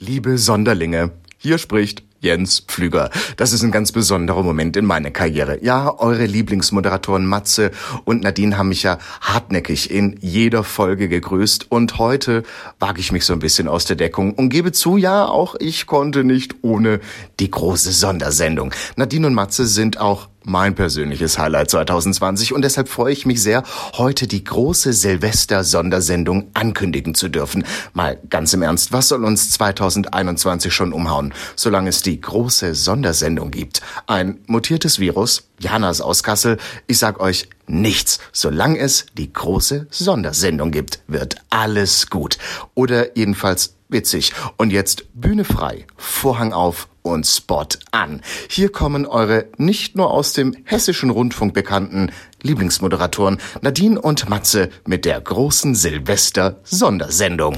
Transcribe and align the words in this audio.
Liebe 0.00 0.38
Sonderlinge, 0.38 1.10
hier 1.38 1.58
spricht 1.58 2.04
Jens 2.20 2.60
Pflüger. 2.60 3.10
Das 3.36 3.52
ist 3.52 3.64
ein 3.64 3.72
ganz 3.72 3.90
besonderer 3.90 4.44
Moment 4.44 4.76
in 4.76 4.84
meiner 4.84 5.10
Karriere. 5.10 5.58
Ja, 5.60 5.92
eure 5.98 6.24
Lieblingsmoderatoren 6.24 7.26
Matze 7.26 7.72
und 8.04 8.22
Nadine 8.22 8.56
haben 8.56 8.68
mich 8.68 8.84
ja 8.84 8.98
hartnäckig 9.20 9.90
in 9.90 10.16
jeder 10.20 10.62
Folge 10.62 11.08
gegrüßt 11.08 11.72
und 11.72 11.98
heute 11.98 12.44
wage 12.78 13.00
ich 13.00 13.10
mich 13.10 13.24
so 13.24 13.32
ein 13.32 13.40
bisschen 13.40 13.66
aus 13.66 13.86
der 13.86 13.96
Deckung 13.96 14.34
und 14.34 14.50
gebe 14.50 14.70
zu, 14.70 14.98
ja, 14.98 15.26
auch 15.26 15.56
ich 15.58 15.86
konnte 15.86 16.22
nicht 16.22 16.54
ohne 16.62 17.00
die 17.40 17.50
große 17.50 17.90
Sondersendung. 17.90 18.72
Nadine 18.94 19.26
und 19.26 19.34
Matze 19.34 19.66
sind 19.66 19.98
auch 19.98 20.28
mein 20.44 20.74
persönliches 20.74 21.38
Highlight 21.38 21.70
2020 21.70 22.52
und 22.52 22.62
deshalb 22.62 22.88
freue 22.88 23.12
ich 23.12 23.26
mich 23.26 23.42
sehr, 23.42 23.62
heute 23.94 24.26
die 24.26 24.44
große 24.44 24.92
Silvester-Sondersendung 24.92 26.50
ankündigen 26.54 27.14
zu 27.14 27.28
dürfen. 27.28 27.64
Mal 27.92 28.18
ganz 28.30 28.52
im 28.54 28.62
Ernst, 28.62 28.92
was 28.92 29.08
soll 29.08 29.24
uns 29.24 29.50
2021 29.50 30.72
schon 30.72 30.92
umhauen, 30.92 31.34
solange 31.56 31.90
es 31.90 32.02
die 32.02 32.20
große 32.20 32.74
Sondersendung 32.74 33.50
gibt? 33.50 33.82
Ein 34.06 34.40
mutiertes 34.46 34.98
Virus, 34.98 35.48
Janas 35.58 36.00
aus 36.00 36.22
Kassel, 36.22 36.58
ich 36.86 36.98
sag 36.98 37.20
euch 37.20 37.48
nichts. 37.66 38.18
Solange 38.32 38.78
es 38.78 39.06
die 39.16 39.32
große 39.32 39.86
Sondersendung 39.90 40.70
gibt, 40.70 41.00
wird 41.06 41.36
alles 41.50 42.10
gut. 42.10 42.38
Oder 42.74 43.16
jedenfalls 43.16 43.77
witzig. 43.88 44.32
Und 44.56 44.70
jetzt 44.70 45.04
Bühne 45.14 45.44
frei, 45.44 45.86
Vorhang 45.96 46.52
auf 46.52 46.88
und 47.02 47.26
Spot 47.26 47.66
an. 47.90 48.22
Hier 48.48 48.70
kommen 48.70 49.06
eure 49.06 49.46
nicht 49.56 49.96
nur 49.96 50.10
aus 50.10 50.32
dem 50.32 50.54
hessischen 50.64 51.10
Rundfunk 51.10 51.54
bekannten 51.54 52.10
Lieblingsmoderatoren 52.42 53.38
Nadine 53.62 54.00
und 54.00 54.28
Matze 54.28 54.70
mit 54.86 55.04
der 55.04 55.20
großen 55.20 55.74
Silvester-Sondersendung. 55.74 57.56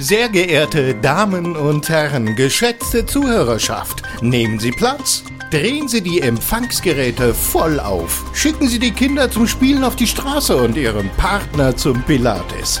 Sehr 0.00 0.28
geehrte 0.28 0.94
Damen 0.94 1.56
und 1.56 1.88
Herren, 1.88 2.36
geschätzte 2.36 3.04
Zuhörerschaft, 3.04 4.02
nehmen 4.22 4.60
Sie 4.60 4.70
Platz. 4.70 5.24
Drehen 5.50 5.88
Sie 5.88 6.02
die 6.02 6.20
Empfangsgeräte 6.20 7.34
voll 7.34 7.80
auf. 7.80 8.24
Schicken 8.34 8.68
Sie 8.68 8.78
die 8.78 8.92
Kinder 8.92 9.30
zum 9.30 9.48
Spielen 9.48 9.82
auf 9.82 9.96
die 9.96 10.06
Straße 10.06 10.56
und 10.56 10.76
Ihren 10.76 11.08
Partner 11.16 11.74
zum 11.74 12.02
Pilates. 12.02 12.80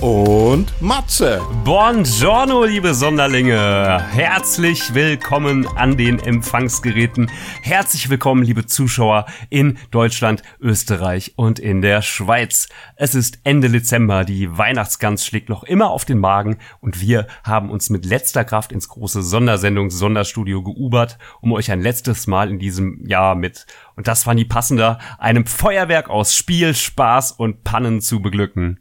und 0.00 0.80
Matze. 0.80 1.40
Buongiorno, 1.64 2.64
liebe 2.64 2.94
Sonderlinge. 2.94 4.04
Herzlich 4.12 4.94
willkommen 4.94 5.66
an 5.76 5.96
den 5.96 6.20
Empfangsgeräten. 6.20 7.30
Herzlich 7.62 8.08
willkommen, 8.08 8.42
liebe 8.42 8.66
Zuschauer 8.66 9.26
in 9.50 9.78
Deutschland, 9.90 10.42
Österreich 10.60 11.34
und 11.36 11.58
in 11.58 11.82
der 11.82 12.02
Schweiz. 12.02 12.68
Es 12.94 13.14
ist 13.14 13.40
Ende 13.42 13.68
Dezember, 13.70 14.24
die 14.24 14.56
Weihnachtsgans 14.56 15.26
schlägt 15.26 15.48
noch 15.48 15.64
immer 15.64 15.90
auf 15.90 16.04
den 16.04 16.18
Magen 16.18 16.58
und 16.80 17.00
wir 17.00 17.26
haben 17.42 17.70
uns 17.70 17.90
mit 17.90 18.06
letzter 18.06 18.44
Kraft 18.44 18.70
ins 18.70 18.88
große 18.88 19.22
Sondersendung 19.22 19.90
Sonderstudio 19.90 20.62
geubert, 20.62 21.18
um 21.40 21.52
euch 21.52 21.72
ein 21.72 21.80
letztes 21.80 22.26
Mal 22.26 22.50
in 22.50 22.58
diesem 22.58 23.04
Jahr 23.04 23.34
mit, 23.34 23.66
und 23.96 24.06
das 24.06 24.26
war 24.26 24.34
nie 24.34 24.44
passender, 24.44 24.98
einem 25.18 25.46
Feuerwerk 25.46 26.08
aus 26.08 26.36
Spiel, 26.36 26.74
Spaß 26.74 27.32
und 27.32 27.64
Pannen 27.64 28.00
zu 28.00 28.20
beglücken. 28.22 28.78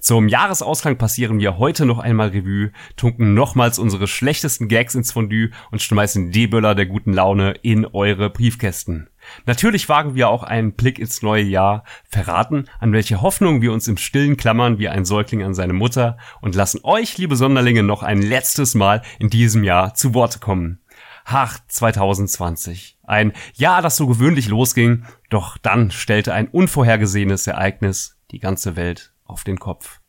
Zum 0.00 0.28
Jahresausklang 0.28 0.96
passieren 0.96 1.40
wir 1.40 1.58
heute 1.58 1.84
noch 1.84 1.98
einmal 1.98 2.28
Revue, 2.28 2.72
tunken 2.96 3.34
nochmals 3.34 3.78
unsere 3.78 4.08
schlechtesten 4.08 4.66
Gags 4.66 4.94
ins 4.94 5.12
Fondue 5.12 5.50
und 5.70 5.82
schmeißen 5.82 6.30
die 6.30 6.46
Böller 6.46 6.74
der 6.74 6.86
guten 6.86 7.12
Laune 7.12 7.52
in 7.60 7.84
eure 7.84 8.30
Briefkästen. 8.30 9.10
Natürlich 9.44 9.90
wagen 9.90 10.14
wir 10.14 10.30
auch 10.30 10.42
einen 10.42 10.72
Blick 10.72 10.98
ins 10.98 11.20
neue 11.20 11.42
Jahr, 11.42 11.84
verraten, 12.08 12.64
an 12.78 12.94
welche 12.94 13.20
Hoffnung 13.20 13.60
wir 13.60 13.74
uns 13.74 13.88
im 13.88 13.98
Stillen 13.98 14.38
klammern 14.38 14.78
wie 14.78 14.88
ein 14.88 15.04
Säugling 15.04 15.42
an 15.42 15.52
seine 15.52 15.74
Mutter 15.74 16.16
und 16.40 16.54
lassen 16.54 16.80
euch, 16.82 17.18
liebe 17.18 17.36
Sonderlinge, 17.36 17.82
noch 17.82 18.02
ein 18.02 18.22
letztes 18.22 18.74
Mal 18.74 19.02
in 19.18 19.28
diesem 19.28 19.64
Jahr 19.64 19.92
zu 19.92 20.14
Wort 20.14 20.40
kommen. 20.40 20.80
Ach, 21.26 21.58
2020. 21.68 22.96
Ein 23.02 23.34
Jahr, 23.54 23.82
das 23.82 23.96
so 23.96 24.06
gewöhnlich 24.06 24.48
losging, 24.48 25.04
doch 25.28 25.58
dann 25.58 25.90
stellte 25.90 26.32
ein 26.32 26.48
unvorhergesehenes 26.48 27.46
Ereignis 27.46 28.16
die 28.30 28.38
ganze 28.38 28.76
Welt 28.76 29.12
auf 29.30 29.44
den 29.44 29.58
Kopf. 29.58 30.00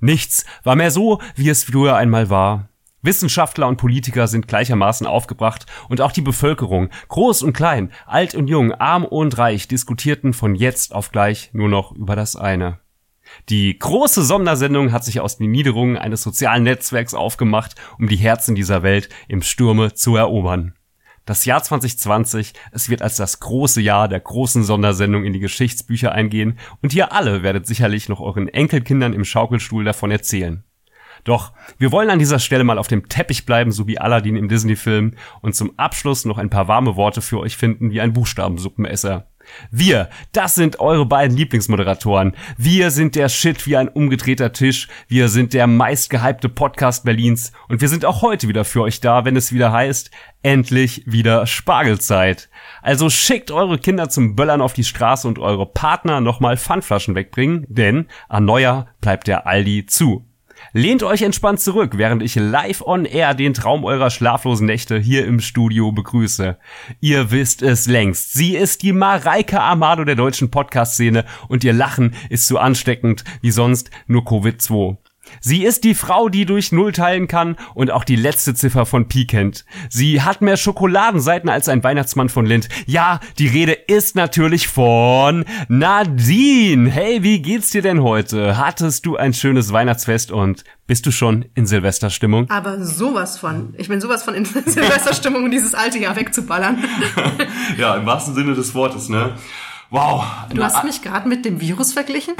Nichts 0.00 0.44
war 0.64 0.76
mehr 0.76 0.90
so, 0.90 1.20
wie 1.34 1.48
es 1.48 1.64
früher 1.64 1.96
einmal 1.96 2.30
war. 2.30 2.68
Wissenschaftler 3.02 3.68
und 3.68 3.76
Politiker 3.76 4.28
sind 4.28 4.48
gleichermaßen 4.48 5.06
aufgebracht 5.06 5.66
und 5.88 6.00
auch 6.00 6.12
die 6.12 6.22
Bevölkerung, 6.22 6.88
groß 7.08 7.42
und 7.42 7.52
klein, 7.52 7.92
alt 8.06 8.34
und 8.34 8.48
jung, 8.48 8.72
arm 8.72 9.04
und 9.04 9.36
reich, 9.36 9.68
diskutierten 9.68 10.32
von 10.32 10.54
jetzt 10.54 10.94
auf 10.94 11.12
gleich 11.12 11.50
nur 11.52 11.68
noch 11.68 11.92
über 11.92 12.16
das 12.16 12.34
eine. 12.34 12.80
Die 13.48 13.78
große 13.78 14.22
Sondersendung 14.22 14.92
hat 14.92 15.04
sich 15.04 15.20
aus 15.20 15.36
den 15.36 15.50
Niederungen 15.50 15.98
eines 15.98 16.22
sozialen 16.22 16.62
Netzwerks 16.62 17.14
aufgemacht, 17.14 17.74
um 17.98 18.08
die 18.08 18.16
Herzen 18.16 18.54
dieser 18.54 18.82
Welt 18.82 19.08
im 19.28 19.42
Stürme 19.42 19.94
zu 19.94 20.16
erobern. 20.16 20.74
Das 21.24 21.46
Jahr 21.46 21.62
2020, 21.62 22.52
es 22.70 22.90
wird 22.90 23.00
als 23.00 23.16
das 23.16 23.40
große 23.40 23.80
Jahr 23.80 24.08
der 24.08 24.20
großen 24.20 24.62
Sondersendung 24.62 25.24
in 25.24 25.32
die 25.32 25.40
Geschichtsbücher 25.40 26.12
eingehen 26.12 26.58
und 26.82 26.92
ihr 26.92 27.12
alle 27.12 27.42
werdet 27.42 27.66
sicherlich 27.66 28.10
noch 28.10 28.20
euren 28.20 28.48
Enkelkindern 28.48 29.14
im 29.14 29.24
Schaukelstuhl 29.24 29.84
davon 29.84 30.10
erzählen. 30.10 30.64
Doch 31.24 31.52
wir 31.78 31.92
wollen 31.92 32.10
an 32.10 32.18
dieser 32.18 32.38
Stelle 32.38 32.64
mal 32.64 32.76
auf 32.76 32.88
dem 32.88 33.08
Teppich 33.08 33.46
bleiben, 33.46 33.72
so 33.72 33.86
wie 33.86 33.98
Aladdin 33.98 34.36
im 34.36 34.48
Disney-Film, 34.48 35.14
und 35.40 35.56
zum 35.56 35.78
Abschluss 35.78 36.26
noch 36.26 36.36
ein 36.36 36.50
paar 36.50 36.68
warme 36.68 36.96
Worte 36.96 37.22
für 37.22 37.40
euch 37.40 37.56
finden 37.56 37.90
wie 37.90 38.02
ein 38.02 38.12
Buchstabensuppenesser. 38.12 39.26
Wir, 39.70 40.08
das 40.32 40.54
sind 40.54 40.80
eure 40.80 41.06
beiden 41.06 41.36
Lieblingsmoderatoren. 41.36 42.36
Wir 42.56 42.90
sind 42.90 43.14
der 43.14 43.28
Shit 43.28 43.66
wie 43.66 43.76
ein 43.76 43.88
umgedrehter 43.88 44.52
Tisch. 44.52 44.88
Wir 45.08 45.28
sind 45.28 45.54
der 45.54 45.66
meistgehypte 45.66 46.48
Podcast 46.48 47.04
Berlins. 47.04 47.52
Und 47.68 47.80
wir 47.80 47.88
sind 47.88 48.04
auch 48.04 48.22
heute 48.22 48.48
wieder 48.48 48.64
für 48.64 48.82
euch 48.82 49.00
da, 49.00 49.24
wenn 49.24 49.36
es 49.36 49.52
wieder 49.52 49.72
heißt, 49.72 50.10
endlich 50.42 51.02
wieder 51.06 51.46
Spargelzeit. 51.46 52.50
Also 52.82 53.10
schickt 53.10 53.50
eure 53.50 53.78
Kinder 53.78 54.08
zum 54.08 54.36
Böllern 54.36 54.60
auf 54.60 54.74
die 54.74 54.84
Straße 54.84 55.26
und 55.26 55.38
eure 55.38 55.66
Partner 55.66 56.20
nochmal 56.20 56.56
Pfandflaschen 56.56 57.14
wegbringen, 57.14 57.66
denn 57.68 58.06
an 58.28 58.44
Neujahr 58.44 58.88
bleibt 59.00 59.26
der 59.26 59.46
Aldi 59.46 59.86
zu. 59.86 60.24
Lehnt 60.76 61.04
euch 61.04 61.22
entspannt 61.22 61.60
zurück, 61.60 61.98
während 61.98 62.20
ich 62.20 62.34
live 62.34 62.82
on 62.82 63.04
air 63.04 63.34
den 63.34 63.54
Traum 63.54 63.84
eurer 63.84 64.10
schlaflosen 64.10 64.66
Nächte 64.66 64.98
hier 64.98 65.24
im 65.24 65.38
Studio 65.38 65.92
begrüße. 65.92 66.58
Ihr 67.00 67.30
wisst 67.30 67.62
es 67.62 67.86
längst. 67.86 68.32
Sie 68.32 68.56
ist 68.56 68.82
die 68.82 68.92
Mareike 68.92 69.60
Amado 69.60 70.04
der 70.04 70.16
deutschen 70.16 70.50
Podcast-Szene 70.50 71.26
und 71.46 71.62
ihr 71.62 71.72
Lachen 71.72 72.16
ist 72.28 72.48
so 72.48 72.58
ansteckend 72.58 73.22
wie 73.40 73.52
sonst 73.52 73.92
nur 74.08 74.22
Covid-2. 74.22 74.96
Sie 75.40 75.64
ist 75.64 75.84
die 75.84 75.94
Frau, 75.94 76.28
die 76.28 76.46
durch 76.46 76.72
Null 76.72 76.92
teilen 76.92 77.28
kann 77.28 77.56
und 77.74 77.90
auch 77.90 78.04
die 78.04 78.16
letzte 78.16 78.54
Ziffer 78.54 78.86
von 78.86 79.08
Pi 79.08 79.26
kennt. 79.26 79.64
Sie 79.88 80.22
hat 80.22 80.42
mehr 80.42 80.56
Schokoladenseiten 80.56 81.48
als 81.50 81.68
ein 81.68 81.82
Weihnachtsmann 81.82 82.28
von 82.28 82.46
Lind. 82.46 82.68
Ja, 82.86 83.20
die 83.38 83.48
Rede 83.48 83.72
ist 83.72 84.16
natürlich 84.16 84.68
von 84.68 85.44
Nadine. 85.68 86.90
Hey, 86.90 87.22
wie 87.22 87.40
geht's 87.40 87.70
dir 87.70 87.82
denn 87.82 88.02
heute? 88.02 88.56
Hattest 88.56 89.06
du 89.06 89.16
ein 89.16 89.34
schönes 89.34 89.72
Weihnachtsfest 89.72 90.32
und 90.32 90.64
bist 90.86 91.06
du 91.06 91.12
schon 91.12 91.46
in 91.54 91.66
Silvesterstimmung? 91.66 92.50
Aber 92.50 92.84
sowas 92.84 93.38
von. 93.38 93.74
Ich 93.78 93.88
bin 93.88 94.00
sowas 94.00 94.22
von 94.22 94.34
in 94.34 94.44
Silvesterstimmung, 94.66 95.44
um 95.44 95.50
dieses 95.50 95.74
alte 95.74 95.98
Jahr 95.98 96.14
wegzuballern. 96.16 96.84
ja, 97.78 97.96
im 97.96 98.06
wahrsten 98.06 98.34
Sinne 98.34 98.54
des 98.54 98.74
Wortes, 98.74 99.08
ne? 99.08 99.34
Wow. 99.90 100.24
Du 100.52 100.62
hast 100.62 100.84
mich 100.84 101.02
gerade 101.02 101.28
mit 101.28 101.44
dem 101.44 101.60
Virus 101.60 101.92
verglichen? 101.92 102.34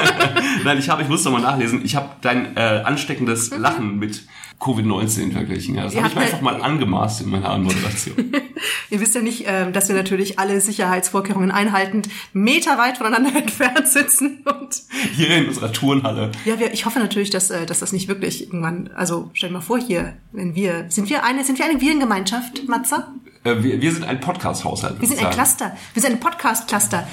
Nein, 0.64 0.78
ich 0.78 0.88
habe, 0.88 1.02
ich 1.02 1.08
muss 1.08 1.24
noch 1.24 1.32
mal 1.32 1.42
nachlesen. 1.42 1.84
Ich 1.84 1.96
habe 1.96 2.08
dein 2.20 2.56
äh, 2.56 2.82
ansteckendes 2.84 3.50
mhm. 3.50 3.60
Lachen 3.60 3.98
mit 3.98 4.26
Covid-19 4.60 5.32
verglichen. 5.32 5.74
Ja, 5.74 5.84
das 5.84 5.96
habe 5.96 6.08
ich 6.08 6.14
mir 6.14 6.20
einfach 6.22 6.40
mal 6.40 6.62
angemaßt 6.62 7.20
in 7.20 7.30
meiner 7.30 7.50
Anmoderation. 7.50 8.16
Ihr 8.90 9.00
wisst 9.00 9.14
ja 9.14 9.20
nicht, 9.20 9.44
ähm, 9.46 9.72
dass 9.72 9.88
wir 9.88 9.94
natürlich 9.94 10.38
alle 10.38 10.60
Sicherheitsvorkehrungen 10.60 11.50
einhaltend 11.50 12.08
meterweit 12.32 12.98
voneinander 12.98 13.36
entfernt 13.36 13.86
sitzen 13.86 14.44
und 14.44 14.82
hier 15.14 15.36
in 15.36 15.48
unserer 15.48 15.72
Turnhalle. 15.72 16.32
Ja, 16.46 16.58
wir, 16.58 16.72
ich 16.72 16.86
hoffe 16.86 16.98
natürlich, 16.98 17.30
dass, 17.30 17.50
äh, 17.50 17.66
dass 17.66 17.80
das 17.80 17.92
nicht 17.92 18.08
wirklich 18.08 18.44
irgendwann. 18.44 18.88
Also 18.94 19.30
stell 19.34 19.50
dir 19.50 19.54
mal 19.54 19.60
vor, 19.60 19.78
hier, 19.78 20.14
wenn 20.32 20.54
wir 20.54 20.86
sind 20.88 21.10
wir 21.10 21.24
eine 21.24 21.44
sind 21.44 21.58
wir 21.58 21.66
eine 21.66 21.80
Virengemeinschaft, 21.80 22.66
Matze? 22.66 23.06
Äh, 23.46 23.62
wir, 23.62 23.80
wir 23.80 23.92
sind 23.92 24.04
ein 24.04 24.20
Podcast-Haushalt. 24.20 25.00
Wir 25.00 25.08
sind 25.08 25.24
ein 25.24 25.30
Cluster. 25.30 25.76
Wir 25.94 26.02
sind 26.02 26.12
ein 26.12 26.20
Podcast-Cluster. 26.20 27.06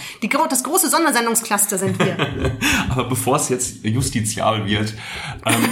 Das 0.50 0.64
große 0.64 0.90
Sondersendungscluster 0.90 1.78
sind 1.78 2.00
wir. 2.00 2.18
Aber 2.90 3.06
bevor 3.06 3.38
es 3.38 3.50
jetzt 3.50 3.84
justiziabel 3.84 4.66
wird, 4.66 4.94
ähm, 5.46 5.66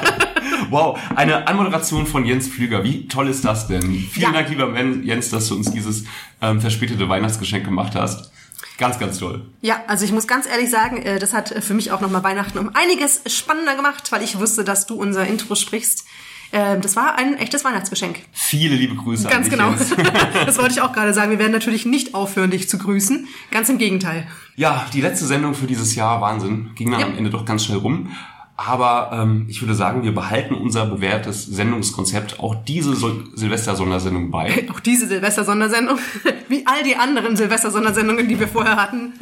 wow, 0.70 0.98
eine 1.14 1.46
Anmoderation 1.46 2.06
von 2.06 2.24
Jens 2.24 2.48
Pflüger. 2.48 2.82
Wie 2.84 3.06
toll 3.06 3.28
ist 3.28 3.44
das 3.44 3.68
denn? 3.68 3.82
Vielen 3.82 4.32
Ja. 4.32 4.32
Dank, 4.32 4.48
lieber 4.48 4.74
Jens, 5.02 5.30
dass 5.30 5.48
du 5.48 5.56
uns 5.56 5.70
dieses 5.70 6.04
ähm, 6.40 6.60
verspätete 6.60 7.08
Weihnachtsgeschenk 7.08 7.64
gemacht 7.64 7.94
hast. 7.94 8.32
Ganz, 8.78 8.98
ganz 8.98 9.18
toll. 9.18 9.44
Ja, 9.60 9.82
also 9.88 10.04
ich 10.04 10.12
muss 10.12 10.28
ganz 10.28 10.46
ehrlich 10.46 10.70
sagen, 10.70 11.02
äh, 11.02 11.18
das 11.18 11.34
hat 11.34 11.50
äh, 11.52 11.60
für 11.60 11.74
mich 11.74 11.90
auch 11.90 12.00
nochmal 12.00 12.22
Weihnachten 12.22 12.58
um 12.58 12.70
einiges 12.74 13.22
spannender 13.26 13.74
gemacht, 13.74 14.10
weil 14.12 14.22
ich 14.22 14.38
wusste, 14.38 14.62
dass 14.64 14.86
du 14.86 14.94
unser 14.94 15.26
Intro 15.26 15.56
sprichst. 15.56 16.04
Ähm, 16.52 16.80
Das 16.80 16.96
war 16.96 17.16
ein 17.18 17.36
echtes 17.36 17.64
Weihnachtsgeschenk. 17.64 18.20
Viele 18.32 18.74
liebe 18.76 18.94
Grüße 18.96 19.26
an 19.28 19.32
Ganz 19.32 19.50
genau. 19.50 19.72
Das 20.46 20.58
wollte 20.58 20.72
ich 20.72 20.80
auch 20.80 20.92
gerade 20.92 21.12
sagen. 21.14 21.30
Wir 21.30 21.38
werden 21.38 21.52
natürlich 21.52 21.84
nicht 21.86 22.14
aufhören, 22.14 22.50
dich 22.50 22.68
zu 22.68 22.78
grüßen. 22.78 23.26
Ganz 23.50 23.68
im 23.68 23.78
Gegenteil. 23.78 24.26
Ja, 24.56 24.86
die 24.92 25.00
letzte 25.00 25.26
Sendung 25.26 25.54
für 25.54 25.66
dieses 25.66 25.94
Jahr, 25.94 26.20
Wahnsinn, 26.20 26.70
ging 26.74 26.90
dann 26.90 27.00
Ja. 27.00 27.06
am 27.06 27.16
Ende 27.16 27.30
doch 27.30 27.44
ganz 27.44 27.64
schnell 27.64 27.78
rum. 27.78 28.10
Aber 28.60 29.10
ähm, 29.12 29.46
ich 29.48 29.62
würde 29.62 29.72
sagen, 29.76 30.02
wir 30.02 30.12
behalten 30.12 30.52
unser 30.52 30.84
bewährtes 30.84 31.46
Sendungskonzept 31.46 32.40
auch 32.40 32.56
diese 32.66 32.96
Sil 32.98 33.30
Silvester-Sondersendung 33.34 34.32
bei. 34.32 34.66
Auch 34.72 34.80
diese 34.80 35.06
Silvester-Sondersendung, 35.06 35.96
wie 36.48 36.66
all 36.66 36.82
die 36.82 36.96
anderen 36.96 37.36
Silvester-Sondersendungen, 37.36 38.26
die 38.26 38.40
wir 38.40 38.48
vorher 38.48 38.74
hatten, 38.74 39.12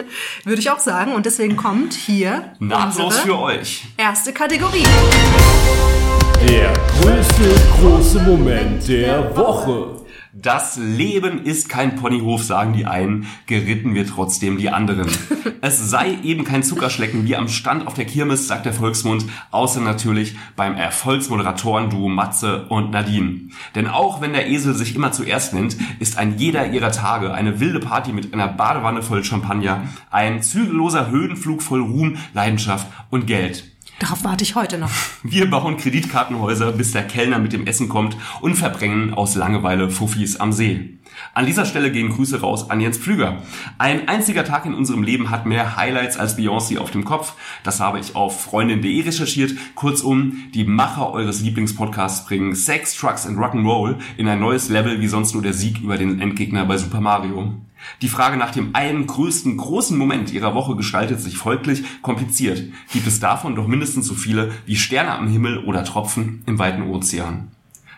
würde 0.44 0.58
ich 0.58 0.70
auch 0.70 0.78
sagen. 0.78 1.12
Und 1.12 1.26
deswegen 1.26 1.54
kommt 1.54 1.92
hier 1.92 2.52
Nahtlos 2.60 3.18
für 3.18 3.38
euch. 3.38 3.84
erste 3.98 4.32
Kategorie. 4.32 4.84
Der 6.48 6.72
größte 7.02 7.54
große 7.78 8.20
Moment 8.22 8.88
der 8.88 9.36
Woche. 9.36 10.05
Das 10.38 10.76
Leben 10.76 11.46
ist 11.46 11.70
kein 11.70 11.96
Ponyhof, 11.96 12.42
sagen 12.42 12.74
die 12.74 12.84
einen, 12.84 13.26
geritten 13.46 13.94
wir 13.94 14.06
trotzdem 14.06 14.58
die 14.58 14.68
anderen. 14.68 15.08
es 15.62 15.88
sei 15.88 16.18
eben 16.22 16.44
kein 16.44 16.62
Zuckerschlecken 16.62 17.24
wie 17.24 17.36
am 17.36 17.48
Stand 17.48 17.86
auf 17.86 17.94
der 17.94 18.04
Kirmes, 18.04 18.46
sagt 18.46 18.66
der 18.66 18.74
Volksmund, 18.74 19.24
außer 19.50 19.80
natürlich 19.80 20.36
beim 20.54 20.74
Erfolgsmoderatoren-Duo 20.74 22.10
Matze 22.10 22.66
und 22.68 22.90
Nadine. 22.90 23.48
Denn 23.74 23.86
auch 23.86 24.20
wenn 24.20 24.34
der 24.34 24.50
Esel 24.50 24.74
sich 24.74 24.94
immer 24.94 25.10
zuerst 25.10 25.54
nennt, 25.54 25.78
ist 26.00 26.18
ein 26.18 26.36
jeder 26.36 26.70
ihrer 26.70 26.92
Tage 26.92 27.32
eine 27.32 27.58
wilde 27.58 27.80
Party 27.80 28.12
mit 28.12 28.34
einer 28.34 28.48
Badewanne 28.48 29.02
voll 29.02 29.24
Champagner, 29.24 29.84
ein 30.10 30.42
zügelloser 30.42 31.10
Höhenflug 31.10 31.62
voll 31.62 31.80
Ruhm, 31.80 32.18
Leidenschaft 32.34 32.86
und 33.08 33.26
Geld. 33.26 33.75
Darauf 33.98 34.24
warte 34.24 34.44
ich 34.44 34.54
heute 34.54 34.76
noch. 34.76 34.90
Wir 35.22 35.48
bauen 35.48 35.78
Kreditkartenhäuser, 35.78 36.72
bis 36.72 36.92
der 36.92 37.06
Kellner 37.06 37.38
mit 37.38 37.54
dem 37.54 37.66
Essen 37.66 37.88
kommt 37.88 38.16
und 38.42 38.54
verbrennen 38.54 39.14
aus 39.14 39.34
Langeweile 39.36 39.90
Fuffis 39.90 40.36
am 40.36 40.52
See. 40.52 40.98
An 41.32 41.46
dieser 41.46 41.64
Stelle 41.64 41.90
gehen 41.90 42.10
Grüße 42.10 42.42
raus 42.42 42.68
an 42.68 42.80
Jens 42.80 42.98
Pflüger. 42.98 43.42
Ein 43.78 44.06
einziger 44.06 44.44
Tag 44.44 44.66
in 44.66 44.74
unserem 44.74 45.02
Leben 45.02 45.30
hat 45.30 45.46
mehr 45.46 45.76
Highlights 45.76 46.18
als 46.18 46.36
Beyoncé 46.36 46.78
auf 46.78 46.90
dem 46.90 47.06
Kopf. 47.06 47.32
Das 47.62 47.80
habe 47.80 47.98
ich 47.98 48.14
auf 48.14 48.42
freundin.de 48.42 49.00
recherchiert. 49.02 49.52
Kurzum, 49.74 50.44
die 50.52 50.64
Macher 50.64 51.12
eures 51.12 51.40
Lieblingspodcasts 51.40 52.26
bringen 52.26 52.54
Sex, 52.54 52.94
Trucks 52.96 53.26
and 53.26 53.38
Rock'n'Roll 53.38 53.96
in 54.18 54.28
ein 54.28 54.40
neues 54.40 54.68
Level 54.68 55.00
wie 55.00 55.08
sonst 55.08 55.32
nur 55.32 55.42
der 55.42 55.54
Sieg 55.54 55.80
über 55.80 55.96
den 55.96 56.20
Endgegner 56.20 56.66
bei 56.66 56.76
Super 56.76 57.00
Mario. 57.00 57.54
Die 58.02 58.08
Frage 58.08 58.36
nach 58.36 58.50
dem 58.50 58.74
einen 58.74 59.06
größten 59.06 59.56
großen 59.56 59.96
Moment 59.96 60.32
ihrer 60.32 60.54
Woche 60.54 60.76
gestaltet 60.76 61.20
sich 61.20 61.38
folglich 61.38 61.82
kompliziert. 62.02 62.62
Gibt 62.92 63.06
es 63.06 63.20
davon 63.20 63.54
doch 63.54 63.66
mindestens 63.66 64.06
so 64.06 64.14
viele 64.14 64.52
wie 64.66 64.76
Sterne 64.76 65.12
am 65.12 65.28
Himmel 65.28 65.64
oder 65.64 65.84
Tropfen 65.84 66.42
im 66.46 66.58
weiten 66.58 66.82
Ozean? 66.82 67.48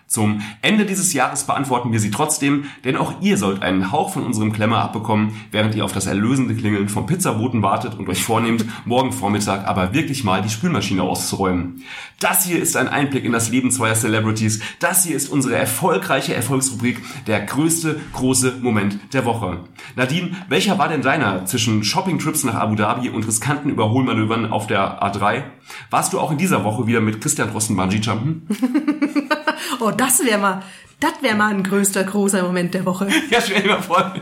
Zum 0.08 0.40
Ende 0.62 0.86
dieses 0.86 1.12
Jahres 1.12 1.44
beantworten 1.44 1.92
wir 1.92 2.00
sie 2.00 2.10
trotzdem, 2.10 2.64
denn 2.82 2.96
auch 2.96 3.20
ihr 3.20 3.36
sollt 3.36 3.62
einen 3.62 3.92
Hauch 3.92 4.14
von 4.14 4.24
unserem 4.24 4.54
Klemmer 4.54 4.78
abbekommen, 4.78 5.34
während 5.50 5.74
ihr 5.74 5.84
auf 5.84 5.92
das 5.92 6.06
erlösende 6.06 6.54
Klingeln 6.54 6.88
vom 6.88 7.04
Pizzaboten 7.04 7.60
wartet 7.60 7.98
und 7.98 8.08
euch 8.08 8.22
vornehmt, 8.22 8.64
morgen 8.86 9.12
Vormittag 9.12 9.68
aber 9.68 9.92
wirklich 9.92 10.24
mal 10.24 10.40
die 10.40 10.48
Spülmaschine 10.48 11.02
auszuräumen. 11.02 11.84
Das 12.20 12.46
hier 12.46 12.58
ist 12.58 12.74
ein 12.78 12.88
Einblick 12.88 13.26
in 13.26 13.32
das 13.32 13.50
Leben 13.50 13.70
zweier 13.70 13.94
Celebrities. 13.94 14.60
Das 14.80 15.04
hier 15.04 15.14
ist 15.14 15.28
unsere 15.28 15.56
erfolgreiche 15.56 16.34
Erfolgsrubrik, 16.34 17.02
der 17.26 17.42
größte 17.42 18.00
große 18.14 18.56
Moment 18.62 18.98
der 19.12 19.26
Woche. 19.26 19.64
Nadine, 19.94 20.30
welcher 20.48 20.78
war 20.78 20.88
denn 20.88 21.02
deiner 21.02 21.44
zwischen 21.44 21.84
Shoppingtrips 21.84 22.44
nach 22.44 22.54
Abu 22.54 22.76
Dhabi 22.76 23.10
und 23.10 23.26
riskanten 23.26 23.68
Überholmanövern 23.68 24.50
auf 24.50 24.66
der 24.66 25.02
A3? 25.02 25.42
Warst 25.90 26.14
du 26.14 26.18
auch 26.18 26.32
in 26.32 26.38
dieser 26.38 26.64
Woche 26.64 26.86
wieder 26.86 27.02
mit 27.02 27.20
Christian 27.20 27.50
Drosten 27.50 27.76
Bungee 27.76 27.98
Jumpen? 27.98 28.46
Oh, 29.80 29.90
das 29.90 30.24
wäre 30.24 30.38
mal, 30.38 30.62
das 31.00 31.12
wäre 31.20 31.36
mal 31.36 31.50
ein 31.54 31.62
größter, 31.62 32.02
großer 32.02 32.42
Moment 32.42 32.74
der 32.74 32.84
Woche. 32.84 33.06
Ja, 33.30 33.40
stell 33.40 33.62
dir 33.62 33.68
mal 33.68 33.82
vor, 33.82 34.14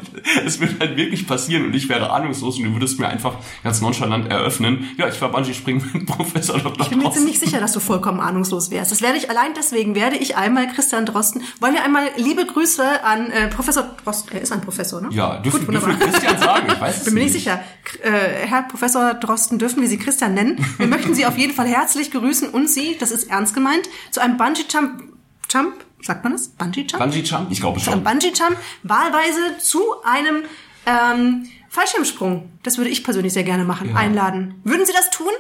es 0.45 0.61
wird 0.61 0.79
halt 0.81 0.97
wirklich 0.97 1.27
passieren 1.27 1.65
und 1.67 1.75
ich 1.75 1.89
wäre 1.89 2.11
ahnungslos 2.11 2.59
und 2.59 2.65
du 2.65 2.73
würdest 2.75 2.99
mir 3.01 3.09
einfach 3.09 3.37
ganz 3.65 3.81
nonchalant 3.81 4.29
eröffnen. 4.31 4.91
Ja, 4.99 5.09
ich 5.09 5.19
war 5.23 5.31
Bungee 5.31 5.55
springen 5.55 5.89
mit 5.95 6.05
Professor 6.17 6.59
Dr. 6.59 6.81
Ich 6.83 6.89
bin 6.91 6.99
mir 6.99 7.05
Drosten. 7.05 7.23
ziemlich 7.23 7.39
sicher, 7.41 7.61
dass 7.61 7.73
du 7.73 7.81
vollkommen 7.81 8.21
ahnungslos 8.21 8.71
wärst. 8.71 8.91
Das 8.93 9.01
werde 9.01 9.17
ich 9.17 9.31
allein 9.31 9.53
deswegen 9.57 9.95
werde 9.95 10.17
ich 10.17 10.37
einmal 10.37 10.67
Christian 10.69 11.07
Drosten. 11.07 11.43
Wollen 11.61 11.73
wir 11.75 11.83
einmal 11.85 12.09
liebe 12.17 12.45
Grüße 12.45 13.03
an 13.05 13.31
äh, 13.31 13.49
Professor 13.49 13.85
Drosten. 14.05 14.33
Er 14.37 14.43
ist 14.43 14.53
ein 14.53 14.61
Professor, 14.61 15.01
ne? 15.01 15.09
Ja, 15.13 15.39
dürfen, 15.39 15.65
Gut, 15.65 15.75
dürfen 15.75 15.99
wir. 15.99 16.07
Christian 16.07 16.39
sagen? 16.39 16.67
Ich 16.71 16.81
weiß 16.81 16.97
es 16.99 17.05
Bin 17.05 17.15
mir 17.15 17.21
nicht 17.21 17.33
sicher. 17.33 17.61
Äh, 18.03 18.11
Herr 18.47 18.65
Professor 18.65 19.15
Drosten, 19.15 19.59
dürfen 19.59 19.81
wir 19.81 19.89
Sie 19.89 19.99
Christian 19.99 20.35
nennen? 20.35 20.63
Wir 20.77 20.89
möchten 20.89 21.15
Sie 21.15 21.25
auf 21.25 21.39
jeden 21.39 21.55
Fall 21.55 21.67
herzlich 21.69 22.11
grüßen 22.11 22.51
und 22.51 22.69
Sie, 22.69 22.97
das 23.01 23.13
ist 23.13 23.31
ernst 23.31 23.55
gemeint, 23.55 23.89
zu 24.11 24.21
einem 24.21 24.37
Bungee-Jump, 24.37 25.16
Jump, 25.51 25.75
sagt 26.03 26.23
man 26.25 26.33
das? 26.33 26.49
Bungee-Jump? 26.49 26.99
Bungee 27.03 27.21
Jump? 27.21 27.51
Ich 27.51 27.61
glaube 27.61 27.81
zu 27.81 27.91
einem 27.91 28.05
schon. 28.05 28.05
Bungee-Jump, 28.05 28.57
wahlweise 28.83 29.59
zu 29.59 29.81
einem 30.05 30.43
ähm, 30.87 31.47
Fallschirmsprung. 31.69 32.51
Das 32.63 32.79
würde 32.79 32.91
ich 32.91 33.05
persönlich 33.05 33.33
sehr 33.33 33.45
gerne 33.45 33.65
machen, 33.65 33.91
Ja. 33.91 33.97
einladen. 33.97 34.61
Würden 34.65 34.87
Sie 34.87 34.93
das 34.93 35.11
tun? 35.11 35.33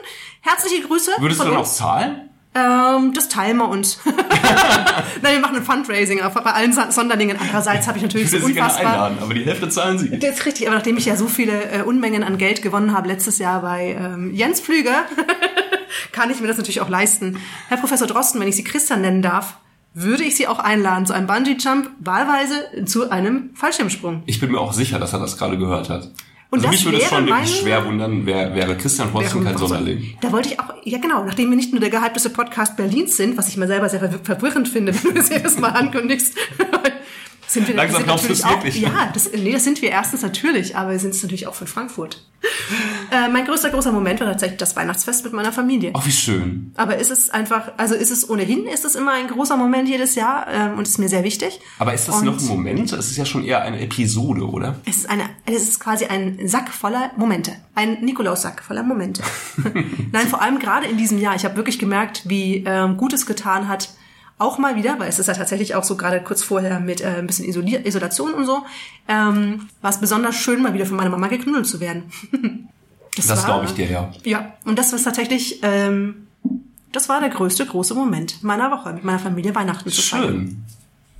Herzliche 0.43 0.82
Grüße 0.87 1.12
Würdest 1.19 1.41
du 1.41 1.44
dann 1.44 1.55
auch 1.55 1.61
uns. 1.61 1.76
zahlen? 1.76 2.31
Ähm, 2.55 3.12
das 3.12 3.29
teilen 3.29 3.58
wir 3.58 3.69
uns. 3.69 3.99
Nein, 5.23 5.35
wir 5.35 5.41
machen 5.41 5.56
ein 5.56 5.62
Fundraising 5.62 6.23
auf- 6.23 6.32
bei 6.35 6.41
allen 6.52 6.73
Son- 6.73 6.91
Sonderlingen. 6.91 7.37
Andererseits 7.38 7.87
habe 7.87 7.99
ich 7.99 8.02
natürlich 8.02 8.25
Ich 8.26 8.31
so 8.31 8.37
würde 8.38 8.47
sie 8.47 8.52
gerne 8.55 8.69
unfassbar... 8.70 8.93
einladen, 8.94 9.19
aber 9.20 9.35
die 9.35 9.44
Hälfte 9.44 9.69
zahlen 9.69 9.99
sie. 9.99 10.19
Das 10.19 10.38
ist 10.38 10.47
richtig, 10.47 10.67
aber 10.67 10.76
nachdem 10.76 10.97
ich 10.97 11.05
ja 11.05 11.17
so 11.17 11.26
viele 11.29 11.70
äh, 11.70 11.82
Unmengen 11.82 12.23
an 12.25 12.38
Geld 12.38 12.62
gewonnen 12.62 12.93
habe 12.97 13.09
letztes 13.09 13.38
Jahr 13.38 13.61
bei 13.61 13.97
ähm, 14.00 14.32
Jens 14.35 14.61
Pflüger, 14.61 15.05
kann 16.12 16.31
ich 16.31 16.41
mir 16.41 16.47
das 16.49 16.56
natürlich 16.56 16.81
auch 16.81 16.88
leisten. 16.88 17.38
Herr 17.69 17.76
Professor 17.76 18.06
Drosten, 18.06 18.41
wenn 18.41 18.49
ich 18.49 18.56
Sie 18.56 18.64
Christian 18.64 19.02
nennen 19.02 19.20
darf, 19.20 19.59
würde 19.99 20.25
ich 20.25 20.37
Sie 20.37 20.47
auch 20.47 20.59
einladen 20.59 21.07
zu 21.07 21.15
einem 21.15 21.27
Bungee-Jump, 21.27 21.89
wahlweise 22.01 22.85
zu 22.85 23.11
einem 23.11 23.49
Fallschirmsprung. 23.55 24.23
Ich 24.27 24.39
bin 24.41 24.53
mir 24.53 24.61
auch 24.61 24.75
sicher, 24.75 24.99
dass 24.99 25.15
er 25.15 25.21
das 25.21 25.39
gerade 25.39 25.57
gehört 25.57 25.89
hat. 25.89 26.11
Und 26.51 26.59
also 26.61 26.69
mich 26.69 26.85
würde 26.85 26.99
es 26.99 27.09
schon 27.09 27.27
wirklich 27.27 27.57
schwer 27.61 27.85
wundern, 27.87 28.25
wer, 28.27 28.55
wäre 28.55 28.77
Christian 28.77 29.11
Drosten 29.11 29.43
kein 29.43 29.57
Sonderling. 29.57 30.15
Da 30.21 30.31
wollte 30.33 30.51
ich 30.51 30.61
auch, 30.61 30.75
ja 30.85 30.99
genau, 30.99 31.25
nachdem 31.25 31.49
wir 31.51 31.57
nicht 31.57 31.73
nur 31.73 31.81
der 31.81 31.91
gehypteste 31.91 32.29
Podcast 32.31 32.77
Berlins 32.77 33.17
sind, 33.17 33.37
was 33.39 33.49
ich 33.49 33.57
mir 33.57 33.67
selber 33.67 33.89
sehr 33.89 34.01
verwir- 34.03 34.23
verwirrend 34.23 34.69
finde, 34.69 34.95
wenn 35.03 35.15
du 35.15 35.21
das 35.21 35.31
jedes 35.31 35.59
Mal 35.59 35.71
ankündigst, 35.71 36.37
sind 37.49 37.69
wir 37.69 37.75
Langsam 37.75 37.99
sind 37.99 38.07
glaubst 38.07 38.25
du 38.25 38.29
natürlich 38.29 38.45
es 38.45 38.45
auch, 38.45 38.65
wirklich. 38.65 38.81
Ja, 38.81 39.11
das, 39.13 39.31
nee, 39.33 39.53
das 39.53 39.65
sind 39.65 39.81
wir 39.83 39.91
erstens 39.91 40.23
natürlich, 40.23 40.77
aber 40.77 40.91
wir 40.93 40.99
sind 40.99 41.15
es 41.15 41.23
natürlich 41.23 41.47
auch 41.47 41.55
von 41.55 41.67
Frankfurt. 41.67 42.23
äh, 43.11 43.29
mein 43.29 43.45
größter, 43.45 43.71
großer 43.71 43.93
Moment 43.93 44.21
war 44.21 44.26
tatsächlich 44.29 44.59
das 44.59 44.76
Weihnachtsfest 44.76 45.25
mit 45.25 45.33
meiner 45.33 45.53
Familie. 45.53 45.93
Ach, 45.95 46.05
wie 46.07 46.12
schön. 46.12 46.73
Aber 46.76 46.97
ist 46.97 47.11
es 47.11 47.31
einfach, 47.31 47.73
also 47.76 47.95
ist 47.95 48.11
es 48.11 48.29
ohnehin, 48.29 48.67
ist 48.67 48.85
es 48.85 48.95
immer 48.95 49.12
ein 49.12 49.29
großer 49.29 49.57
Moment 49.57 49.88
jedes 49.88 50.15
Jahr 50.15 50.47
ähm, 50.49 50.79
und 50.79 50.87
ist 50.87 50.99
mir 50.99 51.09
sehr 51.09 51.25
wichtig. 51.25 51.61
Aber 51.79 51.95
ist 51.95 52.09
das 52.09 52.17
Und 52.17 52.25
noch 52.25 52.38
ein 52.38 52.47
Moment? 52.47 52.93
Es 52.93 53.11
ist 53.11 53.17
ja 53.17 53.25
schon 53.25 53.45
eher 53.45 53.62
eine 53.62 53.81
Episode, 53.81 54.49
oder? 54.49 54.76
Es 54.85 54.97
ist, 54.99 55.11
eine, 55.11 55.25
es 55.47 55.62
ist 55.62 55.81
quasi 55.81 56.07
ein 56.07 56.49
Sack 56.49 56.71
voller 56.71 57.11
Momente. 57.17 57.53
Ein 57.75 58.05
Nikolaussack 58.05 58.62
voller 58.62 58.83
Momente. 58.83 59.23
Nein, 60.12 60.29
vor 60.29 60.43
allem 60.43 60.59
gerade 60.59 60.87
in 60.87 60.97
diesem 60.97 61.19
Jahr. 61.19 61.35
Ich 61.37 61.45
habe 61.45 61.57
wirklich 61.57 61.79
gemerkt, 61.79 62.23
wie 62.26 62.65
ähm, 62.67 62.97
gut 62.97 63.12
es 63.12 63.26
getan 63.26 63.69
hat, 63.69 63.91
auch 64.38 64.59
mal 64.59 64.76
wieder, 64.76 64.99
weil 64.99 65.09
es 65.09 65.19
ist 65.19 65.28
ja 65.28 65.35
tatsächlich 65.35 65.75
auch 65.75 65.85
so 65.85 65.97
gerade 65.97 66.21
kurz 66.23 66.43
vorher 66.43 66.78
mit 66.81 67.00
äh, 67.00 67.07
ein 67.19 67.26
bisschen 67.26 67.47
Isolier 67.47 67.87
Isolation 67.87 68.35
und 68.35 68.45
so, 68.47 68.64
ähm, 69.09 69.69
war 69.81 69.90
es 69.90 69.99
besonders 69.99 70.35
schön, 70.37 70.61
mal 70.62 70.75
wieder 70.75 70.85
von 70.87 70.97
meiner 70.97 71.11
Mama 71.11 71.28
geknuddelt 71.28 71.66
zu 71.66 71.81
werden. 71.81 72.05
Das 73.16 73.31
war- 73.31 73.45
glaube 73.47 73.64
ich 73.64 73.73
dir, 73.73 73.87
ja. 73.90 74.12
Ja, 74.25 74.52
und 74.66 74.78
das 74.78 74.93
ist 74.93 75.05
tatsächlich, 75.05 75.61
ähm, 75.62 76.26
das 76.93 77.09
war 77.09 77.21
der 77.21 77.31
größte 77.31 77.64
große 77.64 77.95
Moment 77.95 78.43
meiner 78.43 78.71
Woche, 78.71 78.93
mit 78.93 79.05
meiner 79.05 79.19
Familie 79.19 79.55
Weihnachten 79.55 79.88
zu 79.90 80.02
feiern. 80.02 80.23
Schön. 80.25 80.64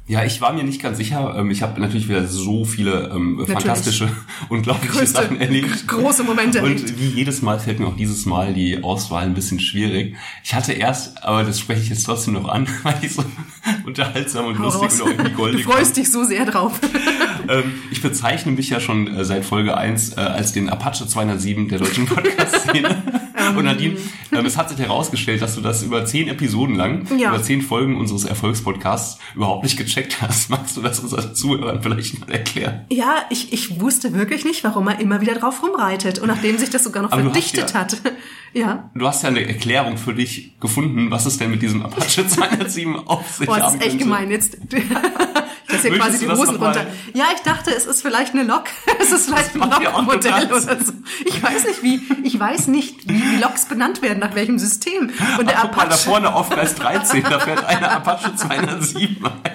Ja, 0.09 0.25
ich 0.25 0.41
war 0.41 0.53
mir 0.53 0.63
nicht 0.63 0.81
ganz 0.81 0.99
sicher. 0.99 1.35
Ähm, 1.37 1.51
Ich 1.51 1.63
habe 1.63 1.81
natürlich 1.81 2.09
wieder 2.09 2.27
so 2.29 2.65
viele 2.65 3.11
ähm, 3.13 3.45
fantastische, 3.45 4.09
unglaubliche 4.49 4.93
Größte, 4.93 5.23
Sachen 5.23 5.41
erlebt. 5.41 5.89
große 5.89 6.23
Momente 6.23 6.63
Und 6.63 6.71
erlebt. 6.81 6.99
wie 7.01 7.07
jedes 7.09 7.43
Mal 7.43 7.59
fällt 7.59 7.81
mir 7.81 7.89
auch 7.89 7.97
dieses 7.97 8.25
Mal 8.25 8.55
die 8.55 8.85
Auswahl 8.85 9.25
ein 9.25 9.35
bisschen 9.35 9.59
schwierig. 9.59 10.15
Ich 10.45 10.55
hatte 10.55 10.73
erst, 10.75 11.25
aber 11.25 11.43
das 11.43 11.59
spreche 11.59 11.83
ich 11.83 11.89
jetzt 11.89 12.05
trotzdem 12.05 12.35
noch 12.35 12.47
an, 12.49 12.69
weil 12.85 12.95
ich 13.03 13.15
so 13.15 13.25
unterhaltsam 13.85 14.47
und 14.47 14.59
Hau 14.61 14.65
lustig 14.65 14.83
raus. 14.83 15.01
und 15.01 15.03
auch 15.03 15.09
irgendwie 15.09 15.31
Du 15.31 15.37
goldig 15.37 15.65
freust 15.65 15.97
dich 15.97 16.13
so 16.13 16.23
sehr 16.23 16.45
drauf. 16.47 16.79
ähm, 17.49 17.75
ich 17.91 18.01
bezeichne 18.01 18.53
mich 18.53 18.71
ja 18.71 18.79
schon 18.79 19.09
äh, 19.09 19.25
seit 19.25 19.45
Folge 19.45 19.77
1 19.77 20.13
äh, 20.17 20.21
als 20.21 20.53
den 20.53 20.69
Apache 20.69 21.05
207 21.09 21.67
der 21.69 21.81
deutschen 21.81 22.07
Podcast-Szene. 22.07 23.03
Und 23.57 23.65
Nadine, 23.65 23.97
ähm, 24.33 24.45
es 24.47 24.57
hat 24.57 24.71
sich 24.71 24.79
herausgestellt, 24.79 25.41
dass 25.41 25.55
du 25.55 25.61
das 25.61 25.83
über 25.85 26.05
zehn 26.05 26.27
Episoden 26.27 26.75
lang, 26.75 27.07
Ja. 27.17 27.29
über 27.29 27.41
zehn 27.43 27.63
Folgen 27.63 27.97
unseres 27.97 28.25
Erfolgspodcasts 28.25 29.19
überhaupt 29.37 29.63
nicht 29.63 29.77
gecheckt 29.77 29.96
hast. 30.21 30.51
Magst 30.51 30.77
du 30.77 30.83
das 30.83 31.01
unseren 31.01 31.35
Zuhörern 31.35 31.83
vielleicht 31.83 32.21
mal 32.21 32.31
erklären? 32.31 32.85
Ja, 32.91 33.25
ich, 33.31 33.53
ich 33.53 33.81
wusste 33.81 34.13
wirklich 34.15 34.45
nicht, 34.45 34.63
warum 34.65 34.89
er 34.89 35.01
immer 35.01 35.21
wieder 35.21 35.35
drauf 35.35 35.63
rumreitet. 35.63 36.19
Und 36.19 36.29
nachdem 36.29 36.59
sich 36.59 36.71
das 36.71 36.85
sogar 36.85 37.03
noch 37.03 37.13
Aber 37.13 37.23
verdichtet 37.23 37.73
ja- 37.73 37.81
hat. 37.81 37.97
Ja. 38.57 38.89
Du 38.95 39.07
hast 39.07 39.23
ja 39.23 39.29
eine 39.29 39.47
Erklärung 39.47 39.99
für 39.99 40.15
dich 40.15 40.59
gefunden, 40.61 41.11
was 41.11 41.27
es 41.27 41.37
denn 41.37 41.51
mit 41.51 41.61
diesem 41.61 41.83
Apache 41.83 42.27
207 42.29 43.07
auf 43.07 43.31
sich 43.37 43.47
Boah, 43.47 43.59
das 43.59 43.75
ist 43.75 43.83
echt 43.83 43.99
gemein. 43.99 44.31
Jetzt, 44.31 44.57
das 45.69 45.83
hier 45.83 45.99
quasi 45.99 46.21
die 46.21 46.29
Hosen 46.31 46.57
runter. 46.57 46.87
Ja, 47.13 47.27
ich 47.35 47.43
dachte, 47.43 47.71
es 47.71 47.85
ist 47.85 48.01
vielleicht 48.01 48.33
eine 48.33 48.45
Lok. 48.45 48.65
Es 48.99 49.13
ist 49.13 49.27
vielleicht 49.27 49.55
ein 49.55 49.61
Lokmodell 49.61 50.47
oder 50.47 50.61
so. 50.83 50.93
Ich 51.27 51.41
weiß 51.41 51.67
nicht, 51.67 51.83
wie, 51.83 52.01
ich 52.25 52.41
weiß 52.41 52.69
nicht, 52.69 53.07
wie 53.07 53.21
die 53.21 53.37
Loks 53.37 53.67
benannt 53.67 54.01
werden, 54.01 54.19
nach 54.21 54.35
welchem 54.35 54.59
System. 54.59 55.11
Und 55.39 55.49
der 55.49 55.59
Ach, 55.59 55.63
guck 55.65 55.77
mal, 55.77 55.83
da 55.83 55.95
Apache, 55.95 55.99
vorne 55.99 56.35
auf 56.35 56.49
Gleis 56.49 56.75
13, 56.77 57.23
da 57.25 57.39
fährt 57.39 57.65
eine 57.67 57.91
Apache 57.91 58.35
207 58.35 59.25
ein. 59.25 59.53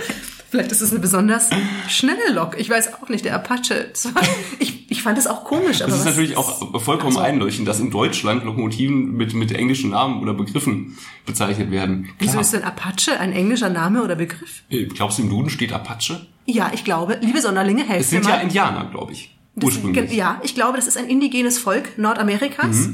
Vielleicht 0.51 0.71
ist 0.71 0.81
es 0.81 0.91
eine 0.91 0.99
besonders 0.99 1.49
schnelle 1.87 2.31
Lok. 2.33 2.55
Ich 2.59 2.69
weiß 2.69 2.93
auch 2.93 3.09
nicht, 3.09 3.25
der 3.25 3.33
Apache. 3.33 3.91
War, 4.13 4.21
ich, 4.59 4.91
ich 4.91 5.01
fand 5.01 5.17
es 5.17 5.25
auch 5.25 5.43
komisch. 5.45 5.81
Aber 5.81 5.89
Das 5.89 5.99
ist 6.01 6.05
natürlich 6.05 6.37
auch 6.37 6.79
vollkommen 6.81 7.17
einleuchtend, 7.17 7.67
dass 7.67 7.79
in 7.79 7.89
Deutschland 7.89 8.43
Lokomotiven 8.43 9.13
mit, 9.13 9.33
mit 9.33 9.51
englischen 9.53 9.89
Namen 9.91 10.21
oder 10.21 10.33
Begriffen 10.35 10.97
bezeichnet 11.25 11.71
werden. 11.71 12.09
Wieso 12.19 12.31
Klar. 12.33 12.41
ist 12.41 12.53
denn 12.53 12.63
Apache 12.63 13.19
ein 13.19 13.31
englischer 13.31 13.69
Name 13.69 14.03
oder 14.03 14.15
Begriff? 14.15 14.61
Äh, 14.69 14.85
Glaubst 14.85 15.17
du, 15.17 15.23
im 15.23 15.29
Duden 15.29 15.49
steht 15.49 15.73
Apache? 15.73 16.27
Ja, 16.45 16.69
ich 16.73 16.83
glaube, 16.83 17.17
liebe 17.21 17.41
Sonderlinge, 17.41 17.83
Es 17.83 17.87
helft 17.89 18.11
mir 18.11 18.19
sind 18.19 18.29
ja 18.29 18.35
mal. 18.37 18.43
Indianer, 18.43 18.85
glaube 18.91 19.13
ich. 19.13 19.35
Ursprünglich. 19.61 20.11
Ja, 20.13 20.39
ich 20.43 20.53
glaube, 20.55 20.77
das 20.77 20.87
ist 20.87 20.97
ein 20.97 21.07
indigenes 21.07 21.57
Volk 21.59 21.97
Nordamerikas. 21.97 22.89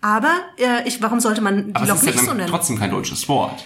Aber 0.00 0.32
äh, 0.58 0.86
ich, 0.88 1.00
warum 1.00 1.20
sollte 1.20 1.40
man 1.42 1.56
die 1.56 1.62
Mhm. 1.70 1.76
Aber 1.76 1.84
es 1.84 1.88
Lok 1.90 1.96
ist 1.98 2.06
ja 2.06 2.12
nicht 2.12 2.24
so 2.24 2.34
nennen? 2.34 2.48
trotzdem 2.48 2.78
kein 2.78 2.90
deutsches 2.90 3.28
Wort. 3.28 3.64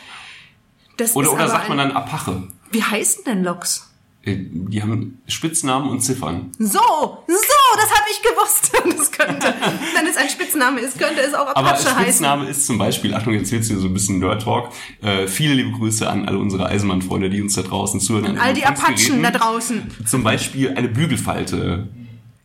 Das 0.99 1.15
Oder, 1.17 1.29
ist 1.29 1.35
oder 1.35 1.49
sagt 1.49 1.69
man 1.69 1.79
ein, 1.81 1.89
dann 1.89 1.97
Apache? 1.97 2.43
Wie 2.71 2.83
heißen 2.83 3.25
denn 3.25 3.45
Loks? 3.45 3.91
Äh, 4.23 4.37
Die 4.39 4.83
haben 4.83 5.21
Spitznamen 5.29 5.89
und 5.91 6.01
Ziffern. 6.01 6.51
So, 6.59 6.79
so, 6.79 7.77
das 7.77 7.91
habe 7.91 8.07
ich 8.11 8.23
gewusst. 8.23 8.73
Das 8.97 9.11
könnte, 9.13 9.55
wenn 9.95 10.07
es 10.07 10.17
ein 10.17 10.29
Spitzname 10.29 10.81
ist, 10.81 10.99
könnte 10.99 11.21
es 11.21 11.33
auch 11.35 11.47
Aber 11.49 11.59
Apache 11.59 11.85
heißen. 11.85 12.03
Spitzname 12.03 12.49
ist 12.49 12.67
zum 12.67 12.77
Beispiel, 12.79 13.15
Achtung, 13.15 13.35
jetzt 13.35 13.51
wird's 13.53 13.69
hier 13.69 13.79
so 13.79 13.87
ein 13.87 13.93
bisschen 13.95 14.19
Nerd 14.19 14.43
Talk. 14.43 14.71
Äh, 15.03 15.27
viele 15.27 15.55
liebe 15.55 15.71
Grüße 15.73 16.09
an 16.09 16.27
alle 16.27 16.39
unsere 16.39 16.67
Eisenbahnfreunde, 16.67 17.31
die 17.31 17.41
uns 17.43 17.55
da 17.55 17.63
draußen 17.63 18.01
zuhören. 18.01 18.27
an 18.27 18.39
All 18.39 18.53
die 18.55 18.65
Apachen 18.65 19.23
da 19.23 19.31
draußen. 19.31 19.91
Zum 20.07 20.23
Beispiel 20.23 20.75
eine 20.75 20.89
Bügelfalte 20.89 21.89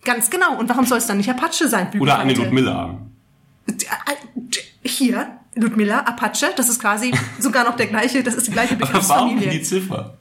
Ganz 0.04 0.30
genau. 0.30 0.58
Und 0.58 0.68
warum 0.70 0.86
soll 0.86 0.98
es 0.98 1.08
dann 1.08 1.18
nicht 1.18 1.30
Apache 1.30 1.68
sein? 1.68 1.88
oder 2.00 2.18
eine 2.20 2.34
Bügelfalte? 2.34 2.56
Ludmilla. 2.56 3.00
Hier, 4.84 5.40
Ludmilla, 5.56 6.00
Apache, 6.02 6.48
das 6.56 6.70
ist 6.70 6.80
quasi 6.80 7.12
sogar 7.40 7.64
noch 7.66 7.76
der 7.76 7.88
gleiche, 7.88 8.24
das 8.24 8.36
ist 8.36 8.48
die 8.48 8.52
gleiche 8.52 8.76
Aber 8.76 8.82
warum 8.86 9.36
Begriffsfamilie. 9.36 9.50
die 9.50 9.62
Ziffer? 9.62 10.18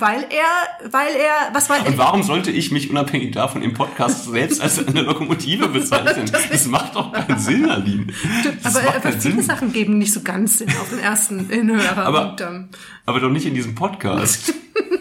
Weil 0.00 0.26
er, 0.30 0.90
weil 0.90 1.14
er, 1.14 1.54
was 1.54 1.70
war 1.70 1.86
Und 1.86 1.96
warum 1.96 2.24
sollte 2.24 2.50
ich 2.50 2.72
mich 2.72 2.90
unabhängig 2.90 3.30
davon 3.30 3.62
im 3.62 3.72
Podcast 3.72 4.24
selbst 4.24 4.60
als 4.60 4.84
eine 4.84 5.02
Lokomotive 5.02 5.68
bezeichnen? 5.68 6.28
Das 6.50 6.66
macht 6.66 6.96
doch 6.96 7.12
keinen 7.12 7.38
Sinn, 7.38 7.62
Nadine. 7.62 8.06
Das 8.64 8.74
aber, 8.74 8.88
aber 8.88 8.98
keinen 8.98 9.20
viele 9.20 9.34
Sinn. 9.36 9.42
Sachen 9.44 9.72
geben 9.72 9.98
nicht 9.98 10.12
so 10.12 10.22
ganz 10.22 10.58
Sinn 10.58 10.70
auf 10.70 10.90
den 10.90 10.98
ersten 10.98 11.48
Hinhörer. 11.48 11.98
Aber- 12.04 12.32
und, 12.32 12.40
ähm, 12.40 12.68
Aber 13.06 13.20
doch 13.20 13.30
nicht 13.30 13.46
in 13.46 13.54
diesem 13.54 13.76
Podcast. 13.76 14.52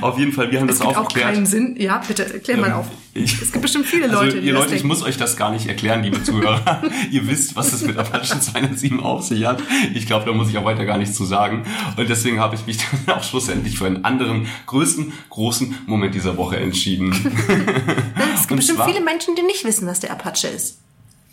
Auf 0.00 0.18
jeden 0.18 0.32
Fall, 0.32 0.50
wir 0.50 0.60
haben 0.60 0.68
es 0.68 0.78
das 0.78 0.86
gibt 0.86 0.96
auch 0.98 1.02
aufgeklärt. 1.02 1.34
keinen 1.34 1.46
Sinn. 1.46 1.76
Ja, 1.78 1.98
bitte, 2.06 2.24
klär 2.40 2.56
mal 2.56 2.68
Ähm, 2.68 2.72
auf. 2.74 2.86
ich- 3.14 3.40
es 3.40 3.52
gibt 3.52 3.62
bestimmt 3.62 3.86
viele 3.86 4.04
Also, 4.08 4.16
Leute, 4.22 4.40
die 4.40 4.46
ihr 4.48 4.52
Leute, 4.54 4.74
ich 4.74 4.82
muss 4.84 5.02
euch 5.02 5.16
das 5.16 5.36
gar 5.36 5.50
nicht 5.52 5.66
erklären, 5.68 6.02
liebe 6.02 6.22
Zuhörer. 6.22 6.82
ihr 7.10 7.28
wisst, 7.28 7.54
was 7.54 7.72
es 7.72 7.82
mit 7.82 7.96
Apache 7.96 8.40
207 8.40 9.00
auf 9.00 9.22
sich 9.22 9.44
hat. 9.46 9.62
Ich 9.94 10.06
glaube, 10.06 10.26
da 10.26 10.32
muss 10.32 10.48
ich 10.48 10.58
auch 10.58 10.64
weiter 10.64 10.84
gar 10.84 10.98
nichts 10.98 11.16
zu 11.16 11.24
sagen. 11.24 11.64
Und 11.96 12.08
deswegen 12.08 12.40
habe 12.40 12.54
ich 12.56 12.66
mich 12.66 12.78
dann 13.06 13.16
auch 13.16 13.22
schlussendlich 13.22 13.78
für 13.78 13.86
einen 13.86 14.04
anderen, 14.04 14.46
größten, 14.66 15.12
großen 15.30 15.76
Moment 15.86 16.14
dieser 16.14 16.36
Woche 16.36 16.56
entschieden. 16.56 17.12
es 18.34 18.48
gibt 18.48 18.56
bestimmt 18.56 18.78
zwar- 18.78 18.88
viele 18.88 19.02
Menschen, 19.04 19.34
die 19.36 19.42
nicht 19.42 19.64
wissen, 19.64 19.86
was 19.86 20.00
der 20.00 20.10
Apache 20.12 20.48
ist. 20.48 20.78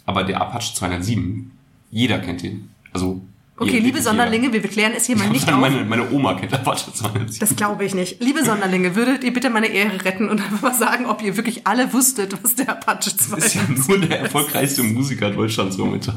Aber 0.06 0.24
der 0.24 0.42
Apache 0.42 0.74
207, 0.76 1.52
jeder 1.92 2.20
kennt 2.20 2.44
ihn. 2.44 2.70
Also 2.94 3.22
Okay, 3.60 3.72
jeder- 3.74 3.84
liebe 3.86 3.98
jeder. 4.00 4.10
Sonderlinge, 4.10 4.54
wir 4.54 4.62
klären 4.62 4.94
es 4.96 5.06
hier 5.06 5.18
mal 5.18 5.30
nicht 5.30 5.52
auf. 5.52 5.60
meine, 5.60 5.84
meine 5.86 6.10
Oma 6.12 6.34
kennt 6.36 6.54
Apache 6.54 6.94
207. 6.94 7.40
Das 7.40 7.56
glaube 7.56 7.84
ich 7.86 7.94
nicht. 7.94 8.22
Liebe 8.24 8.44
Sonderlinge, 8.44 8.96
würdet 8.96 9.24
ihr 9.24 9.34
bitte 9.34 9.50
meine 9.50 9.68
Ehre 9.68 10.04
retten 10.06 10.30
und 10.30 10.42
einfach 10.42 10.62
mal 10.62 10.74
sagen, 10.74 11.06
ob 11.08 11.22
ihr 11.22 11.36
wirklich 11.38 11.68
alle 11.68 11.92
wusstet, 11.94 12.36
was 12.44 12.56
der 12.56 12.70
Apache 12.70 13.10
2 13.18 13.38
ist 13.38 13.56
ja 13.56 13.62
ist? 13.64 13.88
nur 13.90 13.98
der 14.00 14.20
erfolgreichste 14.22 14.84
Musiker 14.84 15.30
Deutschlands 15.30 15.78
momentan. 15.78 16.16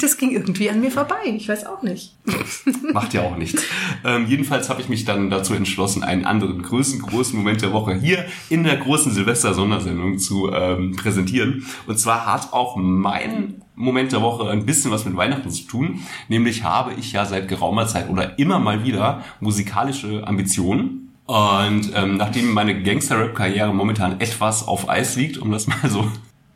Das 0.00 0.16
ging 0.16 0.30
irgendwie 0.32 0.70
an 0.70 0.80
mir 0.80 0.90
vorbei. 0.90 1.16
Ich 1.26 1.48
weiß 1.48 1.66
auch 1.66 1.82
nicht. 1.82 2.14
Macht 2.92 3.14
ja 3.14 3.22
auch 3.22 3.36
nichts. 3.36 3.62
Ähm, 4.04 4.26
jedenfalls 4.26 4.68
habe 4.68 4.80
ich 4.80 4.88
mich 4.88 5.04
dann 5.04 5.30
dazu 5.30 5.54
entschlossen, 5.54 6.02
einen 6.02 6.24
anderen 6.24 6.62
größten, 6.62 7.00
großen 7.02 7.36
Moment 7.38 7.62
der 7.62 7.72
Woche 7.72 7.94
hier 7.94 8.24
in 8.48 8.64
der 8.64 8.76
großen 8.76 9.12
Silvester-Sondersendung 9.12 10.18
zu 10.18 10.50
ähm, 10.52 10.96
präsentieren. 10.96 11.66
Und 11.86 11.98
zwar 11.98 12.26
hat 12.26 12.52
auch 12.52 12.76
mein 12.76 13.62
Moment 13.74 14.12
der 14.12 14.22
Woche 14.22 14.48
ein 14.50 14.66
bisschen 14.66 14.90
was 14.90 15.04
mit 15.04 15.16
Weihnachten 15.16 15.50
zu 15.50 15.64
tun. 15.64 16.00
Nämlich 16.28 16.62
habe 16.62 16.92
ich 16.94 17.12
ja 17.12 17.24
seit 17.24 17.48
geraumer 17.48 17.86
Zeit 17.86 18.08
oder 18.08 18.38
immer 18.38 18.58
mal 18.58 18.84
wieder 18.84 19.24
musikalische 19.40 20.26
Ambitionen. 20.26 21.12
Und 21.26 21.90
ähm, 21.94 22.16
nachdem 22.16 22.52
meine 22.52 22.82
Gangster-Rap-Karriere 22.82 23.74
momentan 23.74 24.20
etwas 24.20 24.66
auf 24.68 24.88
Eis 24.88 25.16
liegt, 25.16 25.38
um 25.38 25.50
das 25.50 25.66
mal 25.68 25.88
so 25.88 26.10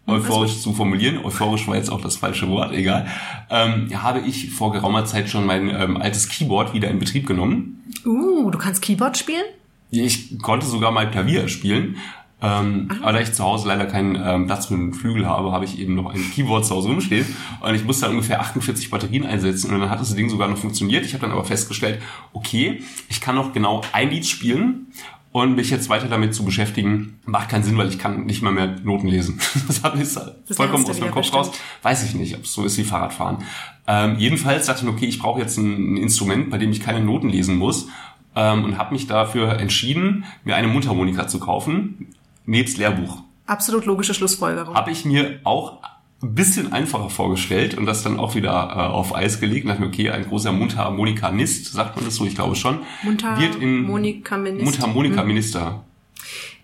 euphorisch 0.07 0.61
zu 0.61 0.73
formulieren, 0.73 1.25
euphorisch 1.25 1.69
war 1.69 1.77
jetzt 1.77 1.91
auch 1.91 2.01
das 2.01 2.17
falsche 2.17 2.49
Wort, 2.49 2.73
egal, 2.73 3.07
ähm, 3.51 3.91
habe 4.03 4.21
ich 4.21 4.51
vor 4.51 4.73
geraumer 4.73 5.05
Zeit 5.05 5.29
schon 5.29 5.45
mein 5.45 5.69
ähm, 5.69 5.97
altes 5.97 6.29
Keyboard 6.29 6.73
wieder 6.73 6.89
in 6.89 6.99
Betrieb 6.99 7.27
genommen. 7.27 7.85
Uh, 8.05 8.51
du 8.51 8.59
kannst 8.59 8.81
Keyboard 8.81 9.19
spielen? 9.19 9.45
Ich 9.91 10.39
konnte 10.41 10.67
sogar 10.67 10.93
mal 10.93 11.11
Klavier 11.11 11.49
spielen. 11.49 11.97
Ähm, 12.41 12.89
aber 13.03 13.15
da 13.15 13.21
ich 13.21 13.33
zu 13.33 13.43
Hause 13.43 13.67
leider 13.67 13.87
keinen 13.87 14.15
ähm, 14.15 14.47
Platz 14.47 14.67
für 14.67 14.75
einen 14.75 14.95
Flügel 14.95 15.27
habe, 15.27 15.51
habe 15.51 15.65
ich 15.65 15.79
eben 15.79 15.95
noch 15.95 16.07
ein 16.07 16.21
Keyboard 16.35 16.65
zu 16.65 16.75
Hause 16.75 16.89
rumstehen. 16.89 17.27
Und 17.61 17.75
ich 17.75 17.85
musste 17.85 18.07
dann 18.07 18.13
ungefähr 18.13 18.41
48 18.41 18.91
Batterien 18.91 19.27
einsetzen 19.27 19.73
und 19.73 19.81
dann 19.81 19.91
hat 19.91 20.01
das 20.01 20.15
Ding 20.15 20.29
sogar 20.31 20.49
noch 20.49 20.59
funktioniert. 20.59 21.05
Ich 21.05 21.15
habe 21.15 21.23
dann 21.23 21.33
aber 21.33 21.45
festgestellt, 21.45 22.01
okay, 22.33 22.83
ich 23.09 23.21
kann 23.21 23.35
noch 23.35 23.53
genau 23.53 23.83
ein 23.93 24.11
Lied 24.11 24.25
spielen 24.25 24.93
und 25.33 25.57
mich 25.57 25.71
jetzt 25.71 25.89
weiter 25.89 26.07
damit 26.07 26.35
zu 26.35 26.45
beschäftigen, 26.45 27.19
macht 27.25 27.49
keinen 27.49 27.65
Sinn, 27.65 27.77
weil 27.77 27.89
ich 27.89 27.99
kann 27.99 28.25
nicht 28.25 28.43
mal 28.43 28.53
mehr 28.53 28.77
Noten 28.83 29.09
lesen. 29.09 29.41
Das 29.67 29.83
habe 29.83 30.01
ich 30.01 30.15
Das 30.15 30.57
vollkommen 30.57 30.87
aus 30.89 31.01
meinem 31.01 31.11
Kopf 31.11 31.33
raus. 31.33 31.51
Weiß 31.83 32.05
ich 32.05 32.15
nicht, 32.15 32.37
ob 32.37 32.45
es 32.45 32.53
so 32.53 32.65
ist 32.65 32.79
wie 32.79 32.85
Fahrradfahren. 32.85 33.39
Ähm, 33.87 34.17
jedenfalls 34.19 34.67
dachte 34.67 34.81
ich 34.81 34.85
mir, 34.85 34.93
okay, 34.93 35.07
ich 35.07 35.19
brauche 35.19 35.41
jetzt 35.41 35.59
ein, 35.59 35.95
ein 35.95 35.97
Instrument, 35.97 36.51
bei 36.51 36.59
dem 36.59 36.71
ich 36.71 36.81
keine 36.81 37.01
Noten 37.01 37.29
lesen 37.29 37.57
muss 37.57 37.89
ähm, 38.37 38.65
und 38.65 38.79
habe 38.79 38.93
mich 38.93 39.07
dafür 39.07 39.59
entschieden, 39.59 40.25
mir 40.45 40.57
eine 40.57 40.69
Mundharmonika 40.69 41.27
zu 41.27 41.41
kaufen, 41.41 42.09
nebst 42.49 42.79
Lehrbuch. 42.79 43.23
Absolut 43.47 43.87
logische 43.87 44.15
Schlussfolgerung. 44.15 44.75
Habe 44.75 44.91
ich 44.91 45.05
mir 45.05 45.41
auch 45.45 45.79
ein 46.23 46.35
bisschen 46.35 46.73
einfacher 46.73 47.11
vorgestellt 47.11 47.77
und 47.77 47.87
das 47.87 48.03
dann 48.03 48.19
auch 48.19 48.35
wieder 48.35 48.51
äh, 48.51 48.81
auf 48.81 49.15
Eis 49.15 49.39
gelegt. 49.39 49.65
Und 49.65 49.69
dachte 49.69 49.83
mir, 49.83 49.89
okay, 49.89 50.11
ein 50.11 50.25
großer 50.25 50.51
Mundharmonikanist, 50.53 51.73
sagt 51.73 51.97
man 51.97 52.05
das 52.05 52.17
so, 52.17 52.27
ich 52.27 52.35
glaube 52.35 52.57
schon, 52.57 52.81
wird 53.05 53.57
in 53.57 53.83
Mundharmonikaminister. 53.83 54.65
Mundharmonikaminister. 54.65 55.85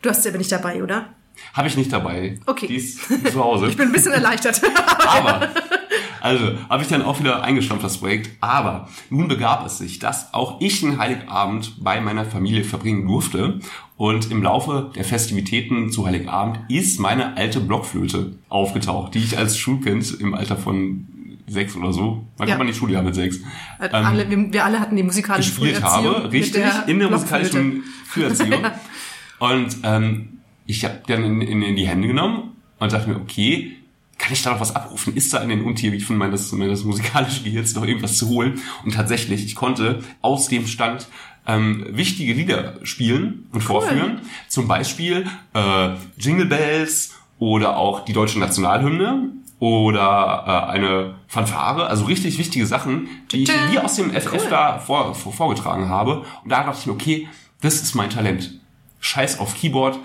Du 0.02 0.10
hast 0.10 0.22
sie 0.22 0.28
aber 0.30 0.38
nicht 0.38 0.50
dabei, 0.50 0.82
oder? 0.82 1.10
Habe 1.52 1.68
ich 1.68 1.76
nicht 1.76 1.92
dabei. 1.92 2.38
Okay. 2.46 2.66
Die 2.66 2.76
ist 2.76 3.00
zu 3.02 3.44
Hause. 3.44 3.66
Ich 3.68 3.76
bin 3.76 3.88
ein 3.88 3.92
bisschen 3.92 4.12
erleichtert. 4.12 4.60
Aber, 5.06 5.50
also, 6.24 6.58
habe 6.70 6.82
ich 6.82 6.88
dann 6.88 7.02
auch 7.02 7.20
wieder 7.20 7.42
eingestampft, 7.42 7.84
das 7.84 7.98
Projekt. 7.98 8.30
Aber 8.40 8.88
nun 9.10 9.28
begab 9.28 9.66
es 9.66 9.76
sich, 9.78 9.98
dass 9.98 10.32
auch 10.32 10.58
ich 10.60 10.82
einen 10.82 10.98
Heiligabend 10.98 11.84
bei 11.84 12.00
meiner 12.00 12.24
Familie 12.24 12.64
verbringen 12.64 13.06
durfte. 13.06 13.60
Und 13.98 14.30
im 14.30 14.42
Laufe 14.42 14.90
der 14.96 15.04
Festivitäten 15.04 15.90
zu 15.92 16.06
Heiligabend 16.06 16.60
ist 16.68 16.98
meine 16.98 17.36
alte 17.36 17.60
Blockflöte 17.60 18.38
aufgetaucht, 18.48 19.14
die 19.14 19.18
ich 19.18 19.36
als 19.36 19.58
Schulkind 19.58 20.18
im 20.18 20.32
Alter 20.34 20.56
von 20.56 21.06
sechs 21.46 21.76
oder 21.76 21.92
so, 21.92 22.24
wann 22.38 22.48
Ja. 22.48 22.54
kann 22.54 22.64
man 22.64 22.72
die 22.72 22.78
Schule 22.78 22.94
ja 22.94 23.02
mit 23.02 23.14
sechs, 23.14 23.36
ähm, 23.36 23.90
alle, 23.92 24.30
wir, 24.30 24.50
wir 24.50 24.64
alle 24.64 24.80
hatten 24.80 24.96
die 24.96 25.02
musikalische 25.02 25.50
gespielt 25.50 25.82
habe, 25.82 26.32
richtig, 26.32 26.62
der 26.62 26.88
in 26.88 26.98
der 27.00 27.10
musikalischen 27.10 27.84
Früherziehung. 28.06 28.64
Und 29.40 29.76
ähm, 29.82 30.38
ich 30.64 30.86
habe 30.86 31.02
dann 31.06 31.22
in, 31.22 31.40
in, 31.42 31.60
in 31.60 31.76
die 31.76 31.86
Hände 31.86 32.08
genommen 32.08 32.52
und 32.78 32.92
dachte 32.92 33.10
mir, 33.10 33.16
okay, 33.16 33.76
kann 34.18 34.32
ich 34.32 34.42
da 34.42 34.52
noch 34.52 34.60
was 34.60 34.74
abrufen? 34.74 35.14
Ist 35.16 35.32
da 35.32 35.38
in 35.38 35.48
den 35.48 35.64
Untiefen 35.64 36.16
meines, 36.16 36.52
meines 36.52 36.84
musikalischen 36.84 37.44
Gehirns 37.44 37.74
noch 37.74 37.84
irgendwas 37.84 38.16
zu 38.16 38.28
holen? 38.28 38.60
Und 38.84 38.94
tatsächlich, 38.94 39.44
ich 39.44 39.54
konnte 39.54 40.02
aus 40.20 40.48
dem 40.48 40.66
Stand 40.66 41.08
ähm, 41.46 41.86
wichtige 41.90 42.32
Lieder 42.32 42.78
spielen 42.82 43.48
und 43.52 43.60
vorführen. 43.60 44.22
Zum 44.48 44.68
Beispiel 44.68 45.26
äh, 45.52 45.90
Jingle 46.16 46.46
Bells 46.46 47.14
oder 47.38 47.76
auch 47.76 48.04
die 48.04 48.12
deutsche 48.12 48.38
Nationalhymne 48.38 49.30
oder 49.58 50.44
äh, 50.46 50.72
eine 50.72 51.14
Fanfare, 51.26 51.86
also 51.86 52.04
richtig 52.04 52.38
wichtige 52.38 52.66
Sachen, 52.66 53.08
die 53.30 53.44
ich 53.44 53.50
wie 53.70 53.78
aus 53.78 53.96
dem 53.96 54.10
FF 54.12 54.48
da 54.48 54.78
vor, 54.78 55.14
vor, 55.14 55.32
vorgetragen 55.32 55.88
habe. 55.88 56.24
Und 56.42 56.50
da 56.50 56.64
dachte 56.64 56.78
ich 56.80 56.86
mir, 56.86 56.92
okay, 56.92 57.28
das 57.60 57.76
ist 57.76 57.94
mein 57.94 58.10
Talent. 58.10 58.60
Scheiß 59.00 59.38
auf 59.38 59.54
Keyboard, 59.54 59.98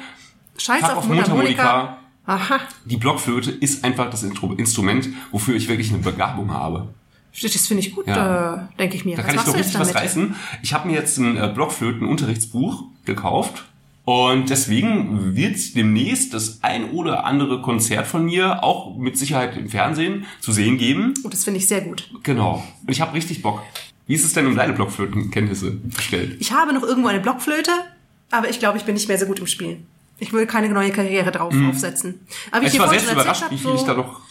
Scheiß 0.58 0.84
auf 0.84 0.98
auf 0.98 1.08
Mundharmonika. 1.08 1.99
Aha. 2.30 2.60
Die 2.86 2.98
Blockflöte 2.98 3.50
ist 3.50 3.84
einfach 3.84 4.10
das 4.12 4.22
Instrument, 4.24 5.10
wofür 5.32 5.56
ich 5.56 5.68
wirklich 5.68 5.90
eine 5.92 5.98
Begabung 5.98 6.54
habe. 6.54 6.90
Das 7.42 7.68
finde 7.68 7.84
ich 7.84 7.96
gut, 7.96 8.06
Ja. 8.08 8.56
äh, 8.56 8.78
denke 8.78 8.96
ich 8.98 9.06
mir. 9.06 9.16
Da 9.16 9.24
kann 9.24 9.36
ich 9.36 9.42
doch 9.42 9.56
richtig 9.56 9.80
was 9.80 9.96
reißen. 9.96 10.36
Ich 10.62 10.74
habe 10.74 10.88
mir 10.88 10.94
jetzt 10.94 11.18
ein 11.18 11.38
äh, 11.38 11.52
Blockflöten-Unterrichtsbuch 11.54 12.84
gekauft 13.06 13.66
und 14.06 14.50
deswegen 14.52 15.36
wird 15.36 15.76
demnächst 15.76 16.36
das 16.36 16.60
ein 16.62 16.92
oder 16.92 17.26
andere 17.26 17.62
Konzert 17.64 18.06
von 18.06 18.26
mir 18.26 18.64
auch 18.64 18.96
mit 18.96 19.18
Sicherheit 19.18 19.58
im 19.58 19.68
Fernsehen 19.70 20.26
zu 20.40 20.52
sehen 20.52 20.78
geben. 20.78 21.16
Oh, 21.24 21.30
das 21.30 21.44
finde 21.44 21.60
ich 21.60 21.68
sehr 21.68 21.82
gut. 21.82 22.10
Genau. 22.24 22.64
Und 22.86 22.92
ich 22.92 23.02
habe 23.02 23.14
richtig 23.16 23.42
Bock. 23.42 23.64
Wie 24.06 24.14
ist 24.14 24.26
es 24.26 24.34
denn 24.34 24.46
um 24.46 24.56
deine 24.56 24.74
Blockflötenkenntnisse 24.74 25.72
bestellt? 25.72 26.38
Ich 26.40 26.52
habe 26.52 26.74
noch 26.74 26.84
irgendwo 26.84 27.10
eine 27.10 27.20
Blockflöte, 27.22 27.72
aber 28.30 28.50
ich 28.50 28.60
glaube, 28.60 28.78
ich 28.78 28.84
bin 28.84 28.94
nicht 28.94 29.08
mehr 29.08 29.18
so 29.18 29.26
gut 29.26 29.40
im 29.40 29.48
Spielen. 29.48 29.88
Ich 30.20 30.34
will 30.34 30.46
keine 30.46 30.70
neue 30.70 30.92
Karriere 30.92 31.32
drauf 31.32 31.54
aufsetzen. 31.70 32.20
Aber 32.52 32.62
Mhm. 32.62 32.68
Ich 32.68 32.74
dir 32.74 32.80
war 32.80 32.90
selbst 32.90 33.12
überrascht, 33.12 33.42
erzählt 33.44 33.52
wie 33.62 33.66
hab, 33.66 33.72
viel 33.72 33.76
ich 33.76 33.82
so- 33.82 33.88
da 33.88 33.94
noch... 33.96 34.22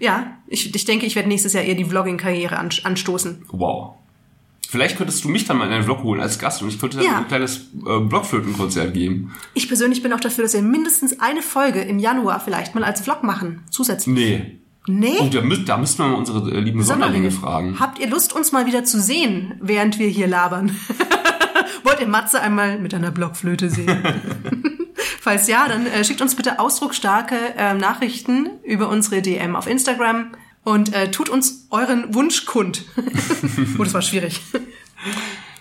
Ja, 0.00 0.36
ich, 0.46 0.74
ich 0.74 0.84
denke, 0.84 1.06
ich 1.06 1.16
werde 1.16 1.28
nächstes 1.28 1.54
Jahr 1.54 1.64
eher 1.64 1.74
die 1.74 1.84
Vlogging-Karriere 1.84 2.56
an, 2.56 2.68
anstoßen. 2.84 3.44
Wow. 3.50 3.94
Vielleicht 4.68 4.96
könntest 4.98 5.24
du 5.24 5.28
mich 5.28 5.44
dann 5.46 5.56
mal 5.56 5.66
in 5.66 5.72
einen 5.72 5.84
Vlog 5.84 6.02
holen 6.02 6.20
als 6.20 6.38
Gast 6.38 6.62
und 6.62 6.68
ich 6.68 6.78
könnte 6.78 6.98
dann 6.98 7.06
Ja. 7.06 7.18
ein 7.18 7.26
kleines 7.28 7.68
äh, 7.86 7.98
Blockflötenkonzert 8.00 8.92
geben. 8.94 9.34
Ich 9.54 9.66
persönlich 9.66 10.02
bin 10.02 10.12
auch 10.12 10.20
dafür, 10.20 10.44
dass 10.44 10.52
wir 10.54 10.62
mindestens 10.62 11.18
eine 11.20 11.42
Folge 11.42 11.80
im 11.80 11.98
Januar 11.98 12.38
vielleicht 12.38 12.74
mal 12.74 12.84
als 12.84 13.00
Vlog 13.00 13.24
machen. 13.24 13.62
Zusätzlich. 13.70 14.14
Nee. 14.14 14.58
Nee? 14.86 15.16
Oh, 15.20 15.28
da, 15.30 15.40
müsst, 15.42 15.68
da 15.68 15.76
müssten 15.78 16.02
wir 16.02 16.08
mal 16.08 16.16
unsere 16.16 16.50
äh, 16.50 16.60
lieben 16.60 16.82
Sonderlinge 16.82 17.30
fragen. 17.30 17.78
Habt 17.80 17.98
ihr 17.98 18.08
Lust, 18.08 18.32
uns 18.34 18.52
mal 18.52 18.66
wieder 18.66 18.84
zu 18.84 19.00
sehen, 19.00 19.54
während 19.60 19.98
wir 19.98 20.08
hier 20.08 20.26
labern? 20.28 20.74
Wollt 21.84 22.00
ihr 22.00 22.06
Matze 22.08 22.40
einmal 22.40 22.78
mit 22.78 22.94
einer 22.94 23.10
Blockflöte 23.10 23.68
sehen? 23.70 24.02
Falls 25.28 25.46
ja, 25.46 25.68
dann 25.68 25.86
äh, 25.86 26.02
schickt 26.06 26.22
uns 26.22 26.34
bitte 26.36 26.58
ausdrucksstarke 26.58 27.36
äh, 27.58 27.74
Nachrichten 27.74 28.48
über 28.64 28.88
unsere 28.88 29.20
DM 29.20 29.56
auf 29.56 29.66
Instagram 29.66 30.28
und 30.64 30.94
äh, 30.94 31.10
tut 31.10 31.28
uns 31.28 31.66
euren 31.68 32.14
Wunsch 32.14 32.46
kund. 32.46 32.86
oh, 33.78 33.82
das 33.84 33.92
war 33.92 34.00
schwierig. 34.00 34.40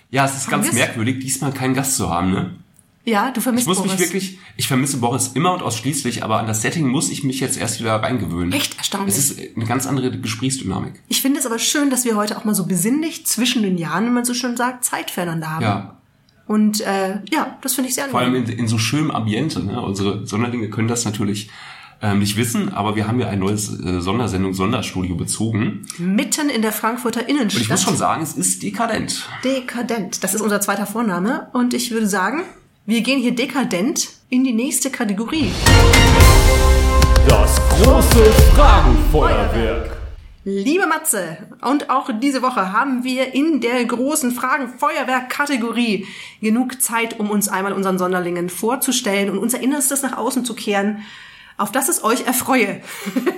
Ja, 0.10 0.24
es 0.24 0.38
ist 0.38 0.50
ganz 0.50 0.68
wir's? 0.68 0.74
merkwürdig, 0.76 1.20
diesmal 1.20 1.52
keinen 1.52 1.74
Gast 1.74 1.98
zu 1.98 2.10
haben, 2.10 2.32
ne? 2.32 2.56
Ja, 3.04 3.32
du 3.32 3.42
vermisst 3.42 3.64
Ich 3.64 3.68
muss 3.68 3.80
Boris. 3.80 3.92
mich 3.92 4.00
wirklich, 4.00 4.40
ich 4.56 4.70
vermisse 4.70 5.00
Boris 5.00 5.32
immer 5.34 5.52
und 5.52 5.62
ausschließlich, 5.62 6.24
aber 6.24 6.40
an 6.40 6.48
das 6.48 6.62
Setting 6.62 6.88
muss 6.88 7.10
ich 7.10 7.26
mich 7.26 7.42
jetzt 7.42 7.58
erst 7.58 7.82
wieder 7.82 7.96
reingewöhnen. 7.96 8.54
Echt 8.54 8.78
erstaunlich. 8.78 9.18
Es 9.18 9.32
ist 9.32 9.58
eine 9.58 9.66
ganz 9.66 9.86
andere 9.86 10.18
Gesprächsdynamik. 10.18 10.94
Ich 11.10 11.22
finde 11.22 11.42
es 11.42 11.46
aber 11.46 11.60
schön, 11.60 11.90
dass 11.90 12.06
wir 12.06 12.16
heute 12.16 12.38
auch 12.38 12.46
mal 12.46 12.56
so 12.56 12.68
besinnlich 12.68 13.26
zwischen 13.26 13.64
den 13.64 13.78
Jahren, 13.78 14.06
wenn 14.06 14.14
man 14.14 14.24
so 14.24 14.34
schön 14.34 14.56
sagt, 14.56 14.86
Zeit 14.86 15.12
füreinander 15.12 15.50
haben. 15.50 15.64
Ja. 15.64 15.97
Und 16.48 16.82
äh, 16.82 17.20
ja, 17.30 17.58
das 17.62 17.74
finde 17.74 17.89
ich 17.89 17.96
sehr 17.96 18.08
Vor 18.08 18.20
allem 18.22 18.34
angenehm. 18.34 18.51
in, 18.54 18.60
in 18.60 18.68
so 18.68 18.77
schönem 18.77 19.12
Ambiente. 19.12 19.63
Ne? 19.63 19.82
Unsere 19.82 20.25
Sonderlinge 20.25 20.70
können 20.70 20.88
das 20.88 21.04
natürlich 21.06 21.50
ähm, 22.01 22.20
nicht 22.20 22.38
wissen, 22.38 22.74
aber 22.74 22.96
wir 22.96 23.08
haben 23.08 23.20
ja 23.20 23.27
ein 23.27 23.39
neues 23.39 23.70
äh, 23.80 24.00
Sondersendung, 24.01 24.54
Sonderstudio 24.54 25.16
bezogen. 25.16 25.86
Mitten 25.98 26.50
in 26.50 26.62
der 26.62 26.72
Frankfurter 26.72 27.27
Innenstadt. 27.27 27.56
Und 27.56 27.62
ich 27.62 27.70
muss 27.70 27.84
schon 27.84 27.98
sagen, 27.98 28.22
es 28.22 28.34
ist 28.34 28.63
dekadent. 28.63 29.27
Dekadent. 29.44 30.24
Das 30.24 30.34
ist 30.34 30.42
unser 30.42 30.62
zweiter 30.62 30.86
Vorname. 30.86 31.48
Und 31.54 31.74
ich 31.74 31.92
würde 31.92 32.08
sagen, 32.08 32.44
wir 32.86 33.01
gehen 33.01 33.20
hier 33.20 33.36
dekadent 33.36 34.10
in 34.30 34.44
die 34.44 34.54
nächste 34.54 34.89
Kategorie. 34.89 35.51
Das 37.27 37.60
große 37.82 38.24
Fragenfeuerwerk. 38.56 39.97
Liebe 40.50 40.88
Matze, 40.88 41.39
und 41.62 41.89
auch 41.89 42.10
diese 42.22 42.42
Woche 42.42 42.72
haben 42.72 43.04
wir 43.04 43.34
in 43.34 43.60
der 43.60 43.84
großen 43.84 44.32
Fragen-Feuerwerk-Kategorie 44.32 46.08
genug 46.39 46.82
Zeit, 46.82 47.20
um 47.20 47.30
uns 47.30 47.50
einmal 47.50 47.74
unseren 47.74 47.98
Sonderlingen 47.98 48.48
vorzustellen 48.48 49.30
und 49.30 49.39
unser 49.39 49.60
Innerstes 49.60 50.04
nach 50.04 50.18
außen 50.18 50.46
zu 50.46 50.56
kehren, 50.56 51.04
auf 51.58 51.74
das 51.74 51.89
es 51.89 52.01
euch 52.01 52.25
erfreue. 52.27 52.80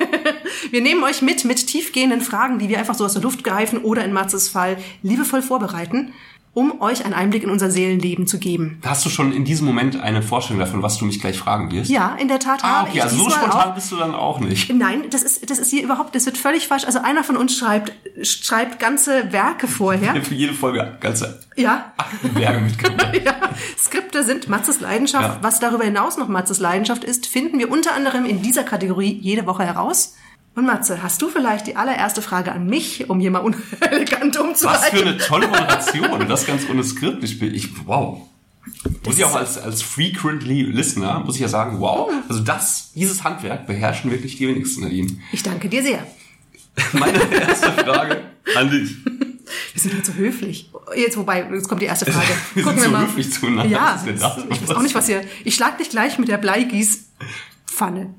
wir 0.70 0.82
nehmen 0.82 1.04
euch 1.04 1.24
mit 1.24 1.46
mit 1.46 1.66
tiefgehenden 1.66 2.22
Fragen, 2.22 2.60
die 2.60 2.70
wir 2.70 2.78
einfach 2.78 2.94
so 2.94 3.06
aus 3.06 3.14
der 3.14 3.24
Luft 3.24 3.44
greifen 3.44 3.80
oder 3.80 4.06
in 4.06 4.14
Matzes 4.14 4.48
Fall 4.48 4.78
liebevoll 5.02 5.42
vorbereiten, 5.42 6.14
um 6.54 6.82
euch 6.82 7.06
einen 7.06 7.14
Einblick 7.14 7.44
in 7.44 7.50
unser 7.50 7.70
Seelenleben 7.70 8.28
zu 8.28 8.40
geben. 8.40 8.82
Hast 8.86 9.06
du 9.06 9.10
schon 9.10 9.32
in 9.32 9.46
diesem 9.46 9.68
Moment 9.68 10.02
eine 10.02 10.22
Vorstellung 10.22 10.60
davon, 10.60 10.82
was 10.82 10.98
du 10.98 11.06
mich 11.06 11.20
gleich 11.22 11.38
fragen 11.38 11.72
wirst? 11.72 11.90
Ja, 11.90 12.16
in 12.20 12.28
der 12.28 12.40
Tat 12.40 12.64
Ah, 12.64 12.80
habe 12.80 12.90
okay, 12.90 12.98
ich 12.98 13.04
also 13.04 13.18
so 13.18 13.30
spontan 13.30 13.52
auch 13.70 13.76
bist 13.76 13.92
du 13.92 13.96
dann 13.98 14.16
auch 14.16 14.40
nicht. 14.40 14.74
Nein, 14.74 15.04
das 15.12 15.24
ist, 15.24 15.50
das 15.50 15.60
ist 15.60 15.70
hier 15.70 15.84
überhaupt, 15.84 16.16
das 16.16 16.26
wird 16.26 16.38
völlig 16.38 16.68
falsch. 16.68 16.86
Also 16.86 17.00
einer 17.00 17.24
von 17.24 17.38
uns 17.38 17.56
schreibt, 17.58 17.94
schreibt 18.26 18.80
ganze 18.80 19.32
Werke 19.32 19.68
vorher. 19.68 20.16
Für 20.24 20.34
jede 20.34 20.54
Folge 20.54 20.98
ganze 21.00 21.40
Ja. 21.56 21.94
Aktenberge 21.98 22.60
mitgebracht. 22.62 23.22
ja. 23.26 23.36
Skripte 23.78 24.24
sind 24.24 24.50
Matzes 24.50 24.80
Leidenschaft. 24.82 25.36
Ja. 25.36 25.38
Was 25.42 25.60
darüber 25.60 25.84
hinaus 25.84 26.18
noch 26.18 26.28
Matzes 26.28 26.60
Leidenschaft 26.60 27.04
ist, 27.04 27.28
finden 27.28 27.60
wir 27.60 27.72
unter 27.72 27.94
anderem 27.94 28.26
in 28.26 28.42
dieser 28.42 28.64
Kategorie 28.64 29.18
jede 29.22 29.46
Woche 29.46 29.64
heraus. 29.66 30.16
Und 30.56 30.66
Matze, 30.66 31.02
hast 31.02 31.22
du 31.22 31.30
vielleicht 31.30 31.68
die 31.68 31.76
allererste 31.76 32.22
Frage 32.22 32.52
an 32.52 32.66
mich, 32.68 33.10
um 33.10 33.20
hier 33.20 33.32
mal 33.32 33.40
unelegant 33.82 34.36
Was 34.36 34.42
umzuleiten? 34.44 34.98
für 34.98 35.06
eine 35.06 35.18
tolle 35.18 35.48
Moderation. 35.48 36.28
Das 36.28 36.46
ganz 36.46 36.64
ohne 36.70 36.84
Skript. 36.84 37.24
Ich 37.24 37.40
bin, 37.40 37.54
ich, 37.54 37.70
wow. 37.86 38.22
Muss 39.06 39.18
ich 39.18 39.24
auch 39.26 39.36
als, 39.36 39.58
als 39.58 39.82
frequently 39.82 40.64
Listener, 40.64 41.20
muss 41.22 41.36
ich 41.36 41.42
ja 41.42 41.48
sagen, 41.48 41.80
wow. 41.80 42.12
Also 42.28 42.42
das, 42.42 42.92
dieses 42.94 43.24
Handwerk 43.24 43.68
beherrschen 43.68 44.12
wirklich 44.12 44.38
die 44.38 44.48
wenigsten, 44.48 44.82
Nadine. 44.82 45.18
Ich 45.32 45.44
danke 45.44 45.70
dir 45.70 45.82
sehr. 45.82 46.06
Meine 46.94 47.20
erste 47.32 47.72
Frage 47.72 48.22
an 48.56 48.70
dich. 48.70 48.98
Wir 49.74 49.82
sind 49.82 49.94
halt 49.96 50.06
so 50.06 50.14
höflich. 50.14 50.70
Jetzt, 50.96 51.18
wobei, 51.18 51.48
jetzt 51.52 51.68
kommt 51.68 51.82
die 51.82 51.88
erste 51.88 52.12
Frage. 52.12 52.28
Wir 52.54 52.64
sind 52.64 52.80
so 52.82 52.98
höflich 53.00 53.32
zueinander. 53.34 53.66
Ja, 53.72 54.00
Was 54.06 54.20
das? 54.20 54.46
ich 54.50 54.62
weiß 54.62 54.76
auch 54.76 54.82
nicht, 54.82 54.94
was 54.94 55.08
hier. 55.08 55.22
Ich 55.44 55.56
schlag 55.56 55.78
dich 55.80 55.90
gleich 55.90 56.20
mit 56.20 56.28
der 56.28 56.38
Bleigießpfanne. 56.38 58.14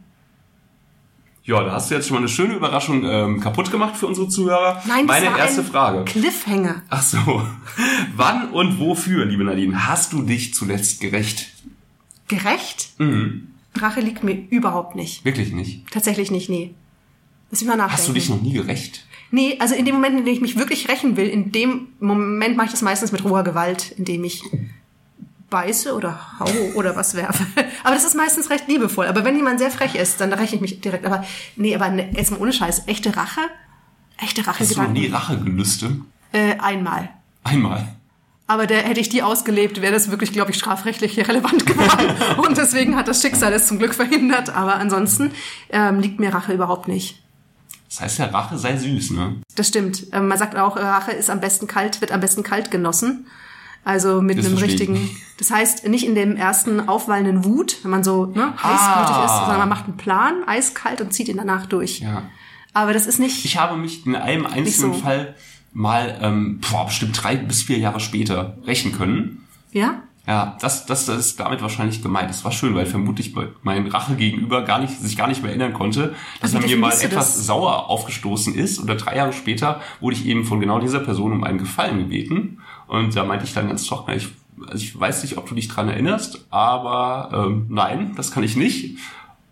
Ja, 1.50 1.64
da 1.64 1.72
hast 1.72 1.90
du 1.90 1.96
jetzt 1.96 2.06
schon 2.06 2.14
mal 2.14 2.20
eine 2.20 2.28
schöne 2.28 2.54
Überraschung 2.54 3.02
ähm, 3.02 3.40
kaputt 3.40 3.72
gemacht 3.72 3.96
für 3.96 4.06
unsere 4.06 4.28
Zuhörer. 4.28 4.80
Nein, 4.86 5.08
das 5.08 5.20
Meine 5.20 5.32
war 5.32 5.38
erste 5.38 5.62
ein 5.62 5.66
Frage. 5.66 6.04
Cliffhanger. 6.04 6.82
Ach 6.88 7.02
so. 7.02 7.42
Wann 8.14 8.50
und 8.50 8.78
wofür, 8.78 9.24
liebe 9.24 9.42
Nadine, 9.42 9.88
hast 9.88 10.12
du 10.12 10.22
dich 10.22 10.54
zuletzt 10.54 11.00
gerecht? 11.00 11.48
Gerecht? 12.28 12.90
Mhm. 12.98 13.48
Rache 13.76 14.00
liegt 14.00 14.22
mir 14.22 14.34
überhaupt 14.48 14.94
nicht. 14.94 15.24
Wirklich 15.24 15.50
nicht. 15.50 15.90
Tatsächlich 15.90 16.30
nicht, 16.30 16.50
nee. 16.50 16.72
Lass 17.50 17.62
mich 17.62 17.68
mal 17.68 17.74
nachdenken. 17.74 17.98
Hast 17.98 18.08
du 18.08 18.12
dich 18.12 18.28
noch 18.28 18.40
nie 18.40 18.52
gerecht? 18.52 19.04
Nee, 19.32 19.56
also 19.58 19.74
in 19.74 19.84
dem 19.84 19.96
Moment, 19.96 20.20
in 20.20 20.24
dem 20.24 20.34
ich 20.34 20.40
mich 20.40 20.56
wirklich 20.56 20.88
rächen 20.88 21.16
will, 21.16 21.26
in 21.26 21.50
dem 21.50 21.88
Moment 21.98 22.56
mache 22.56 22.66
ich 22.66 22.72
das 22.72 22.82
meistens 22.82 23.10
mit 23.10 23.24
roher 23.24 23.42
Gewalt, 23.42 23.90
indem 23.98 24.22
ich 24.22 24.44
beiße 25.50 25.94
oder 25.94 26.38
haue 26.38 26.74
oder 26.74 26.96
was 26.96 27.14
werfe. 27.14 27.44
Aber 27.84 27.94
das 27.94 28.04
ist 28.04 28.16
meistens 28.16 28.50
recht 28.50 28.68
liebevoll. 28.68 29.06
Aber 29.06 29.24
wenn 29.24 29.36
jemand 29.36 29.58
sehr 29.58 29.70
frech 29.70 29.94
ist, 29.94 30.20
dann 30.20 30.32
räche 30.32 30.54
ich 30.56 30.60
mich 30.60 30.80
direkt. 30.80 31.04
Aber 31.04 31.24
nee, 31.56 31.74
aber 31.74 31.90
ne, 31.90 32.08
jetzt 32.12 32.30
mal 32.30 32.40
ohne 32.40 32.52
Scheiß. 32.52 32.84
Echte 32.86 33.16
Rache? 33.16 33.40
Echte 34.18 34.46
Rache 34.46 34.60
Hast 34.60 34.76
du 34.76 34.82
noch 34.82 34.90
nie 34.90 35.08
Rachegelüste? 35.08 35.96
Äh, 36.32 36.56
einmal. 36.58 37.10
Einmal. 37.42 37.88
Aber 38.46 38.66
der, 38.66 38.82
hätte 38.82 39.00
ich 39.00 39.08
die 39.08 39.22
ausgelebt, 39.22 39.80
wäre 39.80 39.92
das 39.92 40.10
wirklich, 40.10 40.32
glaube 40.32 40.50
ich, 40.50 40.58
strafrechtlich 40.58 41.16
relevant 41.28 41.66
geworden. 41.66 42.38
Und 42.44 42.58
deswegen 42.58 42.96
hat 42.96 43.06
das 43.06 43.22
Schicksal 43.22 43.52
es 43.52 43.66
zum 43.66 43.78
Glück 43.78 43.94
verhindert. 43.94 44.50
Aber 44.50 44.74
ansonsten 44.74 45.30
ähm, 45.70 46.00
liegt 46.00 46.18
mir 46.18 46.34
Rache 46.34 46.52
überhaupt 46.52 46.88
nicht. 46.88 47.22
Das 47.88 48.00
heißt 48.00 48.18
ja, 48.18 48.26
Rache 48.26 48.56
sei 48.58 48.76
süß, 48.76 49.10
ne? 49.12 49.36
Das 49.56 49.68
stimmt. 49.68 50.06
Ähm, 50.12 50.28
man 50.28 50.38
sagt 50.38 50.56
auch, 50.56 50.76
äh, 50.76 50.80
Rache 50.80 51.12
ist 51.12 51.30
am 51.30 51.40
besten 51.40 51.66
kalt, 51.66 52.00
wird 52.00 52.12
am 52.12 52.20
besten 52.20 52.42
kalt 52.42 52.70
genossen. 52.70 53.26
Also 53.84 54.20
mit 54.20 54.38
Das 54.38 54.46
einem 54.46 54.56
ich 54.56 54.62
richtigen. 54.62 55.10
Das 55.38 55.50
heißt 55.50 55.86
nicht 55.88 56.04
in 56.06 56.14
dem 56.14 56.36
ersten 56.36 56.86
aufwallenden 56.88 57.44
Wut, 57.44 57.78
wenn 57.82 57.90
man 57.90 58.04
so 58.04 58.26
ne, 58.26 58.52
heißblütig 58.62 59.16
Ah. 59.16 59.24
ist, 59.24 59.38
sondern 59.40 59.58
man 59.58 59.68
macht 59.70 59.84
einen 59.86 59.96
Plan, 59.96 60.34
eiskalt 60.46 61.00
und 61.00 61.12
zieht 61.14 61.28
ihn 61.28 61.38
danach 61.38 61.66
durch. 61.66 62.00
Ja. 62.00 62.24
Aber 62.74 62.92
das 62.92 63.06
ist 63.06 63.18
nicht. 63.18 63.44
Ich 63.44 63.56
habe 63.58 63.76
mich 63.78 64.06
in 64.06 64.14
einem 64.16 64.46
einzelnen 64.46 64.92
so. 64.94 65.00
Fall 65.00 65.34
mal, 65.72 66.18
ähm, 66.20 66.60
boah, 66.70 66.86
bestimmt 66.86 67.20
drei 67.22 67.36
bis 67.36 67.62
vier 67.62 67.78
Jahre 67.78 68.00
später 68.00 68.58
rächen 68.66 68.92
können. 68.92 69.46
ja? 69.72 70.02
Ja, 70.30 70.56
das, 70.60 70.86
das, 70.86 71.06
das 71.06 71.18
ist 71.18 71.40
damit 71.40 71.60
wahrscheinlich 71.60 72.04
gemeint. 72.04 72.30
Das 72.30 72.44
war 72.44 72.52
schön, 72.52 72.72
weil 72.76 72.86
vermutlich 72.86 73.34
mein 73.64 73.88
Rache 73.88 74.14
gegenüber 74.14 74.62
gar 74.62 74.78
nicht, 74.78 74.96
sich 74.96 75.16
gar 75.16 75.26
nicht 75.26 75.42
mehr 75.42 75.50
erinnern 75.50 75.72
konnte, 75.72 76.14
dass 76.40 76.54
Also 76.54 76.58
er 76.58 76.70
mir 76.70 76.76
mal 76.76 76.92
etwas 76.92 77.34
das? 77.34 77.46
sauer 77.46 77.90
aufgestoßen 77.90 78.54
ist. 78.54 78.78
Oder 78.78 78.94
drei 78.94 79.16
Jahre 79.16 79.32
später 79.32 79.80
wurde 79.98 80.14
ich 80.14 80.26
eben 80.26 80.44
von 80.44 80.60
genau 80.60 80.78
dieser 80.78 81.00
Person 81.00 81.32
um 81.32 81.42
einen 81.42 81.58
Gefallen 81.58 81.98
gebeten. 81.98 82.60
Und 82.86 83.16
da 83.16 83.24
meinte 83.24 83.44
ich 83.44 83.54
dann 83.54 83.66
ganz 83.66 83.84
trocken, 83.86 84.12
ich, 84.12 84.28
also 84.68 84.76
ich 84.84 85.00
weiß 85.00 85.24
nicht, 85.24 85.36
ob 85.36 85.48
du 85.48 85.56
dich 85.56 85.66
dran 85.66 85.88
erinnerst, 85.88 86.46
aber 86.50 87.46
ähm, 87.48 87.66
nein, 87.68 88.12
das 88.14 88.30
kann 88.30 88.44
ich 88.44 88.54
nicht. 88.54 88.98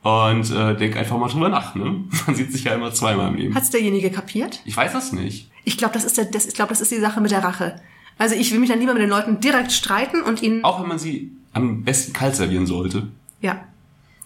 Und 0.03 0.49
äh, 0.53 0.77
denk 0.77 0.97
einfach 0.97 1.19
mal 1.19 1.29
drüber 1.29 1.49
nach. 1.49 1.75
Ne? 1.75 2.05
Man 2.29 2.37
sieht 2.37 2.53
sich 2.53 2.63
ja 2.63 2.75
immer 2.75 2.93
zweimal 2.93 3.31
im 3.31 3.35
Leben. 3.35 3.55
Hat's 3.57 3.71
derjenige 3.71 4.13
kapiert? 4.13 4.61
Ich 4.65 4.77
weiß 4.77 4.93
das 4.93 5.13
nicht. 5.13 5.51
Ich 5.65 5.77
glaube, 5.77 5.95
das 5.95 6.05
ist 6.05 6.19
der, 6.19 6.27
das, 6.27 6.47
ich 6.47 6.55
glaube, 6.55 6.69
das 6.69 6.81
ist 6.81 6.93
die 6.93 7.01
Sache 7.01 7.21
mit 7.21 7.33
der 7.33 7.43
Rache. 7.43 7.81
Also 8.19 8.35
ich 8.35 8.53
will 8.53 8.59
mich 8.59 8.69
dann 8.69 8.81
lieber 8.81 8.93
mit 8.95 9.03
den 9.03 9.11
Leuten 9.11 9.41
direkt 9.41 9.73
streiten 9.73 10.23
und 10.23 10.43
ihnen. 10.43 10.65
Auch 10.65 10.81
wenn 10.81 10.89
man 10.89 10.99
sie 10.99 11.33
am 11.53 11.85
besten 11.85 12.13
kalt 12.13 12.37
servieren 12.37 12.67
sollte. 12.67 13.09
Ja. 13.41 13.65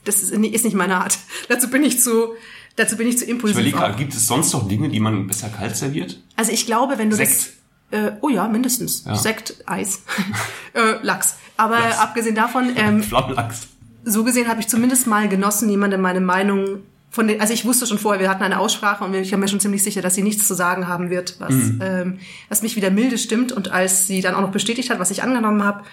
Das 0.05 0.23
ist, 0.23 0.37
nicht- 0.37 0.55
ist 0.55 0.65
nicht 0.65 0.75
meine 0.75 0.97
Art. 0.97 1.19
Dazu 1.49 1.69
bin 1.71 1.85
ich 1.85 2.01
zu, 2.01 2.31
dazu 2.77 2.97
bin 2.97 3.07
ich 3.07 3.19
zu 3.19 3.25
Ich 3.25 3.31
impulsiv. 3.31 3.57
überlege 3.57 3.77
auch. 3.77 3.81
gerade, 3.83 3.97
gibt 3.99 4.15
es 4.15 4.27
sonst 4.27 4.53
noch 4.53 4.67
Dinge, 4.67 4.89
die 4.89 4.99
man 4.99 5.27
besser 5.29 5.49
kalt 5.49 5.77
serviert? 5.77 6.21
Also 6.37 6.51
ich 6.53 6.67
glaube, 6.67 6.99
wenn 6.99 7.11
du 7.11 7.17
Sekt. 7.17 7.53
das. 7.91 8.01
Äh, 8.01 8.13
oh 8.23 8.29
ja, 8.31 8.49
mindestens. 8.49 9.05
Ja. 9.05 9.15
Sekt, 9.15 9.57
Eis, 9.67 10.01
äh, 10.75 10.95
Lachs. 11.03 11.37
Aber 11.59 11.79
Lachs. 11.79 11.99
abgesehen 11.99 12.35
davon, 12.35 12.73
ähm, 12.77 13.03
Flammlachs. 13.03 13.69
so 14.05 14.25
gesehen 14.25 14.49
habe 14.49 14.61
ich 14.61 14.67
zumindest 14.69 15.07
mal 15.07 15.29
genossen, 15.29 15.69
jemandem 15.69 16.01
meine 16.01 16.21
Meinung 16.23 16.81
von 17.13 17.29
den, 17.29 17.43
also 17.43 17.53
ich 17.53 17.67
wusste 17.67 17.87
schon 17.87 17.99
vorher, 17.99 18.21
wir 18.21 18.31
hatten 18.31 18.43
eine 18.43 18.59
Aussprache 18.59 19.05
und 19.05 19.13
ich 19.13 19.31
war 19.33 19.39
mir 19.39 19.47
schon 19.47 19.61
ziemlich 19.61 19.85
sicher, 19.85 20.01
dass 20.01 20.15
sie 20.15 20.23
nichts 20.23 20.49
zu 20.49 20.55
sagen 20.55 20.89
haben 20.89 21.11
wird, 21.11 21.37
was, 21.41 21.53
ähm, 21.53 22.19
was 22.49 22.63
mich 22.63 22.75
wieder 22.75 22.91
milde 22.91 23.19
stimmt. 23.19 23.53
Und 23.53 23.71
als 23.71 24.07
sie 24.07 24.23
dann 24.23 24.35
auch 24.35 24.41
noch 24.41 24.51
bestätigt 24.51 24.89
hat, 24.89 24.99
was 24.99 25.11
ich 25.11 25.23
angenommen 25.23 25.63
habe, 25.63 25.85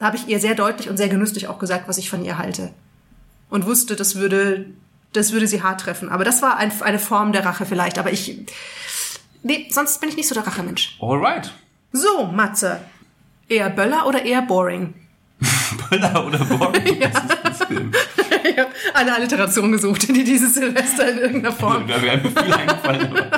habe 0.00 0.16
ich 0.16 0.28
ihr 0.28 0.38
sehr 0.38 0.54
deutlich 0.54 0.88
und 0.88 0.96
sehr 0.96 1.08
genüsslich 1.08 1.48
auch 1.48 1.58
gesagt, 1.58 1.88
was 1.88 1.98
ich 1.98 2.08
von 2.08 2.24
ihr 2.24 2.38
halte. 2.38 2.70
Und 3.50 3.66
wusste, 3.66 3.96
das 3.96 4.14
würde, 4.14 4.66
das 5.12 5.32
würde 5.32 5.48
sie 5.48 5.64
hart 5.64 5.80
treffen. 5.80 6.10
Aber 6.10 6.22
das 6.22 6.42
war 6.42 6.58
ein, 6.58 6.70
eine 6.82 7.00
Form 7.00 7.32
der 7.32 7.44
Rache 7.44 7.66
vielleicht. 7.66 7.98
Aber 7.98 8.12
ich, 8.12 8.38
nee, 9.42 9.66
sonst 9.72 10.00
bin 10.00 10.10
ich 10.10 10.16
nicht 10.16 10.28
so 10.28 10.34
der 10.36 10.46
Rachemensch. 10.46 10.96
Alright. 11.00 11.52
So, 11.90 12.26
Matze. 12.26 12.80
Eher 13.48 13.70
Böller 13.70 14.06
oder 14.06 14.24
eher 14.24 14.42
boring? 14.42 14.94
Böller 15.90 16.24
oder 16.24 16.44
Boring? 16.44 17.00
Ja. 17.00 17.10
ich 18.50 18.58
habe 18.58 18.70
eine 18.94 19.14
Alliteration 19.14 19.72
gesucht, 19.72 20.08
die 20.08 20.24
dieses 20.24 20.54
Silvester 20.54 21.10
in 21.12 21.18
irgendeiner 21.18 21.54
Form. 21.54 21.86
Da 21.86 22.00
wäre 22.02 22.18
mir 22.18 22.30
viel 22.30 22.52
eingefallen. 22.52 23.08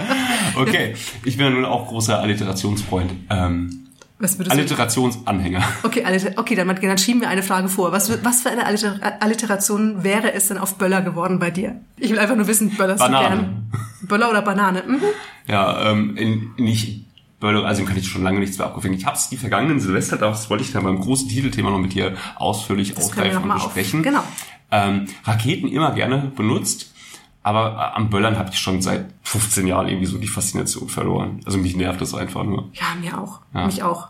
Okay, 0.56 0.94
ich 1.24 1.36
bin 1.36 1.46
ja 1.46 1.50
nun 1.52 1.64
auch 1.64 1.86
großer 1.88 2.18
Alliterationsfreund. 2.20 3.12
Ähm, 3.30 3.86
Was 4.18 4.36
würdest? 4.38 4.50
Alliterationsanhänger. 4.52 5.62
Okay, 5.84 6.04
okay 6.36 6.54
dann, 6.56 6.68
dann 6.68 6.98
schieben 6.98 7.20
wir 7.20 7.28
eine 7.28 7.42
Frage 7.44 7.68
vor. 7.68 7.92
Was, 7.92 8.10
was 8.24 8.42
für 8.42 8.50
eine 8.50 8.66
Alliter 8.66 8.98
Alliteration 9.20 10.02
wäre 10.02 10.32
es 10.34 10.48
denn 10.48 10.58
auf 10.58 10.74
Böller 10.76 11.02
geworden 11.02 11.38
bei 11.38 11.50
dir? 11.50 11.80
Ich 11.96 12.10
will 12.10 12.18
einfach 12.18 12.34
nur 12.36 12.48
wissen, 12.48 12.70
Böllerst 12.76 13.00
du 13.00 13.04
Banane. 13.06 13.28
gern? 13.28 13.72
Böller 14.02 14.28
oder 14.30 14.42
Banane? 14.42 14.82
Mhm. 14.86 15.00
Ja, 15.46 15.90
ähm, 15.92 16.16
in, 16.16 16.50
nicht 16.58 17.04
Böller, 17.38 17.64
also 17.64 17.84
kann 17.84 17.96
ich 17.96 18.08
schon 18.08 18.22
lange 18.24 18.40
nichts 18.40 18.58
mehr 18.58 18.66
abgefangen. 18.66 18.94
Ich 18.94 19.06
habe 19.06 19.16
es 19.16 19.28
die 19.28 19.36
vergangenen 19.38 19.80
Silvester, 19.80 20.16
das 20.18 20.50
wollte 20.50 20.64
ich 20.64 20.72
dann 20.72 20.82
beim 20.84 20.98
großen 21.00 21.28
Titelthema 21.28 21.70
noch 21.70 21.78
mit 21.78 21.94
dir 21.94 22.14
ausführlich 22.36 22.92
Das 22.94 23.14
noch 23.16 23.24
und 23.24 23.46
mal 23.46 23.54
auf- 23.56 23.64
besprechen. 23.66 24.02
genau. 24.02 24.24
Ähm, 24.70 25.06
Raketen 25.24 25.68
immer 25.68 25.92
gerne 25.92 26.32
benutzt, 26.36 26.92
aber 27.42 27.72
äh, 27.72 27.96
am 27.96 28.10
Böllern 28.10 28.38
habe 28.38 28.50
ich 28.50 28.58
schon 28.58 28.82
seit 28.82 29.06
15 29.22 29.66
Jahren 29.66 29.88
irgendwie 29.88 30.06
so 30.06 30.18
die 30.18 30.28
Faszination 30.28 30.88
verloren. 30.88 31.40
Also 31.44 31.58
mich 31.58 31.76
nervt 31.76 32.00
das 32.00 32.14
einfach 32.14 32.44
nur. 32.44 32.70
Ja, 32.74 32.94
mir 33.00 33.18
auch. 33.20 33.40
Ja. 33.54 33.66
Mich 33.66 33.82
auch. 33.82 34.08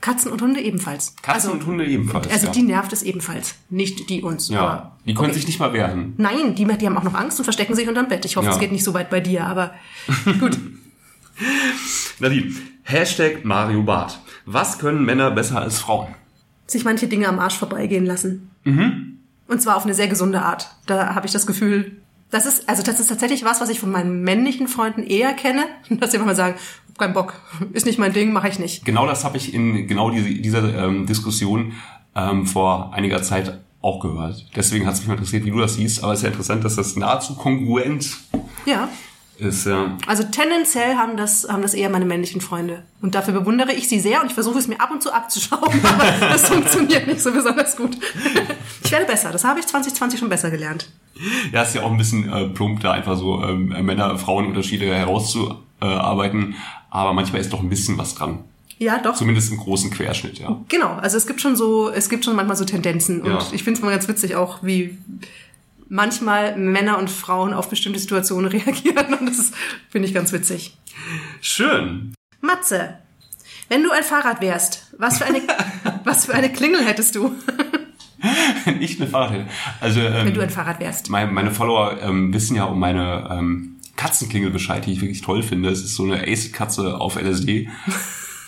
Katzen 0.00 0.30
und 0.30 0.42
Hunde 0.42 0.60
ebenfalls. 0.60 1.16
Katzen 1.22 1.50
also, 1.50 1.52
und 1.52 1.66
Hunde 1.66 1.86
ebenfalls. 1.86 2.28
Also 2.30 2.46
ja. 2.46 2.52
die 2.52 2.62
nervt 2.62 2.92
es 2.92 3.02
ebenfalls. 3.02 3.54
Nicht 3.70 4.10
die 4.10 4.22
uns. 4.22 4.50
ja, 4.50 4.60
aber, 4.60 4.92
die 5.06 5.14
können 5.14 5.28
okay. 5.28 5.34
sich 5.36 5.46
nicht 5.46 5.58
mal 5.58 5.72
wehren. 5.72 6.12
Nein, 6.18 6.54
die, 6.54 6.66
die 6.66 6.86
haben 6.86 6.98
auch 6.98 7.02
noch 7.04 7.14
Angst 7.14 7.38
und 7.38 7.44
verstecken 7.44 7.74
sich 7.74 7.88
unterm 7.88 8.08
Bett. 8.08 8.24
Ich 8.26 8.36
hoffe, 8.36 8.48
Ja. 8.48 8.52
es 8.52 8.58
geht 8.58 8.72
nicht 8.72 8.84
so 8.84 8.92
weit 8.92 9.08
bei 9.08 9.20
dir, 9.20 9.46
aber 9.46 9.72
gut. 10.40 10.58
Nadine, 12.18 12.52
Hashtag 12.82 13.44
Mario 13.46 13.82
Bart. 13.82 14.18
Was 14.44 14.78
können 14.78 15.04
Männer 15.06 15.30
besser 15.30 15.62
als 15.62 15.78
Frauen? 15.78 16.14
sich 16.66 16.84
manche 16.84 17.08
Dinge 17.08 17.28
am 17.28 17.38
Arsch 17.38 17.56
vorbeigehen 17.56 18.06
lassen. 18.06 18.50
Mhm. 18.64 19.13
Und 19.46 19.60
zwar 19.60 19.76
auf 19.76 19.84
eine 19.84 19.94
sehr 19.94 20.08
gesunde 20.08 20.42
Art. 20.42 20.68
Da 20.86 21.14
habe 21.14 21.26
ich 21.26 21.32
das 21.32 21.46
Gefühl, 21.46 21.96
das 22.30 22.46
ist, 22.46 22.68
also 22.68 22.82
das 22.82 22.98
ist 22.98 23.08
tatsächlich 23.08 23.44
was, 23.44 23.60
was 23.60 23.68
ich 23.68 23.78
von 23.78 23.90
meinen 23.90 24.22
männlichen 24.22 24.68
Freunden 24.68 25.02
eher 25.02 25.32
kenne, 25.34 25.64
dass 25.90 26.10
sie 26.10 26.18
manchmal 26.18 26.36
sagen, 26.36 26.56
keinen 26.98 27.14
Bock, 27.14 27.34
ist 27.72 27.86
nicht 27.86 27.98
mein 27.98 28.12
Ding, 28.12 28.32
mache 28.32 28.48
ich 28.48 28.58
nicht. 28.58 28.84
Genau 28.84 29.06
das 29.06 29.24
habe 29.24 29.36
ich 29.36 29.54
in 29.54 29.86
genau 29.86 30.10
diese, 30.10 30.28
dieser 30.28 30.86
ähm, 30.86 31.06
Diskussion 31.06 31.72
ähm, 32.14 32.46
vor 32.46 32.92
einiger 32.92 33.22
Zeit 33.22 33.60
auch 33.80 34.00
gehört. 34.00 34.46
Deswegen 34.56 34.86
hat 34.86 34.94
es 34.94 35.00
mich 35.00 35.08
mal 35.08 35.14
interessiert, 35.14 35.44
wie 35.44 35.50
du 35.50 35.58
das 35.58 35.74
siehst. 35.74 36.02
Aber 36.02 36.12
es 36.12 36.20
ist 36.20 36.22
ja 36.22 36.30
interessant, 36.30 36.64
dass 36.64 36.76
das 36.76 36.96
nahezu 36.96 37.34
kongruent 37.34 38.16
Ja. 38.64 38.88
Ist. 39.38 39.66
Ja. 39.66 39.96
Also 40.06 40.22
tendenziell 40.24 40.96
haben 40.96 41.16
das, 41.16 41.46
haben 41.48 41.62
das 41.62 41.74
eher 41.74 41.90
meine 41.90 42.04
männlichen 42.04 42.40
Freunde. 42.40 42.82
Und 43.02 43.14
dafür 43.14 43.34
bewundere 43.34 43.72
ich 43.72 43.88
sie 43.88 43.98
sehr 44.00 44.20
und 44.20 44.28
ich 44.28 44.34
versuche 44.34 44.58
es 44.58 44.68
mir 44.68 44.80
ab 44.80 44.90
und 44.90 45.02
zu 45.02 45.12
abzuschauen, 45.12 45.62
aber 45.82 46.04
das 46.28 46.46
funktioniert 46.48 47.06
nicht 47.06 47.20
so 47.20 47.32
besonders 47.32 47.76
gut. 47.76 47.96
Ich 48.84 48.92
werde 48.92 49.06
besser, 49.06 49.30
das 49.32 49.44
habe 49.44 49.60
ich 49.60 49.66
2020 49.66 50.18
schon 50.20 50.28
besser 50.28 50.50
gelernt. 50.50 50.90
ja, 51.52 51.62
ist 51.62 51.74
ja 51.74 51.82
auch 51.82 51.90
ein 51.90 51.96
bisschen 51.98 52.32
äh, 52.32 52.48
plump, 52.48 52.80
da 52.80 52.92
einfach 52.92 53.16
so 53.16 53.42
ähm, 53.42 53.68
Männer-Frauen-Unterschiede 53.68 54.86
herauszuarbeiten. 54.94 56.54
Aber 56.90 57.12
manchmal 57.12 57.40
ist 57.40 57.52
doch 57.52 57.60
ein 57.60 57.68
bisschen 57.68 57.98
was 57.98 58.14
dran. 58.14 58.40
Ja, 58.78 58.98
doch. 58.98 59.14
Zumindest 59.14 59.50
im 59.52 59.58
großen 59.58 59.90
Querschnitt, 59.90 60.38
ja. 60.38 60.60
Genau, 60.68 60.94
also 60.94 61.16
es 61.16 61.26
gibt 61.26 61.40
schon 61.40 61.56
so, 61.56 61.90
es 61.90 62.08
gibt 62.08 62.24
schon 62.24 62.34
manchmal 62.36 62.56
so 62.56 62.64
Tendenzen 62.64 63.22
und 63.22 63.30
Ja. 63.30 63.38
ich 63.52 63.62
finde 63.62 63.78
es 63.78 63.84
mal 63.84 63.90
ganz 63.90 64.08
witzig 64.08 64.34
auch, 64.36 64.62
wie 64.62 64.98
manchmal 65.88 66.56
Männer 66.56 66.98
und 66.98 67.10
Frauen 67.10 67.52
auf 67.52 67.68
bestimmte 67.68 67.98
Situationen 67.98 68.46
reagieren 68.50 69.14
und 69.14 69.28
das 69.28 69.52
finde 69.90 70.08
ich 70.08 70.14
ganz 70.14 70.32
witzig. 70.32 70.76
Schön. 71.40 72.14
Matze, 72.40 72.98
wenn 73.68 73.82
du 73.82 73.90
ein 73.90 74.02
Fahrrad 74.04 74.40
wärst, 74.40 74.94
was 74.98 75.18
für 75.18 75.26
eine, 75.26 75.40
was 76.04 76.26
für 76.26 76.34
eine 76.34 76.52
Klingel 76.52 76.84
hättest 76.84 77.14
du, 77.14 77.34
Wenn 78.64 78.80
ich 78.80 79.00
eine 79.00 79.10
Fahrrad 79.10 79.32
hätte. 79.32 79.46
Also, 79.80 80.00
ähm, 80.00 80.26
wenn 80.26 80.34
du 80.34 80.40
ein 80.40 80.50
Fahrrad 80.50 80.80
wärst? 80.80 81.10
meine, 81.10 81.30
meine 81.30 81.50
Follower 81.50 82.00
ähm, 82.00 82.32
wissen 82.32 82.56
ja 82.56 82.64
um 82.64 82.78
meine 82.78 83.28
ähm, 83.30 83.76
Katzenklingel 83.96 84.50
Bescheid, 84.50 84.84
die 84.86 84.92
ich 84.92 85.00
wirklich 85.00 85.20
toll 85.20 85.42
finde. 85.42 85.68
Es 85.68 85.82
ist 85.84 85.94
so 85.94 86.04
eine 86.04 86.22
Acid-Katze 86.22 87.00
auf 87.00 87.16
LSD. 87.16 87.68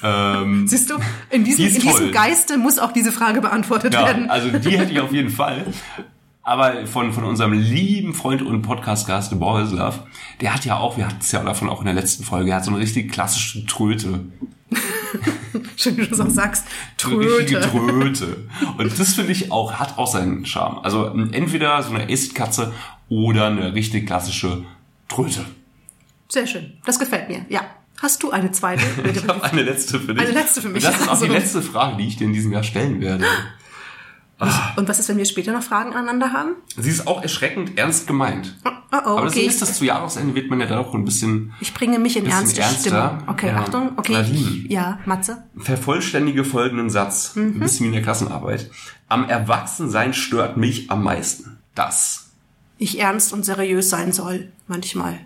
ähm, 0.03 0.67
Siehst 0.67 0.91
du, 0.91 0.95
in 1.31 1.45
diesem, 1.45 1.67
Die 1.67 1.75
in 1.77 1.81
diesem. 1.81 2.13
Geiste 2.13 2.59
muss 2.59 2.79
auch 2.79 2.93
diese 2.93 3.13
Frage 3.13 3.41
beantwortet 3.41 3.95
ja, 3.95 4.07
werden. 4.07 4.31
also 4.31 4.51
die 4.51 4.79
hätte 4.79 4.93
ich 4.93 5.01
auf 5.01 5.13
jeden 5.13 5.31
Fall. 5.31 5.67
Aber 6.47 6.87
von, 6.87 7.13
von 7.13 7.25
unserem 7.25 7.53
lieben 7.55 8.15
Freund 8.15 8.41
und 8.41 8.63
Podcast-Gast 8.63 9.37
Borislav, 9.37 10.05
der 10.41 10.55
hat 10.55 10.65
ja 10.65 10.77
auch, 10.77 10.97
wir 10.97 11.05
hatten 11.09 11.19
es 11.19 11.33
ja 11.33 11.43
davon 11.43 11.69
auch 11.69 11.81
in 11.81 11.87
der 11.87 11.95
letzten 11.95 12.23
Folge, 12.23 12.51
er 12.53 12.59
hat 12.59 12.65
so 12.65 12.71
eine 12.71 12.79
richtig 12.79 13.11
klassische 13.11 13.67
Tröte. 13.67 14.21
Schön, 15.77 15.97
wie 15.97 16.03
du 16.03 16.07
das 16.07 16.21
auch 16.21 16.31
sagst. 16.31 16.65
Eine 17.05 17.17
richtige 17.19 17.61
Tröte. 17.63 17.87
Tröte. 17.89 18.49
Und 18.79 18.97
das 18.97 19.15
finde 19.15 19.33
ich 19.33 19.51
auch, 19.51 19.73
hat 19.75 19.99
auch 19.99 20.07
seinen 20.07 20.47
Charme. 20.47 20.79
Also 20.85 21.07
entweder 21.07 21.83
so 21.83 21.93
eine 21.93 22.05
Acid-Katze 22.05 22.73
oder 23.09 23.47
eine 23.49 23.75
richtig 23.75 24.07
klassische 24.07 24.63
Tröte. 25.09 25.45
Sehr 26.29 26.47
schön, 26.47 26.75
das 26.85 27.01
gefällt 27.01 27.29
mir, 27.29 27.45
ja. 27.49 27.63
Hast 28.01 28.23
du 28.23 28.31
eine 28.31 28.53
zweite? 28.53 28.85
Ich 29.13 29.27
habe 29.27 29.43
eine 29.43 29.63
letzte 29.63 29.99
für 29.99 30.15
dich. 30.15 30.23
Eine 30.23 30.33
letzte 30.33 30.63
für 30.63 30.69
mich. 30.69 30.85
Und 30.87 30.93
das 30.95 31.01
ist 31.01 31.09
auch 31.09 31.19
die 31.19 31.25
Also- 31.25 31.33
letzte 31.33 31.63
Frage, 31.63 31.97
die 31.97 32.07
ich 32.07 32.15
dir 32.17 32.25
in 32.29 32.35
diesem 32.35 32.53
Jahr 32.53 32.63
stellen 32.63 33.01
werde. 33.01 33.25
Und 34.77 34.89
was 34.89 34.99
ist, 34.99 35.09
wenn 35.09 35.17
wir 35.17 35.25
später 35.25 35.53
noch 35.53 35.63
Fragen 35.63 35.93
aneinander 35.95 36.33
haben? 36.33 36.57
Sie 36.77 36.91
ist 36.91 37.07
auch 37.07 37.23
erschreckend 37.23 37.79
ernst 37.79 38.07
gemeint. 38.07 38.55
Oh, 38.65 38.71
oh, 38.93 38.97
Aber 38.97 39.23
das 39.23 39.33
okay. 39.33 39.47
ist 39.47 39.63
das 39.63 39.79
zu 39.79 39.85
Jahresende 39.85 40.35
wird 40.35 40.51
man 40.51 40.61
ja 40.61 40.67
da 40.67 40.79
auch 40.79 40.95
ein 40.95 41.05
bisschen 41.05 41.55
Ich 41.61 41.73
bringe 41.73 41.99
mich 41.99 42.17
in 42.17 42.27
ernste 42.27 42.61
ernster. 42.61 42.81
Stimmung. 43.19 43.29
Okay, 43.29 43.49
Ja. 43.49 43.57
Achtung, 43.57 43.93
okay. 43.97 44.13
Nadine. 44.13 44.65
Ja, 44.69 44.99
Matze. 45.07 45.43
vervollständige 45.59 46.45
folgenden 46.45 46.91
Satz. 46.91 47.35
Mhm. 47.35 47.43
Ein 47.57 47.61
bisschen 47.61 47.85
wie 47.85 47.89
in 47.89 47.95
der 47.95 48.03
Klassenarbeit. 48.03 48.71
Am 49.09 49.29
Erwachsensein 49.29 50.13
stört 50.13 50.57
mich 50.57 50.91
am 50.91 51.03
meisten. 51.03 51.59
Das. 51.75 52.31
Ich 52.79 53.01
ernst 53.01 53.33
und 53.33 53.45
seriös 53.45 53.89
sein 53.89 54.13
soll, 54.13 54.53
manchmal. 54.69 55.19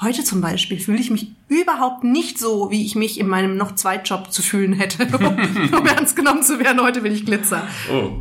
Heute 0.00 0.24
zum 0.24 0.40
Beispiel 0.40 0.80
fühle 0.80 0.98
ich 0.98 1.10
mich 1.10 1.32
überhaupt 1.48 2.02
nicht 2.02 2.36
so, 2.38 2.70
wie 2.72 2.84
ich 2.84 2.96
mich 2.96 3.20
in 3.20 3.28
meinem 3.28 3.56
noch 3.56 3.74
Zweitjob 3.76 4.32
zu 4.32 4.42
fühlen 4.42 4.72
hätte, 4.72 5.06
um, 5.16 5.78
um 5.78 5.86
ernst 5.86 6.16
genommen 6.16 6.42
zu 6.42 6.58
werden. 6.58 6.80
Heute 6.82 7.04
will 7.04 7.12
ich 7.12 7.24
Glitzer. 7.24 7.62
Oh. 7.92 8.20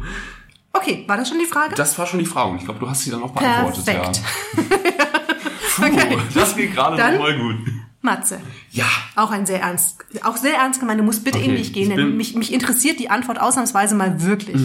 Okay, 0.73 1.03
war 1.07 1.17
das 1.17 1.29
schon 1.29 1.39
die 1.39 1.45
Frage? 1.45 1.75
Das 1.75 1.97
war 1.99 2.05
schon 2.07 2.19
die 2.19 2.25
Frage. 2.25 2.55
Ich 2.57 2.63
glaube, 2.65 2.79
du 2.79 2.89
hast 2.89 3.01
sie 3.03 3.11
dann 3.11 3.19
noch 3.19 3.31
beantwortet. 3.33 3.85
Perfekt. 3.85 4.21
Ja. 4.57 5.85
Puh, 6.15 6.17
das 6.33 6.55
geht 6.55 6.73
gerade 6.73 6.97
Dann- 6.97 7.13
noch 7.15 7.21
mal 7.21 7.37
gut. 7.37 7.55
Matze. 8.03 8.39
Ja. 8.71 8.85
Auch 9.15 9.29
ein 9.31 9.45
sehr 9.45 9.61
ernst, 9.61 9.97
auch 10.23 10.35
sehr 10.35 10.55
ernst 10.55 10.79
gemeint. 10.79 10.99
Du 10.99 11.03
musst 11.03 11.23
bitte 11.23 11.37
in 11.37 11.51
Okay, 11.51 11.57
dich 11.57 11.71
gehen, 11.73 11.89
denn 11.95 12.09
Mhm. 12.11 12.17
mich, 12.17 12.35
mich 12.35 12.51
interessiert 12.51 12.99
die 12.99 13.09
Antwort 13.11 13.39
ausnahmsweise 13.39 13.93
mal 13.95 14.23
wirklich. 14.23 14.59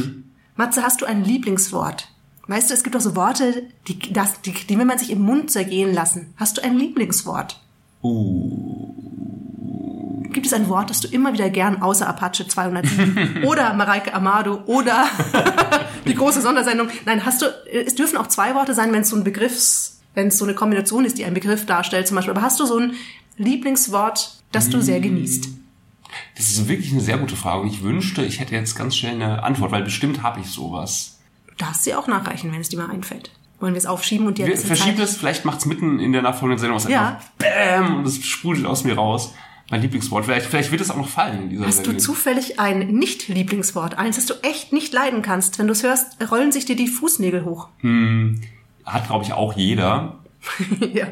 Matze, 0.57 0.83
hast 0.83 1.03
du 1.03 1.07
ein 1.07 1.23
Lieblingswort? 1.23 2.09
Weißt 2.49 2.71
du, 2.71 2.75
es 2.75 2.83
gibt 2.83 2.95
doch 2.95 3.01
so 3.01 3.15
Worte, 3.15 3.65
die, 3.89 3.99
das, 4.13 4.41
die, 4.41 4.53
die 4.53 4.79
will 4.79 4.87
man 4.87 4.99
sich 4.99 5.11
im 5.11 5.21
Mund 5.21 5.51
zergehen 5.51 5.93
lassen. 5.93 6.33
Hast 6.39 6.57
du 6.57 6.63
ein 6.65 6.79
Lieblingswort? 6.79 7.61
Uh. 8.03 9.06
Gibt 10.37 10.45
es 10.45 10.53
ein 10.53 10.69
Wort, 10.69 10.91
das 10.91 11.01
du 11.01 11.09
immer 11.09 11.33
wieder 11.33 11.49
gern 11.49 11.81
außer 11.81 12.07
Apache 12.07 12.47
207 12.47 13.45
oder 13.45 13.73
Mareike 13.73 14.13
Amado 14.13 14.63
oder 14.67 15.07
die 16.07 16.15
große 16.15 16.43
Sondersendung? 16.43 16.91
Nein, 17.07 17.25
hast 17.25 17.41
du, 17.41 17.47
es 17.73 17.95
dürfen 17.95 18.19
auch 18.19 18.27
zwei 18.27 18.55
Worte 18.55 18.75
sein, 18.75 18.93
wenn 18.93 19.01
es 19.01 19.09
so 19.09 19.17
ein 19.17 19.25
Begriffs, 19.25 20.03
wenn 20.13 20.27
es 20.27 20.37
so 20.37 20.45
eine 20.45 20.53
Kombination 20.53 21.07
ist, 21.07 21.17
die 21.17 21.25
einen 21.25 21.33
Begriff 21.33 21.65
darstellt 21.65 22.07
zum 22.07 22.17
Beispiel. 22.17 22.33
Aber 22.33 22.43
hast 22.43 22.61
du 22.61 22.67
so 22.67 22.79
ein 22.79 22.93
Lieblingswort, 23.39 24.43
das 24.53 24.69
du 24.69 24.83
sehr 24.83 25.01
genießt? 25.01 25.49
Das 26.37 26.49
ist 26.51 26.69
wirklich 26.69 26.93
eine 26.93 27.01
sehr 27.01 27.17
gute 27.17 27.35
Frage. 27.35 27.63
Und 27.63 27.69
ich 27.69 27.83
wünschte, 27.83 28.23
ich 28.23 28.39
hätte 28.39 28.55
jetzt 28.55 28.77
ganz 28.77 28.95
schnell 28.95 29.15
eine 29.15 29.43
Antwort, 29.43 29.73
weil 29.73 29.85
bestimmt 29.85 30.23
habe 30.23 30.41
ich 30.41 30.49
sowas. 30.49 31.19
Du 31.47 31.55
darfst 31.65 31.85
sie 31.85 31.95
auch 31.95 32.09
nachreichen, 32.09 32.53
wenn 32.53 32.61
es 32.61 32.69
dir 32.69 32.77
mal 32.77 32.91
einfällt. 32.91 33.31
Wollen 33.59 33.73
wir 33.73 33.79
es 33.79 33.87
aufschieben 33.87 34.27
und 34.27 34.37
dir 34.37 34.49
Wir 34.49 34.59
verschieben 34.59 35.01
es, 35.01 35.17
vielleicht 35.17 35.47
macht's 35.47 35.65
mitten 35.65 35.99
in 35.99 36.13
der 36.13 36.21
nachfolgenden 36.21 36.59
Sendung 36.59 36.77
was 36.77 36.87
Ja. 36.87 37.09
einfach 37.09 37.31
BÄM 37.39 37.97
und 37.97 38.07
es 38.07 38.23
sprudelt 38.23 38.67
aus 38.67 38.85
mir 38.85 38.97
raus. 38.97 39.33
Mein 39.71 39.83
Lieblingswort. 39.83 40.25
Vielleicht, 40.25 40.47
vielleicht 40.47 40.71
wird 40.71 40.81
es 40.81 40.91
auch 40.91 40.97
noch 40.97 41.09
fallen 41.09 41.43
in 41.45 41.51
dieser 41.51 41.67
Hast 41.67 41.81
du 41.81 41.85
Sendung. 41.87 41.99
zufällig 41.99 42.61
ein 42.61 42.87
Nicht-Lieblingswort? 42.87 43.99
Eins, 43.99 44.17
das 44.17 44.27
du 44.27 44.35
echt 44.43 44.73
nicht 44.73 44.93
leiden 44.93 45.23
kannst. 45.23 45.59
Wenn 45.59 45.67
du 45.67 45.73
es 45.73 45.83
hörst, 45.83 46.17
rollen 46.31 46.53
sich 46.53 46.67
dir 46.67 46.77
die 46.77 46.87
Fußnägel 46.87 47.45
hoch. 47.45 47.69
Hat, 48.85 49.07
glaube 49.09 49.25
ich, 49.25 49.33
auch 49.33 49.57
jeder. 49.57 50.19
ja. 50.93 51.09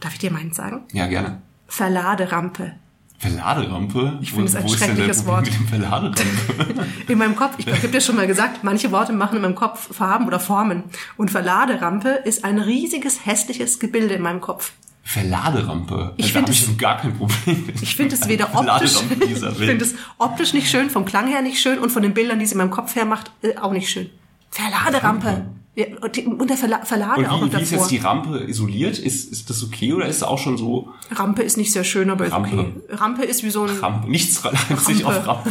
Darf 0.00 0.12
ich 0.12 0.18
dir 0.18 0.30
meins 0.30 0.56
sagen? 0.56 0.82
Ja, 0.92 1.06
gerne. 1.06 1.40
Verladerampe. 1.66 2.74
Verladerampe? 3.18 4.18
Ich 4.20 4.32
finde 4.32 4.48
es 4.48 4.56
ein 4.56 4.68
schreckliches 4.68 5.24
Wort. 5.24 5.46
Mit 5.46 5.54
dem 5.54 5.68
Verladerampe? 5.68 6.22
In 7.08 7.16
meinem 7.16 7.36
Kopf, 7.36 7.54
ich, 7.56 7.66
ich 7.66 7.74
habe 7.74 7.88
dir 7.88 8.02
schon 8.02 8.16
mal 8.16 8.26
gesagt, 8.26 8.62
manche 8.62 8.92
Worte 8.92 9.14
machen 9.14 9.36
in 9.36 9.42
meinem 9.42 9.54
Kopf 9.54 9.94
Farben 9.96 10.26
oder 10.26 10.40
Formen. 10.40 10.84
Und 11.16 11.30
Verladerampe 11.30 12.10
ist 12.24 12.44
ein 12.44 12.58
riesiges, 12.58 13.24
hässliches 13.24 13.78
Gebilde 13.78 14.14
in 14.14 14.22
meinem 14.22 14.42
Kopf. 14.42 14.72
Verladerampe. 15.04 16.14
Ich 16.16 16.26
da 16.26 16.32
find 16.32 16.42
habe 16.46 16.52
ich 16.52 16.66
es- 16.68 16.76
gar 16.78 16.96
kein 16.98 17.16
Problem 17.16 17.64
mit. 17.66 17.82
Ich 17.82 17.94
finde 17.94 18.14
es 18.14 18.26
weder 18.26 18.48
optisch, 18.54 18.94
ich 19.20 19.38
finde 19.58 19.84
es 19.84 19.94
optisch 20.18 20.54
nicht 20.54 20.70
schön, 20.70 20.90
vom 20.90 21.04
Klang 21.04 21.28
her 21.28 21.42
nicht 21.42 21.60
schön 21.60 21.78
und 21.78 21.90
von 21.90 22.02
den 22.02 22.14
Bildern, 22.14 22.38
die 22.38 22.46
sie 22.46 22.52
in 22.52 22.58
meinem 22.58 22.70
Kopf 22.70 22.96
her 22.96 23.04
macht, 23.04 23.30
äh, 23.42 23.56
auch 23.58 23.72
nicht 23.72 23.88
schön. 23.90 24.08
Verladerampe. 24.50 25.46
Ja, 25.76 25.86
und, 26.00 26.14
die, 26.16 26.24
und 26.24 26.48
der 26.48 26.56
Verla 26.56 26.84
Verlade 26.84 27.18
Und 27.20 27.26
auch 27.26 27.40
noch 27.40 27.52
wie, 27.52 27.56
wie 27.56 27.62
ist 27.62 27.72
jetzt 27.72 27.90
die 27.90 27.96
Rampe 27.98 28.44
isoliert? 28.44 28.96
Ist, 28.98 29.30
ist 29.32 29.50
das 29.50 29.62
okay 29.64 29.92
oder 29.92 30.06
ist 30.06 30.16
es 30.18 30.22
auch 30.22 30.38
schon 30.38 30.56
so 30.56 30.88
Rampe 31.10 31.42
ist 31.42 31.56
nicht 31.56 31.72
sehr 31.72 31.82
schön, 31.82 32.10
aber 32.10 32.26
ist 32.26 32.32
Rampe. 32.32 32.58
okay. 32.58 32.72
Rampe 32.90 33.24
ist 33.24 33.42
wie 33.42 33.50
so 33.50 33.64
ein... 33.64 33.70
Rampe? 33.78 34.08
Nichts 34.08 34.44
reimt 34.44 34.80
sich 34.80 35.04
auf 35.04 35.26
Rampe. 35.26 35.50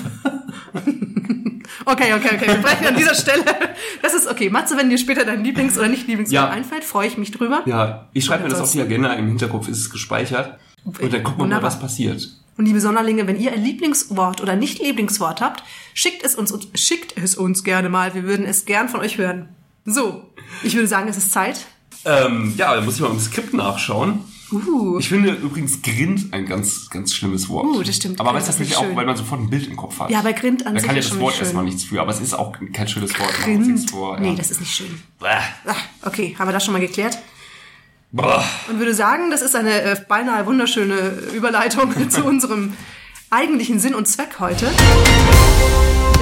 Okay, 1.86 2.13
okay, 2.13 2.36
okay, 2.36 2.47
wir 2.47 2.62
brechen 2.62 2.88
an 2.88 2.95
dieser 2.95 3.15
Stelle. 3.15 3.43
Das 4.02 4.13
ist 4.13 4.28
okay. 4.28 4.49
Matze, 4.49 4.78
wenn 4.78 4.89
dir 4.89 4.97
später 4.97 5.26
dein 5.26 5.43
Lieblings- 5.43 5.78
oder 5.78 5.88
nicht 5.88 6.08
Lieblingswort 6.08 6.34
Ja. 6.34 6.49
einfällt, 6.49 6.84
freue 6.84 7.08
ich 7.08 7.17
mich 7.17 7.32
drüber. 7.32 7.63
Ja, 7.65 8.08
ich 8.13 8.26
schreibe 8.26 8.43
mir 8.43 8.49
das 8.49 8.60
auf 8.60 8.71
die 8.71 8.82
Agenda, 8.82 9.13
im 9.13 9.28
Hinterkopf 9.28 9.67
ist 9.67 9.80
es 9.80 9.89
gespeichert. 9.89 10.58
Und 10.86 11.13
dann 11.13 11.23
gucken 11.23 11.41
wir 11.43 11.47
mal, 11.47 11.63
was 11.63 11.80
passiert. 11.80 12.28
Und 12.58 12.65
liebe 12.65 12.80
Sonderlinge, 12.82 13.26
wenn 13.26 13.39
ihr 13.39 13.52
ein 13.52 13.63
Lieblingswort 13.63 14.41
oder 14.41 14.56
nicht 14.56 14.80
Lieblingswort 14.80 15.41
habt, 15.41 15.63
schickt 15.93 16.23
es 16.23 16.36
uns, 16.36 16.52
uns 16.52 16.67
schickt 16.76 17.17
es 17.17 17.36
uns 17.36 17.63
gerne 17.63 17.89
mal. 17.89 18.13
Wir 18.13 18.23
würden 18.23 18.45
es 18.45 18.65
gern 18.65 18.89
von 18.89 18.99
euch 18.99 19.17
hören. 19.17 19.49
So, 19.86 20.30
ich 20.62 20.76
würde 20.76 20.88
sagen, 20.88 21.08
es 21.10 21.17
ist 21.17 21.32
Zeit. 21.32 21.65
Ähm, 22.06 22.54
ja, 22.58 22.76
da 22.76 22.82
muss 22.82 22.95
ich 22.95 23.02
mal 23.02 23.10
im 23.12 23.19
Skript 23.19 23.54
nachschauen. 23.54 24.19
Uh, 24.53 24.97
Ich 24.99 25.09
finde 25.09 25.31
übrigens 25.31 25.81
Grind 25.81 26.33
ein 26.33 26.45
ganz, 26.45 26.89
ganz 26.89 27.13
schlimmes 27.13 27.49
Wort. 27.49 27.65
Uh, 27.65 27.81
das 27.83 27.95
stimmt. 27.95 28.19
Aber 28.19 28.33
weißt 28.33 28.47
du, 28.47 28.51
das 28.51 28.59
nicht 28.59 28.75
auch, 28.77 28.83
schön. 28.83 28.95
weil 28.95 29.05
man 29.05 29.15
sofort 29.17 29.41
ein 29.41 29.49
Bild 29.49 29.67
im 29.67 29.75
Kopf 29.75 29.99
hat. 29.99 30.09
Ja, 30.09 30.21
bei 30.21 30.33
Grind 30.33 30.65
an 30.65 30.75
Da 30.75 30.79
sich 30.79 30.87
kann 30.87 30.95
ja 30.95 31.01
das 31.01 31.19
Wort 31.19 31.33
schön. 31.35 31.43
erstmal 31.43 31.63
nichts 31.63 31.83
für, 31.83 32.01
aber 32.01 32.11
es 32.11 32.19
ist 32.21 32.33
auch 32.33 32.53
kein 32.73 32.87
schönes 32.87 33.17
Wort. 33.19 33.33
Grind. 33.43 33.89
Vor, 33.89 34.19
Nee, 34.19 34.29
ja. 34.29 34.35
das 34.35 34.51
ist 34.51 34.59
nicht 34.59 34.73
schön. 34.73 35.01
Bäh. 35.19 35.27
Ah, 35.65 35.75
okay, 36.03 36.35
haben 36.37 36.47
wir 36.47 36.53
das 36.53 36.63
schon 36.65 36.73
mal 36.73 36.79
geklärt? 36.79 37.17
Boah. 38.11 38.43
Und 38.69 38.77
würde 38.77 38.93
sagen, 38.93 39.31
das 39.31 39.41
ist 39.41 39.55
eine 39.55 39.81
äh, 39.81 39.95
beinahe 40.07 40.45
wunderschöne 40.45 40.95
Überleitung 41.35 41.91
zu 42.09 42.23
unserem 42.23 42.73
eigentlichen 43.31 43.79
Sinn 43.79 43.95
und 43.95 44.07
Zweck 44.07 44.39
heute. 44.39 44.69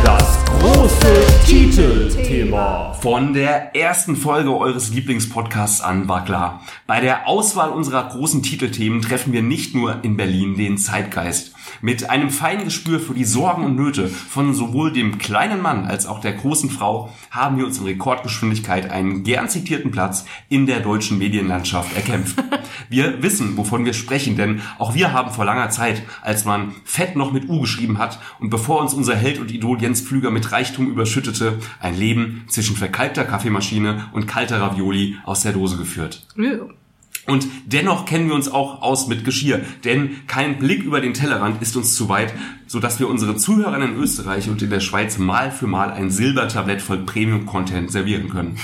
Das 0.03 0.43
große 0.45 1.45
Titelthema. 1.45 2.93
Von 3.01 3.33
der 3.33 3.75
ersten 3.75 4.15
Folge 4.15 4.55
eures 4.55 4.91
Lieblingspodcasts 4.93 5.81
an 5.81 6.07
war 6.07 6.23
klar, 6.25 6.61
bei 6.87 7.01
der 7.01 7.27
Auswahl 7.27 7.69
unserer 7.69 8.09
großen 8.09 8.43
Titelthemen 8.43 9.01
treffen 9.01 9.33
wir 9.33 9.41
nicht 9.41 9.73
nur 9.75 10.03
in 10.03 10.17
Berlin 10.17 10.55
den 10.55 10.77
Zeitgeist. 10.77 11.53
Mit 11.81 12.09
einem 12.09 12.29
feinen 12.29 12.65
Gespür 12.65 12.99
für 12.99 13.13
die 13.13 13.25
Sorgen 13.25 13.63
und 13.63 13.75
Nöte 13.75 14.07
von 14.07 14.53
sowohl 14.53 14.91
dem 14.91 15.17
kleinen 15.17 15.61
Mann 15.61 15.85
als 15.85 16.05
auch 16.05 16.19
der 16.19 16.33
großen 16.33 16.69
Frau 16.69 17.11
haben 17.31 17.57
wir 17.57 17.65
uns 17.65 17.79
in 17.79 17.85
Rekordgeschwindigkeit 17.85 18.91
einen 18.91 19.23
gern 19.23 19.49
zitierten 19.49 19.89
Platz 19.89 20.25
in 20.47 20.67
der 20.67 20.81
deutschen 20.81 21.17
Medienlandschaft 21.17 21.95
erkämpft. 21.95 22.37
Wir 22.89 23.21
wissen, 23.23 23.57
wovon 23.57 23.85
wir 23.85 23.93
sprechen, 23.93 24.35
denn 24.35 24.61
auch 24.77 24.93
wir 24.93 25.13
haben 25.13 25.31
vor 25.31 25.45
langer 25.45 25.69
Zeit, 25.69 26.03
als 26.21 26.45
man 26.45 26.73
Fett 26.83 27.15
noch 27.15 27.31
mit 27.31 27.47
U 27.47 27.61
geschrieben 27.61 27.99
hat 27.99 28.19
und 28.39 28.49
bevor 28.49 28.81
uns 28.81 28.93
unser 28.93 29.15
Held 29.15 29.39
und 29.39 29.51
Idol 29.51 29.81
Jens 29.81 29.90
Pflüger 29.99 30.31
mit 30.31 30.53
Reichtum 30.53 30.87
überschüttete, 30.87 31.59
ein 31.81 31.97
Leben 31.97 32.45
zwischen 32.47 32.77
verkalkter 32.77 33.25
Kaffeemaschine 33.25 34.07
und 34.13 34.27
kalter 34.27 34.61
Ravioli 34.61 35.17
aus 35.25 35.41
der 35.41 35.51
Dose 35.51 35.75
geführt. 35.75 36.25
Und 37.27 37.45
dennoch 37.65 38.05
kennen 38.05 38.27
wir 38.29 38.35
uns 38.35 38.49
auch 38.49 38.81
aus 38.81 39.07
mit 39.07 39.25
Geschirr, 39.25 39.61
denn 39.83 40.25
kein 40.27 40.57
Blick 40.57 40.83
über 40.83 41.01
den 41.01 41.13
Tellerrand 41.13 41.61
ist 41.61 41.75
uns 41.77 41.95
zu 41.95 42.09
weit, 42.09 42.33
so 42.65 42.79
dass 42.79 42.99
wir 42.99 43.07
unseren 43.07 43.37
Zuhörern 43.37 43.81
in 43.81 43.95
Österreich 43.95 44.49
und 44.49 44.61
in 44.61 44.71
der 44.71 44.79
Schweiz 44.79 45.17
mal 45.17 45.51
für 45.51 45.67
mal 45.67 45.91
ein 45.91 46.09
Silbertablett 46.09 46.81
voll 46.81 46.99
Premium-Content 46.99 47.91
servieren 47.91 48.29
können. 48.29 48.57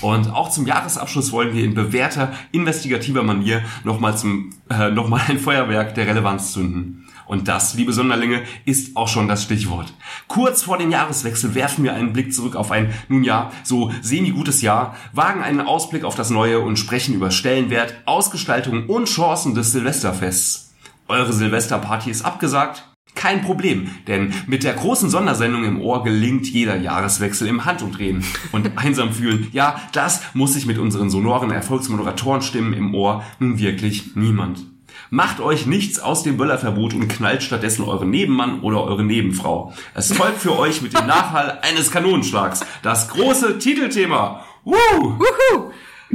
Und 0.00 0.30
auch 0.30 0.50
zum 0.50 0.66
Jahresabschluss 0.66 1.32
wollen 1.32 1.54
wir 1.54 1.64
in 1.64 1.74
bewährter, 1.74 2.32
investigativer 2.52 3.22
Manier 3.22 3.62
nochmal 3.84 4.16
zum, 4.16 4.50
äh, 4.68 4.90
nochmal 4.90 5.22
ein 5.28 5.38
Feuerwerk 5.38 5.94
der 5.94 6.06
Relevanz 6.06 6.52
zünden. 6.52 7.05
Und 7.26 7.48
das, 7.48 7.74
liebe 7.74 7.92
Sonderlinge, 7.92 8.42
ist 8.64 8.96
auch 8.96 9.08
schon 9.08 9.28
das 9.28 9.42
Stichwort. 9.42 9.92
Kurz 10.28 10.62
vor 10.62 10.78
dem 10.78 10.90
Jahreswechsel 10.90 11.54
werfen 11.54 11.84
wir 11.84 11.94
einen 11.94 12.12
Blick 12.12 12.32
zurück 12.32 12.56
auf 12.56 12.70
ein, 12.70 12.92
nun 13.08 13.24
ja, 13.24 13.50
so 13.64 13.92
semi-gutes 14.00 14.62
Jahr, 14.62 14.96
wagen 15.12 15.42
einen 15.42 15.60
Ausblick 15.60 16.04
auf 16.04 16.14
das 16.14 16.30
Neue 16.30 16.60
und 16.60 16.78
sprechen 16.78 17.14
über 17.14 17.30
Stellenwert, 17.30 17.94
Ausgestaltung 18.06 18.86
und 18.86 19.08
Chancen 19.08 19.54
des 19.54 19.72
Silvesterfests. 19.72 20.74
Eure 21.08 21.32
Silvesterparty 21.32 22.10
ist 22.10 22.24
abgesagt? 22.24 22.84
Kein 23.16 23.40
Problem, 23.42 23.88
denn 24.06 24.34
mit 24.46 24.62
der 24.62 24.74
großen 24.74 25.08
Sondersendung 25.08 25.64
im 25.64 25.80
Ohr 25.80 26.04
gelingt 26.04 26.46
jeder 26.46 26.76
Jahreswechsel 26.76 27.48
im 27.48 27.64
Handumdrehen. 27.64 28.22
Und 28.52 28.70
einsam 28.76 29.12
fühlen, 29.12 29.48
ja, 29.52 29.80
das 29.92 30.22
muss 30.34 30.52
sich 30.52 30.66
mit 30.66 30.78
unseren 30.78 31.08
sonoren 31.08 31.50
Erfolgsmoderatoren-Stimmen 31.50 32.74
im 32.74 32.94
Ohr 32.94 33.24
nun 33.38 33.58
wirklich 33.58 34.14
niemand. 34.16 34.66
Macht 35.10 35.40
euch 35.40 35.66
nichts 35.66 35.98
aus 35.98 36.22
dem 36.22 36.36
Böllerverbot 36.36 36.94
und 36.94 37.08
knallt 37.08 37.42
stattdessen 37.42 37.84
euren 37.84 38.10
Nebenmann 38.10 38.60
oder 38.60 38.82
eure 38.84 39.04
Nebenfrau. 39.04 39.72
Es 39.94 40.12
folgt 40.12 40.40
für 40.40 40.58
euch 40.58 40.82
mit 40.82 40.98
dem 40.98 41.06
Nachhall 41.06 41.58
eines 41.62 41.90
Kanonenschlags. 41.90 42.64
Das 42.82 43.08
große 43.08 43.58
Titelthema. 43.58 44.44
Woo! 44.64 44.74
Wuhu! 45.00 45.70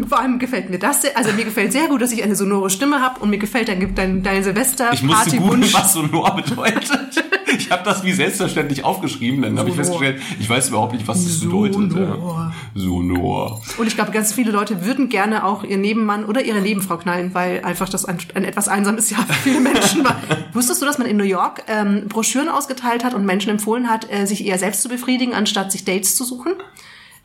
Vor 0.08 0.20
allem 0.20 0.40
gefällt 0.40 0.70
mir 0.70 0.80
das 0.80 1.02
sehr, 1.02 1.18
also 1.18 1.34
mir 1.34 1.44
gefällt 1.44 1.74
sehr 1.74 1.88
gut, 1.88 2.02
dass 2.02 2.12
ich 2.12 2.24
eine 2.24 2.36
sonore 2.36 2.70
Stimme 2.70 3.02
habe 3.02 3.20
und 3.20 3.30
mir 3.30 3.38
gefällt 3.38 3.68
dein, 3.68 3.94
dein, 3.94 4.24
dein 4.24 4.42
Ich 4.42 4.46
musste 4.46 4.52
Silvester-Party-Wunsch. 4.52 5.42
googeln, 5.42 5.74
was 5.74 5.94
sonor 5.94 6.36
bedeutet. 6.36 7.24
Ich 7.58 7.72
habe 7.72 7.84
das 7.84 8.04
wie 8.04 8.14
selbstverständlich 8.14 8.84
aufgeschrieben, 8.84 9.42
dann 9.42 9.58
habe 9.60 9.70
ich 9.70 9.76
festgestellt, 9.76 10.22
ich 10.40 10.50
weiß 10.50 10.70
überhaupt 10.70 10.94
nicht, 10.94 11.08
was 11.08 11.24
das 11.24 11.40
bedeutet. 11.40 11.92
Sonor. 11.92 12.54
Ja. 12.76 12.82
Sonor. 12.82 13.62
Und 13.78 13.88
ich 13.88 13.96
glaube, 13.96 14.12
ganz 14.12 14.34
viele 14.34 14.52
Leute 14.52 14.86
würden 14.86 15.10
gerne 15.10 15.46
auch 15.46 15.64
ihren 15.64 15.82
Nebenmann 15.82 16.26
oder 16.26 16.44
ihre 16.44 16.62
Nebenfrau 16.62 16.98
knallen, 16.98 17.34
weil 17.34 17.64
einfach 17.64 17.90
das 17.90 18.06
ein, 18.06 18.18
ein 18.36 18.46
etwas 18.46 18.68
einsames 18.68 19.10
Jahr 19.10 19.26
für 19.26 19.34
viele 19.34 19.60
Menschen 19.60 20.04
war. 20.04 20.22
Wusstest 20.54 20.82
du, 20.82 20.86
dass 20.86 20.98
man 20.98 21.08
in 21.08 21.18
New 21.18 21.24
York 21.24 21.64
ähm, 21.68 22.08
Broschüren 22.08 22.50
ausgeteilt 22.50 23.04
hat 23.04 23.14
und 23.14 23.26
Menschen 23.26 23.50
empfohlen 23.50 23.90
hat, 23.90 24.12
äh, 24.12 24.26
sich 24.26 24.46
eher 24.46 24.58
selbst 24.58 24.82
zu 24.82 24.90
befriedigen, 24.90 25.34
anstatt 25.34 25.72
sich 25.72 25.86
Dates 25.86 26.16
zu 26.16 26.24
suchen? 26.24 26.54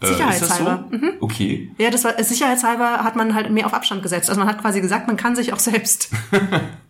Äh, 0.00 0.06
Sicherheitshalber. 0.08 0.84
so? 0.90 0.96
Mhm. 0.96 1.12
Okay. 1.20 1.70
Ja, 1.78 1.90
das 1.90 2.04
war 2.04 2.18
äh, 2.18 2.24
sicherheitshalber 2.24 3.04
hat 3.04 3.16
man 3.16 3.34
halt 3.34 3.50
mehr 3.50 3.66
auf 3.66 3.74
Abstand 3.74 4.02
gesetzt. 4.02 4.28
Also 4.28 4.38
man 4.38 4.48
hat 4.48 4.60
quasi 4.60 4.80
gesagt, 4.80 5.06
man 5.06 5.16
kann 5.16 5.36
sich 5.36 5.52
auch 5.52 5.58
selbst 5.58 6.10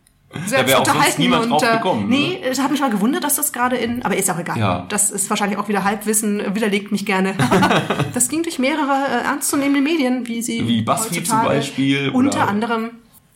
selbst 0.46 0.74
auch 0.74 0.84
sonst 0.84 0.88
unterhalten 0.90 1.22
niemand 1.22 1.44
und 1.44 1.50
drauf 1.50 1.62
äh, 1.62 1.76
gekommen, 1.76 2.08
nee, 2.08 2.40
es 2.42 2.60
hat 2.60 2.70
mich 2.70 2.80
mal 2.80 2.90
gewundert, 2.90 3.24
dass 3.24 3.36
das 3.36 3.52
gerade 3.52 3.76
in, 3.76 4.02
aber 4.04 4.16
ist 4.16 4.30
auch 4.30 4.38
egal. 4.38 4.58
Ja. 4.58 4.86
Das 4.88 5.10
ist 5.10 5.30
wahrscheinlich 5.30 5.58
auch 5.58 5.68
wieder 5.68 5.84
Halbwissen, 5.84 6.54
widerlegt 6.54 6.92
mich 6.92 7.06
gerne. 7.06 7.34
das 8.14 8.28
ging 8.28 8.42
durch 8.42 8.58
mehrere 8.58 9.06
äh, 9.22 9.24
ernstzunehmende 9.24 9.80
Medien, 9.80 10.26
wie 10.26 10.42
sie 10.42 10.66
Wie 10.66 10.82
BuzzFeed 10.82 11.26
zum 11.26 11.42
Beispiel 11.42 12.10
Unter 12.10 12.48
anderem 12.48 12.90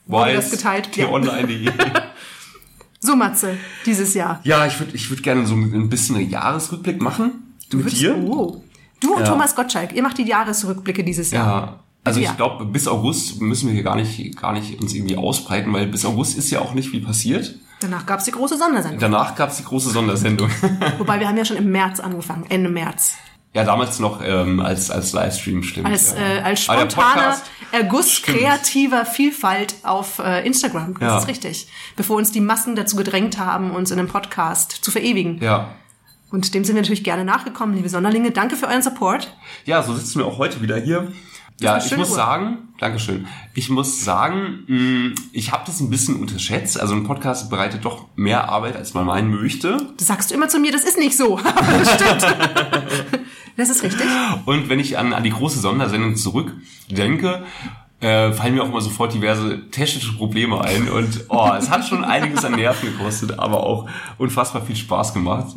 wurde 0.07 0.35
das 0.35 0.51
geteilt. 0.51 0.95
Ja. 0.97 1.07
t-online.de. 1.07 1.71
So 3.03 3.17
Matze, 3.17 3.57
dieses 3.87 4.13
Jahr. 4.13 4.41
Ja, 4.45 4.67
ich 4.67 4.79
würde 4.79 4.95
ich 4.95 5.09
würd 5.09 5.23
gerne 5.23 5.47
so 5.47 5.55
ein 5.55 5.89
bisschen 5.89 6.17
einen 6.17 6.29
Jahresrückblick 6.29 7.01
machen. 7.01 7.55
mit 7.73 7.85
Würdest- 7.85 7.99
dir. 8.03 8.15
Oh. 8.15 8.63
Du 9.01 9.15
und 9.15 9.21
Ja. 9.21 9.27
Thomas 9.27 9.55
Gottschalk, 9.57 9.95
ihr 9.95 10.03
macht 10.03 10.19
die 10.19 10.25
Jahresrückblicke 10.25 11.03
dieses 11.03 11.31
Jahr. 11.31 11.47
Ja. 11.47 11.81
Also 12.05 12.21
Ja. 12.21 12.31
ich 12.31 12.37
glaube, 12.37 12.65
bis 12.65 12.89
August 12.89 13.41
müssen 13.41 13.67
wir 13.69 13.75
hier 13.75 13.83
gar 13.83 13.97
nicht, 13.97 14.37
gar 14.41 14.53
nicht 14.53 14.81
uns 14.81 14.95
irgendwie 14.95 15.17
ausbreiten, 15.17 15.73
weil 15.73 15.87
bis 15.87 16.05
August 16.05 16.37
ist 16.39 16.51
ja 16.51 16.61
auch 16.61 16.73
nicht 16.75 16.91
viel 16.91 17.03
passiert. 17.05 17.55
Danach 17.81 18.05
gab's 18.07 18.25
die 18.25 18.31
große 18.33 18.57
Sondersendung. 18.59 19.01
Danach 19.01 19.35
gab's 19.35 19.57
die 19.59 19.65
große 19.65 19.91
Sondersendung. 19.91 20.51
Wobei 20.99 21.21
wir 21.21 21.29
haben 21.29 21.37
ja 21.37 21.45
schon 21.45 21.57
im 21.57 21.71
März 21.71 22.01
angefangen, 22.01 22.45
Ende 22.49 22.69
März. 22.71 23.13
ja, 23.55 23.65
damals 23.65 23.99
noch 23.99 24.21
ähm, 24.25 24.61
als, 24.61 24.91
als 24.91 25.13
Livestream, 25.13 25.63
stimmt. 25.63 25.87
Als, 25.87 26.15
ja. 26.15 26.19
äh, 26.21 26.41
als 26.43 26.63
spontaner 26.63 27.37
Erguss 27.73 28.11
Stimmt. 28.13 28.39
kreativer 28.39 29.05
Vielfalt 29.07 29.75
auf 29.83 30.19
äh, 30.19 30.45
Instagram. 30.47 30.95
Das 30.95 31.03
Ja. 31.03 31.19
ist 31.19 31.29
richtig. 31.29 31.69
Bevor 31.97 32.17
uns 32.17 32.33
die 32.33 32.41
Massen 32.41 32.77
dazu 32.77 32.97
gedrängt 32.97 33.39
haben, 33.39 33.71
uns 33.73 33.91
in 33.91 33.99
einem 33.99 34.09
Podcast 34.09 34.73
zu 34.73 34.91
verewigen. 34.91 35.39
Ja. 35.43 35.71
Und 36.31 36.55
dem 36.55 36.65
sind 36.65 36.75
wir 36.77 36.83
natürlich 36.83 37.03
gerne 37.05 37.25
nachgekommen, 37.25 37.75
liebe 37.75 37.89
Sonderlinge. 37.89 38.31
Danke 38.31 38.57
für 38.57 38.67
euren 38.69 38.83
Support. 38.83 39.35
Ja, 39.65 39.83
so 39.83 39.95
sitzen 39.95 40.19
wir 40.21 40.27
auch 40.27 40.39
heute 40.39 40.63
wieder 40.63 40.77
hier. 40.77 41.11
Ja, 41.61 41.79
ich 41.79 41.97
muss 41.97 42.11
Uhr. 42.11 42.17
sagen, 42.17 42.59
Dankeschön. 42.79 43.27
Ich 43.55 43.69
muss 43.69 44.05
sagen, 44.05 44.65
mh, 44.67 45.15
ich 45.33 45.53
habe 45.53 45.65
das 45.67 45.81
ein 45.81 45.91
bisschen 45.91 46.17
unterschätzt. 46.17 46.81
Also 46.81 46.95
ein 46.95 47.05
Podcast 47.05 47.51
bereitet 47.51 47.85
doch 47.85 48.07
mehr 48.17 48.49
Arbeit, 48.49 48.75
als 48.75 48.95
man 48.95 49.05
meinen 49.05 49.31
möchte. 49.31 49.77
Das 49.99 50.07
sagst 50.09 50.31
du 50.31 50.35
immer 50.35 50.49
zu 50.49 50.59
mir, 50.59 50.73
das 50.73 50.85
ist 50.85 50.99
nicht 50.99 51.17
so. 51.17 51.39
Das 51.39 51.95
stimmt. 51.95 52.27
das 53.59 53.69
ist 53.69 53.83
richtig. 53.83 54.07
Und 54.47 54.71
wenn 54.71 54.81
ich 54.81 54.97
an, 54.97 55.13
an 55.13 55.23
die 55.23 55.31
große 55.31 55.61
Sondersendung 55.61 56.17
zurückdenke, 56.17 57.45
äh, 58.01 58.33
fallen 58.33 58.55
mir 58.55 58.63
auch 58.63 58.69
immer 58.69 58.81
sofort 58.81 59.13
diverse 59.13 59.69
technische 59.71 60.15
Probleme 60.15 60.59
ein. 60.63 60.89
Und 60.89 61.27
oh, 61.29 61.51
es 61.59 61.69
hat 61.69 61.87
schon 61.87 62.03
einiges 62.03 62.47
an 62.47 62.53
Nerven 62.53 62.97
gekostet, 62.97 63.39
aber 63.39 63.63
auch 63.63 63.91
unfassbar 64.17 64.65
viel 64.65 64.77
Spaß 64.77 65.13
gemacht. 65.13 65.55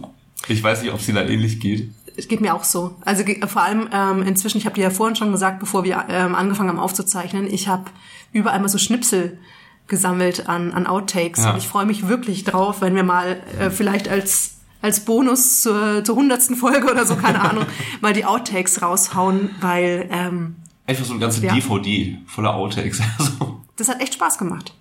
Ich 0.50 0.62
weiß 0.62 0.82
nicht, 0.82 0.92
ob 0.92 1.00
es 1.00 1.06
dir 1.06 1.16
da 1.16 1.24
ähnlich 1.24 1.62
geht. 1.62 1.94
Es 2.15 2.28
geht 2.28 2.41
mir 2.41 2.54
auch 2.54 2.63
so. 2.63 2.95
Also 3.06 3.23
vor 3.47 3.63
allem 3.63 3.89
ähm, 3.91 4.23
inzwischen, 4.23 4.58
ich 4.58 4.65
habe 4.65 4.76
dir 4.76 4.84
ja 4.84 4.89
vorhin 4.89 5.15
schon 5.15 5.32
gesagt, 5.32 5.60
bevor 5.60 5.84
wir 5.84 6.06
ähm, 6.10 6.36
angefangen 6.36 6.69
haben 6.69 6.80
aufzuzeichnen, 6.80 7.52
ich 7.52 7.67
habe 7.67 7.86
überall 8.32 8.60
mal 8.60 8.69
so 8.69 8.78
Schnipsel 8.78 9.39
gesammelt 9.88 10.47
an, 10.47 10.71
an 10.71 10.88
Outtakes. 10.88 11.43
Ja. 11.43 11.52
Und 11.52 11.58
ich 11.58 11.67
freue 11.67 11.86
mich 11.86 12.08
wirklich 12.08 12.43
drauf, 12.43 12.82
wenn 12.82 12.95
wir 12.95 13.04
mal 13.04 13.41
äh, 13.60 13.69
vielleicht 13.69 14.08
als, 14.08 14.56
als 14.82 15.02
Bonus 15.06 15.62
zur, 15.62 16.04
zur 16.04 16.15
hundertsten 16.15 16.56
Folge 16.56 16.89
oder 16.91 17.06
so, 17.06 17.15
keine 17.15 17.41
Ahnung, 17.41 17.65
mal 18.02 18.13
die 18.13 18.26
Outtakes 18.26 18.82
raushauen, 18.82 19.49
weil 19.62 20.08
ähm, 20.12 20.56
Einfach 20.86 21.06
so 21.06 21.12
eine 21.13 21.21
ganze 21.21 21.41
Ja. 21.45 21.54
DVD 21.54 22.17
voller 22.28 22.54
Outtakes. 22.56 23.02
Also, 23.17 23.62
das 23.78 23.89
hat 23.89 24.02
echt 24.02 24.13
Spaß 24.13 24.38
gemacht. 24.38 24.73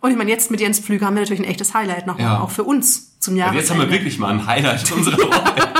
Und 0.00 0.12
ich 0.12 0.16
meine, 0.16 0.30
jetzt 0.30 0.50
mit 0.52 0.60
Jens 0.60 0.78
Pflüger 0.78 1.06
haben 1.06 1.14
wir 1.14 1.22
natürlich 1.22 1.40
ein 1.40 1.48
echtes 1.50 1.74
Highlight 1.74 2.06
noch, 2.06 2.18
Ja. 2.20 2.40
auch 2.40 2.50
für 2.50 2.62
uns 2.62 3.18
zum 3.18 3.34
aber 3.34 3.38
Jahresende. 3.40 3.60
jetzt 3.60 3.70
haben 3.72 3.80
wir 3.80 3.90
wirklich 3.90 4.18
mal 4.20 4.30
ein 4.30 4.46
Highlight 4.46 4.92
unserer 4.96 5.18
Woche. 5.18 5.77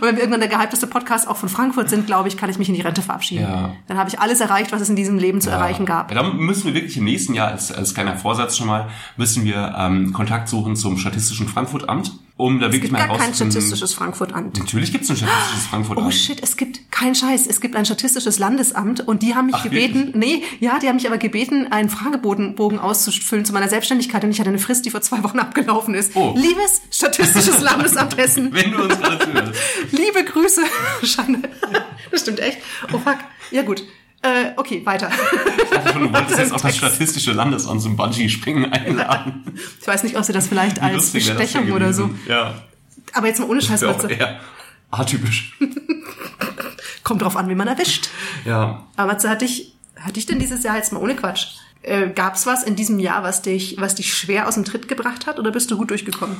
Und 0.00 0.06
wenn 0.06 0.16
wir 0.16 0.22
irgendwann 0.22 0.40
der 0.40 0.48
gehypteste 0.48 0.86
Podcast 0.86 1.26
auch 1.26 1.36
von 1.36 1.48
Frankfurt 1.48 1.90
sind, 1.90 2.06
glaube 2.06 2.28
ich, 2.28 2.36
kann 2.36 2.48
ich 2.50 2.58
mich 2.58 2.68
in 2.68 2.74
die 2.74 2.80
Rente 2.80 3.02
verabschieden. 3.02 3.42
Ja. 3.42 3.72
Dann 3.86 3.98
habe 3.98 4.08
ich 4.08 4.20
alles 4.20 4.40
erreicht, 4.40 4.72
was 4.72 4.80
es 4.80 4.88
in 4.88 4.96
diesem 4.96 5.18
Leben 5.18 5.40
zu 5.40 5.50
erreichen 5.50 5.86
gab. 5.86 6.10
Ja, 6.10 6.22
dann 6.22 6.36
müssen 6.36 6.66
wir 6.66 6.74
wirklich 6.74 6.96
im 6.96 7.04
nächsten 7.04 7.34
Jahr, 7.34 7.48
als, 7.48 7.72
als 7.72 7.94
kleiner 7.94 8.16
Vorsatz 8.16 8.56
schon 8.56 8.68
mal, 8.68 8.88
müssen 9.16 9.44
wir 9.44 9.74
ähm, 9.76 10.12
Kontakt 10.12 10.48
suchen 10.48 10.76
zum 10.76 10.98
Statistischen 10.98 11.48
Frankfurt-Amt, 11.48 12.12
um 12.38 12.58
da 12.60 12.66
Es 12.68 12.72
wirklich 12.72 12.90
gibt 12.90 12.92
mal 12.92 12.98
gar 13.06 13.08
kein 13.18 13.18
herauszufinden- 13.32 13.50
statistisches 13.50 13.92
Frankfurt-Amt. 13.92 14.58
Natürlich 14.58 14.92
gibt 14.92 15.04
es 15.04 15.10
ein 15.10 15.16
statistisches 15.16 15.66
Frankfurt-Amt. 15.66 16.06
Oh 16.06 16.10
shit, 16.10 16.42
es 16.42 16.56
gibt 16.56 16.90
kein 16.90 17.14
Scheiß. 17.14 17.46
Es 17.46 17.60
gibt 17.60 17.76
ein 17.76 17.84
statistisches 17.84 18.38
Landesamt 18.38 19.06
und 19.06 19.22
die 19.22 19.34
haben 19.34 19.46
mich 19.46 19.56
Ach, 19.56 19.64
gebeten, 19.64 20.12
nee, 20.14 20.42
ja, 20.60 20.78
die 20.78 20.88
haben 20.88 20.96
mich 20.96 21.06
aber 21.06 21.18
gebeten, 21.18 21.66
einen 21.70 21.90
Fragebogen 21.90 22.54
Bogen 22.54 22.78
auszufüllen 22.78 23.44
zu 23.44 23.52
meiner 23.52 23.68
Selbstständigkeit 23.68 24.24
und 24.24 24.30
ich 24.30 24.38
hatte 24.40 24.48
eine 24.48 24.58
Frist, 24.58 24.86
die 24.86 24.90
vor 24.90 25.00
zwei 25.02 25.22
Wochen 25.22 25.38
abgelaufen 25.38 25.94
ist. 25.94 26.12
Oh. 26.14 26.32
Liebes 26.36 26.80
statistisches 26.90 27.60
Landesamt 27.60 28.16
Hessen, 28.16 28.54
Wenn 28.54 28.70
du 28.72 28.84
uns 28.84 28.96
gerade 28.98 29.18
zuhörst. 29.18 29.52
liebe 29.92 30.24
Grüße. 30.24 30.62
Schande. 31.02 31.40
Das 32.10 32.22
stimmt 32.22 32.40
echt. 32.40 32.58
Oh 32.92 32.98
fuck. 32.98 33.18
Ja 33.50 33.62
gut. 33.62 33.82
Äh, 34.22 34.52
okay, 34.56 34.84
weiter. 34.84 35.10
Ich 35.62 35.70
dachte 35.70 35.92
schon, 35.92 36.02
du 36.02 36.12
wolltest 36.12 36.38
jetzt 36.38 36.52
auch 36.52 36.60
das. 36.60 36.76
Statistische 36.76 37.32
Landesamt 37.32 37.82
zum 37.82 37.96
Bungee-Springen 37.96 38.72
einladen. 38.72 39.44
Ich 39.80 39.86
weiß 39.86 40.02
nicht, 40.02 40.16
ob 40.16 40.24
sie 40.24 40.32
das 40.32 40.48
vielleicht 40.48 40.82
als 40.82 40.94
lustig 40.94 41.26
das 41.26 41.36
Bestechung 41.36 41.70
oder 41.72 41.92
so. 41.92 42.10
Ja. 42.26 42.54
Aber 43.12 43.28
jetzt 43.28 43.38
mal 43.38 43.48
ohne 43.48 43.62
Scheiß, 43.62 43.82
Matze. 43.82 44.08
eher 44.08 44.40
atypisch. 44.90 45.56
Kommt 47.04 47.22
drauf 47.22 47.36
an, 47.36 47.48
wie 47.48 47.54
man 47.54 47.68
erwischt. 47.68 48.08
Ja. 48.44 48.84
Aber 48.96 49.12
Matze, 49.12 49.30
hatte 49.30 49.44
ich, 49.44 49.74
hatte 49.96 50.18
ich 50.18 50.26
denn 50.26 50.38
dieses 50.38 50.62
Jahr 50.64 50.76
jetzt 50.76 50.92
mal 50.92 51.00
ohne 51.00 51.14
Quatsch? 51.14 51.46
Äh, 51.82 52.08
gab's 52.08 52.44
was 52.44 52.64
in 52.64 52.74
diesem 52.74 52.98
Jahr, 52.98 53.22
was 53.22 53.42
dich, 53.42 53.76
was 53.78 53.94
dich 53.94 54.12
schwer 54.12 54.48
aus 54.48 54.54
dem 54.54 54.64
Tritt 54.64 54.88
gebracht 54.88 55.26
hat, 55.26 55.38
oder 55.38 55.52
bist 55.52 55.70
du 55.70 55.76
gut 55.78 55.90
durchgekommen? 55.90 56.36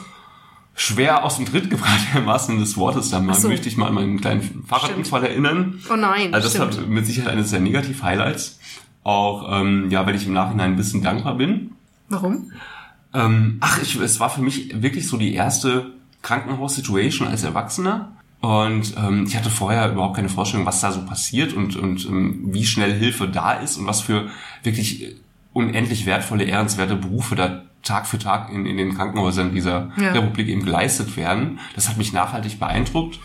Schwer 0.80 1.24
aus 1.24 1.36
dem 1.36 1.44
Tritt 1.46 1.70
gebracht, 1.70 1.98
im 2.14 2.26
wahrsten 2.26 2.60
des 2.60 2.76
Wortes. 2.76 3.10
Da 3.10 3.20
so. 3.34 3.48
möchte 3.48 3.68
ich 3.68 3.76
mal 3.76 3.88
an 3.88 3.94
meinen 3.94 4.20
kleinen 4.20 4.64
Fahrradunfall 4.66 5.24
erinnern. 5.24 5.80
Oh 5.90 5.96
nein, 5.96 6.32
Also 6.32 6.46
das 6.46 6.54
stimmt. 6.54 6.76
war 6.80 6.86
mit 6.86 7.04
Sicherheit 7.04 7.32
eines 7.32 7.50
der 7.50 7.60
Negativ-Highlights. 7.60 8.60
Auch, 9.02 9.60
ähm, 9.60 9.90
ja, 9.90 10.06
weil 10.06 10.14
ich 10.14 10.26
im 10.26 10.32
Nachhinein 10.34 10.72
ein 10.72 10.76
bisschen 10.76 11.02
dankbar 11.02 11.34
bin. 11.34 11.72
Warum? 12.08 12.52
Ähm, 13.12 13.56
ach, 13.60 13.82
ich, 13.82 13.96
es 13.96 14.20
war 14.20 14.30
für 14.30 14.40
mich 14.40 14.80
wirklich 14.82 15.08
so 15.08 15.16
die 15.16 15.34
erste 15.34 15.86
Krankenhaus-Situation 16.22 17.26
als 17.26 17.42
Erwachsener. 17.42 18.12
Und 18.40 18.94
ähm, 18.96 19.24
ich 19.26 19.36
hatte 19.36 19.50
vorher 19.50 19.90
überhaupt 19.90 20.14
keine 20.14 20.28
Vorstellung, 20.28 20.64
was 20.64 20.80
da 20.80 20.92
so 20.92 21.04
passiert 21.04 21.54
und, 21.54 21.74
und 21.74 22.06
ähm, 22.06 22.50
wie 22.52 22.64
schnell 22.64 22.92
Hilfe 22.96 23.28
da 23.28 23.54
ist 23.54 23.78
und 23.78 23.86
was 23.86 24.00
für 24.00 24.28
wirklich 24.62 25.16
unendlich 25.52 26.06
wertvolle, 26.06 26.44
ehrenswerte 26.44 26.94
Berufe 26.94 27.34
da 27.34 27.64
Tag 27.82 28.06
für 28.06 28.18
Tag 28.18 28.52
in, 28.52 28.66
in 28.66 28.76
den 28.76 28.94
Krankenhäusern 28.94 29.52
dieser 29.52 29.92
Ja. 29.96 30.12
Republik 30.12 30.48
eben 30.48 30.64
geleistet 30.64 31.16
werden. 31.16 31.58
Das 31.74 31.88
hat 31.88 31.96
mich 31.96 32.12
nachhaltig 32.12 32.58
beeindruckt. 32.58 33.18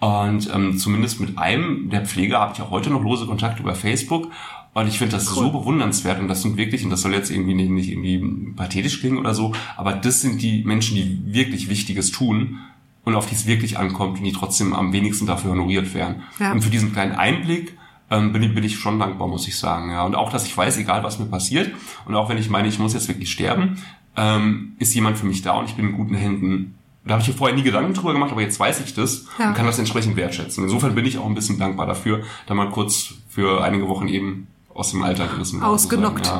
Und 0.00 0.52
ähm, 0.54 0.78
zumindest 0.78 1.20
mit 1.20 1.38
einem 1.38 1.90
der 1.90 2.06
Pfleger 2.06 2.38
habe 2.38 2.52
ich 2.54 2.62
auch 2.62 2.70
heute 2.70 2.90
noch 2.90 3.02
lose 3.02 3.26
Kontakte 3.26 3.62
über 3.62 3.74
Facebook. 3.74 4.30
Und 4.74 4.86
ich 4.86 4.98
finde 4.98 5.16
das 5.16 5.26
so 5.26 5.50
bewundernswert. 5.50 6.20
Und 6.20 6.28
das 6.28 6.42
sind 6.42 6.56
wirklich, 6.56 6.84
und 6.84 6.90
das 6.90 7.02
soll 7.02 7.12
jetzt 7.12 7.30
irgendwie 7.30 7.54
nicht, 7.54 7.70
nicht 7.70 7.90
irgendwie 7.90 8.52
pathetisch 8.54 9.00
klingen 9.00 9.18
oder 9.18 9.34
so, 9.34 9.52
aber 9.76 9.92
das 9.92 10.20
sind 10.20 10.40
die 10.40 10.62
Menschen, 10.62 10.94
die 10.94 11.20
wirklich 11.26 11.68
Wichtiges 11.68 12.12
tun 12.12 12.60
und 13.04 13.16
auf 13.16 13.26
die 13.26 13.34
es 13.34 13.46
wirklich 13.46 13.78
ankommt 13.78 14.18
und 14.18 14.24
die 14.24 14.32
trotzdem 14.32 14.74
am 14.74 14.92
wenigsten 14.92 15.26
dafür 15.26 15.52
honoriert 15.52 15.94
werden. 15.94 16.22
Ja. 16.38 16.52
Und 16.52 16.62
für 16.62 16.70
diesen 16.70 16.92
kleinen 16.92 17.12
Einblick 17.12 17.76
ähm, 18.10 18.32
bin, 18.32 18.42
ich, 18.42 18.54
bin 18.54 18.62
ich 18.62 18.78
schon 18.78 18.98
dankbar, 18.98 19.26
muss 19.26 19.48
ich 19.48 19.56
sagen. 19.56 19.90
Ja. 19.90 20.04
Und 20.04 20.14
auch, 20.14 20.30
dass 20.30 20.46
ich 20.46 20.56
weiß, 20.56 20.76
egal 20.78 21.02
was 21.02 21.18
mir 21.18 21.26
passiert, 21.26 21.72
und 22.06 22.14
auch 22.14 22.28
wenn 22.28 22.38
ich 22.38 22.48
meine, 22.48 22.68
ich 22.68 22.78
muss 22.78 22.94
jetzt 22.94 23.08
wirklich 23.08 23.32
sterben, 23.32 23.82
ähm, 24.18 24.72
ist 24.78 24.94
jemand 24.94 25.16
für 25.16 25.26
mich 25.26 25.40
da 25.42 25.52
und 25.52 25.66
ich 25.66 25.76
bin 25.76 25.88
in 25.88 25.92
guten 25.94 26.14
Händen. 26.14 26.74
Da 27.04 27.12
habe 27.14 27.22
ich 27.22 27.28
mir 27.28 27.34
vorher 27.34 27.56
nie 27.56 27.62
Gedanken 27.62 27.94
drüber 27.94 28.12
gemacht, 28.12 28.32
aber 28.32 28.42
jetzt 28.42 28.60
weiß 28.60 28.80
ich 28.80 28.92
das 28.92 29.24
Ja. 29.38 29.48
und 29.48 29.54
kann 29.54 29.64
das 29.64 29.78
entsprechend 29.78 30.16
wertschätzen. 30.16 30.64
Insofern 30.64 30.94
bin 30.94 31.06
ich 31.06 31.16
auch 31.16 31.24
ein 31.26 31.34
bisschen 31.34 31.58
dankbar 31.58 31.86
dafür, 31.86 32.22
da 32.46 32.52
mal 32.54 32.68
kurz 32.68 33.14
für 33.30 33.62
einige 33.64 33.88
Wochen 33.88 34.08
eben 34.08 34.48
aus 34.74 34.90
dem 34.90 35.02
Alltag 35.02 35.30
gerissen. 35.30 35.62
Ausgenockt. 35.62 36.30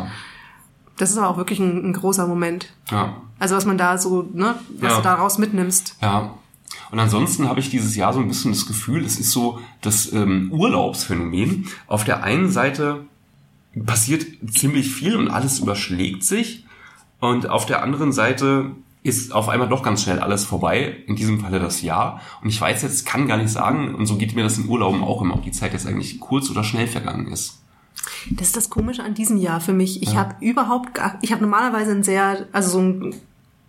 Das 0.99 1.11
ist 1.11 1.17
aber 1.17 1.29
auch 1.29 1.37
wirklich 1.37 1.61
ein, 1.61 1.89
ein 1.89 1.93
großer 1.93 2.27
Moment. 2.27 2.69
Ja, 2.91 2.97
ja. 2.97 3.17
Also 3.39 3.55
was 3.57 3.65
man 3.65 3.79
da 3.79 3.97
so, 3.99 4.29
ne, 4.35 4.57
was 4.81 4.91
Ja. 4.91 4.97
du 4.99 5.03
daraus 5.03 5.39
mitnimmst. 5.39 5.97
Ja. 6.03 6.35
Und 6.91 6.99
ansonsten 6.99 7.49
habe 7.49 7.61
ich 7.61 7.71
dieses 7.71 7.95
Jahr 7.97 8.13
so 8.13 8.19
ein 8.19 8.29
bisschen 8.29 8.51
das 8.53 8.67
Gefühl, 8.67 9.05
es 9.05 9.19
ist 9.21 9.31
so 9.31 9.61
das 9.81 10.13
ähm, 10.13 10.51
Urlaubsphänomen. 10.53 11.69
Auf 11.87 12.05
der 12.05 12.25
einen 12.25 12.51
Seite 12.51 13.05
passiert 13.87 14.27
ziemlich 14.51 14.91
viel 14.93 15.17
und 15.17 15.29
alles 15.29 15.61
überschlägt 15.61 16.25
sich. 16.25 16.65
Und 17.21 17.49
auf 17.49 17.67
der 17.67 17.83
anderen 17.83 18.13
Seite 18.13 18.73
ist 19.03 19.33
auf 19.33 19.49
einmal 19.49 19.69
doch 19.69 19.83
ganz 19.83 20.03
schnell 20.03 20.21
alles 20.21 20.45
vorbei. 20.45 20.99
In 21.07 21.17
diesem 21.17 21.41
Falle 21.41 21.59
das 21.59 21.83
Jahr. 21.83 22.21
Und 22.43 22.49
ich 22.49 22.61
weiß 22.61 22.83
jetzt, 22.83 23.07
kann 23.07 23.27
gar 23.27 23.37
nicht 23.37 23.51
sagen, 23.51 23.95
und 23.95 24.07
so 24.07 24.17
geht 24.17 24.35
mir 24.35 24.45
das 24.45 24.59
in 24.59 24.69
Urlauben 24.69 25.03
auch 25.03 25.23
immer, 25.23 25.35
ob 25.35 25.43
die 25.43 25.53
Zeit 25.53 25.73
jetzt 25.73 25.87
eigentlich 25.87 26.21
kurz 26.21 26.51
oder 26.51 26.65
schnell 26.65 26.87
vergangen 26.87 27.29
ist. 27.29 27.61
Das 28.31 28.49
ist 28.49 28.57
das 28.57 28.71
Komische 28.71 29.03
an 29.03 29.15
diesem 29.15 29.39
Jahr 29.39 29.61
für 29.61 29.73
mich. 29.73 30.03
Ich 30.03 30.17
habe 30.17 30.37
überhaupt 30.41 31.01
ich 31.21 31.33
habe 31.33 31.43
normalerweise 31.43 31.93
ein 31.93 32.05
sehr, 32.05 32.47
also 32.53 32.71
so 32.71 32.79
ein, 32.79 33.15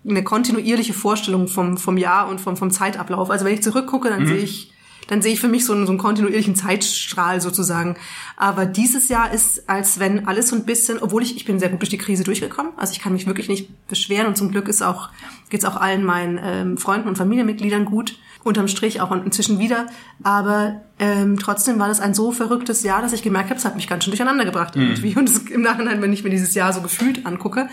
eine 0.08 0.24
kontinuierliche 0.24 0.94
Vorstellung 0.94 1.48
vom, 1.48 1.78
vom 1.78 1.98
Jahr 1.98 2.30
und 2.30 2.40
vom, 2.40 2.56
vom 2.56 2.70
Zeitablauf. 2.70 3.32
Also 3.32 3.46
wenn 3.46 3.54
ich 3.54 3.64
zurückgucke, 3.64 4.10
dann 4.10 4.28
sehe 4.28 4.38
ich, 4.38 4.69
dann 5.10 5.24
sehe 5.24 5.34
ich 5.34 5.40
für 5.40 5.48
mich 5.48 5.66
so 5.66 5.74
einen, 5.74 5.88
so 5.88 5.92
einen 5.92 6.00
kontinuierlichen 6.00 6.56
Zeitstrahl 6.56 7.42
sozusagen. 7.42 7.98
Aber 8.38 8.68
dieses 8.68 9.10
Jahr 9.10 9.34
ist, 9.34 9.68
als 9.68 10.00
wenn 10.00 10.28
alles 10.28 10.50
so 10.50 10.56
ein 10.56 10.66
bisschen, 10.66 11.00
obwohl 11.00 11.24
ich, 11.24 11.36
ich 11.36 11.46
bin 11.46 11.60
sehr 11.60 11.70
gut 11.70 11.82
durch 11.82 11.90
die 11.90 11.98
Krise 11.98 12.24
durchgekommen. 12.24 12.74
Also 12.78 12.94
ich 12.94 13.00
kann 13.00 13.14
mich 13.14 13.26
wirklich 13.26 13.50
nicht 13.50 13.88
beschweren 13.88 14.28
und 14.28 14.38
zum 14.38 14.52
Glück 14.52 14.68
ist 14.68 14.84
auch, 14.84 15.10
geht's 15.50 15.66
auch 15.66 15.76
allen 15.76 16.04
meinen 16.04 16.40
ähm, 16.42 16.78
Freunden 16.78 17.08
und 17.08 17.18
Familienmitgliedern 17.18 17.86
gut. 17.86 18.18
Unterm 18.44 18.68
Strich 18.68 19.02
auch 19.02 19.12
inzwischen 19.12 19.60
wieder. 19.60 19.88
Aber 20.24 20.82
ähm, 21.00 21.40
trotzdem 21.40 21.80
war 21.80 21.88
das 21.88 22.00
ein 22.00 22.14
so 22.14 22.32
verrücktes 22.32 22.84
Jahr, 22.84 23.02
dass 23.02 23.12
ich 23.12 23.24
gemerkt 23.24 23.50
habe, 23.50 23.60
es 23.60 23.66
hat 23.66 23.76
mich 23.76 23.88
ganz 23.88 24.04
schön 24.04 24.12
durcheinander 24.12 24.46
gebracht 24.46 24.76
irgendwie. 24.76 25.16
Und 25.18 25.50
im 25.50 25.62
Nachhinein, 25.62 26.02
wenn 26.02 26.14
ich 26.14 26.24
mir 26.24 26.30
dieses 26.30 26.54
Jahr 26.54 26.72
so 26.72 26.82
gefühlt 26.82 27.26
angucke, 27.26 27.68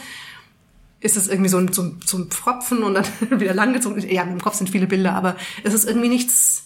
ist 1.00 1.16
es 1.16 1.28
irgendwie 1.28 1.50
so 1.50 1.58
ein, 1.58 1.72
so 1.72 1.82
ein, 1.82 2.00
so 2.04 2.16
ein 2.16 2.26
Pfropfen 2.28 2.82
und 2.82 2.94
dann 2.94 3.04
wieder 3.40 3.54
langgezogen. 3.54 4.02
Ja, 4.08 4.22
im 4.22 4.40
Kopf 4.40 4.54
sind 4.54 4.70
viele 4.70 4.86
Bilder, 4.86 5.14
aber 5.14 5.36
es 5.62 5.74
ist 5.74 5.86
irgendwie 5.86 6.08
nichts. 6.08 6.65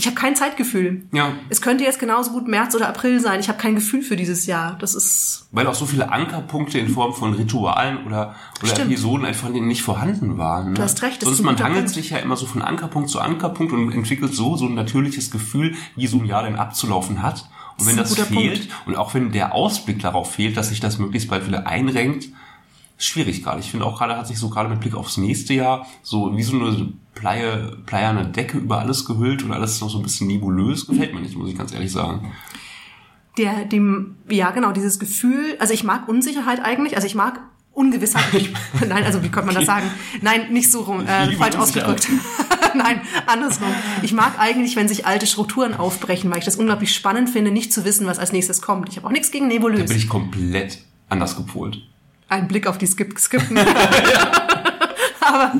Ich 0.00 0.06
habe 0.06 0.16
kein 0.16 0.34
Zeitgefühl. 0.34 1.02
Ja. 1.12 1.32
Es 1.50 1.60
könnte 1.60 1.84
jetzt 1.84 1.98
genauso 1.98 2.30
gut 2.30 2.48
März 2.48 2.74
oder 2.74 2.88
April 2.88 3.20
sein. 3.20 3.38
Ich 3.38 3.48
habe 3.50 3.58
kein 3.58 3.74
Gefühl 3.74 4.00
für 4.00 4.16
dieses 4.16 4.46
Jahr. 4.46 4.78
Das 4.80 4.94
ist 4.94 5.46
Weil 5.52 5.66
auch 5.66 5.74
so 5.74 5.84
viele 5.84 6.10
Ankerpunkte 6.10 6.78
in 6.78 6.88
Form 6.88 7.12
von 7.12 7.34
Ritualen 7.34 8.06
oder, 8.06 8.34
oder 8.62 8.70
Stimmt. 8.70 8.92
Episoden 8.92 9.26
einfach 9.26 9.50
nicht 9.50 9.82
vorhanden 9.82 10.38
waren. 10.38 10.68
Ne? 10.68 10.74
Du 10.76 10.82
hast 10.82 11.02
recht, 11.02 11.20
das 11.20 11.26
Sonst 11.26 11.40
ist 11.40 11.44
man 11.44 11.58
hangelt 11.58 11.84
Punkt. 11.84 11.90
sich 11.90 12.08
ja 12.08 12.16
immer 12.16 12.36
so 12.36 12.46
von 12.46 12.62
Ankerpunkt 12.62 13.10
zu 13.10 13.20
Ankerpunkt 13.20 13.74
und 13.74 13.92
entwickelt 13.92 14.32
so 14.34 14.56
so 14.56 14.64
ein 14.64 14.74
natürliches 14.74 15.30
Gefühl, 15.30 15.74
wie 15.96 16.06
so 16.06 16.18
ein 16.18 16.24
Jahr 16.24 16.44
denn 16.44 16.56
abzulaufen 16.56 17.20
hat. 17.22 17.50
Und 17.78 17.86
wenn 17.86 17.98
Das 17.98 18.14
das, 18.14 18.26
fehlt 18.26 18.70
und 18.86 18.96
auch 18.96 19.12
wenn 19.12 19.32
der 19.32 19.54
Ausblick 19.54 20.00
darauf 20.00 20.32
fehlt, 20.32 20.56
dass 20.56 20.70
sich 20.70 20.80
das 20.80 20.98
möglichst 20.98 21.28
bald 21.28 21.46
wieder 21.46 21.66
einrenkt, 21.66 22.30
schwierig 23.00 23.42
gerade. 23.42 23.60
Ich 23.60 23.70
finde 23.70 23.86
auch 23.86 23.98
gerade 23.98 24.16
hat 24.16 24.26
sich 24.26 24.38
so 24.38 24.48
gerade 24.50 24.68
mit 24.68 24.80
Blick 24.80 24.94
aufs 24.94 25.16
nächste 25.16 25.54
Jahr 25.54 25.86
so 26.02 26.36
wie 26.36 26.42
so 26.42 26.56
eine 26.58 26.92
Pleie, 27.14 27.76
pleierne 27.86 28.26
Decke 28.26 28.58
über 28.58 28.78
alles 28.78 29.04
gehüllt 29.04 29.42
und 29.42 29.52
alles 29.52 29.80
noch 29.80 29.90
so 29.90 29.98
ein 29.98 30.02
bisschen 30.02 30.26
nebulös. 30.26 30.86
Gefällt 30.86 31.14
mir 31.14 31.20
nicht, 31.20 31.36
muss 31.36 31.48
ich 31.50 31.56
ganz 31.58 31.72
ehrlich 31.72 31.92
sagen. 31.92 32.32
der, 33.36 33.64
dem, 33.64 34.16
ja 34.28 34.50
genau, 34.50 34.72
dieses 34.72 34.98
Gefühl, 34.98 35.56
also 35.58 35.72
ich 35.74 35.84
mag 35.84 36.08
Unsicherheit 36.08 36.64
eigentlich, 36.64 36.94
also 36.96 37.06
ich 37.06 37.14
mag 37.14 37.40
Ungewissheit. 37.72 38.24
Nein, 38.88 39.04
also 39.04 39.22
wie 39.22 39.28
könnte 39.28 39.46
man 39.46 39.54
das 39.54 39.64
sagen? 39.66 39.86
Nein, 40.22 40.52
nicht 40.52 40.70
so 40.70 40.80
rum, 40.82 41.06
äh, 41.06 41.32
falsch 41.32 41.56
ausgedrückt. 41.56 42.08
Nein, 42.74 43.00
andersrum. 43.26 43.68
Ich 44.02 44.12
mag 44.12 44.38
eigentlich, 44.38 44.76
wenn 44.76 44.88
sich 44.88 45.06
alte 45.06 45.26
Strukturen 45.26 45.74
aufbrechen, 45.74 46.30
weil 46.30 46.38
ich 46.38 46.44
das 46.44 46.56
unglaublich 46.56 46.94
spannend 46.94 47.30
finde, 47.30 47.50
nicht 47.50 47.72
zu 47.72 47.84
wissen, 47.84 48.06
was 48.06 48.18
als 48.18 48.32
nächstes 48.32 48.60
kommt. 48.60 48.88
Ich 48.88 48.96
habe 48.96 49.06
auch 49.06 49.12
nichts 49.12 49.30
gegen 49.30 49.48
Da 49.48 49.54
nebulös. 49.54 49.88
bin 49.88 49.96
ich 49.96 50.08
komplett 50.08 50.78
anders 51.08 51.36
gepolt. 51.36 51.82
Ein 52.30 52.48
Blick 52.48 52.66
auf 52.66 52.78
die 52.78 52.86
Skip 52.86 53.18
Skripten. 53.18 53.58
Aber 55.20 55.52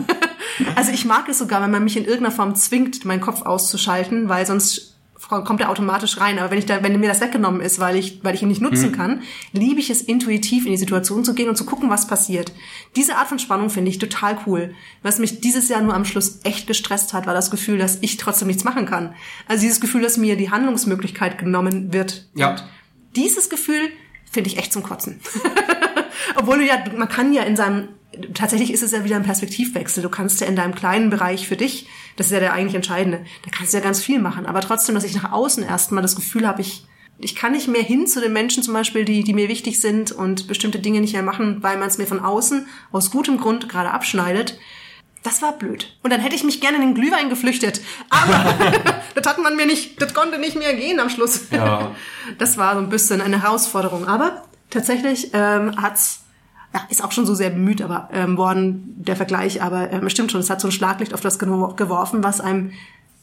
also 0.74 0.92
ich 0.92 1.04
mag 1.04 1.28
es 1.28 1.38
sogar, 1.38 1.62
wenn 1.62 1.70
man 1.70 1.84
mich 1.84 1.96
in 1.96 2.04
irgendeiner 2.04 2.34
Form 2.34 2.54
zwingt, 2.54 3.04
meinen 3.04 3.20
Kopf 3.20 3.42
auszuschalten, 3.42 4.28
weil 4.28 4.46
sonst 4.46 4.96
kommt 5.28 5.60
er 5.60 5.70
automatisch 5.70 6.18
rein. 6.18 6.38
Aber 6.38 6.50
wenn 6.50 6.58
ich 6.58 6.66
da, 6.66 6.82
wenn 6.82 6.98
mir 6.98 7.08
das 7.08 7.20
weggenommen 7.20 7.60
ist, 7.60 7.78
weil 7.78 7.96
ich, 7.96 8.24
weil 8.24 8.34
ich 8.34 8.42
ihn 8.42 8.48
nicht 8.48 8.62
nutzen 8.62 8.92
kann, 8.92 9.22
liebe 9.52 9.78
ich 9.78 9.90
es 9.90 10.02
intuitiv 10.02 10.64
in 10.64 10.72
die 10.72 10.78
Situation 10.78 11.24
zu 11.24 11.34
gehen 11.34 11.48
und 11.48 11.56
zu 11.56 11.64
gucken, 11.64 11.90
was 11.90 12.06
passiert. 12.06 12.52
Diese 12.96 13.16
Art 13.16 13.28
von 13.28 13.38
Spannung 13.38 13.70
finde 13.70 13.90
ich 13.90 13.98
total 13.98 14.38
cool. 14.46 14.74
Was 15.02 15.18
mich 15.18 15.40
dieses 15.40 15.68
Jahr 15.68 15.82
nur 15.82 15.94
am 15.94 16.04
Schluss 16.04 16.40
echt 16.44 16.66
gestresst 16.66 17.12
hat, 17.12 17.26
war 17.26 17.34
das 17.34 17.50
Gefühl, 17.50 17.78
dass 17.78 17.98
ich 18.00 18.16
trotzdem 18.16 18.48
nichts 18.48 18.64
machen 18.64 18.86
kann. 18.86 19.14
Also 19.46 19.62
dieses 19.62 19.80
Gefühl, 19.80 20.02
dass 20.02 20.16
mir 20.16 20.36
die 20.36 20.50
Handlungsmöglichkeit 20.50 21.38
genommen 21.38 21.92
wird. 21.92 22.28
Ja. 22.34 22.50
Und 22.50 22.64
dieses 23.14 23.50
Gefühl 23.50 23.90
finde 24.30 24.50
ich 24.50 24.58
echt 24.58 24.72
zum 24.72 24.82
Kotzen. 24.82 25.20
Obwohl 26.36 26.58
du 26.58 26.66
ja, 26.66 26.82
man 26.96 27.08
kann 27.08 27.32
ja 27.32 27.42
in 27.42 27.56
seinem, 27.56 27.88
tatsächlich 28.34 28.72
ist 28.72 28.82
es 28.82 28.92
ja 28.92 29.04
wieder 29.04 29.16
ein 29.16 29.22
Perspektivwechsel. 29.22 30.02
Du 30.02 30.08
kannst 30.08 30.40
ja 30.40 30.46
in 30.46 30.56
deinem 30.56 30.74
kleinen 30.74 31.10
Bereich 31.10 31.46
für 31.46 31.56
dich, 31.56 31.88
das 32.16 32.26
ist 32.26 32.32
ja 32.32 32.40
der 32.40 32.52
eigentlich 32.52 32.74
Entscheidende, 32.74 33.24
da 33.44 33.50
kannst 33.50 33.72
du 33.72 33.78
ja 33.78 33.82
ganz 33.82 34.02
viel 34.02 34.18
machen. 34.18 34.46
Aber 34.46 34.60
trotzdem, 34.60 34.94
dass 34.94 35.04
ich 35.04 35.14
nach 35.14 35.32
außen 35.32 35.62
erstmal 35.62 36.02
das 36.02 36.16
Gefühl 36.16 36.46
habe, 36.46 36.60
ich, 36.60 36.84
ich 37.18 37.36
kann 37.36 37.52
nicht 37.52 37.68
mehr 37.68 37.82
hin 37.82 38.06
zu 38.06 38.20
den 38.20 38.32
Menschen 38.32 38.62
zum 38.62 38.74
Beispiel, 38.74 39.04
die, 39.04 39.24
die 39.24 39.34
mir 39.34 39.48
wichtig 39.48 39.80
sind 39.80 40.12
und 40.12 40.46
bestimmte 40.48 40.78
Dinge 40.78 41.00
nicht 41.00 41.12
mehr 41.12 41.22
machen, 41.22 41.62
weil 41.62 41.76
man 41.78 41.88
es 41.88 41.98
mir 41.98 42.06
von 42.06 42.20
außen 42.20 42.66
aus 42.92 43.10
gutem 43.10 43.38
Grund 43.38 43.68
gerade 43.68 43.90
abschneidet. 43.90 44.58
Das 45.22 45.42
war 45.42 45.52
blöd. 45.52 45.94
Und 46.02 46.10
dann 46.10 46.20
hätte 46.20 46.34
ich 46.34 46.44
mich 46.44 46.62
gerne 46.62 46.78
in 46.78 46.82
den 46.82 46.94
Glühwein 46.94 47.28
geflüchtet. 47.28 47.82
Aber 48.08 48.54
das 49.14 49.26
hat 49.26 49.38
man 49.38 49.54
mir 49.54 49.66
nicht, 49.66 50.00
das 50.00 50.14
konnte 50.14 50.38
nicht 50.38 50.56
mehr 50.56 50.74
gehen 50.74 50.98
am 50.98 51.10
Schluss. 51.10 51.48
Ja. 51.50 51.94
Das 52.38 52.56
war 52.56 52.74
so 52.74 52.80
ein 52.80 52.88
bisschen 52.88 53.20
eine 53.20 53.42
Herausforderung. 53.42 54.06
Aber 54.06 54.44
tatsächlich 54.70 55.30
ähm, 55.32 55.76
hat's 55.76 56.24
ja, 56.72 56.82
ist 56.88 57.02
auch 57.02 57.10
schon 57.10 57.26
so 57.26 57.34
sehr 57.34 57.50
bemüht 57.50 57.82
aber 57.82 58.08
ähm, 58.12 58.36
worden, 58.36 58.94
der 58.96 59.16
Vergleich, 59.16 59.60
aber 59.62 59.90
ähm, 59.92 60.08
stimmt 60.08 60.30
schon, 60.30 60.40
es 60.40 60.50
hat 60.50 60.60
so 60.60 60.68
ein 60.68 60.72
Schlaglicht 60.72 61.12
auf 61.14 61.20
das 61.20 61.40
gewo- 61.40 61.74
geworfen, 61.74 62.22
was 62.22 62.40
einem 62.40 62.70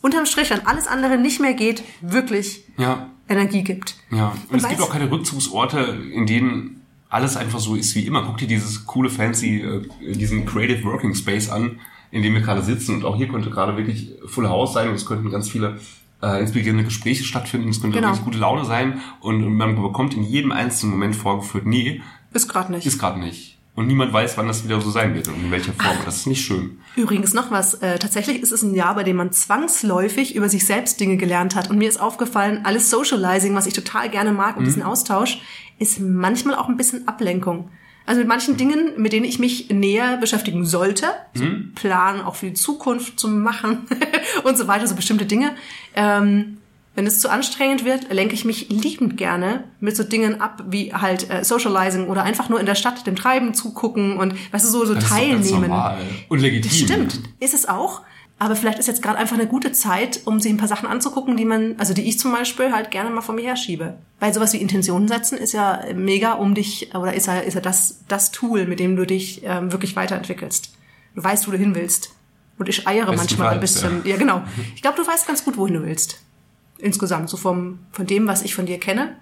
unterm 0.02 0.26
Strich, 0.26 0.50
wenn 0.50 0.66
alles 0.68 0.86
andere 0.88 1.18
nicht 1.18 1.40
mehr 1.40 1.54
geht, 1.54 1.82
wirklich 2.02 2.64
Ja. 2.78 3.10
Energie 3.30 3.64
gibt. 3.64 3.96
Ja, 4.12 4.34
und, 4.50 4.58
es 4.58 4.64
weißt- 4.66 4.70
gibt 4.70 4.82
auch 4.82 4.90
keine 4.92 5.10
Rückzugsorte, 5.10 5.80
in 6.14 6.26
denen 6.26 6.82
alles 7.10 7.38
einfach 7.38 7.60
so 7.60 7.76
ist 7.76 7.96
wie 7.96 8.06
immer. 8.06 8.24
Guck 8.24 8.38
dir 8.38 8.48
dieses 8.50 8.86
coole, 8.86 9.10
fancy, 9.10 9.62
äh, 9.62 10.14
diesen 10.14 10.46
Creative 10.46 10.84
Working 10.84 11.16
Space 11.16 11.50
an, 11.50 11.80
in 12.12 12.24
dem 12.24 12.34
wir 12.34 12.42
gerade 12.42 12.62
sitzen. 12.62 12.96
Und 12.96 13.06
auch 13.06 13.16
hier 13.16 13.30
könnte 13.30 13.50
gerade 13.50 13.78
wirklich 13.78 14.12
Full 14.26 14.48
House 14.50 14.74
sein 14.74 14.90
und 14.90 14.96
es 14.96 15.06
könnten 15.06 15.30
ganz 15.32 15.48
viele 15.50 15.80
äh, 16.22 16.40
inspirierende 16.42 16.84
Gespräche 16.84 17.24
stattfinden. 17.24 17.70
Es 17.70 17.82
könnte 17.82 17.98
Genau. 17.98 18.10
wirklich 18.10 18.26
gute 18.26 18.38
Laune 18.40 18.66
sein 18.66 19.02
und, 19.22 19.44
und 19.44 19.56
man 19.56 19.76
bekommt 19.82 20.14
in 20.16 20.24
jedem 20.24 20.52
einzelnen 20.52 20.94
Moment 20.94 21.16
vorgeführt, 21.16 21.66
nee, 21.66 22.02
Ist 22.34 22.48
gerade 22.50 22.72
nicht. 22.72 22.86
ist 22.86 23.00
gerade 23.00 23.20
nicht. 23.20 23.54
Und 23.76 23.86
niemand 23.86 24.12
weiß, 24.12 24.38
wann 24.40 24.48
das 24.48 24.64
wieder 24.64 24.82
so 24.82 24.90
sein 24.90 25.14
wird 25.14 25.28
und 25.28 25.36
in 25.36 25.52
welcher 25.52 25.72
Form. 25.74 25.96
Das 26.04 26.16
ist 26.18 26.26
nicht 26.26 26.44
schön. 26.44 26.80
Übrigens 26.96 27.36
noch 27.36 27.52
was. 27.52 27.76
Äh, 27.76 28.00
tatsächlich 28.00 28.42
ist 28.42 28.52
es 28.52 28.64
ein 28.64 28.74
Jahr, 28.74 28.96
bei 28.96 29.04
dem 29.04 29.18
man 29.18 29.32
zwangsläufig 29.32 30.36
über 30.36 30.50
sich 30.50 30.66
selbst 30.66 31.00
Dinge 31.00 31.18
gelernt 31.18 31.56
hat. 31.56 31.70
Und 31.70 31.78
mir 31.78 31.88
ist 31.88 32.00
aufgefallen, 32.02 32.62
alles 32.64 32.90
Socializing, 32.90 33.54
was 33.54 33.68
ich 33.68 33.74
total 33.74 34.10
gerne 34.10 34.32
mag 34.32 34.58
und 34.58 34.66
diesen 34.66 34.82
Austausch, 34.82 35.40
ist 35.78 36.00
manchmal 36.00 36.56
auch 36.56 36.70
ein 36.70 36.78
bisschen 36.78 37.08
Ablenkung. 37.08 37.70
Also 38.08 38.20
mit 38.20 38.28
manchen 38.28 38.56
Dingen, 38.56 38.94
mit 38.98 39.12
denen 39.12 39.26
ich 39.26 39.38
mich 39.38 39.70
näher 39.70 40.16
beschäftigen 40.18 40.66
sollte, 40.66 41.08
so 41.34 41.44
Plan 41.76 42.22
auch 42.22 42.36
für 42.36 42.48
die 42.48 42.54
Zukunft 42.54 43.20
zu 43.20 43.28
machen 43.28 43.86
und 44.44 44.58
so 44.58 44.68
weiter, 44.68 44.88
so 44.88 44.96
bestimmte 44.96 45.26
Dinge. 45.26 45.52
Ähm, 45.94 46.58
wenn 46.96 47.06
es 47.06 47.20
zu 47.20 47.30
anstrengend 47.30 47.86
wird, 47.86 48.12
lenke 48.12 48.34
ich 48.34 48.44
mich 48.44 48.70
liebend 48.70 49.18
gerne 49.18 49.66
mit 49.80 49.96
so 49.96 50.04
Dingen 50.04 50.42
ab, 50.42 50.64
wie 50.70 50.94
halt 50.94 51.30
äh, 51.30 51.44
Socializing 51.44 52.08
oder 52.08 52.24
einfach 52.24 52.50
nur 52.50 52.60
in 52.60 52.66
der 52.66 52.74
Stadt 52.76 53.06
dem 53.06 53.16
Treiben 53.16 53.54
zugucken 53.54 54.18
und 54.18 54.34
weißt 54.52 54.66
du, 54.66 54.70
so, 54.70 54.86
so 54.86 54.96
Das 54.96 55.04
ist 55.04 55.12
doch 55.12 55.18
ganz 55.18 55.28
teilnehmen. 55.28 55.70
normal. 55.70 56.00
Und 56.30 56.40
legitim. 56.40 56.72
Das 56.72 56.80
stimmt, 56.80 57.20
ist 57.40 57.54
es 57.54 57.68
auch. 57.68 58.02
Aber 58.40 58.56
vielleicht 58.56 58.78
ist 58.78 58.88
jetzt 58.88 59.02
gerade 59.02 59.18
einfach 59.18 59.36
eine 59.36 59.48
gute 59.48 59.72
Zeit, 59.72 60.22
um 60.26 60.40
sich 60.40 60.52
ein 60.52 60.58
paar 60.58 60.68
Sachen 60.68 60.88
anzugucken, 60.88 61.38
die 61.38 61.46
man, 61.46 61.76
also 61.80 61.94
die 61.94 62.04
ich 62.04 62.20
zum 62.20 62.32
Beispiel 62.32 62.72
halt 62.72 62.92
gerne 62.92 63.10
mal 63.10 63.22
vor 63.22 63.34
mir 63.34 63.46
herschiebe. 63.46 63.98
Weil 64.20 64.34
sowas 64.34 64.54
wie 64.54 64.58
Intentionen 64.58 65.08
setzen 65.08 65.40
ist 65.40 65.54
ja 65.54 65.84
mega, 65.96 66.34
um 66.34 66.54
dich, 66.54 66.94
oder 66.94 67.14
ist 67.14 67.26
ja, 67.26 67.40
ist 67.40 67.56
ja 67.56 67.62
das, 67.62 68.04
das 68.08 68.32
Tool, 68.32 68.68
mit 68.68 68.80
dem 68.80 68.96
du 68.96 69.06
dich 69.08 69.42
ähm, 69.44 69.72
wirklich 69.72 69.96
weiterentwickelst. 69.96 70.72
Du 71.16 71.24
weißt, 71.24 71.48
wo 71.48 71.52
du 71.52 71.58
hin 71.58 71.74
willst. 71.74 72.12
Und 72.60 72.70
ich 72.70 72.88
eiere 72.88 73.16
manchmal 73.16 73.56
ein 73.56 73.60
bisschen. 73.60 74.02
Ja, 74.06 74.18
genau. 74.18 74.44
Ich 74.76 74.82
glaube, 74.82 74.98
du 74.98 75.08
weißt 75.08 75.28
ganz 75.28 75.44
gut, 75.44 75.58
wohin 75.58 75.76
du 75.76 75.84
willst. 75.84 76.22
Insgesamt, 76.78 77.30
so 77.30 77.38
vom, 77.38 77.80
von 77.92 78.06
dem, 78.06 78.28
was 78.28 78.44
ich 78.44 78.54
von 78.54 78.68
dir 78.68 78.80
kenne. 78.80 79.16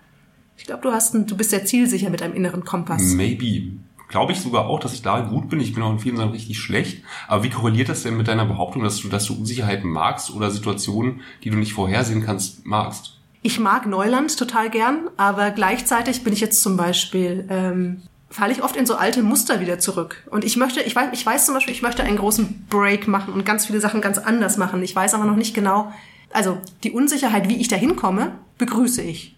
Ich 0.57 0.65
glaube, 0.65 0.81
du 0.81 0.91
hast, 0.91 1.13
ein, 1.13 1.25
du 1.25 1.37
bist 1.37 1.49
sehr 1.49 1.65
zielsicher 1.65 2.09
mit 2.09 2.21
deinem 2.21 2.33
inneren 2.33 2.65
Kompass. 2.65 3.01
Maybe. 3.01 3.77
Glaube 4.07 4.33
ich 4.33 4.39
sogar 4.39 4.67
auch, 4.67 4.79
dass 4.79 4.93
ich 4.93 5.01
da 5.01 5.21
gut 5.21 5.49
bin. 5.49 5.59
Ich 5.59 5.73
bin 5.73 5.83
auch 5.83 5.91
in 5.91 5.99
vielen 5.99 6.17
Sachen 6.17 6.31
richtig 6.31 6.59
schlecht. 6.59 7.03
Aber 7.27 7.43
wie 7.43 7.49
korreliert 7.49 7.89
das 7.89 8.03
denn 8.03 8.17
mit 8.17 8.27
deiner 8.27 8.45
Behauptung, 8.45 8.83
dass 8.83 8.99
du, 8.99 9.09
dass 9.09 9.25
du 9.25 9.33
Unsicherheiten 9.33 9.89
magst 9.89 10.31
oder 10.31 10.51
Situationen, 10.51 11.21
die 11.43 11.49
du 11.49 11.57
nicht 11.57 11.73
vorhersehen 11.73 12.23
kannst, 12.23 12.65
magst? 12.65 13.19
Ich 13.41 13.59
mag 13.59 13.85
Neuland 13.85 14.37
total 14.39 14.71
gern, 14.71 15.07
aber 15.17 15.51
gleichzeitig 15.51 16.23
bin 16.23 16.33
ich 16.33 16.39
jetzt 16.39 16.63
zum 16.63 16.77
Beispiel, 16.77 17.45
ähm, 17.49 18.01
falle 18.29 18.51
ich 18.51 18.63
oft 18.63 18.75
in 18.75 18.87
so 18.87 18.95
alte 18.95 19.21
Muster 19.21 19.59
wieder 19.59 19.77
zurück. 19.77 20.23
Und 20.31 20.43
ich 20.43 20.57
möchte, 20.57 20.81
ich 20.81 20.95
weiß, 20.95 21.09
ich 21.13 21.23
weiß 21.23 21.45
zum 21.45 21.53
Beispiel, 21.53 21.73
ich 21.73 21.83
möchte 21.83 22.03
einen 22.03 22.17
großen 22.17 22.65
Break 22.69 23.07
machen 23.07 23.33
und 23.33 23.45
ganz 23.45 23.67
viele 23.67 23.79
Sachen 23.79 24.01
ganz 24.01 24.17
anders 24.17 24.57
machen. 24.57 24.81
Ich 24.81 24.95
weiß 24.95 25.13
aber 25.13 25.25
noch 25.25 25.35
nicht 25.35 25.53
genau, 25.53 25.93
also 26.31 26.59
die 26.83 26.91
Unsicherheit, 26.91 27.47
wie 27.49 27.55
ich 27.57 27.67
da 27.67 27.75
hinkomme, 27.75 28.33
begrüße 28.57 29.01
ich. 29.01 29.35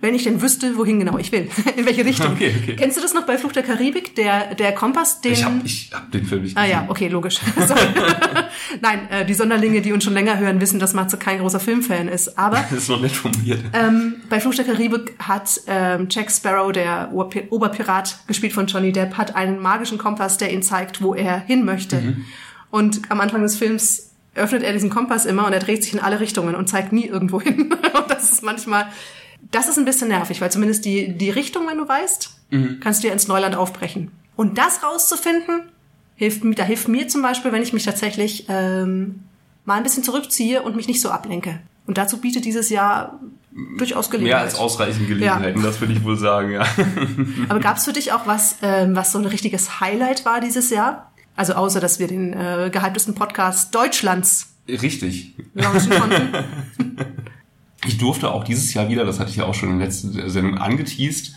Wenn 0.00 0.14
ich 0.14 0.24
denn 0.24 0.40
wüsste, 0.40 0.78
wohin 0.78 0.98
genau 0.98 1.18
ich 1.18 1.30
will. 1.30 1.48
In 1.76 1.84
welche 1.84 2.06
Richtung. 2.06 2.32
Okay, 2.32 2.54
okay. 2.62 2.74
Kennst 2.76 2.96
du 2.96 3.02
das 3.02 3.12
noch 3.12 3.26
bei 3.26 3.36
Fluch 3.36 3.52
der 3.52 3.62
Karibik? 3.62 4.14
Der, 4.16 4.54
der 4.54 4.72
Kompass, 4.72 5.20
den... 5.20 5.32
Ich 5.34 5.44
hab, 5.44 5.52
ich 5.64 5.90
hab 5.92 6.10
den 6.10 6.24
Film 6.24 6.42
nicht 6.42 6.56
Ah 6.56 6.62
gesehen. 6.62 6.78
ja, 6.78 6.86
okay, 6.88 7.08
logisch. 7.08 7.38
Nein, 8.80 9.10
äh, 9.10 9.24
die 9.26 9.34
Sonderlinge, 9.34 9.82
die 9.82 9.92
uns 9.92 10.04
schon 10.04 10.14
länger 10.14 10.38
hören, 10.38 10.60
wissen, 10.60 10.78
dass 10.80 10.94
Matze 10.94 11.18
kein 11.18 11.38
großer 11.40 11.60
Filmfan 11.60 12.08
ist. 12.08 12.38
Aber 12.38 12.56
Das 12.70 12.72
ist 12.72 12.88
noch 12.88 13.00
nett 13.00 13.12
formuliert. 13.12 13.60
ähm, 13.74 14.16
bei 14.30 14.40
Fluch 14.40 14.54
der 14.54 14.64
Karibik 14.64 15.14
hat 15.18 15.60
ähm, 15.66 16.08
Jack 16.10 16.30
Sparrow, 16.30 16.72
der 16.72 17.12
Oberpi- 17.12 17.48
Oberpirat, 17.50 18.20
gespielt 18.26 18.52
von 18.54 18.66
Johnny 18.66 18.90
Depp, 18.92 19.18
hat 19.18 19.36
einen 19.36 19.60
magischen 19.60 19.98
Kompass, 19.98 20.38
der 20.38 20.52
ihn 20.52 20.62
zeigt, 20.62 21.02
wo 21.02 21.14
er 21.14 21.40
hin 21.40 21.64
möchte. 21.64 22.16
Und 22.70 23.02
am 23.10 23.20
Anfang 23.20 23.42
des 23.42 23.56
Films 23.56 24.05
öffnet 24.36 24.62
er 24.62 24.72
diesen 24.72 24.90
Kompass 24.90 25.24
immer 25.26 25.46
und 25.46 25.52
er 25.52 25.58
dreht 25.60 25.82
sich 25.82 25.92
in 25.92 26.00
alle 26.00 26.20
Richtungen 26.20 26.54
und 26.54 26.68
zeigt 26.68 26.92
nie 26.92 27.06
irgendwo 27.06 27.40
hin. 27.40 27.72
und 27.94 28.10
das 28.10 28.30
ist 28.32 28.42
manchmal, 28.42 28.86
das 29.50 29.68
ist 29.68 29.78
ein 29.78 29.84
bisschen 29.84 30.08
nervig, 30.08 30.40
weil 30.40 30.50
zumindest 30.50 30.84
die, 30.84 31.12
die 31.16 31.30
Richtung, 31.30 31.66
wenn 31.68 31.78
du 31.78 31.88
weißt, 31.88 32.30
kannst 32.80 33.02
du 33.02 33.08
ja 33.08 33.12
ins 33.12 33.26
Neuland 33.28 33.56
aufbrechen. 33.56 34.10
Und 34.36 34.58
das 34.58 34.82
rauszufinden, 34.84 35.62
hilft, 36.14 36.44
mir- 36.44 36.54
da 36.54 36.62
hilft 36.62 36.88
mir 36.88 37.08
zum 37.08 37.22
Beispiel, 37.22 37.50
wenn 37.52 37.62
ich 37.62 37.72
mich 37.72 37.84
tatsächlich 37.84 38.46
ähm, 38.48 39.20
mal 39.64 39.74
ein 39.74 39.82
bisschen 39.82 40.04
zurückziehe 40.04 40.62
und 40.62 40.76
mich 40.76 40.86
nicht 40.88 41.00
so 41.00 41.10
ablenke. 41.10 41.58
Und 41.86 41.98
dazu 41.98 42.18
bietet 42.20 42.44
dieses 42.44 42.68
Jahr 42.70 43.18
durchaus 43.78 44.10
Gelegenheit. 44.10 44.36
Mehr 44.36 44.44
als 44.44 44.54
ausreichend 44.58 45.08
Gelegenheiten, 45.08 45.62
das 45.62 45.80
würde 45.80 45.92
ich 45.94 46.04
wohl 46.04 46.16
sagen, 46.16 46.50
ja. 46.50 46.64
Aber 47.48 47.60
gab 47.60 47.76
es 47.78 47.84
für 47.84 47.92
dich 47.92 48.12
auch 48.12 48.26
was, 48.26 48.56
ähm, 48.62 48.94
was 48.94 49.12
so 49.12 49.18
ein 49.18 49.24
richtiges 49.26 49.80
Highlight 49.80 50.24
war 50.24 50.40
dieses 50.40 50.70
Jahr? 50.70 51.10
Also 51.36 51.54
außer, 51.54 51.80
dass 51.80 51.98
wir 51.98 52.08
den 52.08 52.32
äh, 52.32 52.70
gehyptesten 52.72 53.14
Podcast 53.14 53.74
Deutschlands 53.74 54.48
Richtig. 54.68 55.34
launchen 55.54 55.90
konnten. 55.90 56.28
Ich 57.84 57.98
durfte 57.98 58.32
auch 58.32 58.42
dieses 58.42 58.74
Jahr 58.74 58.88
wieder, 58.88 59.04
das 59.04 59.20
hatte 59.20 59.30
ich 59.30 59.36
ja 59.36 59.44
auch 59.44 59.54
schon 59.54 59.70
in 59.70 59.78
der 59.78 59.86
letzten 59.86 60.28
Sendung 60.28 60.58
angeteased, 60.58 61.34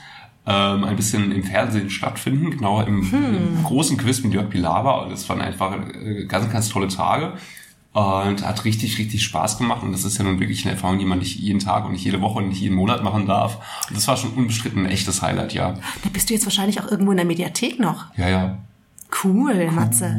ähm, 0.48 0.84
ein 0.84 0.96
bisschen 0.96 1.32
im 1.32 1.44
Fernsehen 1.44 1.92
stattfinden, 1.92 2.50
genau 2.50 2.82
im, 2.82 3.02
im 3.14 3.64
großen 3.64 3.98
Quiz 3.98 4.24
mit 4.24 4.34
Jörg 4.34 4.50
Pilawa. 4.50 5.04
Und 5.04 5.12
es 5.12 5.28
waren 5.30 5.42
einfach 5.42 5.78
äh, 5.94 6.26
ganz, 6.26 6.52
ganz 6.52 6.70
tolle 6.70 6.88
Tage. 6.88 7.34
Und 7.92 8.46
hat 8.46 8.66
richtig, 8.66 8.98
richtig 9.00 9.24
Spaß 9.24 9.58
gemacht. 9.58 9.84
Und 9.84 9.92
das 9.92 10.06
ist 10.06 10.18
ja 10.18 10.24
nun 10.24 10.40
wirklich 10.40 10.64
eine 10.64 10.74
Erfahrung, 10.74 11.00
die 11.00 11.06
man 11.06 11.20
nicht 11.20 11.40
jeden 11.40 11.60
Tag 11.60 11.86
und 11.86 11.92
nicht 11.92 12.06
jede 12.06 12.22
Woche 12.22 12.38
und 12.38 12.50
nicht 12.50 12.62
jeden 12.62 12.76
Monat 12.76 13.04
machen 13.04 13.26
darf. 13.26 13.58
Und 13.90 13.98
das 13.98 14.08
war 14.08 14.16
schon 14.16 14.32
unbestritten 14.32 14.86
ein 14.86 14.92
echtes 14.92 15.22
Highlight, 15.22 15.54
ja. 15.54 15.74
Da 15.74 16.10
bist 16.14 16.30
du 16.30 16.34
jetzt 16.36 16.46
wahrscheinlich 16.46 16.80
auch 16.80 16.90
irgendwo 16.90 17.12
in 17.12 17.18
der 17.18 17.26
Mediathek 17.26 17.80
noch. 17.80 18.06
Ja, 18.16 18.30
ja. 18.30 18.58
Cool, 19.24 19.72
Matze. 19.72 20.16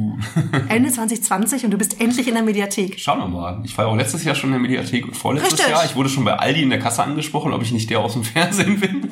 Ende 0.68 0.90
2020 0.90 1.64
und 1.64 1.70
du 1.70 1.78
bist 1.78 2.00
endlich 2.00 2.26
in 2.28 2.34
der 2.34 2.42
Mediathek. 2.42 2.98
Schauen 2.98 3.18
wir 3.20 3.28
mal. 3.28 3.60
Ich 3.64 3.76
war 3.78 3.86
ja 3.86 3.90
auch 3.90 3.96
letztes 3.96 4.24
Jahr 4.24 4.34
schon 4.34 4.50
in 4.50 4.54
der 4.54 4.60
Mediathek 4.60 5.06
und 5.06 5.16
vorletztes 5.16 5.54
Richtig. 5.54 5.70
Jahr. 5.70 5.84
Ich 5.84 5.94
wurde 5.96 6.08
schon 6.08 6.24
bei 6.24 6.34
Aldi 6.34 6.62
in 6.62 6.70
der 6.70 6.80
Kasse 6.80 7.02
angesprochen, 7.02 7.52
ob 7.52 7.62
ich 7.62 7.72
nicht 7.72 7.88
der 7.90 8.00
aus 8.00 8.14
dem 8.14 8.24
Fernsehen 8.24 8.80
bin. 8.80 9.10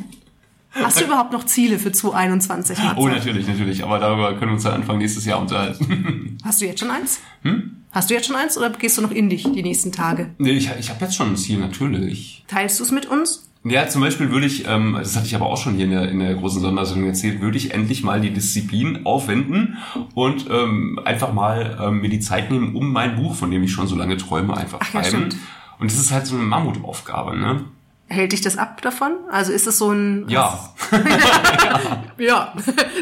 Hast 0.72 1.00
du 1.00 1.04
überhaupt 1.04 1.32
noch 1.32 1.44
Ziele 1.46 1.78
für 1.78 1.90
2021, 1.92 2.78
Matze? 2.78 3.00
Oh, 3.00 3.08
natürlich, 3.08 3.46
natürlich. 3.46 3.82
Aber 3.82 3.98
darüber 3.98 4.34
können 4.34 4.50
wir 4.50 4.54
uns 4.54 4.64
dann 4.64 4.74
Anfang 4.74 4.98
nächstes 4.98 5.24
Jahr 5.24 5.40
unterhalten. 5.40 6.36
Hast 6.44 6.60
du 6.60 6.66
jetzt 6.66 6.80
schon 6.80 6.90
eins? 6.90 7.20
Hm? 7.42 7.76
Hast 7.90 8.10
du 8.10 8.14
jetzt 8.14 8.26
schon 8.26 8.36
eins 8.36 8.58
oder 8.58 8.70
gehst 8.70 8.98
du 8.98 9.02
noch 9.02 9.10
in 9.10 9.30
dich 9.30 9.44
die 9.44 9.62
nächsten 9.62 9.92
Tage? 9.92 10.34
nee, 10.38 10.50
ich, 10.50 10.70
ich 10.78 10.90
habe 10.90 11.04
jetzt 11.04 11.16
schon 11.16 11.30
ein 11.30 11.36
Ziel, 11.36 11.58
natürlich. 11.58 12.44
Teilst 12.46 12.78
du 12.78 12.84
es 12.84 12.90
mit 12.90 13.06
uns? 13.06 13.47
Ja, 13.64 13.88
zum 13.88 14.00
Beispiel 14.00 14.30
würde 14.30 14.46
ich, 14.46 14.66
ähm, 14.66 14.96
das 14.98 15.16
hatte 15.16 15.26
ich 15.26 15.34
aber 15.34 15.46
auch 15.46 15.56
schon 15.56 15.74
hier 15.74 15.84
in 15.84 15.90
der, 15.90 16.08
in 16.08 16.20
der 16.20 16.34
großen 16.34 16.60
Sondersendung 16.60 17.08
erzählt, 17.08 17.40
würde 17.40 17.56
ich 17.58 17.74
endlich 17.74 18.02
mal 18.02 18.20
die 18.20 18.30
Disziplin 18.30 19.04
aufwenden 19.04 19.76
und 20.14 20.46
ähm, 20.48 21.00
einfach 21.04 21.32
mal 21.32 21.76
ähm, 21.82 22.00
mir 22.00 22.08
die 22.08 22.20
Zeit 22.20 22.50
nehmen, 22.50 22.74
um 22.76 22.92
mein 22.92 23.16
Buch, 23.16 23.34
von 23.34 23.50
dem 23.50 23.62
ich 23.64 23.72
schon 23.72 23.86
so 23.88 23.96
lange 23.96 24.16
träume, 24.16 24.56
einfach 24.56 24.78
Ach 24.80 24.86
ja, 24.94 25.02
schreiben. 25.02 25.26
stimmt. 25.30 25.36
und 25.80 25.90
das 25.90 25.98
ist 25.98 26.12
halt 26.12 26.26
so 26.26 26.36
eine 26.36 26.44
Mammutaufgabe, 26.44 27.36
ne? 27.36 27.64
Hält 28.10 28.32
dich 28.32 28.40
das 28.40 28.56
ab 28.56 28.80
davon? 28.80 29.12
Also 29.30 29.52
ist 29.52 29.66
es 29.66 29.76
so 29.76 29.90
ein... 29.92 30.24
Ja. 30.28 30.72
Ja, 32.18 32.52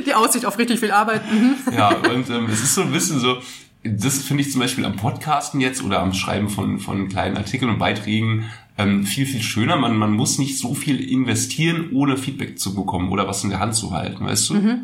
die 0.04 0.14
Aussicht 0.14 0.44
auf 0.44 0.59
richtig 0.59 0.80
viel 0.80 0.90
Arbeit. 0.90 1.22
Mhm. 1.32 1.54
Ja, 1.74 1.88
und 1.88 2.28
ähm, 2.28 2.46
es 2.50 2.62
ist 2.62 2.74
so 2.74 2.82
ein 2.82 2.92
bisschen 2.92 3.18
so, 3.18 3.38
das 3.82 4.18
finde 4.18 4.42
ich 4.42 4.52
zum 4.52 4.61
Beispiel 4.61 4.84
am 4.84 4.96
Podcasten 4.96 5.61
jetzt 5.61 5.82
oder 5.82 6.00
am 6.00 6.12
Schreiben 6.12 6.48
von, 6.50 6.78
von 6.78 7.09
kleinen 7.09 7.36
Artikeln 7.36 7.70
und 7.70 7.78
Beiträgen 7.78 8.44
ähm, 8.78 9.04
viel, 9.04 9.26
viel 9.26 9.42
schöner. 9.42 9.76
Man, 9.76 9.96
man 9.96 10.12
muss 10.12 10.38
nicht 10.38 10.58
so 10.58 10.74
viel 10.74 11.00
investieren, 11.00 11.90
ohne 11.92 12.16
Feedback 12.16 12.58
zu 12.58 12.74
bekommen 12.74 13.10
oder 13.10 13.26
was 13.26 13.44
in 13.44 13.50
der 13.50 13.60
Hand 13.60 13.74
zu 13.74 13.92
halten, 13.92 14.24
weißt 14.24 14.50
du? 14.50 14.80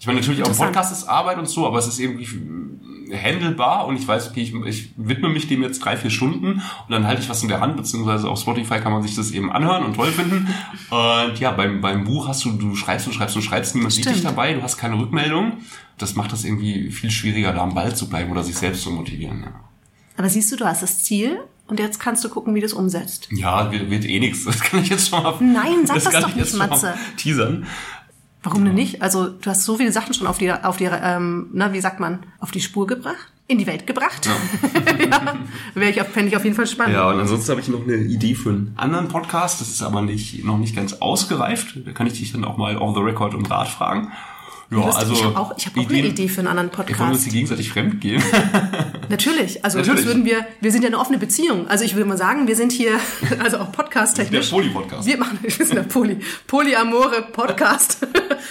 Ich 0.00 0.06
meine, 0.06 0.20
natürlich 0.20 0.42
auch. 0.44 0.56
Podcast 0.56 0.92
ist 0.92 1.04
Arbeit 1.08 1.38
und 1.38 1.48
so, 1.48 1.66
aber 1.66 1.78
es 1.78 1.88
ist 1.88 1.98
irgendwie 1.98 2.24
äh, 3.10 3.16
handelbar 3.16 3.86
und 3.86 3.96
ich 3.96 4.06
weiß, 4.06 4.30
okay, 4.30 4.42
ich, 4.42 4.54
ich 4.54 4.92
widme 4.96 5.28
mich 5.28 5.48
dem 5.48 5.62
jetzt 5.62 5.80
drei, 5.80 5.96
vier 5.96 6.10
Stunden 6.10 6.46
und 6.52 6.62
dann 6.88 7.06
halte 7.06 7.22
ich 7.22 7.28
was 7.28 7.42
in 7.42 7.48
der 7.48 7.60
Hand, 7.60 7.76
beziehungsweise 7.76 8.28
auf 8.28 8.40
Spotify 8.40 8.78
kann 8.78 8.92
man 8.92 9.02
sich 9.02 9.16
das 9.16 9.32
eben 9.32 9.50
anhören 9.50 9.84
und 9.84 9.94
toll 9.94 10.12
finden. 10.12 10.46
Und 10.90 11.38
ja, 11.38 11.50
beim, 11.50 11.80
beim 11.80 12.04
Buch 12.04 12.28
hast 12.28 12.44
du, 12.44 12.52
du 12.52 12.74
schreibst 12.74 13.06
und 13.06 13.12
schreibst 13.12 13.36
und 13.36 13.42
schreibst, 13.42 13.74
niemand 13.74 13.92
sieht 13.92 14.06
dich 14.06 14.12
Stimmt. 14.12 14.24
dabei, 14.24 14.54
du 14.54 14.62
hast 14.62 14.78
keine 14.78 14.98
Rückmeldung. 14.98 15.58
Das 15.98 16.14
macht 16.14 16.32
das 16.32 16.44
irgendwie 16.44 16.90
viel 16.90 17.10
schwieriger, 17.10 17.52
da 17.52 17.62
am 17.62 17.74
Ball 17.74 17.94
zu 17.94 18.08
bleiben 18.08 18.30
oder 18.30 18.42
sich 18.42 18.56
selbst 18.56 18.82
zu 18.82 18.90
motivieren. 18.90 19.42
Ja. 19.42 19.52
Aber 20.16 20.30
siehst 20.30 20.50
du, 20.50 20.56
du 20.56 20.64
hast 20.64 20.82
das 20.82 21.02
Ziel 21.02 21.40
und 21.68 21.78
jetzt 21.78 22.00
kannst 22.00 22.24
du 22.24 22.28
gucken, 22.28 22.54
wie 22.54 22.60
du 22.60 22.66
es 22.66 22.72
umsetzt. 22.72 23.28
Ja, 23.30 23.70
wird, 23.70 24.04
eh 24.04 24.20
nichts. 24.20 24.44
Das 24.44 24.60
kann 24.60 24.80
ich 24.82 24.88
jetzt 24.88 25.08
schon 25.08 25.22
mal. 25.22 25.34
Nein, 25.40 25.86
sag 25.86 25.94
das 25.96 26.10
kann 26.10 26.22
doch 26.22 26.28
ich 26.30 26.36
nicht, 26.36 26.54
Matze. 26.56 26.94
Teasern. 27.16 27.66
Warum 28.42 28.64
denn 28.64 28.74
nicht? 28.74 29.02
Also 29.02 29.28
du 29.28 29.50
hast 29.50 29.64
so 29.64 29.76
viele 29.76 29.92
Sachen 29.92 30.14
schon 30.14 30.26
auf 30.26 30.38
die, 30.38 30.50
auf 30.52 30.76
die, 30.76 30.84
ähm, 30.90 31.48
na 31.52 31.72
wie 31.72 31.80
sagt 31.80 31.98
man, 32.00 32.20
auf 32.38 32.50
die 32.52 32.60
Spur 32.60 32.86
gebracht, 32.86 33.32
in 33.48 33.58
die 33.58 33.66
Welt 33.66 33.86
gebracht. 33.86 34.26
Ja, 34.26 35.34
wäre 35.74 35.90
ich, 35.90 36.00
auf- 36.00 36.08
fände 36.08 36.28
ich 36.28 36.36
auf 36.36 36.44
jeden 36.44 36.54
Fall 36.54 36.66
spannend. 36.66 36.94
Ja, 36.94 37.10
und 37.10 37.18
ansonsten 37.18 37.50
habe 37.50 37.60
ich 37.60 37.68
noch 37.68 37.82
eine 37.82 37.96
Idee 37.96 38.34
für 38.34 38.50
einen 38.50 38.72
anderen 38.76 39.08
Podcast. 39.08 39.60
Das 39.60 39.68
ist 39.68 39.82
aber 39.82 40.02
nicht, 40.02 40.44
noch 40.44 40.56
nicht 40.58 40.76
ganz 40.76 40.94
ausgereift. 40.94 41.78
Da 41.84 41.92
kann 41.92 42.06
ich 42.06 42.14
dich 42.14 42.32
dann 42.32 42.44
auch 42.44 42.56
mal 42.56 42.76
off 42.76 42.94
the 42.94 43.02
record 43.02 43.34
um 43.34 43.44
Rat 43.44 43.68
fragen. 43.68 44.12
Ja, 44.70 44.76
Lustig, 44.76 44.96
also 44.98 45.12
ich 45.14 45.24
habe 45.24 45.38
auch, 45.38 45.54
ich 45.56 45.66
hab 45.66 45.78
auch 45.78 45.88
eine 45.88 46.06
Idee 46.06 46.28
für 46.28 46.40
einen 46.40 46.48
anderen 46.48 46.70
Wir 46.70 46.76
wollen 46.76 46.88
uns 46.88 46.98
Podcast. 46.98 47.26
die 47.26 47.30
gegenseitig 47.30 47.70
fremd 47.70 48.00
gehen. 48.02 48.22
Natürlich, 49.08 49.64
also 49.64 49.78
Natürlich. 49.78 50.00
das 50.00 50.06
würden 50.08 50.24
wir, 50.26 50.46
wir 50.60 50.70
sind 50.72 50.82
ja 50.82 50.88
eine 50.88 50.98
offene 50.98 51.16
Beziehung. 51.16 51.66
Also 51.68 51.84
ich 51.84 51.94
würde 51.94 52.04
mal 52.06 52.18
sagen, 52.18 52.46
wir 52.46 52.54
sind 52.56 52.72
hier, 52.72 53.00
also 53.42 53.58
auch 53.58 53.66
Der 53.66 53.72
podcast-technisch. 53.72 54.50
Poly-Podcast. 54.50 55.06
Wir 55.08 55.16
machen, 55.16 55.38
wir 55.42 55.50
sind 55.50 55.74
der 55.74 55.84
Poly, 55.84 56.18
Polyamore 56.46 57.22
Podcast. 57.32 58.06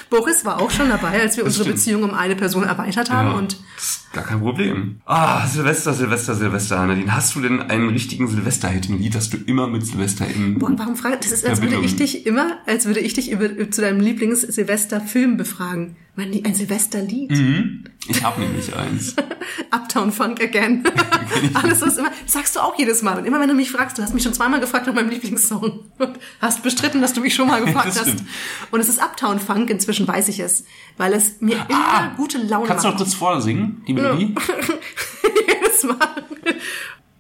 Boris 0.10 0.44
war 0.44 0.60
auch 0.60 0.72
schon 0.72 0.90
dabei, 0.90 1.22
als 1.22 1.38
wir 1.38 1.44
unsere 1.46 1.66
stimmt. 1.66 1.76
Beziehung 1.78 2.04
um 2.04 2.14
eine 2.16 2.36
Person 2.36 2.64
erweitert 2.64 3.12
haben 3.12 3.30
Ja, 3.32 3.36
und 3.38 3.58
das 3.76 4.07
gar 4.18 4.26
kein 4.26 4.40
Problem. 4.42 4.98
Ah, 5.06 5.46
Silvester, 5.48 5.94
Silvester, 5.94 6.36
Silvester. 6.36 6.86
Nadine, 6.86 7.14
hast 7.16 7.36
du 7.36 7.42
denn 7.42 7.62
einen 7.62 7.90
richtigen 7.90 8.28
Silvester-Hit, 8.28 8.90
ein 8.90 9.00
Lied, 9.00 9.16
das 9.16 9.30
du 9.30 9.38
immer 9.38 9.68
mit 9.68 9.86
Silvester 9.86 10.26
in... 10.28 10.58
Boah, 10.60 10.72
warum 10.76 10.96
frage 10.96 11.18
das 11.22 11.32
ist, 11.32 11.46
als 11.46 11.62
würde 11.62 11.78
ich 11.84 11.96
dich 11.96 12.26
immer, 12.26 12.58
als 12.66 12.86
würde 12.86 13.00
ich 13.00 13.14
dich 13.14 13.32
über, 13.32 13.70
zu 13.70 13.82
deinem 13.82 14.00
Lieblings-Silvester-Film 14.00 15.38
befragen. 15.38 15.96
Mein, 16.16 16.32
Lie- 16.32 16.44
ein 16.44 16.56
Silvesterlied. 16.56 17.30
Mhm. 17.30 17.84
Ich 18.08 18.24
habe 18.24 18.42
nämlich 18.42 18.76
eins. 18.76 19.16
Uptown 19.72 20.12
Funk 20.12 20.42
Again. 20.42 20.84
Alles 21.54 21.82
was 21.84 21.98
immer, 21.98 22.10
sagst 22.26 22.56
du 22.56 22.60
auch 22.60 22.74
jedes 22.80 23.04
Mal. 23.04 23.20
Und 23.20 23.26
immer 23.26 23.40
wenn 23.40 23.50
du 23.50 23.54
mich 23.54 23.70
fragst, 23.70 24.00
du 24.00 24.02
hast 24.02 24.16
mich 24.16 24.24
schon 24.24 24.34
zweimal 24.34 24.60
gefragt 24.60 24.88
nach 24.88 24.96
meinem 24.96 25.10
Lieblingssong 25.12 25.82
und 26.00 26.20
hast 26.42 26.64
bestritten, 26.64 27.02
dass 27.02 27.14
du 27.14 27.22
mich 27.22 27.36
schon 27.36 27.48
mal 27.48 27.62
gefragt 27.66 27.94
hast. 28.00 28.24
Und 28.72 28.80
es 28.80 28.90
ist 28.90 29.00
Uptown 29.00 29.40
Funk, 29.40 29.70
inzwischen 29.70 30.08
weiß 30.08 30.30
ich 30.30 30.40
es, 30.40 30.64
weil 30.98 31.14
es 31.14 31.40
mir 31.40 31.58
immer 31.70 32.14
gute 32.18 32.40
Laune 32.40 32.64
Ah, 32.66 32.68
Kannst 32.70 32.86
du 32.86 32.88
noch 32.88 32.96
macht. 32.96 33.04
kurz 33.04 33.14
vorsingen, 33.14 33.84
die 33.88 33.94
Melodie? 34.08 34.36
jedes 35.48 35.84
Mal. 35.84 35.98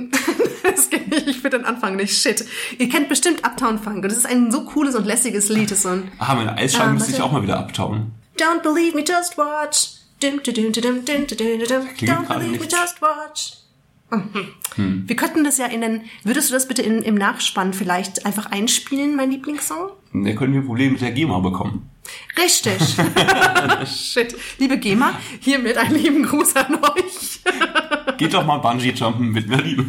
Das 0.62 0.88
kenn 0.88 1.10
ich, 1.10 1.26
ich 1.26 1.36
finde 1.40 1.58
den 1.58 1.64
Anfang 1.64 1.96
nicht. 1.96 2.16
Shit. 2.16 2.44
Ihr 2.78 2.88
kennt 2.88 3.08
bestimmt 3.08 3.44
Uptown 3.44 3.76
Funk 3.76 4.04
und 4.04 4.12
es 4.12 4.18
ist 4.18 4.26
ein 4.26 4.52
so 4.52 4.64
cooles 4.64 4.94
und 4.94 5.04
lässiges 5.04 5.48
Lied. 5.48 5.70
So 5.70 5.88
ein 5.88 6.12
Ah, 6.18 6.36
meine 6.36 6.56
Eisschalen 6.56 6.90
Ah, 6.90 6.92
müsste 6.94 7.10
ich 7.10 7.20
auch 7.20 7.32
mal 7.32 7.42
wieder 7.42 7.58
abtauen. 7.58 8.12
Don't 8.38 8.62
believe 8.62 8.94
me, 8.94 9.02
just 9.02 9.36
watch. 9.36 9.94
Dum, 10.22 10.40
dum, 10.44 10.54
dum, 10.54 10.72
dum, 10.72 10.82
dum, 11.04 11.04
dum, 11.04 11.26
dum, 11.36 11.58
dum. 11.68 11.88
Klingt 11.96 12.12
Don't 12.12 12.28
believe 12.28 12.52
me, 12.52 12.58
nicht. 12.58 12.72
just 12.72 13.02
watch. 13.02 13.54
Mhm. 14.76 15.08
Wir 15.08 15.16
könnten 15.16 15.42
das 15.42 15.58
ja 15.58 15.66
in 15.66 15.80
den, 15.80 16.02
würdest 16.22 16.50
du 16.50 16.54
das 16.54 16.68
bitte 16.68 16.82
in, 16.82 17.02
im 17.02 17.16
Nachspann 17.16 17.72
vielleicht 17.72 18.24
einfach 18.26 18.46
einspielen, 18.46 19.16
mein 19.16 19.32
Lieblingssong? 19.32 19.90
Da 20.12 20.32
können 20.34 20.54
wir 20.54 20.62
Probleme 20.62 20.92
mit 20.92 21.00
der 21.00 21.10
GEMA 21.10 21.40
bekommen. 21.40 21.89
Richtig. 22.38 22.78
Shit. 24.12 24.34
Liebe 24.58 24.78
GEMA, 24.78 25.18
hiermit 25.40 25.76
einen 25.76 25.94
lieben 25.96 26.22
Gruß 26.22 26.56
an 26.56 26.76
euch. 26.76 27.40
Geht 28.18 28.34
doch 28.34 28.44
mal 28.44 28.58
Bungee-Jumpen 28.58 29.30
mit 29.30 29.48
Nadine. 29.48 29.86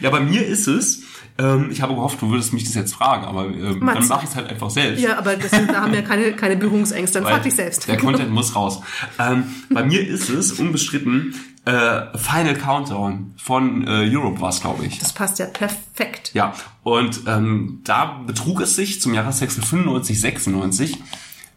ja, 0.00 0.10
bei 0.10 0.20
mir 0.20 0.46
ist 0.46 0.66
es, 0.66 1.02
ähm, 1.38 1.68
ich 1.70 1.82
habe 1.82 1.94
gehofft, 1.94 2.20
du 2.20 2.30
würdest 2.30 2.52
mich 2.52 2.64
das 2.64 2.74
jetzt 2.74 2.94
fragen, 2.94 3.24
aber 3.24 3.46
ähm, 3.46 3.78
Mats. 3.78 4.00
dann 4.00 4.08
mache 4.08 4.24
ich 4.24 4.30
es 4.30 4.36
halt 4.36 4.48
einfach 4.48 4.70
selbst. 4.70 5.02
Ja, 5.02 5.18
aber 5.18 5.36
das, 5.36 5.50
da 5.50 5.82
haben 5.82 5.92
wir 5.92 6.02
keine, 6.02 6.32
keine 6.32 6.56
Berührungsängste. 6.56 7.20
Dann 7.20 7.28
frag 7.28 7.42
dich 7.42 7.54
selbst. 7.54 7.86
Der 7.86 7.96
Content 7.96 8.30
muss 8.30 8.56
raus. 8.56 8.80
Ähm, 9.18 9.44
bei 9.70 9.84
mir 9.84 10.06
ist 10.06 10.28
es 10.28 10.52
unbestritten 10.52 11.34
äh, 11.68 12.16
Final 12.16 12.54
Countdown 12.54 13.34
von 13.36 13.86
äh, 13.86 14.08
Europe 14.10 14.40
war 14.40 14.48
es, 14.48 14.60
glaube 14.60 14.86
ich. 14.86 14.98
Das 14.98 15.12
passt 15.12 15.38
ja 15.38 15.46
perfekt. 15.46 16.30
Ja, 16.32 16.54
und 16.82 17.20
ähm, 17.26 17.82
da 17.84 18.22
betrug 18.26 18.62
es 18.62 18.74
sich 18.74 19.00
zum 19.00 19.12
Jahreswechsel 19.12 19.62
95, 19.62 20.20
96, 20.20 20.98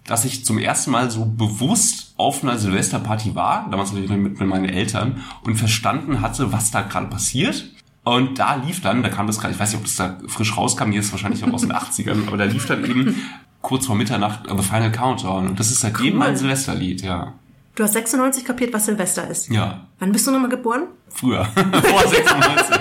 dass 0.06 0.26
ich 0.26 0.44
zum 0.44 0.58
ersten 0.58 0.92
Mal 0.92 1.10
so 1.10 1.26
bewusst 1.26 2.14
auf 2.18 2.44
einer 2.44 2.58
Silvesterparty 2.58 3.36
war, 3.36 3.68
damals 3.72 3.94
natürlich 3.94 4.12
mit, 4.12 4.40
mit 4.40 4.48
meinen 4.50 4.66
Eltern, 4.66 5.24
und 5.44 5.56
verstanden 5.56 6.22
hatte, 6.22 6.52
was 6.52 6.72
da 6.72 6.82
gerade 6.82 7.08
passiert. 7.08 7.72
Und 8.04 8.40
da 8.40 8.56
lief 8.56 8.82
dann, 8.82 9.04
da 9.04 9.10
kam 9.10 9.28
das 9.28 9.40
gerade, 9.40 9.54
ich 9.54 9.60
weiß 9.60 9.72
nicht, 9.72 9.78
ob 9.80 9.84
das 9.86 9.96
da 9.96 10.18
frisch 10.28 10.58
rauskam, 10.58 10.90
hier 10.92 11.02
ist 11.02 11.08
es 11.08 11.12
wahrscheinlich 11.12 11.44
auch 11.44 11.54
aus 11.54 11.62
den 11.62 11.72
80ern, 11.74 12.28
aber 12.28 12.38
da 12.38 12.46
lief 12.46 12.66
dann 12.66 12.84
eben 12.84 13.16
kurz 13.62 13.86
vor 13.86 13.96
Mitternacht 13.96 14.42
The 14.50 14.64
Final 14.64 14.92
Countdown. 14.92 15.50
Und 15.50 15.60
das 15.60 15.70
ist 15.70 15.82
seitdem 15.82 16.14
Cool. 16.14 16.20
mein 16.20 16.36
Silvesterlied, 16.36 17.04
ja. 17.04 17.34
Du 17.76 17.84
hast 17.84 17.94
96 17.94 18.44
kapiert, 18.44 18.74
was 18.74 18.86
Silvester 18.88 19.30
ist. 19.30 19.50
Ja, 19.50 19.86
Wann 20.00 20.12
bist 20.12 20.26
du 20.28 20.32
nochmal 20.32 20.50
geboren? 20.50 20.84
früher, 21.10 21.46
vor 21.56 22.08
96. 22.08 22.76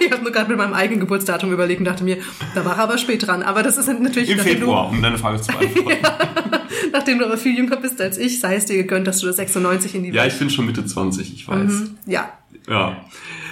Ich 0.00 0.12
habe 0.12 0.22
nur 0.22 0.32
gerade 0.32 0.48
mit 0.50 0.58
meinem 0.58 0.74
eigenen 0.74 1.00
Geburtsdatum 1.00 1.50
überlegt 1.52 1.80
und 1.80 1.86
dachte 1.86 2.04
mir, 2.04 2.18
da 2.54 2.64
war 2.64 2.76
er 2.76 2.84
aber 2.84 2.98
spät 2.98 3.26
dran. 3.26 3.42
Aber 3.42 3.62
das 3.62 3.76
ist 3.76 3.88
natürlich, 3.88 4.30
Im 4.30 4.38
Februar, 4.38 4.88
um 4.90 5.02
deine 5.02 5.18
Frage 5.18 5.40
zu 5.40 5.50
beantworten. 5.52 5.98
du, 6.02 6.88
nachdem 6.92 7.18
du 7.18 7.24
aber 7.26 7.36
viel 7.38 7.56
jünger 7.56 7.76
bist 7.76 8.00
als 8.00 8.18
ich, 8.18 8.38
sei 8.40 8.56
es 8.56 8.66
dir 8.66 8.76
gegönnt, 8.76 9.06
dass 9.06 9.18
du 9.20 9.26
das 9.26 9.36
96 9.36 9.94
in 9.96 10.02
die 10.04 10.10
Ja, 10.10 10.22
Welt... 10.22 10.32
ich 10.32 10.38
bin 10.38 10.48
schon 10.50 10.66
Mitte 10.66 10.84
20, 10.86 11.32
ich 11.34 11.48
weiß. 11.48 11.72
Ja. 12.06 12.30
Ja. 12.68 12.96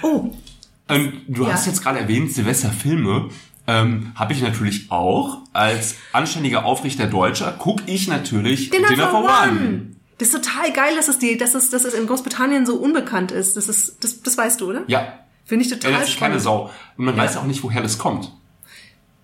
Oh, 0.02 0.30
Und 0.94 1.12
du 1.28 1.44
Ja. 1.46 1.52
hast 1.52 1.66
jetzt 1.66 1.82
gerade 1.82 1.98
erwähnt, 2.00 2.32
Silvesterfilme. 2.32 3.28
Ähm, 3.66 4.12
habe 4.16 4.32
ich 4.32 4.42
natürlich 4.42 4.90
auch. 4.90 5.38
Als 5.52 5.94
anständiger, 6.12 6.64
aufrichter 6.64 7.06
Deutscher 7.06 7.54
guck 7.58 7.82
ich 7.86 8.08
natürlich 8.08 8.70
Dinner, 8.70 9.08
for 9.08 9.24
One. 9.24 9.92
Das 10.18 10.28
ist 10.28 10.34
total 10.44 10.72
geil, 10.72 10.94
dass 10.96 11.08
es, 11.08 11.18
die, 11.18 11.36
dass, 11.36 11.54
es, 11.54 11.70
dass 11.70 11.84
es 11.84 11.94
in 11.94 12.06
Großbritannien 12.06 12.66
so 12.66 12.74
unbekannt 12.76 13.30
ist. 13.32 13.56
Das, 13.56 13.68
ist 13.68 13.96
das, 14.02 14.20
das 14.22 14.36
weißt 14.36 14.60
du, 14.60 14.70
oder? 14.70 14.82
Ja, 14.88 15.14
Finde 15.44 15.64
ich 15.64 15.70
ja, 15.70 15.76
total 15.76 16.00
das 16.00 16.08
ist 16.10 16.18
keine. 16.18 16.38
Sau. 16.40 16.70
Und 16.96 17.04
man 17.04 17.16
Ja. 17.16 17.22
weiß 17.24 17.36
auch 17.36 17.44
nicht, 17.44 17.62
woher 17.62 17.82
das 17.82 17.98
kommt. 17.98 18.32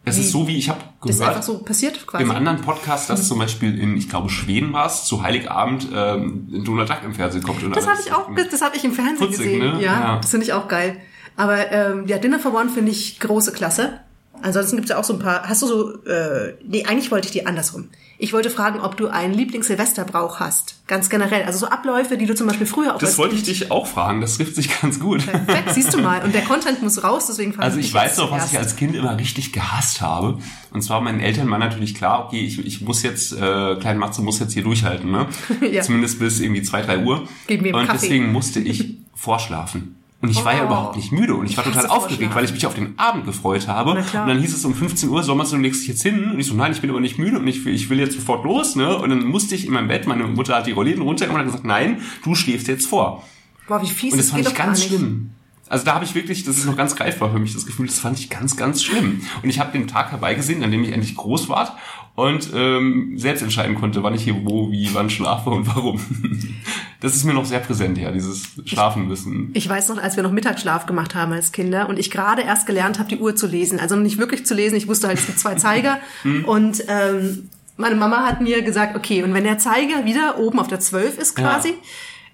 Es 0.05 0.17
ist 0.19 0.31
so, 0.31 0.49
wie 0.49 0.57
ich 0.57 0.69
habe 0.71 0.81
Das 1.03 1.17
ist 1.17 1.21
einfach 1.21 1.33
gehört 1.35 1.45
so 1.45 1.59
passiert 1.59 2.07
quasi. 2.07 2.25
im 2.25 2.31
anderen 2.31 2.61
Podcast, 2.63 3.11
dass 3.11 3.29
zum 3.29 3.39
Beispiel 3.39 3.79
in, 3.79 3.97
ich 3.97 4.09
glaube, 4.09 4.31
Schweden 4.31 4.73
war 4.73 4.87
es, 4.87 5.05
zu 5.05 5.23
Heiligabend 5.23 5.89
ähm, 5.95 6.47
Donald 6.65 6.89
Duck 6.89 7.01
im 7.05 7.15
Fernsehen 7.15 7.43
kommt. 7.43 7.61
Das 7.77 7.87
habe 7.87 7.99
ich 8.05 8.13
auch, 8.13 8.29
das 8.51 8.63
habe 8.63 8.77
ich 8.77 8.85
im 8.85 8.93
Fernsehen 8.93 9.19
Putzig, 9.19 9.39
gesehen. 9.39 9.59
ne? 9.59 9.83
Ja, 9.83 10.01
Ja. 10.01 10.19
das 10.21 10.31
finde 10.31 10.47
ich 10.47 10.53
auch 10.55 10.67
geil. 10.67 10.97
Aber 11.39 11.71
ähm, 11.71 12.09
ja, 12.09 12.19
Dinner 12.19 12.41
for 12.41 12.53
One 12.53 12.69
finde 12.69 12.91
ich 12.91 13.21
große 13.21 13.53
Klasse. 13.53 14.01
Ansonsten 14.43 14.77
gibt's 14.77 14.91
ja 14.91 14.99
auch 14.99 15.05
so 15.05 15.13
ein 15.15 15.21
paar. 15.21 15.49
Hast 15.49 15.63
du 15.63 15.67
so? 15.67 16.05
Äh, 16.05 16.55
nee, 16.67 16.85
eigentlich 16.85 17.13
wollte 17.13 17.27
ich 17.27 17.33
dir 17.33 17.47
andersrum. 17.47 17.89
Ich 18.21 18.33
wollte 18.33 18.51
fragen, 18.51 18.81
ob 18.81 18.97
du 18.97 19.07
einen 19.07 19.33
Lieblings-Silvesterbrauch 19.35 20.41
hast, 20.41 20.81
ganz 20.89 21.09
generell. 21.09 21.45
Also 21.45 21.61
so 21.61 21.67
Abläufe, 21.67 22.17
die 22.17 22.27
du 22.27 22.35
zum 22.35 22.49
Beispiel 22.49 22.67
früher 22.67 22.97
auch. 22.97 22.99
Das 22.99 23.17
wollte 23.19 23.37
ich 23.37 23.45
dich 23.45 23.71
auch 23.71 23.87
fragen, 23.87 24.21
das 24.21 24.37
trifft 24.37 24.57
sich 24.57 24.81
ganz 24.81 24.99
gut. 24.99 25.25
Perfekt, 25.25 25.75
siehst 25.75 25.95
du 25.95 25.99
mal. 25.99 26.25
Und 26.25 26.35
der 26.35 26.43
Content 26.43 26.83
muss 26.83 27.05
raus, 27.05 27.27
deswegen 27.29 27.53
frage 27.53 27.67
Also 27.67 27.79
ich 27.79 27.87
ich 27.87 27.95
weiß 27.95 28.17
noch, 28.17 28.33
was 28.33 28.51
ich 28.51 28.59
als 28.59 28.75
Kind 28.75 28.97
immer 28.97 29.17
richtig 29.17 29.53
gehasst 29.53 30.01
habe. 30.01 30.39
Und 30.73 30.83
zwar 30.83 31.01
meinen 31.01 31.21
Eltern 31.21 31.49
war 31.49 31.59
natürlich 31.59 31.95
klar, 31.95 32.25
okay, 32.27 32.41
ich, 32.41 32.59
ich 32.67 32.81
muss 32.81 33.05
jetzt, 33.05 33.33
äh, 33.33 33.77
klein 33.77 33.99
Matze 33.99 34.21
muss 34.23 34.41
jetzt 34.41 34.53
hier 34.53 34.65
durchhalten, 34.65 35.13
ne? 35.13 35.29
Ja. 35.71 35.83
Zumindest 35.83 36.19
bis 36.19 36.41
irgendwie 36.41 36.63
zwei, 36.63 36.83
drei 36.83 37.05
Uhr. 37.05 37.29
Gib 37.47 37.63
mir 37.63 37.73
und 37.73 37.87
Kaffee. 37.87 38.01
deswegen 38.01 38.33
musste 38.33 38.59
ich 38.59 38.97
vorschlafen. 39.15 39.98
Und 40.21 40.31
ich 40.31 40.45
war 40.45 40.53
ja 40.53 40.63
Oh. 40.63 40.67
überhaupt 40.67 40.97
nicht 40.97 41.13
müde 41.13 41.35
und 41.37 41.47
ich 41.49 41.57
war 41.57 41.63
total 41.65 41.87
aufgeregt, 41.87 42.35
weil 42.35 42.45
ich 42.45 42.53
mich 42.53 42.67
auf 42.67 42.75
den 42.75 42.99
Abend 42.99 43.25
gefreut 43.25 43.69
habe. 43.69 43.93
Und 43.93 44.13
dann 44.13 44.39
hieß 44.41 44.53
es 44.53 44.65
um 44.65 44.75
15 44.75 45.09
Uhr, 45.11 45.23
Sommer, 45.23 45.45
du 45.45 45.57
legst 45.57 45.83
dich 45.83 45.89
jetzt 45.89 46.03
hin. 46.03 46.33
Und 46.33 46.41
ich 46.41 46.47
so, 46.47 46.55
nein, 46.55 46.73
ich 46.73 46.81
bin 46.81 46.91
aber 46.91 47.01
nicht 47.01 47.19
müde 47.19 47.39
und 47.39 47.47
ich, 47.47 47.65
will- 47.65 47.75
ich 47.75 47.89
will 47.89 48.01
jetzt 48.01 48.15
sofort 48.17 48.45
los, 48.45 48.75
ne? 48.75 48.97
Und 48.99 49.11
dann 49.11 49.25
musste 49.25 49.55
ich 49.55 49.65
in 49.67 49.73
meinem 49.73 49.87
Bett, 49.89 50.07
meine 50.09 50.25
Mutter 50.25 50.57
hat 50.57 50.67
die 50.67 50.73
Rollläden 50.73 51.03
runtergemacht 51.03 51.43
und 51.43 51.47
hat 51.47 51.53
gesagt, 51.53 51.67
nein, 51.67 52.01
du 52.25 52.35
schläfst 52.35 52.67
jetzt 52.67 52.87
vor. 52.89 53.23
Boah, 53.69 53.81
wie 53.81 53.87
fies, 53.87 54.13
Und 54.13 54.19
das 54.19 54.31
fand 54.31 54.47
ich 54.49 54.55
ganz 54.55 54.83
schlimm. 54.85 55.31
Also 55.71 55.85
da 55.85 55.95
habe 55.95 56.05
ich 56.07 56.15
wirklich, 56.15 56.45
das 56.45 56.57
ist 56.57 56.65
noch 56.65 56.79
ganz 56.79 56.97
greifbar 56.97 57.31
für 57.31 57.39
mich, 57.39 57.53
das 57.53 57.67
Gefühl, 57.67 57.87
das 57.87 57.99
fand 58.01 58.19
ich 58.19 58.31
ganz, 58.31 58.57
ganz 58.57 58.83
schlimm. 58.83 59.21
Und 59.43 59.51
ich 59.51 59.61
habe 59.61 59.71
den 59.71 59.87
Tag 59.87 60.11
herbeigesehen, 60.13 60.65
an 60.65 60.71
dem 60.71 60.83
ich 60.83 60.93
endlich 60.93 61.15
groß 61.15 61.51
war 61.51 61.77
und 62.19 62.51
ähm, 62.53 63.13
selbst 63.17 63.43
entscheiden 63.43 63.77
konnte, 63.77 64.03
wann 64.03 64.13
ich 64.13 64.25
hier 64.25 64.35
wo, 64.45 64.73
wie, 64.73 64.93
wann 64.93 65.09
schlafe 65.09 65.51
und 65.51 65.69
warum. 65.69 66.01
Das 67.01 67.15
ist 67.15 67.23
mir 67.23 67.33
noch 67.33 67.45
sehr 67.45 67.61
präsent, 67.61 67.97
ja, 67.97 68.11
dieses 68.11 68.49
Schlafen 68.65 69.07
müssen. 69.07 69.51
Ich 69.55 69.69
weiß 69.69 69.89
noch, 69.89 70.03
als 70.03 70.17
wir 70.17 70.25
noch 70.25 70.33
Mittagsschlaf 70.33 70.87
gemacht 70.87 71.15
haben 71.15 71.33
als 71.33 71.53
Kinder 71.53 71.89
und 71.89 71.97
ich 71.97 72.11
gerade 72.11 72.43
erst 72.43 72.67
gelernt 72.67 72.99
habe, 72.99 73.09
die 73.09 73.19
Uhr 73.19 73.37
zu 73.37 73.47
lesen. 73.47 73.79
Also 73.79 73.95
nicht 73.95 74.19
wirklich 74.19 74.45
zu 74.45 74.53
lesen, 74.57 74.75
ich 74.75 74.89
wusste 74.89 75.07
halt, 75.07 75.17
es 75.17 75.27
gibt 75.27 75.39
zwei 75.39 75.55
Zeiger. 75.55 76.01
und 76.47 76.83
ähm, 76.89 77.51
meine 77.77 77.95
Mama 77.95 78.27
hat 78.27 78.41
mir 78.41 78.63
gesagt, 78.63 78.97
okay, 78.97 79.23
und 79.23 79.33
wenn 79.33 79.45
der 79.45 79.59
Zeiger 79.59 80.05
wieder 80.05 80.41
oben 80.41 80.59
auf 80.59 80.67
der 80.67 80.81
12 80.81 81.19
ist 81.19 81.37
quasi, 81.37 81.75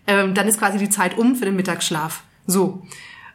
ähm, 0.06 0.32
dann 0.32 0.48
ist 0.48 0.58
quasi 0.58 0.78
die 0.78 0.88
Zeit 0.88 1.18
um 1.18 1.36
für 1.36 1.44
den 1.44 1.56
Mittagsschlaf. 1.56 2.22
So. 2.46 2.86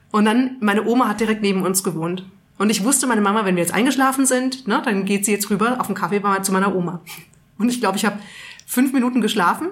Und 0.10 0.26
dann, 0.26 0.58
meine 0.62 0.88
Oma 0.88 1.10
hat 1.10 1.20
direkt 1.20 1.44
neben 1.44 1.62
uns 1.62 1.84
gewohnt. 1.84 2.26
Und 2.60 2.70
ich 2.70 2.84
wusste, 2.84 3.08
meine 3.08 3.22
Mama, 3.22 3.46
wenn 3.46 3.56
wir 3.56 3.64
jetzt 3.64 3.74
eingeschlafen 3.74 4.26
sind, 4.28 4.68
ne, 4.68 4.82
dann 4.86 5.06
geht 5.06 5.26
sie 5.26 5.32
jetzt 5.32 5.50
rüber 5.50 5.78
auf 5.80 5.88
den 5.88 5.96
Kaffee 5.96 6.20
bei- 6.20 6.40
zu 6.40 6.52
meiner 6.52 6.76
Oma. 6.76 7.02
Und 7.58 7.70
ich 7.70 7.80
glaube, 7.80 7.98
ich 7.98 8.06
habe 8.06 8.20
fünf 8.68 8.94
Minuten 8.94 9.20
geschlafen, 9.22 9.70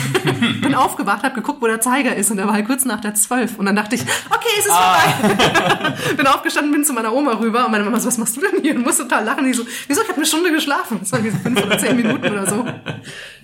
bin 0.62 0.74
aufgewacht, 0.74 1.22
habe 1.22 1.34
geguckt, 1.34 1.60
wo 1.60 1.66
der 1.66 1.80
Zeiger 1.82 2.16
ist 2.16 2.30
und 2.30 2.38
er 2.38 2.46
war 2.46 2.54
halt 2.54 2.66
kurz 2.66 2.84
nach 2.86 3.00
der 3.00 3.14
zwölf. 3.14 3.58
Und 3.58 3.66
dann 3.66 3.76
dachte 3.76 3.94
ich, 3.96 4.02
okay, 4.02 4.48
es 4.58 4.64
ist 4.66 4.72
vorbei. 4.72 5.96
bin 6.16 6.26
aufgestanden, 6.26 6.72
bin 6.72 6.82
zu 6.84 6.94
meiner 6.94 7.12
Oma 7.12 7.32
rüber 7.34 7.66
und 7.66 7.72
meine 7.72 7.84
Mama 7.84 8.00
so, 8.00 8.08
was 8.08 8.16
machst 8.16 8.36
du 8.36 8.40
denn 8.40 8.62
hier? 8.62 8.74
Und 8.74 8.84
musste 8.86 9.02
total 9.02 9.24
lachen. 9.24 9.40
Und 9.44 9.50
ich 9.50 9.56
so, 9.56 9.64
wieso, 9.86 10.00
ich 10.00 10.08
habe 10.08 10.16
eine 10.16 10.24
Stunde 10.26 10.50
geschlafen. 10.50 10.98
Das 11.00 11.12
waren 11.12 11.22
diese 11.24 11.36
fünf 11.38 11.62
oder 11.62 11.76
zehn 11.76 11.94
Minuten 11.96 12.24
oder 12.26 12.46
so. 12.46 12.64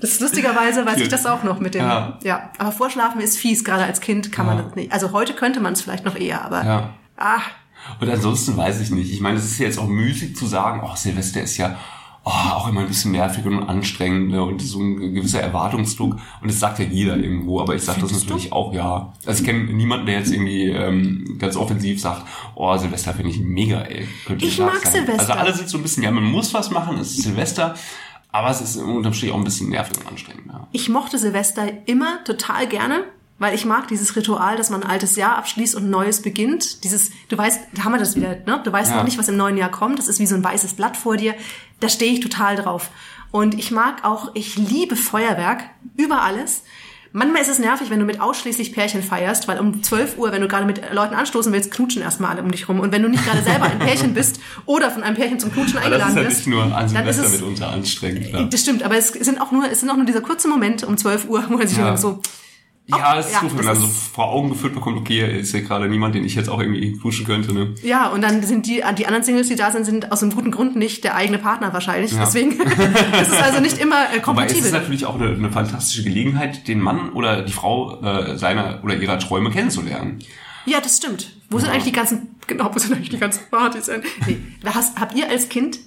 Das 0.00 0.10
ist 0.10 0.20
lustigerweise, 0.22 0.86
weiß 0.86 1.00
ich 1.00 1.08
das 1.08 1.26
auch 1.26 1.42
noch 1.42 1.60
mit 1.60 1.74
dem, 1.74 1.82
Ja. 1.84 2.18
ja. 2.22 2.50
Aber 2.58 2.72
Vorschlafen 2.72 3.20
ist 3.20 3.36
fies, 3.36 3.62
gerade 3.64 3.84
als 3.84 4.00
Kind 4.00 4.32
kann 4.32 4.46
man 4.46 4.56
Ja. 4.58 4.62
das 4.64 4.74
nicht. 4.74 4.92
Also 4.92 5.12
heute 5.12 5.34
könnte 5.34 5.60
man 5.60 5.74
es 5.74 5.82
vielleicht 5.82 6.04
noch 6.06 6.16
eher, 6.16 6.42
aber 6.44 6.64
Ja. 6.64 6.90
ah, 7.18 7.40
Und 8.00 8.08
ansonsten 8.08 8.56
weiß 8.56 8.80
ich 8.80 8.90
nicht. 8.90 9.12
Ich 9.12 9.20
meine, 9.20 9.38
es 9.38 9.44
ist 9.44 9.58
jetzt 9.58 9.78
auch 9.78 9.88
müßig 9.88 10.36
zu 10.36 10.46
sagen, 10.46 10.82
oh, 10.84 10.94
Silvester 10.96 11.42
ist 11.42 11.56
ja 11.56 11.76
oh, 12.24 12.30
auch 12.30 12.68
immer 12.68 12.80
ein 12.80 12.88
bisschen 12.88 13.12
nervig 13.12 13.44
und 13.44 13.62
anstrengend 13.62 14.30
ne, 14.30 14.42
und 14.42 14.60
so 14.60 14.80
ein 14.80 15.14
gewisser 15.14 15.40
Erwartungsdruck. 15.40 16.14
Und 16.40 16.50
das 16.50 16.58
sagt 16.58 16.78
ja 16.78 16.86
jeder 16.86 17.16
irgendwo, 17.16 17.60
aber 17.60 17.74
ich 17.74 17.82
sage 17.82 18.00
das 18.00 18.10
Findest 18.10 18.28
du? 18.28 18.34
natürlich 18.34 18.52
auch, 18.52 18.72
ja. 18.72 19.12
Also 19.26 19.42
ich 19.42 19.48
kenne 19.48 19.64
niemanden, 19.72 20.06
der 20.06 20.18
jetzt 20.18 20.32
irgendwie 20.32 20.68
ähm, 20.68 21.36
ganz 21.38 21.56
offensiv 21.56 22.00
sagt, 22.00 22.26
oh, 22.54 22.76
Silvester 22.76 23.12
finde 23.12 23.30
ich 23.30 23.40
mega, 23.40 23.82
ey. 23.82 24.08
Könnte 24.26 24.46
Ich 24.46 24.58
mag 24.58 24.82
sein. 24.82 24.92
Silvester. 24.92 25.20
Also 25.20 25.32
alle 25.32 25.54
sind 25.54 25.68
so 25.68 25.78
ein 25.78 25.82
bisschen, 25.82 26.02
ja, 26.02 26.10
man 26.10 26.24
muss 26.24 26.52
was 26.54 26.70
machen, 26.70 26.98
es 26.98 27.10
ist 27.12 27.22
Silvester, 27.22 27.74
aber 28.32 28.50
es 28.50 28.60
ist 28.60 28.76
unterm 28.76 29.12
Strich 29.12 29.30
auch 29.30 29.38
ein 29.38 29.44
bisschen 29.44 29.68
nervig 29.68 29.98
und 29.98 30.08
anstrengend. 30.08 30.46
Ja. 30.48 30.66
Ich 30.72 30.88
mochte 30.88 31.18
Silvester 31.18 31.66
immer 31.86 32.24
total 32.24 32.66
gerne, 32.66 33.04
weil 33.38 33.54
ich 33.54 33.64
mag 33.64 33.88
dieses 33.88 34.14
Ritual, 34.16 34.56
dass 34.56 34.70
man 34.70 34.82
ein 34.82 34.88
altes 34.90 35.16
Jahr 35.16 35.36
abschließt 35.36 35.74
und 35.74 35.84
ein 35.84 35.90
neues 35.90 36.22
beginnt. 36.22 36.84
Dieses, 36.84 37.10
du 37.28 37.36
weißt, 37.36 37.60
da 37.74 37.84
haben 37.84 37.92
wir 37.92 37.98
das 37.98 38.14
wieder, 38.16 38.36
ne? 38.46 38.60
Du 38.64 38.72
weißt 38.72 38.90
Ja. 38.92 38.96
noch 38.98 39.04
nicht, 39.04 39.18
was 39.18 39.28
im 39.28 39.36
neuen 39.36 39.56
Jahr 39.56 39.70
kommt. 39.70 39.98
Das 39.98 40.08
ist 40.08 40.20
wie 40.20 40.26
so 40.26 40.34
ein 40.34 40.44
weißes 40.44 40.74
Blatt 40.74 40.96
vor 40.96 41.16
dir. 41.16 41.34
Da 41.80 41.88
stehe 41.88 42.12
ich 42.12 42.20
total 42.20 42.56
drauf. 42.56 42.90
Und 43.32 43.58
ich 43.58 43.70
mag 43.72 44.04
auch, 44.04 44.30
ich 44.34 44.56
liebe 44.56 44.94
Feuerwerk 44.94 45.64
über 45.96 46.22
alles. 46.22 46.62
Manchmal 47.16 47.42
ist 47.42 47.48
es 47.48 47.58
nervig, 47.60 47.90
wenn 47.90 48.00
du 48.00 48.04
mit 48.04 48.20
ausschließlich 48.20 48.72
Pärchen 48.72 49.00
feierst, 49.02 49.46
weil 49.46 49.60
um 49.60 49.82
12 49.84 50.18
Uhr, 50.18 50.32
wenn 50.32 50.40
du 50.42 50.48
gerade 50.48 50.66
mit 50.66 50.80
Leuten 50.92 51.14
anstoßen 51.14 51.52
willst, 51.52 51.70
knutschen 51.70 52.02
erstmal 52.02 52.30
alle 52.32 52.42
um 52.42 52.50
dich 52.50 52.68
rum. 52.68 52.80
Und 52.80 52.90
wenn 52.92 53.02
du 53.02 53.08
nicht 53.08 53.24
gerade 53.24 53.40
selber 53.42 53.64
ein 53.66 53.78
Pärchen 53.78 54.14
bist 54.14 54.40
oder 54.66 54.90
von 54.90 55.02
einem 55.04 55.14
Pärchen 55.16 55.38
zum 55.38 55.52
Knutschen 55.52 55.78
Aber 55.78 55.90
das 55.90 55.98
ist 55.98 56.04
eingeladen 56.06 56.24
ja 56.30 56.36
nicht 56.36 56.46
nur 56.48 56.62
an 56.64 56.70
dann 56.70 57.06
ist 57.06 57.16
Silvester 57.16 57.24
es, 57.24 57.32
mitunter 57.32 57.70
anstrengend. 57.70 58.30
Ja. 58.32 58.42
das 58.44 58.60
stimmt, 58.60 58.82
aber 58.82 58.96
es 58.96 59.08
sind 59.08 59.40
auch 59.40 59.52
nur, 59.52 59.70
es 59.70 59.78
sind 59.80 59.90
auch 59.90 59.96
nur 59.96 60.06
dieser 60.06 60.22
kurze 60.22 60.48
Moment 60.48 60.82
um 60.82 60.96
12 60.96 61.28
Uhr, 61.28 61.44
wo 61.48 61.56
man 61.56 61.68
sich 61.68 61.78
Ja. 61.78 61.96
so, 61.96 62.20
Ja, 62.86 63.18
es 63.18 63.26
ist 63.26 63.32
Ja, 63.32 63.40
doof, 63.40 63.52
wenn 63.56 63.66
das 63.66 63.66
man 63.66 63.76
so 63.76 63.86
ist- 63.86 64.08
vor 64.14 64.26
Augen 64.28 64.50
geführt 64.50 64.74
bekommt, 64.74 64.98
okay, 64.98 65.40
ist 65.40 65.52
ja 65.54 65.60
gerade 65.60 65.88
niemand, 65.88 66.14
den 66.14 66.22
ich 66.24 66.34
jetzt 66.34 66.50
auch 66.50 66.60
irgendwie 66.60 66.98
duschen 67.00 67.24
könnte, 67.24 67.54
ne? 67.54 67.74
ja, 67.82 68.08
und 68.08 68.20
dann 68.22 68.42
sind 68.42 68.66
die, 68.66 68.82
die 68.98 69.06
anderen 69.06 69.22
Singles, 69.24 69.48
die 69.48 69.56
da 69.56 69.70
sind, 69.70 69.84
sind 69.84 70.12
aus 70.12 70.22
einem 70.22 70.32
guten 70.34 70.50
Grund 70.50 70.76
nicht 70.76 71.02
der 71.02 71.14
eigene 71.16 71.38
Partner 71.38 71.72
wahrscheinlich. 71.72 72.12
Ja. 72.12 72.20
Deswegen 72.26 72.50
ist 72.60 73.32
es 73.32 73.40
also 73.42 73.60
nicht 73.60 73.78
immer 73.78 73.96
äh, 73.96 74.06
Aber 74.06 74.16
es 74.16 74.22
kompatibel. 74.22 74.64
ist 74.66 74.72
natürlich 74.72 75.06
auch 75.06 75.14
eine, 75.18 75.28
eine 75.34 75.50
fantastische 75.50 76.04
Gelegenheit, 76.04 76.68
den 76.68 76.80
Mann 76.80 77.10
oder 77.12 77.40
die 77.42 77.52
Frau 77.52 78.02
äh, 78.02 78.36
seiner 78.36 78.80
oder 78.84 78.96
ihrer 78.96 79.18
Träume 79.18 79.50
kennenzulernen. 79.50 80.18
Ja, 80.66 80.80
das 80.82 80.98
stimmt. 80.98 81.30
Wo 81.48 81.58
sind 81.58 81.70
eigentlich 81.70 81.84
die 81.84 81.92
ganzen, 81.92 82.36
genau, 82.46 82.70
wo 82.74 82.78
sind 82.78 82.92
eigentlich 82.94 83.08
die 83.10 83.18
ganzen 83.18 83.40
Partys? 83.50 83.90
Nee, 84.26 84.38
hast, 84.66 84.98
habt 85.00 85.14
ihr 85.16 85.28
als 85.30 85.48
Kind 85.48 85.78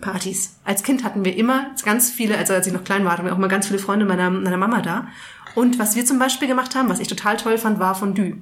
Partys? 0.00 0.56
Als 0.64 0.82
Kind 0.84 1.02
hatten 1.02 1.24
wir 1.24 1.36
immer 1.36 1.66
ganz 1.84 2.10
viele, 2.10 2.38
also 2.38 2.54
als 2.54 2.66
ich 2.66 2.72
noch 2.72 2.84
klein 2.84 3.04
war, 3.04 3.12
hatten 3.12 3.24
wir 3.24 3.32
auch 3.32 3.38
immer 3.38 3.48
ganz 3.48 3.66
viele 3.66 3.78
Freunde 3.80 4.04
meiner, 4.06 4.30
meiner 4.30 4.56
Mama 4.56 4.80
da. 4.80 5.08
Und 5.54 5.78
was 5.78 5.96
wir 5.96 6.04
zum 6.04 6.18
Beispiel 6.18 6.48
gemacht 6.48 6.74
haben, 6.74 6.88
was 6.88 7.00
ich 7.00 7.08
total 7.08 7.36
toll 7.36 7.58
fand, 7.58 7.78
war 7.78 7.94
Fondue. 7.94 8.34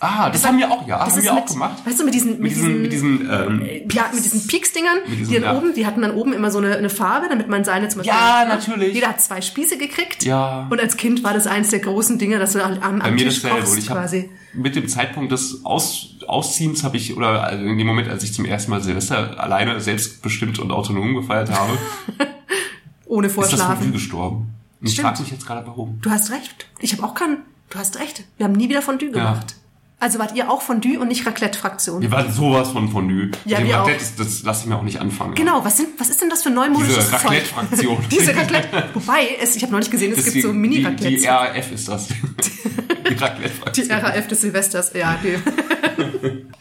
Ah, 0.00 0.28
das, 0.28 0.44
haben 0.44 0.58
wir 0.58 0.70
auch, 0.70 0.86
ja, 0.86 1.04
Das 1.04 1.14
haben 1.14 1.22
wir 1.22 1.32
auch 1.32 1.36
mit, 1.36 1.46
gemacht. 1.46 1.86
Weißt 1.86 2.00
du, 2.00 2.04
mit 2.04 2.14
diesen, 2.14 2.40
Mit 2.40 2.50
diesen, 2.50 2.82
mit 2.82 2.92
diesen, 2.92 3.20
ähm, 3.30 3.62
ja, 3.90 4.10
mit 4.12 4.24
diesen 4.24 4.46
Peaks-Dingern, 4.46 4.98
Mit 5.06 5.20
diesen, 5.20 5.32
die 5.32 5.40
dann 5.40 5.54
ja. 5.54 5.56
oben, 5.56 5.72
die 5.74 5.86
hatten 5.86 6.02
dann 6.02 6.10
oben 6.12 6.32
immer 6.32 6.50
so 6.50 6.58
eine, 6.58 6.76
eine 6.76 6.90
Farbe, 6.90 7.26
damit 7.28 7.48
man 7.48 7.64
seine 7.64 7.88
zum 7.88 8.00
Beispiel. 8.00 8.14
Ja, 8.14 8.44
ne? 8.44 8.50
natürlich. 8.50 8.94
Jeder 8.94 9.08
hat 9.08 9.20
zwei 9.20 9.40
Spieße 9.40 9.78
gekriegt. 9.78 10.24
Ja. 10.24 10.66
Und 10.68 10.80
als 10.80 10.96
Kind 10.96 11.22
war 11.24 11.32
das 11.32 11.46
eines 11.46 11.70
der 11.70 11.78
großen 11.78 12.18
Dinge, 12.18 12.38
dass 12.38 12.52
du 12.52 12.62
am, 12.62 12.80
am 12.80 12.98
bei 12.98 13.10
mir 13.12 13.24
Tisch 13.24 13.36
dasselbe. 13.36 13.60
kochst 13.60 13.72
Und 13.72 13.78
ich 13.78 13.90
habe 13.90 14.00
quasi. 14.00 14.30
mit 14.52 14.76
dem 14.76 14.88
Zeitpunkt 14.88 15.32
des 15.32 15.64
Aus, 15.64 16.16
Ausziehens 16.26 16.84
habe 16.84 16.96
ich, 16.96 17.16
oder 17.16 17.44
also 17.44 17.64
in 17.64 17.78
dem 17.78 17.86
Moment, 17.86 18.08
als 18.08 18.24
ich 18.24 18.34
zum 18.34 18.44
ersten 18.44 18.72
Mal 18.72 18.82
Silvester 18.82 19.40
alleine 19.40 19.80
selbstbestimmt 19.80 20.58
und 20.58 20.72
autonom 20.72 21.14
gefeiert 21.14 21.50
habe, 21.50 21.78
Ohne 23.06 23.28
ist 23.28 23.36
das 23.36 23.48
Vorschlafen. 23.48 23.76
Fondue 23.76 23.92
gestorben. 23.92 24.53
Ich 24.84 24.92
Stimmt. 24.92 25.08
frage 25.08 25.22
mich 25.22 25.30
jetzt 25.32 25.46
gerade, 25.46 25.66
warum. 25.66 25.98
Du 26.02 26.10
hast 26.10 26.30
recht. 26.30 26.66
Ich 26.80 26.92
habe 26.92 27.02
auch 27.04 27.14
keinen. 27.14 27.38
Du 27.70 27.78
hast 27.78 27.98
recht. 27.98 28.24
Wir 28.36 28.44
haben 28.44 28.52
nie 28.52 28.68
wieder 28.68 28.82
Fondue 28.82 29.10
gemacht. 29.10 29.56
Also 29.98 30.18
wart 30.18 30.34
ihr 30.34 30.50
auch 30.50 30.60
Fondue 30.60 30.98
und 30.98 31.08
nicht 31.08 31.26
Raclette-Fraktion? 31.26 32.02
Wir 32.02 32.10
waren 32.10 32.30
sowas 32.30 32.70
von 32.72 32.90
Fondue. 32.90 33.30
Ja, 33.46 33.56
Dem 33.58 33.68
wir 33.68 33.80
auch. 33.80 33.86
Raclette, 33.86 34.04
das, 34.04 34.16
das 34.16 34.42
lasse 34.42 34.62
ich 34.62 34.66
mir 34.66 34.76
auch 34.76 34.82
nicht 34.82 35.00
anfangen. 35.00 35.34
Genau, 35.34 35.64
was, 35.64 35.78
sind, 35.78 35.88
was 35.98 36.10
ist 36.10 36.20
denn 36.20 36.28
das 36.28 36.42
für 36.42 36.50
neumodisches 36.50 36.96
Diese 36.96 37.10
Zeug? 37.10 37.24
Raclette-Fraktion. 37.24 38.04
Diese 38.10 38.36
Raclette. 38.36 38.90
Wobei, 38.94 39.28
es, 39.40 39.56
ich 39.56 39.62
habe 39.62 39.72
neulich 39.72 39.90
gesehen, 39.90 40.12
es 40.14 40.24
gibt 40.24 40.42
so 40.42 40.52
die, 40.52 40.96
die, 40.96 41.16
die 41.16 41.26
RAF 41.26 41.72
ist 41.72 41.88
das. 41.88 42.08
die 43.08 43.14
Raclette-Fraktion. 43.14 43.88
Die 43.88 43.92
RAF 43.92 44.28
des 44.28 44.40
Silvesters, 44.40 44.92
ja. 44.94 45.18
Die. 45.22 45.38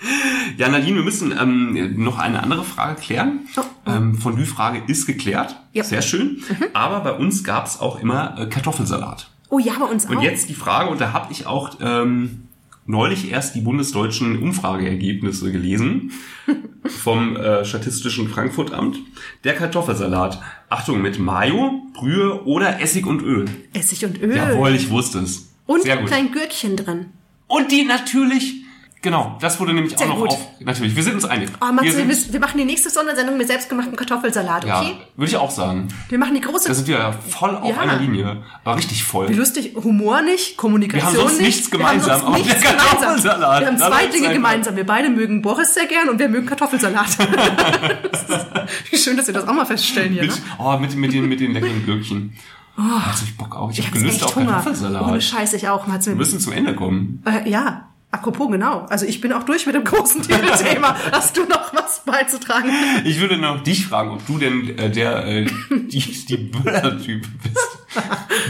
Ja, 0.58 0.70
Nadine, 0.70 0.98
wir 0.98 1.04
müssen 1.04 1.34
ähm, 1.39 2.04
noch 2.04 2.20
eine 2.20 2.44
andere 2.44 2.64
Frage 2.64 3.00
klären. 3.02 3.48
Oh. 3.58 3.62
Ähm, 3.88 4.16
Fondue-Frage 4.16 4.84
ist 4.88 5.06
geklärt. 5.06 5.56
Ja. 5.72 5.84
Sehr 5.84 6.02
schön. 6.02 6.44
Aber 6.74 7.00
bei 7.00 7.14
uns 7.14 7.44
gab 7.44 7.66
es 7.66 7.80
auch 7.80 8.00
immer 8.00 8.38
äh, 8.38 8.46
Kartoffelsalat. 8.48 9.30
Oh 9.50 9.60
ja, 9.60 9.74
bei 9.80 9.86
uns 9.86 10.06
auch. 10.06 10.12
Und 10.12 10.22
jetzt 10.22 10.50
die 10.50 10.54
Frage, 10.54 10.89
und 10.89 11.02
da 11.02 11.14
habe 11.14 11.32
ich 11.32 11.48
auch 11.48 11.78
ähm, 11.82 12.48
neulich 12.86 13.32
erst 13.32 13.56
die 13.56 13.62
bundesdeutschen 13.62 14.41
Umfrageergebnisse 14.41 15.52
gelesen 15.52 16.12
vom 16.86 17.36
äh, 17.36 17.66
Statistischen 17.66 18.30
Frankfurt-Amt. 18.30 18.98
Der 19.44 19.56
Kartoffelsalat, 19.56 20.41
Achtung, 20.70 21.02
mit 21.02 21.20
Mayo, 21.20 21.82
Brühe 21.94 22.44
oder 22.46 22.80
Essig 22.82 23.06
und 23.06 23.22
Öl. 23.22 23.46
Essig 23.74 24.06
und 24.06 24.22
Öl. 24.22 24.36
Jawohl, 24.36 24.76
ich 24.76 24.89
wusste 24.89 25.20
es. 25.20 25.53
Und 25.66 25.84
Sehr 25.84 25.93
ein 25.93 25.99
gut. 25.99 26.07
kleines 26.07 26.32
Gürkchen 26.32 26.76
drin. 26.76 27.05
Und 27.47 27.72
die 27.72 27.84
natürlich, 27.86 28.64
genau, 29.01 29.38
das 29.39 29.59
wurde 29.59 29.74
nämlich 29.74 29.95
Sehr 29.97 30.07
auch 30.07 30.14
noch 30.14 30.20
gut. 30.22 30.30
auf. 30.32 30.47
Natürlich, 30.59 30.95
wir 30.95 31.03
sind 31.03 31.14
uns 31.16 31.26
einig. 31.26 31.49
Oh, 31.61 31.72
Matze, 31.72 31.97
wir 31.97 32.07
wir, 32.07 32.16
sind, 32.16 32.34
wir 32.34 32.39
machen 32.39 32.57
die 32.57 32.66
nächste 32.66 32.89
Sondersendung 32.89 33.38
mit 33.38 33.47
selbstgemachtem 33.47 33.95
Kartoffelsalat, 33.95 34.64
ja, 34.66 34.82
okay? 34.82 34.95
würde 35.16 35.30
ich 35.30 35.38
auch 35.38 35.51
sagen. 35.51 35.88
Wir 36.09 36.18
machen 36.18 36.34
die 36.36 36.41
große. 36.41 36.68
Da 36.68 36.74
sind 36.74 36.88
wir 36.88 36.97
ja 36.97 37.11
voll 37.11 37.55
auf 37.55 37.70
Ja. 37.70 37.78
einer 37.82 37.97
Linie. 37.97 38.43
Aber 38.64 38.78
richtig 38.78 39.03
voll. 39.03 39.30
Wie 39.30 39.34
lustig, 39.36 39.74
Humor 39.76 40.22
nicht, 40.22 40.57
Kommunikation 40.57 41.14
Wir 41.14 41.20
haben 41.20 41.28
sonst 41.30 41.38
nicht. 41.41 41.47
nichts 41.47 41.72
gemeinsam, 41.72 42.22
Wir 42.22 42.26
haben 42.28 42.36
sonst 42.43 42.45
nichts. 42.47 42.64
Kartoffelsalat. 42.64 43.59
Wir 43.61 43.68
haben 43.68 43.78
zwei 43.78 44.05
Dinge 44.07 44.16
einfach. 44.28 44.34
gemeinsam. 44.34 44.76
Wir 44.76 44.86
beide 44.86 45.09
mögen 45.09 45.41
Boris 45.41 45.74
sehr 45.74 45.86
gern 45.86 46.09
und 46.09 46.18
wir 46.20 46.30
mögen 46.30 46.45
Kartoffelsalat. 46.47 47.18
Wie 48.91 48.97
schön, 48.97 49.18
dass 49.18 49.28
wir 49.28 49.34
das 49.34 49.47
auch 49.47 49.53
mal 49.53 49.66
feststellen 49.66 50.14
hier. 50.14 50.24
Mit, 50.24 50.32
Ne? 50.32 50.41
oh, 50.59 50.78
mit, 50.78 50.95
mit, 50.95 51.14
den, 51.14 51.28
mit 51.28 51.39
den 51.39 51.53
leckeren 51.53 51.86
Gürkchen. 51.86 52.34
Oh, 52.78 52.82
also 52.82 53.26
ich 53.26 53.38
Bock 53.38 53.56
auf. 53.56 53.72
Ich, 53.72 53.80
Ich 53.80 53.86
hab 53.86 53.92
habe 53.92 54.00
Gelüste 54.02 54.26
echt 54.26 54.26
auf 54.26 54.36
Hunger. 54.36 54.52
Kartoffelsalat. 54.54 55.08
Ohne 55.08 55.22
Scheiß, 55.22 55.54
ich 55.54 55.68
auch. 55.70 55.86
Matze. 55.88 56.12
Wir 56.12 56.16
müssen 56.16 56.40
zum 56.40 56.54
Ende 56.54 56.74
kommen. 56.76 57.22
Äh, 57.26 57.48
ja, 57.50 57.90
apropos 58.12 58.50
genau. 58.52 58.86
Also 58.90 59.06
ich 59.06 59.22
bin 59.22 59.32
auch 59.32 59.44
durch 59.44 59.66
mit 59.66 59.76
dem 59.76 59.84
großen 59.84 60.22
Titelthema. 60.24 60.96
Hast 61.12 61.38
du 61.38 61.46
noch 61.46 61.74
was 61.74 62.04
beizutragen? 62.06 62.72
Ich 63.06 63.20
würde 63.20 63.38
noch 63.38 63.62
dich 63.62 63.86
fragen, 63.86 64.12
ob 64.12 64.26
du 64.26 64.40
denn 64.40 64.78
äh, 64.78 64.90
der 64.90 65.26
äh, 65.26 65.46
die, 65.70 66.00
die 66.00 66.38
Böller-Typ 66.38 67.28
bist. 67.44 67.80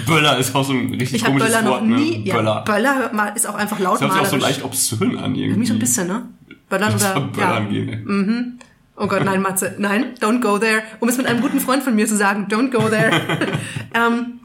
Böller 0.06 0.38
ist 0.38 0.56
auch 0.56 0.64
so 0.64 0.72
ein 0.72 0.90
richtig 0.92 1.16
Ich 1.16 1.26
komisches 1.26 1.50
Böller 1.50 1.62
noch 1.62 1.72
Wort, 1.72 1.84
ne? 1.86 1.96
nie. 1.98 2.26
Ja, 2.26 2.36
Böller. 2.36 2.62
Böller 2.64 2.96
hört 2.96 3.14
mal, 3.14 3.28
ist 3.30 3.46
auch 3.46 3.56
einfach 3.56 3.78
Das 3.78 4.00
hört 4.00 4.00
sich 4.14 4.22
auch 4.22 4.26
so 4.26 4.38
leicht 4.38 4.64
obszön 4.64 5.18
an 5.18 5.36
irgendwie. 5.36 5.44
Irgendwie 5.44 5.66
so 5.68 5.74
ein 5.74 5.80
bisschen, 5.80 6.08
ne? 6.08 6.30
Böllern 6.70 6.96
oder... 6.96 7.20
Böllern 7.20 7.64
ja. 7.66 7.70
gehen. 7.70 7.90
ey. 7.90 8.66
Oh 8.96 9.08
Gott, 9.08 9.24
nein, 9.26 9.42
Matze. 9.42 9.76
Nein, 9.80 10.14
don't 10.20 10.40
go 10.42 10.60
there. 10.60 10.84
Um 11.00 11.10
es 11.10 11.18
mit 11.18 11.26
einem 11.26 11.42
guten 11.42 11.60
Freund 11.60 11.84
von 11.84 11.96
mir 11.96 12.08
zu 12.08 12.16
sagen, 12.16 12.48
don't 12.50 12.70
go 12.72 12.90
there. 12.90 13.12
ähm, 13.94 14.40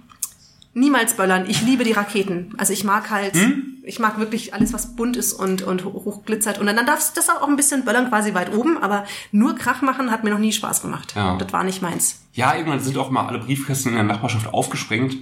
niemals 0.74 1.14
böllern. 1.16 1.44
Ich 1.48 1.62
liebe 1.62 1.84
die 1.84 1.92
Raketen. 1.92 2.54
Also 2.56 2.72
ich 2.72 2.82
mag 2.84 3.10
halt, 3.10 3.34
Hm? 3.34 3.74
ich 3.82 3.98
mag 3.98 4.18
wirklich 4.18 4.54
alles, 4.54 4.72
was 4.72 4.96
bunt 4.96 5.16
ist 5.16 5.32
und, 5.34 5.62
und 5.62 5.84
hoch- 5.84 6.04
hochglitzert. 6.04 6.58
Und 6.58 6.66
dann 6.66 6.76
darf 6.86 7.12
das 7.14 7.28
auch 7.28 7.46
ein 7.46 7.56
bisschen 7.56 7.84
böllern 7.84 8.08
quasi 8.08 8.32
weit 8.34 8.54
oben, 8.54 8.78
aber 8.82 9.04
nur 9.32 9.54
Krach 9.54 9.82
machen 9.82 10.10
hat 10.10 10.24
mir 10.24 10.30
noch 10.30 10.38
nie 10.38 10.52
Spaß 10.52 10.80
gemacht. 10.82 11.14
Ja. 11.16 11.36
Das 11.36 11.52
war 11.52 11.64
nicht 11.64 11.82
meins. 11.82 12.20
Ja, 12.32 12.54
irgendwann 12.54 12.80
sind 12.80 12.96
auch 12.96 13.10
mal 13.10 13.26
alle 13.26 13.38
Briefkästen 13.40 13.90
in 13.90 13.96
der 13.96 14.04
Nachbarschaft 14.04 14.46
aufgesprengt. 14.52 15.16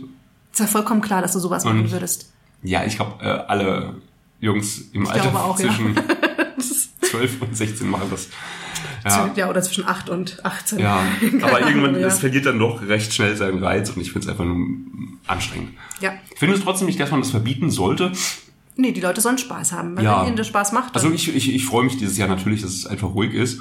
Ist 0.52 0.60
ja 0.60 0.66
vollkommen 0.66 1.00
klar, 1.00 1.20
dass 1.22 1.32
du 1.32 1.38
sowas 1.40 1.64
Und- 1.64 1.76
machen 1.78 1.90
würdest. 1.92 2.32
Ja, 2.62 2.84
ich 2.84 2.96
glaube, 2.96 3.22
äh, 3.24 3.28
alle 3.28 3.94
Jungs 4.40 4.82
im 4.92 5.06
Alter 5.06 5.20
glaube 5.30 5.38
auch, 5.40 5.58
ja. 5.58 5.66
zwischen 5.66 5.94
12 7.02 7.42
und 7.42 7.56
16 7.56 7.88
machen 7.88 8.08
das. 8.10 8.28
Ja, 9.06 9.30
Ja, 9.36 9.50
oder 9.50 9.62
zwischen 9.62 9.86
8 9.86 10.08
und 10.10 10.44
18. 10.44 10.78
ja. 10.78 11.00
Aber 11.42 11.60
irgendwann, 11.60 11.94
ja. 11.94 12.00
das 12.02 12.18
verliert 12.20 12.46
dann 12.46 12.58
doch 12.58 12.82
recht 12.86 13.12
schnell 13.14 13.36
seinen 13.36 13.62
Reiz 13.62 13.90
und 13.90 14.00
ich 14.00 14.12
finde 14.12 14.26
es 14.26 14.30
einfach 14.30 14.44
nur 14.44 14.66
anstrengend. 15.26 15.70
Ja. 16.00 16.12
Findest 16.36 16.62
du 16.62 16.66
trotzdem 16.66 16.86
nicht, 16.86 17.00
dass 17.00 17.10
man 17.10 17.20
das 17.20 17.30
verbieten 17.30 17.70
sollte? 17.70 18.12
Nee, 18.76 18.92
die 18.92 19.00
Leute 19.00 19.20
sollen 19.20 19.38
Spaß 19.38 19.72
haben. 19.72 19.96
Wenn 19.96 20.04
Ja. 20.04 20.26
ihnen 20.26 20.36
das 20.36 20.46
Spaß 20.48 20.72
macht, 20.72 20.94
Also 20.94 21.10
ich, 21.10 21.34
ich, 21.34 21.54
ich 21.54 21.64
freue 21.64 21.84
mich 21.84 21.96
dieses 21.96 22.18
Jahr 22.18 22.28
natürlich, 22.28 22.62
dass 22.62 22.72
es 22.72 22.86
einfach 22.86 23.08
ruhig 23.14 23.32
ist. 23.32 23.60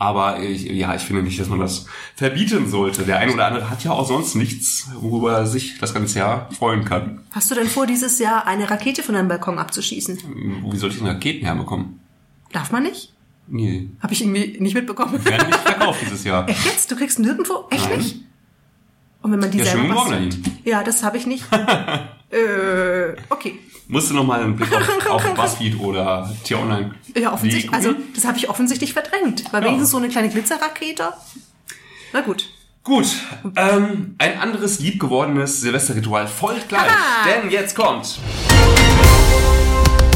Aber 0.00 0.40
ich, 0.40 0.62
ja, 0.62 0.94
ich 0.94 1.02
finde 1.02 1.22
nicht, 1.24 1.40
dass 1.40 1.48
man 1.48 1.58
das 1.58 1.86
verbieten 2.14 2.68
sollte. 2.68 3.02
Der 3.02 3.18
ein 3.18 3.30
oder 3.30 3.46
andere 3.46 3.68
hat 3.68 3.82
ja 3.82 3.90
auch 3.90 4.06
sonst 4.06 4.36
nichts, 4.36 4.88
worüber 4.94 5.32
er 5.38 5.46
sich 5.46 5.78
das 5.80 5.92
ganze 5.92 6.20
Jahr 6.20 6.48
freuen 6.52 6.84
kann. 6.84 7.20
Hast 7.32 7.50
du 7.50 7.56
denn 7.56 7.66
vor, 7.66 7.84
dieses 7.86 8.20
Jahr 8.20 8.46
eine 8.46 8.70
Rakete 8.70 9.02
von 9.02 9.16
deinem 9.16 9.26
Balkon 9.26 9.58
abzuschießen? 9.58 10.18
Wie 10.70 10.76
soll 10.76 10.90
ich 10.90 10.98
denn 10.98 11.06
Raketen 11.08 11.44
herbekommen? 11.44 11.98
Darf 12.52 12.70
man 12.70 12.84
nicht? 12.84 13.12
Nee. 13.50 13.88
Habe 14.00 14.12
ich 14.12 14.20
irgendwie 14.22 14.56
nicht 14.60 14.74
mitbekommen. 14.74 15.24
Werden 15.24 15.46
nicht 15.48 15.58
verkauft 15.60 16.00
dieses 16.02 16.24
Jahr. 16.24 16.48
Echt 16.48 16.64
jetzt? 16.66 16.90
Du 16.90 16.96
kriegst 16.96 17.18
nirgendwo? 17.18 17.66
Echt 17.70 17.88
Nein. 17.88 17.98
nicht? 17.98 18.16
Und 19.22 19.32
wenn 19.32 19.40
man 19.40 19.50
die 19.50 19.58
Ja, 19.58 19.64
selber 19.64 19.82
Morgen. 19.94 20.28
Ja, 20.64 20.82
das 20.84 21.02
habe 21.02 21.16
ich 21.16 21.26
nicht. 21.26 21.44
äh, 22.30 23.16
okay. 23.30 23.58
Musst 23.88 24.10
du 24.10 24.14
noch 24.14 24.24
mal 24.24 24.40
einen 24.42 24.54
Blick 24.54 24.70
auf, 24.72 25.06
auf 25.10 25.34
BuzzFeed 25.34 25.80
oder 25.80 26.30
T-Online 26.44 26.94
Ja, 27.16 27.32
offensichtlich. 27.32 27.72
Also, 27.72 27.94
das 28.14 28.26
habe 28.26 28.36
ich 28.36 28.50
offensichtlich 28.50 28.92
verdrängt. 28.92 29.50
War 29.52 29.60
Ja. 29.60 29.66
wenigstens 29.66 29.90
so 29.92 29.96
eine 29.96 30.08
kleine 30.08 30.28
Glitzerrakete. 30.28 31.08
Na 32.12 32.20
gut. 32.20 32.50
Gut, 32.84 33.06
ähm, 33.56 34.14
ein 34.18 34.38
anderes 34.38 34.78
liebgewordenes 34.78 35.60
Silvesterritual 35.60 36.26
folgt 36.26 36.68
gleich, 36.70 36.80
Haha. 36.82 37.28
denn 37.42 37.50
jetzt 37.50 37.74
kommt 37.76 38.18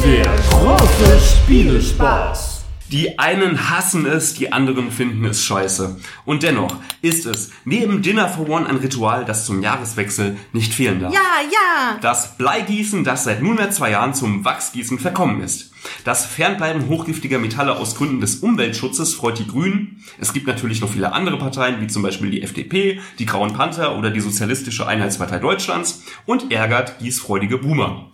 Der 0.04 0.24
große 0.50 1.20
Spielespaß. 1.20 2.51
Die 2.92 3.18
einen 3.18 3.70
hassen 3.70 4.04
es, 4.04 4.34
die 4.34 4.52
anderen 4.52 4.90
finden 4.92 5.24
es 5.24 5.42
scheiße. 5.42 5.96
Und 6.26 6.42
dennoch 6.42 6.76
ist 7.00 7.24
es 7.24 7.50
neben 7.64 8.02
Dinner 8.02 8.28
for 8.28 8.46
One 8.50 8.68
ein 8.68 8.76
Ritual, 8.76 9.24
das 9.24 9.46
zum 9.46 9.62
Jahreswechsel 9.62 10.36
nicht 10.52 10.74
fehlen 10.74 11.00
darf. 11.00 11.14
Ja, 11.14 11.20
ja. 11.50 11.98
Das 12.02 12.36
Bleigießen, 12.36 13.02
das 13.02 13.24
seit 13.24 13.42
nunmehr 13.42 13.70
zwei 13.70 13.92
Jahren 13.92 14.12
zum 14.12 14.44
Wachsgießen 14.44 14.98
verkommen 14.98 15.42
ist. 15.42 15.72
Das 16.04 16.26
Fernbleiben 16.26 16.88
hochgiftiger 16.88 17.38
Metalle 17.38 17.76
aus 17.76 17.96
Gründen 17.96 18.20
des 18.20 18.36
Umweltschutzes 18.36 19.14
freut 19.14 19.38
die 19.38 19.48
Grünen. 19.48 20.04
Es 20.20 20.34
gibt 20.34 20.46
natürlich 20.46 20.82
noch 20.82 20.90
viele 20.90 21.14
andere 21.14 21.38
Parteien, 21.38 21.80
wie 21.80 21.86
zum 21.86 22.02
Beispiel 22.02 22.30
die 22.30 22.42
FDP, 22.42 23.00
die 23.18 23.26
Grauen 23.26 23.54
Panther 23.54 23.96
oder 23.96 24.10
die 24.10 24.20
Sozialistische 24.20 24.86
Einheitspartei 24.86 25.38
Deutschlands 25.38 26.04
und 26.26 26.52
ärgert 26.52 26.98
gießfreudige 26.98 27.56
Boomer. 27.56 28.11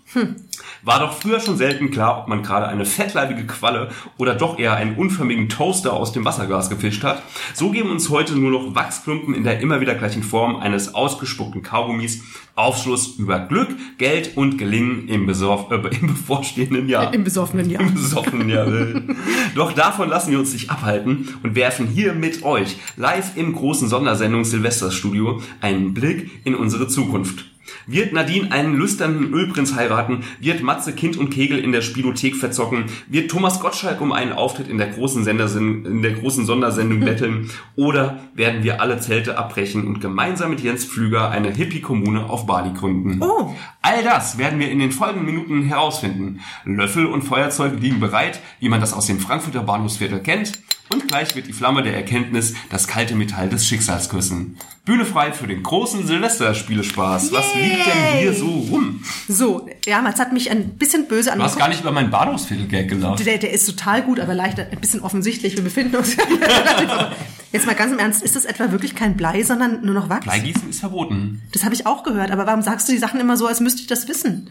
War 0.83 1.01
doch 1.01 1.13
früher 1.13 1.41
schon 1.41 1.57
selten 1.57 1.91
klar, 1.91 2.21
ob 2.21 2.29
man 2.29 2.43
gerade 2.43 2.69
eine 2.69 2.85
fettleibige 2.87 3.47
Qualle 3.47 3.91
oder 4.17 4.35
doch 4.35 4.59
eher 4.59 4.75
einen 4.75 4.97
unförmigen 4.97 5.49
Toaster 5.49 5.93
aus 5.93 6.13
dem 6.13 6.25
Wasserglas 6.25 6.71
gefischt 6.71 7.05
hat. 7.05 7.23
So 7.55 7.71
geben 7.71 7.91
uns 7.91 8.09
heute 8.09 8.37
nur 8.37 8.51
noch 8.51 8.75
Wachsklumpen 8.75 9.35
in 9.35 9.45
der 9.45 9.61
immer 9.61 9.81
wieder 9.81 9.95
gleichen 9.95 10.23
Form 10.23 10.57
eines 10.57 10.95
ausgespuckten 10.95 11.63
Kaugummis 11.63 12.23
Aufschluss 12.55 13.15
über 13.19 13.39
Glück, 13.39 13.69
Geld 13.99 14.37
und 14.37 14.59
Gelingen 14.59 15.07
im, 15.09 15.27
Besorf 15.27 15.71
äh, 15.71 15.77
im 16.01 16.09
bevorstehenden 16.09 16.89
Jahr. 16.89 17.15
Im 17.15 17.23
besoffenen 17.23 17.71
Jahr. 17.71 17.81
Im 17.81 17.95
besoffenen 17.95 18.49
Jahr. 18.49 18.67
Doch 19.55 19.73
davon 19.73 20.09
lassen 20.09 20.33
wir 20.33 20.41
uns 20.41 20.53
nicht 20.53 20.69
abhalten 20.69 21.29
und 21.45 21.55
werfen 21.55 21.87
hier 21.87 22.15
mit 22.15 22.43
euch 22.43 22.77
live 22.97 23.37
im 23.37 23.53
großen 23.53 23.89
Sondersendung 23.89 24.45
Silvesterstudio 24.45 25.41
einen 25.61 25.95
Blick 25.95 26.45
in 26.45 26.57
unsere 26.57 26.89
Zukunft. 26.89 27.45
Wird 27.87 28.13
Nadine 28.13 28.53
einen 28.53 28.75
lüsternen 28.75 29.33
Ölprinz 29.33 29.75
heiraten? 29.75 30.25
Wird 30.41 30.63
Matze 30.63 30.95
Kind 30.95 31.17
und 31.17 31.31
Kegel 31.31 31.59
in 31.59 31.73
der 31.73 31.83
Spielothek 31.83 32.37
verzocken? 32.37 32.85
Wird 33.09 33.31
Thomas 33.31 33.61
Gottschalk 33.61 34.01
um 34.01 34.13
einen 34.13 34.33
Auftritt 34.33 34.69
in 34.69 34.79
der 34.79 34.89
großen, 34.89 35.25
Sendersinn, 35.25 35.85
in 35.85 36.03
der 36.03 36.13
großen 36.13 36.47
Sondersendung 36.47 37.01
betteln? 37.01 37.51
Oder 37.77 38.21
werden 38.35 38.63
wir 38.63 38.81
alle 38.81 39.01
Zelte 39.01 39.39
abbrechen 39.39 39.87
und 39.87 40.01
gemeinsam 40.01 40.51
mit 40.51 40.61
Jens 40.61 40.85
Pflüger 40.85 41.31
eine 41.31 41.51
Hippie-Kommune 41.51 42.29
auf 42.29 42.47
Bali 42.47 42.73
gründen? 42.73 43.23
Oh. 43.23 43.55
All 43.83 44.03
das 44.03 44.39
werden 44.39 44.59
wir 44.59 44.71
in 44.71 44.79
den 44.79 44.93
folgenden 44.93 45.27
Minuten 45.27 45.63
herausfinden. 45.63 46.41
Löffel 46.65 47.07
und 47.07 47.23
Feuerzeuge 47.23 47.77
liegen 47.77 48.01
bereit, 48.01 48.41
wie 48.61 48.69
man 48.69 48.81
das 48.81 48.93
aus 48.93 49.07
dem 49.07 49.19
Frankfurter 49.19 49.63
Bahnhofsviertel 49.63 50.21
kennt. 50.21 50.61
Und 50.91 51.07
gleich 51.09 51.35
wird 51.37 51.47
die 51.47 51.53
Flamme 51.53 51.83
der 51.83 51.95
Erkenntnis 51.95 52.55
das 52.71 52.87
kalte 52.89 53.15
Metall 53.15 53.49
des 53.49 53.67
Schicksals 53.67 54.09
küssen. 54.09 54.57
Bühne 54.85 55.05
frei 55.05 55.33
für 55.33 55.47
den 55.47 55.63
großen 55.63 56.07
Silvesterspielespaß. 56.07 57.31
Was 57.33 57.55
liegt 57.55 57.87
denn 57.87 58.19
hier 58.21 58.33
so 58.33 58.47
rum? 58.47 59.03
So, 59.29 59.69
ja, 59.85 60.01
Mats 60.01 60.19
hat 60.19 60.33
mich 60.33 60.51
ein 60.51 60.71
bisschen 60.79 61.07
böse 61.07 61.25
Du 61.25 61.31
hast 61.33 61.35
angeguckt. 61.35 61.59
gar 61.59 61.69
nicht 61.69 61.81
über 61.83 61.93
meinen 61.93 62.11
Bahnhofsviertel-Gag 62.11 62.89
gelacht. 62.89 63.25
Der, 63.27 63.37
der 63.39 63.53
ist 63.53 63.67
total 63.67 64.03
gut, 64.03 64.19
aber 64.19 64.35
leicht 64.35 64.59
ein 64.59 64.81
bisschen 64.81 65.01
offensichtlich. 65.01 65.57
Wir 65.57 65.63
befinden 65.65 65.97
uns. 65.97 66.17
Jetzt 67.53 67.67
mal 67.67 67.75
ganz 67.75 67.93
im 67.93 67.99
Ernst, 67.99 68.23
ist 68.23 68.37
das 68.37 68.45
etwa 68.45 68.71
wirklich 68.73 68.95
kein 68.95 69.17
Blei, 69.17 69.43
sondern 69.43 69.85
nur 69.85 69.95
noch 69.95 70.09
Wachs? 70.09 70.25
Bleigießen 70.25 70.69
ist 70.69 70.81
verboten. 70.81 71.43
Das 71.53 71.65
habe 71.65 71.75
ich 71.75 71.87
auch 71.87 72.03
gehört, 72.03 72.31
aber 72.31 72.47
warum 72.47 72.63
sagst 72.63 72.89
du 72.89 72.93
die 72.93 72.99
Sachen 72.99 73.21
immer 73.21 73.37
so, 73.37 73.47
als 73.47 73.61
müsste 73.61 73.81
ich 73.81 73.87
das 73.87 74.07
wissen? 74.09 74.51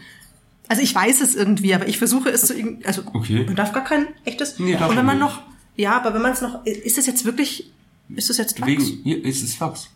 Also 0.68 0.82
ich 0.82 0.94
weiß 0.94 1.20
es 1.20 1.34
irgendwie, 1.34 1.74
aber 1.74 1.86
ich 1.88 1.98
versuche 1.98 2.28
es 2.28 2.42
zu 2.46 2.54
also 2.84 3.02
Okay. 3.14 3.44
man 3.46 3.56
darf 3.56 3.72
gar 3.72 3.84
kein 3.84 4.06
echtes. 4.24 4.58
Nee, 4.58 4.74
Und 4.74 4.80
wenn 4.88 4.96
man 4.96 5.06
man 5.06 5.18
noch 5.20 5.40
ja, 5.78 5.96
aber 5.96 6.12
wenn 6.12 6.20
man 6.22 6.32
es 6.32 6.42
noch 6.42 6.64
ist 6.66 6.98
das 6.98 7.06
jetzt 7.06 7.24
wirklich 7.24 7.70
ist 8.14 8.28
das 8.28 8.36
jetzt 8.36 8.60
Wachs? 8.60 8.68
Wegen, 8.68 8.84
hier 9.02 9.24
ist 9.24 9.42
es 9.42 9.58
Wachs. 9.60 9.88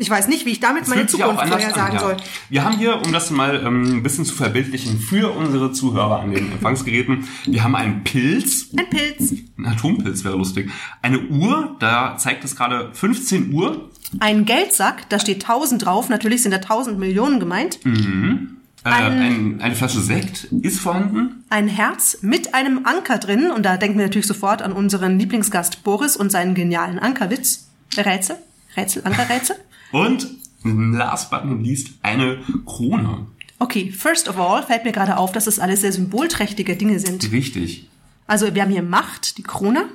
Ich 0.00 0.08
weiß 0.08 0.28
nicht, 0.28 0.46
wie 0.46 0.50
ich 0.50 0.60
damit 0.60 0.86
meine 0.86 1.08
sich 1.08 1.24
auch 1.24 1.30
Zukunft 1.30 1.48
vorhersagen 1.52 1.96
an, 1.96 2.00
soll. 2.00 2.12
ja. 2.12 2.16
Wir 2.50 2.64
haben 2.64 2.78
hier, 2.78 3.02
um 3.04 3.12
das 3.12 3.30
mal 3.30 3.56
ähm, 3.64 3.96
ein 3.96 4.02
bisschen 4.04 4.24
zu 4.24 4.34
verbildlichen, 4.34 5.00
für 5.00 5.32
unsere 5.32 5.72
Zuhörer 5.72 6.20
an 6.20 6.30
den 6.30 6.52
Empfangsgeräten, 6.52 7.26
wir 7.46 7.64
haben 7.64 7.74
einen 7.74 8.04
Pilz, 8.04 8.68
Ein 8.76 8.88
Pilz, 8.90 9.32
ein 9.56 9.66
Atompilz 9.66 10.22
wäre 10.22 10.36
lustig, 10.36 10.70
eine 11.02 11.18
Uhr, 11.26 11.76
da 11.80 12.16
zeigt 12.16 12.44
es 12.44 12.54
gerade 12.54 12.90
15 12.92 13.52
Uhr, 13.52 13.90
ein 14.20 14.44
Geldsack, 14.44 15.08
da 15.10 15.18
steht 15.18 15.42
1000 15.42 15.84
drauf, 15.84 16.08
natürlich 16.08 16.42
sind 16.42 16.52
da 16.52 16.58
1000 16.58 16.98
Millionen 16.98 17.40
gemeint. 17.40 17.80
äh, 17.84 18.57
ein, 18.84 19.60
eine 19.60 19.74
Flasche 19.74 20.00
Sekt 20.00 20.44
ist 20.44 20.80
vorhanden. 20.80 21.44
Ein 21.50 21.68
Herz 21.68 22.18
mit 22.22 22.54
einem 22.54 22.86
Anker 22.86 23.18
drin 23.18 23.50
und 23.50 23.64
da 23.64 23.76
denken 23.76 23.98
wir 23.98 24.06
natürlich 24.06 24.26
sofort 24.26 24.62
an 24.62 24.72
unseren 24.72 25.18
Lieblingsgast 25.18 25.82
Boris 25.84 26.16
und 26.16 26.30
seinen 26.30 26.54
genialen 26.54 26.98
Ankerwitz. 26.98 27.68
Rätsel, 27.96 28.36
Rätsel, 28.76 29.02
Ankerrätsel. 29.04 29.56
Und 29.92 30.26
last 30.64 31.30
but 31.30 31.44
not 31.46 31.62
least 31.62 31.88
eine 32.02 32.38
Krone. 32.66 33.26
Okay, 33.58 33.90
first 33.90 34.28
of 34.28 34.38
all 34.38 34.62
fällt 34.62 34.84
mir 34.84 34.92
gerade 34.92 35.16
auf, 35.16 35.32
dass 35.32 35.46
das 35.46 35.58
alles 35.58 35.80
sehr 35.80 35.92
symbolträchtige 35.92 36.76
Dinge 36.76 36.98
sind. 37.00 37.32
Richtig. 37.32 37.88
Also 38.26 38.54
wir 38.54 38.60
haben 38.62 38.70
hier 38.70 38.82
Macht, 38.82 39.38
die 39.38 39.42
Krone, 39.42 39.86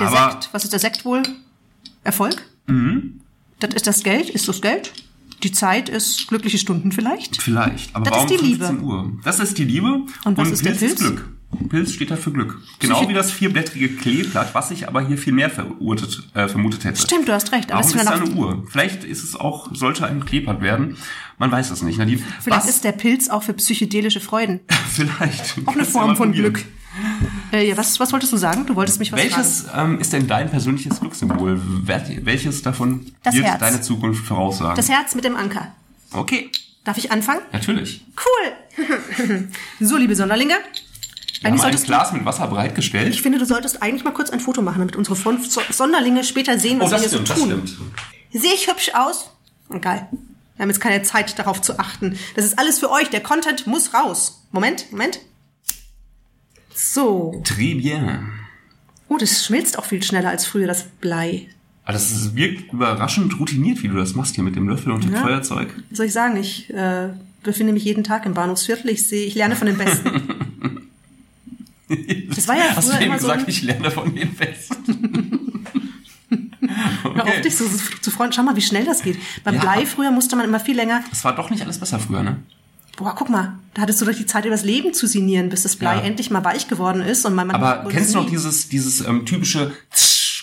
der 0.00 0.06
Aber- 0.08 0.30
Sekt. 0.32 0.48
Was 0.52 0.64
ist 0.64 0.72
der 0.72 0.80
Sekt 0.80 1.04
wohl? 1.04 1.22
Erfolg? 2.02 2.42
Mhm. 2.66 3.20
Das 3.60 3.74
ist 3.74 3.86
das 3.86 4.02
Geld, 4.02 4.30
ist 4.30 4.48
das 4.48 4.60
Geld? 4.62 4.92
Die 5.42 5.52
Zeit 5.52 5.88
ist 5.88 6.26
glückliche 6.28 6.58
Stunden 6.58 6.92
vielleicht? 6.92 7.40
Vielleicht. 7.42 7.94
Aber 7.94 8.04
Das 8.04 8.14
warum 8.14 8.26
ist 8.32 8.40
die 8.40 8.44
Liebe. 8.46 8.66
15 8.66 8.86
Uhr? 8.86 9.12
Das 9.24 9.40
ist 9.40 9.58
die 9.58 9.64
Liebe. 9.64 10.02
Und 10.24 10.38
was 10.38 10.50
ist 10.50 10.64
der 10.64 10.72
Pilz? 10.72 11.00
Glück. 11.00 11.28
Pilz 11.68 11.92
steht 11.92 12.10
da 12.10 12.16
für 12.16 12.32
Glück. 12.32 12.60
Genau 12.80 13.08
wie 13.08 13.12
das 13.14 13.30
vierblättrige 13.30 13.90
Kleeblatt, 13.90 14.54
was 14.54 14.70
ich 14.70 14.88
aber 14.88 15.06
hier 15.06 15.18
viel 15.18 15.32
mehr 15.32 15.50
verurtet, 15.50 16.22
äh, 16.34 16.48
vermutet 16.48 16.84
hätte. 16.84 17.00
Stimmt, 17.00 17.28
du 17.28 17.32
hast 17.32 17.52
recht. 17.52 17.70
Aber 17.70 17.80
Warum 17.84 17.96
es 17.96 18.02
ist 18.02 18.10
da 18.10 18.14
eine 18.14 18.30
Uhr? 18.30 18.64
Vielleicht 18.68 19.04
ist 19.04 19.22
es 19.22 19.36
auch, 19.36 19.72
sollte 19.74 20.06
ein 20.06 20.24
Kleeblatt 20.24 20.60
werden. 20.60 20.96
Man 21.38 21.50
weiß 21.52 21.70
es 21.70 21.82
nicht. 21.82 21.98
Nadine, 21.98 22.22
Vielleicht 22.40 22.64
was? 22.64 22.68
ist 22.70 22.84
der 22.84 22.92
Pilz 22.92 23.28
auch 23.28 23.42
für 23.42 23.54
psychedelische 23.54 24.20
Freuden. 24.20 24.60
Vielleicht. 24.90 25.54
Auch 25.66 25.74
eine 25.74 25.84
Form 25.84 26.08
mal 26.08 26.16
von. 26.16 26.32
Glück. 26.32 26.64
Äh, 27.52 27.76
was, 27.76 27.98
was 28.00 28.12
wolltest 28.12 28.32
du 28.32 28.36
sagen? 28.36 28.66
Du 28.66 28.74
wolltest 28.76 28.98
mich 28.98 29.12
was 29.12 29.20
fragen. 29.20 29.34
Welches 29.36 29.66
ähm, 29.74 29.98
ist 30.00 30.12
denn 30.12 30.26
dein 30.26 30.50
persönliches 30.50 31.00
Glückssymbol? 31.00 31.60
Wel- 31.84 32.24
Welches 32.24 32.62
davon 32.62 33.12
Das 33.22 33.34
wird 33.34 33.46
Herz. 33.46 33.60
deine 33.60 33.80
Zukunft 33.80 34.24
voraussagen? 34.24 34.76
Das 34.76 34.88
Herz 34.88 35.14
mit 35.14 35.24
dem 35.24 35.36
Anker. 35.36 35.72
okay, 36.12 36.50
Darf 36.84 36.98
ich 36.98 37.10
anfangen? 37.10 37.40
natürlich. 37.52 38.04
Cool. 38.78 39.48
so, 39.80 39.96
liebe 39.96 40.14
Sonderlinge. 40.14 40.54
Wir 40.54 40.58
haben 40.58 40.64
Eigentlich 41.44 41.52
ein 41.52 41.58
solltest 41.58 41.84
du, 41.84 41.86
Glas 41.88 42.12
mit 42.12 42.24
Wasser 42.24 42.46
bereitgestellt. 42.46 43.12
ich 43.14 43.22
finde, 43.22 43.38
du 43.38 43.46
solltest 43.46 43.82
eigentlich 43.82 44.04
mal 44.04 44.12
kurz 44.12 44.30
ein 44.30 44.40
Foto 44.40 44.60
machen, 44.62 44.78
damit 44.80 44.96
unsere 44.96 45.16
Sonderlinge 45.70 46.24
später 46.24 46.58
sehen, 46.58 46.78
was 46.80 46.88
Oh, 46.88 46.90
das 46.90 47.02
wir 47.02 47.08
stimmt, 47.08 47.26
hier 47.28 47.34
das 47.34 47.42
so 47.44 47.50
tun. 47.50 47.66
stimmt. 47.66 48.42
Sehe 48.42 48.52
ich 48.54 48.66
hübsch 48.68 48.90
aus? 48.94 49.30
Geil. 49.80 50.08
Wir 50.56 50.62
haben 50.62 50.68
jetzt 50.70 50.80
keine 50.80 51.02
Zeit, 51.02 51.38
darauf 51.38 51.60
zu 51.62 51.78
achten. 51.78 52.18
Das 52.36 52.44
ist 52.44 52.58
alles 52.58 52.78
für 52.78 52.90
euch. 52.90 53.10
Der 53.10 53.20
Content 53.22 53.66
muss 53.66 53.92
raus. 53.94 54.42
Moment, 54.52 54.90
Moment. 54.92 55.18
So. 56.74 57.42
Très 57.44 57.74
bien. 57.80 58.30
Oh, 59.08 59.16
das 59.18 59.44
schmilzt 59.44 59.78
auch 59.78 59.84
viel 59.84 60.02
schneller 60.02 60.30
als 60.30 60.44
früher, 60.46 60.66
das 60.66 60.84
Blei. 60.84 61.48
Aber 61.84 61.92
das 61.92 62.10
ist, 62.10 62.34
wirkt 62.34 62.72
überraschend 62.72 63.38
routiniert, 63.38 63.82
wie 63.82 63.88
du 63.88 63.94
das 63.96 64.14
machst 64.14 64.34
hier 64.34 64.44
mit 64.44 64.56
dem 64.56 64.68
Löffel 64.68 64.90
und 64.92 65.04
dem 65.04 65.12
Ja. 65.12 65.22
Feuerzeug. 65.22 65.68
Soll 65.92 66.06
ich 66.06 66.12
sagen? 66.12 66.36
Ich 66.38 66.72
äh, 66.72 67.10
befinde 67.42 67.72
mich 67.74 67.84
jeden 67.84 68.02
Tag 68.04 68.24
im 68.26 68.32
Bahnhofsviertel. 68.34 68.90
Ich 68.90 69.06
sehe, 69.06 69.26
ich 69.26 69.34
lerne 69.34 69.56
von 69.56 69.66
den 69.66 69.76
Besten. 69.78 70.10
Das 72.34 72.48
war 72.48 72.56
ja 72.56 72.74
Hast 72.74 72.86
früher 72.88 72.96
du 72.96 73.02
eben 73.04 73.12
immer 73.12 73.18
so 73.20 73.26
gesagt, 73.28 73.42
ein- 73.42 73.48
ich 73.50 73.62
lerne 73.62 73.90
von 73.90 74.14
den 74.14 74.34
Besten? 74.34 75.66
Hör 77.02 77.24
auf, 77.24 77.40
dich 77.42 77.54
so 77.54 77.66
zu 78.00 78.10
freuen. 78.10 78.32
Schau 78.32 78.42
mal, 78.42 78.56
wie 78.56 78.62
schnell 78.62 78.84
das 78.86 79.02
geht. 79.02 79.18
Beim 79.44 79.56
Ja. 79.56 79.60
Blei 79.60 79.84
früher 79.86 80.10
musste 80.10 80.34
man 80.34 80.46
immer 80.46 80.58
viel 80.60 80.74
länger. 80.76 81.04
Das 81.10 81.22
war 81.24 81.34
doch 81.36 81.50
nicht 81.50 81.62
alles 81.62 81.78
besser 81.78 81.98
früher, 81.98 82.22
ne? 82.22 82.38
Boah, 82.96 83.14
guck 83.16 83.28
mal, 83.28 83.58
da 83.74 83.82
hattest 83.82 84.00
du 84.00 84.04
doch 84.04 84.14
die 84.14 84.26
Zeit, 84.26 84.44
übers 84.44 84.62
Leben 84.62 84.94
zu 84.94 85.06
sinnieren, 85.06 85.48
bis 85.48 85.64
das 85.64 85.76
Blei 85.76 85.96
Ja. 85.96 86.02
endlich 86.02 86.30
mal 86.30 86.44
weich 86.44 86.68
geworden 86.68 87.02
ist. 87.02 87.24
Und 87.26 87.34
man, 87.34 87.48
man 87.48 87.56
Aber 87.56 87.88
kennst 87.90 88.14
du 88.14 88.18
noch 88.20 88.28
dieses, 88.30 88.68
dieses 88.68 89.00
ähm, 89.06 89.26
typische 89.26 89.72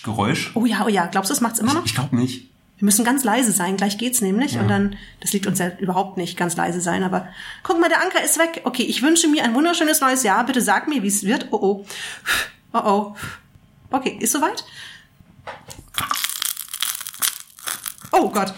Geräusch? 0.03 0.51
Oh 0.55 0.65
ja, 0.65 0.83
oh 0.85 0.89
ja. 0.89 1.05
Glaubst 1.05 1.29
du, 1.29 1.33
das 1.33 1.41
macht's 1.41 1.59
immer 1.59 1.73
noch? 1.73 1.85
Ich 1.85 1.95
glaube 1.95 2.15
nicht. 2.15 2.49
Wir 2.77 2.85
müssen 2.85 3.05
ganz 3.05 3.23
leise 3.23 3.51
sein, 3.51 3.77
gleich 3.77 3.99
geht's 3.99 4.21
nämlich. 4.21 4.57
Und 4.57 4.67
dann, 4.67 4.95
das 5.19 5.33
liegt 5.33 5.45
uns 5.45 5.59
ja 5.59 5.71
überhaupt 5.77 6.17
nicht, 6.17 6.35
ganz 6.35 6.55
leise 6.57 6.81
sein. 6.81 7.03
Aber 7.03 7.27
guck 7.61 7.79
mal, 7.79 7.89
der 7.89 8.01
Anker 8.01 8.23
ist 8.23 8.39
weg. 8.39 8.61
Okay, 8.63 8.81
ich 8.81 9.03
wünsche 9.03 9.27
mir 9.27 9.43
ein 9.43 9.53
wunderschönes 9.53 10.01
neues 10.01 10.23
Jahr. 10.23 10.43
Bitte 10.47 10.61
sag 10.61 10.87
mir, 10.87 11.03
wie 11.03 11.07
es 11.07 11.23
wird. 11.23 11.47
Oh 11.51 11.59
oh. 11.61 11.85
Oh 12.73 12.79
oh. 12.83 13.15
Okay, 13.91 14.17
ist 14.19 14.31
soweit? 14.31 14.65
Oh 18.11 18.29
Gott. 18.29 18.53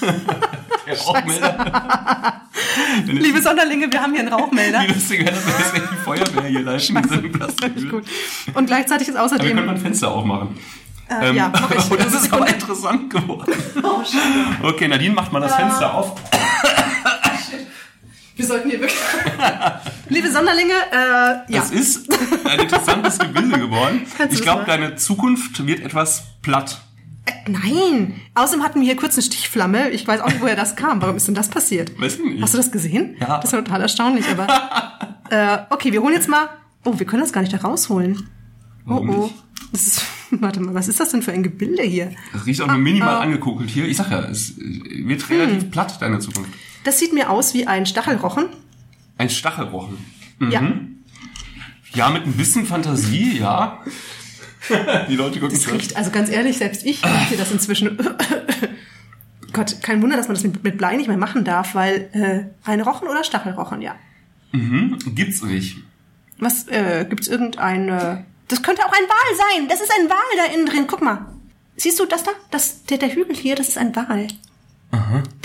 Der 0.00 0.98
Rauchmelder. 0.98 2.42
Liebe 3.06 3.42
Sonderlinge, 3.42 3.90
wir 3.92 4.02
haben 4.02 4.12
hier 4.12 4.20
einen 4.20 4.32
Rauchmelder. 4.32 4.80
Wie 4.82 4.92
lustig 4.92 5.20
wäre 5.20 5.32
das, 5.32 5.46
wenn 5.46 5.52
das 5.58 5.74
echt 5.74 5.92
die 5.92 5.96
Feuerwehr 5.96 6.48
hier 6.48 6.60
live 6.60 6.88
in 6.88 7.02
diesem 7.02 7.32
Plastik 7.32 7.90
Gut. 7.90 8.04
Und 8.54 8.66
gleichzeitig 8.66 9.08
ist 9.08 9.16
Aber 9.16 9.30
wir 9.30 9.38
können 9.38 9.50
außerdem, 9.50 9.66
mal 9.66 9.74
ein 9.74 9.80
Fenster 9.80 10.10
aufmachen. 10.10 10.58
Äh, 11.10 11.34
ja, 11.34 11.50
mach 11.52 11.70
ich. 11.70 11.84
das 11.98 12.14
ist 12.14 12.32
aber 12.32 12.48
interessant 12.48 13.10
geworden. 13.10 13.52
Oh, 13.82 14.04
schade. 14.04 14.62
Okay, 14.62 14.88
Nadine, 14.88 15.14
macht 15.14 15.32
mal 15.32 15.40
das 15.40 15.54
Fenster 15.54 15.94
auf. 15.94 16.20
Wir 18.36 18.46
sollten 18.46 18.70
hier 18.70 18.78
wirklich. 18.78 19.00
Liebe 20.10 20.30
Sonderlinge, 20.30 20.72
äh, 20.92 20.96
ja. 20.96 21.44
Das 21.48 21.72
ist 21.72 22.08
ein 22.46 22.60
interessantes 22.60 23.18
Gebilde 23.18 23.58
geworden. 23.58 24.06
Kannst 24.16 24.36
Ich 24.36 24.42
glaube, 24.42 24.64
deine 24.64 24.94
Zukunft 24.94 25.66
wird 25.66 25.80
etwas 25.80 26.22
platt. 26.40 26.80
Nein. 27.48 28.20
Außerdem 28.34 28.64
hatten 28.64 28.80
wir 28.80 28.86
hier 28.86 28.96
kurz 28.96 29.14
eine 29.14 29.22
Stichflamme. 29.22 29.90
Ich 29.90 30.06
weiß 30.06 30.20
auch 30.20 30.28
nicht, 30.28 30.40
woher 30.40 30.56
das 30.56 30.76
kam. 30.76 31.00
Warum 31.02 31.16
ist 31.16 31.26
denn 31.26 31.34
das 31.34 31.48
passiert? 31.48 31.98
Weiß 32.00 32.16
ich 32.16 32.24
nicht. 32.24 32.42
Hast 32.42 32.54
du 32.54 32.58
das 32.58 32.70
gesehen? 32.70 33.16
Ja. 33.20 33.36
Das 33.36 33.46
ist 33.46 33.52
ja 33.52 33.62
total 33.62 33.82
erstaunlich, 33.82 34.26
aber. 34.28 34.46
äh, 35.30 35.58
okay, 35.70 35.92
wir 35.92 36.02
holen 36.02 36.14
jetzt 36.14 36.28
mal. 36.28 36.48
Oh, 36.84 36.98
wir 36.98 37.06
können 37.06 37.22
das 37.22 37.32
gar 37.32 37.40
nicht 37.40 37.52
da 37.52 37.58
rausholen. 37.58 38.28
Oh, 38.86 38.90
Warum 38.90 39.10
oh. 39.10 39.22
nicht? 39.24 39.34
Das 39.72 39.86
ist, 39.86 40.02
warte 40.30 40.60
mal, 40.60 40.74
was 40.74 40.88
ist 40.88 41.00
das 41.00 41.10
denn 41.10 41.22
für 41.22 41.32
ein 41.32 41.42
Gebilde 41.42 41.82
hier? 41.82 42.12
Das 42.32 42.46
riecht 42.46 42.60
auch 42.60 42.68
nur 42.68 42.78
minimal 42.78 43.16
ah. 43.16 43.20
angekokelt 43.20 43.70
hier. 43.70 43.86
Ich 43.86 43.96
sag 43.96 44.10
ja, 44.10 44.20
es 44.20 44.56
äh, 44.58 45.06
wird 45.06 45.28
relativ 45.30 45.62
Hm. 45.62 45.70
platt, 45.70 46.00
deine 46.00 46.18
Zukunft. 46.20 46.50
Das 46.84 46.98
sieht 46.98 47.12
mir 47.12 47.30
aus 47.30 47.54
wie 47.54 47.66
ein 47.66 47.86
Stachelrochen. 47.86 48.46
Ein 49.16 49.30
Stachelrochen. 49.30 49.98
Mhm. 50.38 50.50
Ja. 50.50 50.62
Ja, 51.94 52.10
mit 52.10 52.26
ein 52.26 52.34
bisschen 52.34 52.66
Fantasie, 52.66 53.38
ja. 53.38 53.80
Die 55.08 55.16
Leute 55.16 55.38
gucken 55.40 55.54
Das 55.56 55.64
schon. 55.64 55.74
riecht, 55.74 55.96
also 55.96 56.10
ganz 56.10 56.28
ehrlich, 56.30 56.58
selbst 56.58 56.84
ich 56.84 57.04
rieche 57.04 57.36
das 57.36 57.50
inzwischen. 57.52 57.98
Gott, 59.52 59.76
kein 59.82 60.02
Wunder, 60.02 60.16
dass 60.16 60.28
man 60.28 60.34
das 60.34 60.44
mit, 60.44 60.62
mit 60.62 60.78
Blei 60.78 60.96
nicht 60.96 61.08
mehr 61.08 61.16
machen 61.16 61.44
darf, 61.44 61.74
weil 61.74 62.08
äh, 62.12 62.68
ein 62.68 62.80
Rochen 62.80 63.08
oder 63.08 63.24
Stachelrochen, 63.24 63.80
ja. 63.82 63.94
Gibt's 65.14 65.42
nicht. 65.42 65.78
Was, 66.38 66.68
äh, 66.68 67.06
gibt's 67.08 67.28
irgendeine... 67.28 68.24
Das 68.48 68.62
könnte 68.62 68.82
auch 68.82 68.92
ein 68.92 69.02
Wal 69.08 69.36
sein. 69.36 69.68
Das 69.68 69.80
ist 69.80 69.92
ein 69.98 70.08
Wal 70.08 70.16
da 70.36 70.54
innen 70.54 70.66
drin. 70.66 70.84
Guck 70.86 71.02
mal. 71.02 71.26
Siehst 71.76 71.98
du 72.00 72.06
das 72.06 72.22
da? 72.22 72.30
Das, 72.50 72.84
der, 72.84 72.98
der 72.98 73.14
Hügel 73.14 73.36
hier, 73.36 73.56
das 73.56 73.68
ist 73.68 73.78
ein 73.78 73.94
Wal. 73.94 74.28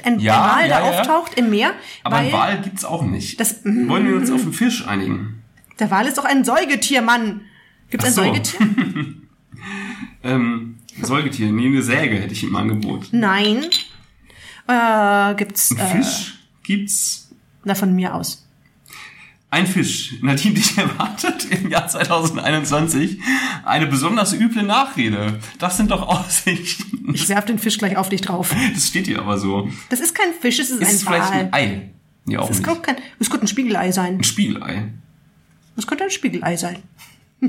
Ein, 0.03 0.19
Ja, 0.19 0.41
ein 0.43 0.49
Wal, 0.51 0.67
der 0.69 0.79
ja, 0.79 0.91
ja. 0.91 0.99
auftaucht 0.99 1.33
im 1.37 1.49
Meer. 1.49 1.73
Aber 2.03 2.17
ein 2.17 2.31
Wal 2.31 2.61
gibt's 2.61 2.85
auch 2.85 3.03
nicht. 3.03 3.39
Das- 3.39 3.63
mhm. 3.63 3.89
Wollen 3.89 4.07
wir 4.07 4.15
uns 4.15 4.31
auf 4.31 4.41
einen 4.41 4.53
Fisch 4.53 4.87
einigen? 4.87 5.43
Der 5.79 5.91
Wal 5.91 6.07
ist 6.07 6.17
doch 6.17 6.25
ein 6.25 6.45
Säugetier, 6.45 7.01
Mann. 7.01 7.41
Ach 8.01 8.05
ein 8.07 8.13
so. 8.13 8.21
Säugetier? 8.23 8.59
Ähm, 10.23 10.77
Säugetier, 11.01 11.51
nee, 11.51 11.67
eine 11.67 11.81
Säge 11.81 12.15
hätte 12.15 12.33
ich 12.33 12.43
im 12.43 12.55
Angebot. 12.55 13.07
Nein. 13.11 13.65
Äh, 14.67 15.35
gibt's... 15.35 15.71
Ein 15.71 15.77
Äh, 15.77 15.87
Fisch 16.03 16.35
gibt's. 16.63 17.29
na, 17.65 17.75
von 17.75 17.93
mir 17.93 18.15
aus. 18.15 18.47
Ein 19.49 19.67
Fisch. 19.67 20.15
Nadine, 20.21 20.55
dich 20.55 20.77
erwartet 20.77 21.45
im 21.51 21.69
Jahr 21.69 21.87
2021 21.87 23.19
eine 23.65 23.85
besonders 23.87 24.33
üble 24.33 24.63
Nachrede. 24.63 25.39
Das 25.59 25.77
sind 25.77 25.91
doch 25.91 26.07
Aussichten. 26.07 27.13
Ich 27.13 27.27
werf 27.29 27.45
den 27.45 27.59
Fisch 27.59 27.77
gleich 27.77 27.97
auf 27.97 28.09
dich 28.09 28.21
drauf. 28.21 28.55
Das 28.73 28.87
steht 28.87 29.07
hier 29.07 29.19
aber 29.19 29.37
so. 29.37 29.69
Das 29.89 29.99
ist 29.99 30.15
kein 30.15 30.33
Fisch, 30.39 30.59
es 30.59 30.69
ist, 30.71 30.81
Ist 30.81 30.87
ein 30.89 30.95
es 30.95 31.03
vielleicht 31.03 31.31
Wal. 31.31 31.39
ein 31.39 31.53
Ei? 31.53 31.89
Nee, 32.25 32.37
auch 32.37 32.47
Das 32.47 32.57
nicht. 32.59 32.65
könnte, 32.67 32.81
kein, 32.81 32.95
das 33.19 33.29
könnte 33.29 33.45
ein 33.45 33.49
Spiegelei 33.49 33.91
sein. 33.91 34.15
Ein 34.17 34.23
Spiegelei. 34.23 34.87
Das 35.75 35.85
könnte 35.85 36.05
ein 36.05 36.11
Spiegelei 36.11 36.55
sein. 36.55 36.77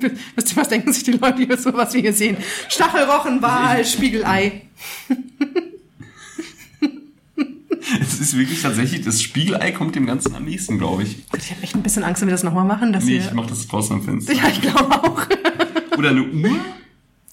Wisst 0.37 0.53
ihr, 0.53 0.57
was 0.57 0.69
denken 0.69 0.93
sich 0.93 1.03
die 1.05 1.13
Leute 1.13 1.43
hier 1.45 1.57
so, 1.57 1.73
was 1.75 1.95
wir 1.95 2.01
hier 2.01 2.13
sehen? 2.13 2.37
Stachelrochen, 2.69 3.41
Wal, 3.43 3.85
Spiegelei. 3.85 4.63
Es 8.01 8.19
ist 8.19 8.37
wirklich 8.37 8.63
tatsächlich, 8.63 9.03
das 9.03 9.21
Spiegelei 9.21 9.71
kommt 9.73 9.95
dem 9.95 10.07
Ganzen 10.07 10.35
am 10.35 10.45
nächsten, 10.45 10.79
glaube 10.79 11.03
ich. 11.03 11.29
Gott, 11.31 11.41
ich 11.43 11.51
habe 11.51 11.63
echt 11.63 11.75
ein 11.75 11.83
bisschen 11.83 12.03
Angst, 12.03 12.23
wenn 12.23 12.29
wir 12.29 12.33
das 12.35 12.43
nochmal 12.43 12.65
machen. 12.65 12.93
Dass 12.95 13.05
Nee, 13.05 13.13
wir, 13.13 13.21
ich 13.21 13.33
mach 13.35 13.47
das 13.47 13.67
draußen 13.67 13.97
am 13.97 14.03
Fenster. 14.03 14.33
ja, 14.33 14.49
ich 14.49 14.63
glaube 14.63 14.91
auch. 14.91 15.27
Oder 15.99 16.11
eine 16.11 16.23
Uhr? 16.23 16.57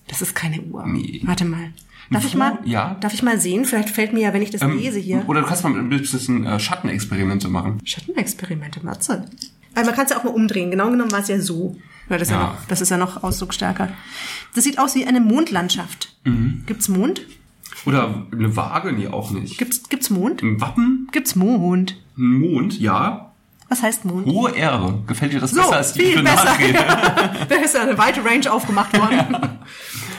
Das 0.10 0.22
ist 0.22 0.36
keine 0.36 0.62
Uhr. 0.62 0.86
Nee. 0.86 1.22
Warte 1.24 1.46
mal. 1.46 1.72
Darf 2.10 2.26
ich 2.26 2.36
mal, 2.36 2.60
ja. 2.66 2.98
darf 3.00 3.14
ich 3.14 3.24
mal 3.24 3.40
sehen? 3.40 3.64
Vielleicht 3.64 3.90
fällt 3.90 4.12
mir 4.12 4.20
ja, 4.24 4.34
wenn 4.34 4.42
ich 4.42 4.50
das 4.50 4.62
Ähm, 4.62 4.78
lese 4.78 5.00
hier. 5.00 5.24
Oder 5.28 5.40
du 5.42 5.48
kannst 5.48 5.64
mal 5.64 5.74
ein 5.74 5.88
bisschen 5.88 6.46
äh, 6.46 6.60
Schattenexperimente 6.60 7.48
machen. 7.48 7.80
Schattenexperimente, 7.86 8.84
Matze. 8.84 9.24
Also 9.74 9.90
man 9.90 9.96
kann 9.96 10.04
es 10.06 10.12
ja 10.12 10.18
auch 10.20 10.26
mal 10.26 10.32
umdrehen. 10.32 10.70
Genau 10.70 10.90
genommen 10.92 11.14
war 11.14 11.20
es 11.22 11.30
ja 11.30 11.40
so. 11.40 11.78
Weil 12.12 12.20
das, 12.20 12.30
ja. 12.30 12.36
Ja. 12.36 12.44
noch, 12.48 12.56
das 12.68 12.82
ist 12.82 12.90
ja 12.90 12.98
noch 12.98 13.24
ausdrucksstärker. 13.24 13.88
Das 14.54 14.66
sieht 14.66 14.78
aus 14.80 14.96
wie 14.96 15.06
eine 15.06 15.22
Mondlandschaft. 15.22 16.14
Mhm. 16.26 16.64
Gibt's 16.66 16.90
Mond? 16.90 17.22
Oder 17.86 18.26
eine 18.34 18.54
Waage? 18.58 18.92
Nee, 18.92 19.08
auch 19.08 19.32
nicht. 19.32 19.58
Gibt's, 19.58 19.88
gibt's 19.88 20.10
Mond? 20.10 20.44
Ein 20.44 20.60
Wappen? 20.60 21.08
Gibt's 21.14 21.38
Mond? 21.38 21.96
Ein 22.18 22.42
Mond? 22.42 22.78
Ja. 22.78 23.32
Was 23.70 23.82
heißt 23.82 24.04
Mond? 24.04 24.28
Hohe 24.28 24.52
Ehre. 24.52 25.02
Gefällt 25.08 25.32
dir 25.32 25.40
das 25.40 25.52
So, 25.52 25.62
besser 25.62 25.78
als 25.78 25.94
die 25.94 26.02
viel 26.02 26.22
besser. 26.22 26.48
Da 27.48 27.56
ist 27.56 27.76
ja 27.76 27.84
eine 27.84 27.98
weite 27.98 28.26
Range 28.26 28.52
aufgemacht 28.52 28.98
worden. 29.00 29.38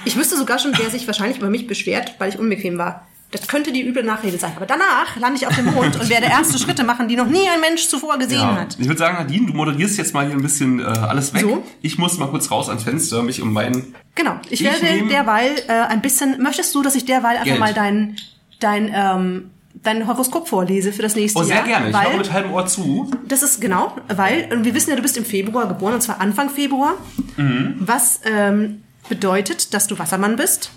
Ich 0.04 0.16
wüsste 0.16 0.36
sogar 0.36 0.58
schon, 0.58 0.72
wer 0.76 0.90
sich 0.90 1.06
wahrscheinlich 1.06 1.38
über 1.38 1.48
mich 1.48 1.68
beschwert, 1.68 2.16
weil 2.18 2.28
ich 2.28 2.36
unbequem 2.36 2.76
war. 2.76 3.06
Das 3.32 3.48
könnte 3.48 3.72
die 3.72 3.84
üble 3.84 4.04
Nachrede 4.04 4.38
sein. 4.38 4.52
Aber 4.56 4.66
danach 4.66 5.16
lande 5.18 5.38
ich 5.38 5.46
auf 5.46 5.56
dem 5.56 5.64
Mond 5.66 5.98
und 5.98 6.08
werde 6.08 6.26
erste 6.26 6.58
Schritte 6.58 6.84
machen, 6.84 7.08
die 7.08 7.16
noch 7.16 7.26
nie 7.26 7.48
ein 7.52 7.60
Mensch 7.60 7.88
zuvor 7.88 8.18
gesehen 8.18 8.38
Ja. 8.40 8.56
hat. 8.56 8.76
Ich 8.78 8.86
würde 8.86 8.98
sagen, 8.98 9.16
Nadine, 9.16 9.46
du 9.46 9.54
moderierst 9.54 9.98
jetzt 9.98 10.12
mal 10.14 10.26
hier 10.26 10.36
ein 10.36 10.42
bisschen 10.42 10.78
äh, 10.80 10.84
alles 10.84 11.32
weg. 11.34 11.40
So. 11.42 11.64
Ich 11.80 11.98
muss 11.98 12.18
mal 12.18 12.28
kurz 12.28 12.50
raus 12.50 12.68
ans 12.68 12.84
Fenster, 12.84 13.22
mich 13.22 13.40
um 13.42 13.52
meinen... 13.52 13.94
Genau. 14.14 14.36
Ich, 14.50 14.60
Ich 14.60 14.64
werde 14.64 15.08
derweil 15.08 15.50
äh, 15.66 15.72
ein 15.72 16.02
bisschen. 16.02 16.40
Möchtest 16.42 16.74
du, 16.74 16.82
dass 16.82 16.94
ich 16.94 17.04
derweil 17.06 17.32
einfach 17.36 17.44
Geld. 17.46 17.58
mal 17.60 17.72
dein 17.74 18.16
dein 18.60 18.92
ähm, 18.94 19.50
dein 19.82 20.06
Horoskop 20.06 20.46
vorlese 20.48 20.92
für 20.92 21.02
das 21.02 21.16
nächste 21.16 21.40
Oh, 21.40 21.42
sehr 21.42 21.56
Jahr? 21.56 21.64
gerne. 21.64 21.88
Ich 21.88 21.94
weil 21.94 22.16
mit 22.18 22.30
halbem 22.32 22.52
Ohr 22.52 22.66
zu. 22.66 23.10
das 23.26 23.42
ist 23.42 23.60
genau, 23.60 23.96
weil 24.14 24.48
und 24.52 24.64
wir 24.64 24.74
wissen 24.74 24.90
ja, 24.90 24.96
du 24.96 25.02
bist 25.02 25.16
im 25.16 25.24
Februar 25.24 25.66
geboren 25.66 25.94
und 25.94 26.02
zwar 26.02 26.20
Anfang 26.20 26.50
Februar, 26.50 26.94
Mhm. 27.38 27.76
was 27.80 28.20
ähm, 28.26 28.82
bedeutet, 29.08 29.72
dass 29.74 29.86
du 29.86 29.98
Wassermann 29.98 30.36
bist. 30.36 30.70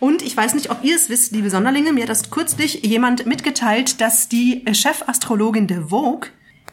Und 0.00 0.22
ich 0.22 0.36
weiß 0.36 0.54
nicht, 0.54 0.70
ob 0.70 0.84
ihr 0.84 0.96
es 0.96 1.08
wisst, 1.08 1.32
liebe 1.32 1.50
Sonderlinge, 1.50 1.92
mir 1.92 2.02
hat 2.02 2.10
das 2.10 2.30
kürzlich 2.30 2.84
jemand 2.84 3.26
mitgeteilt, 3.26 4.00
dass 4.00 4.28
die 4.28 4.66
äh, 4.66 4.74
Chefastrologin 4.74 5.66
der 5.66 5.88
Vogue 5.88 6.30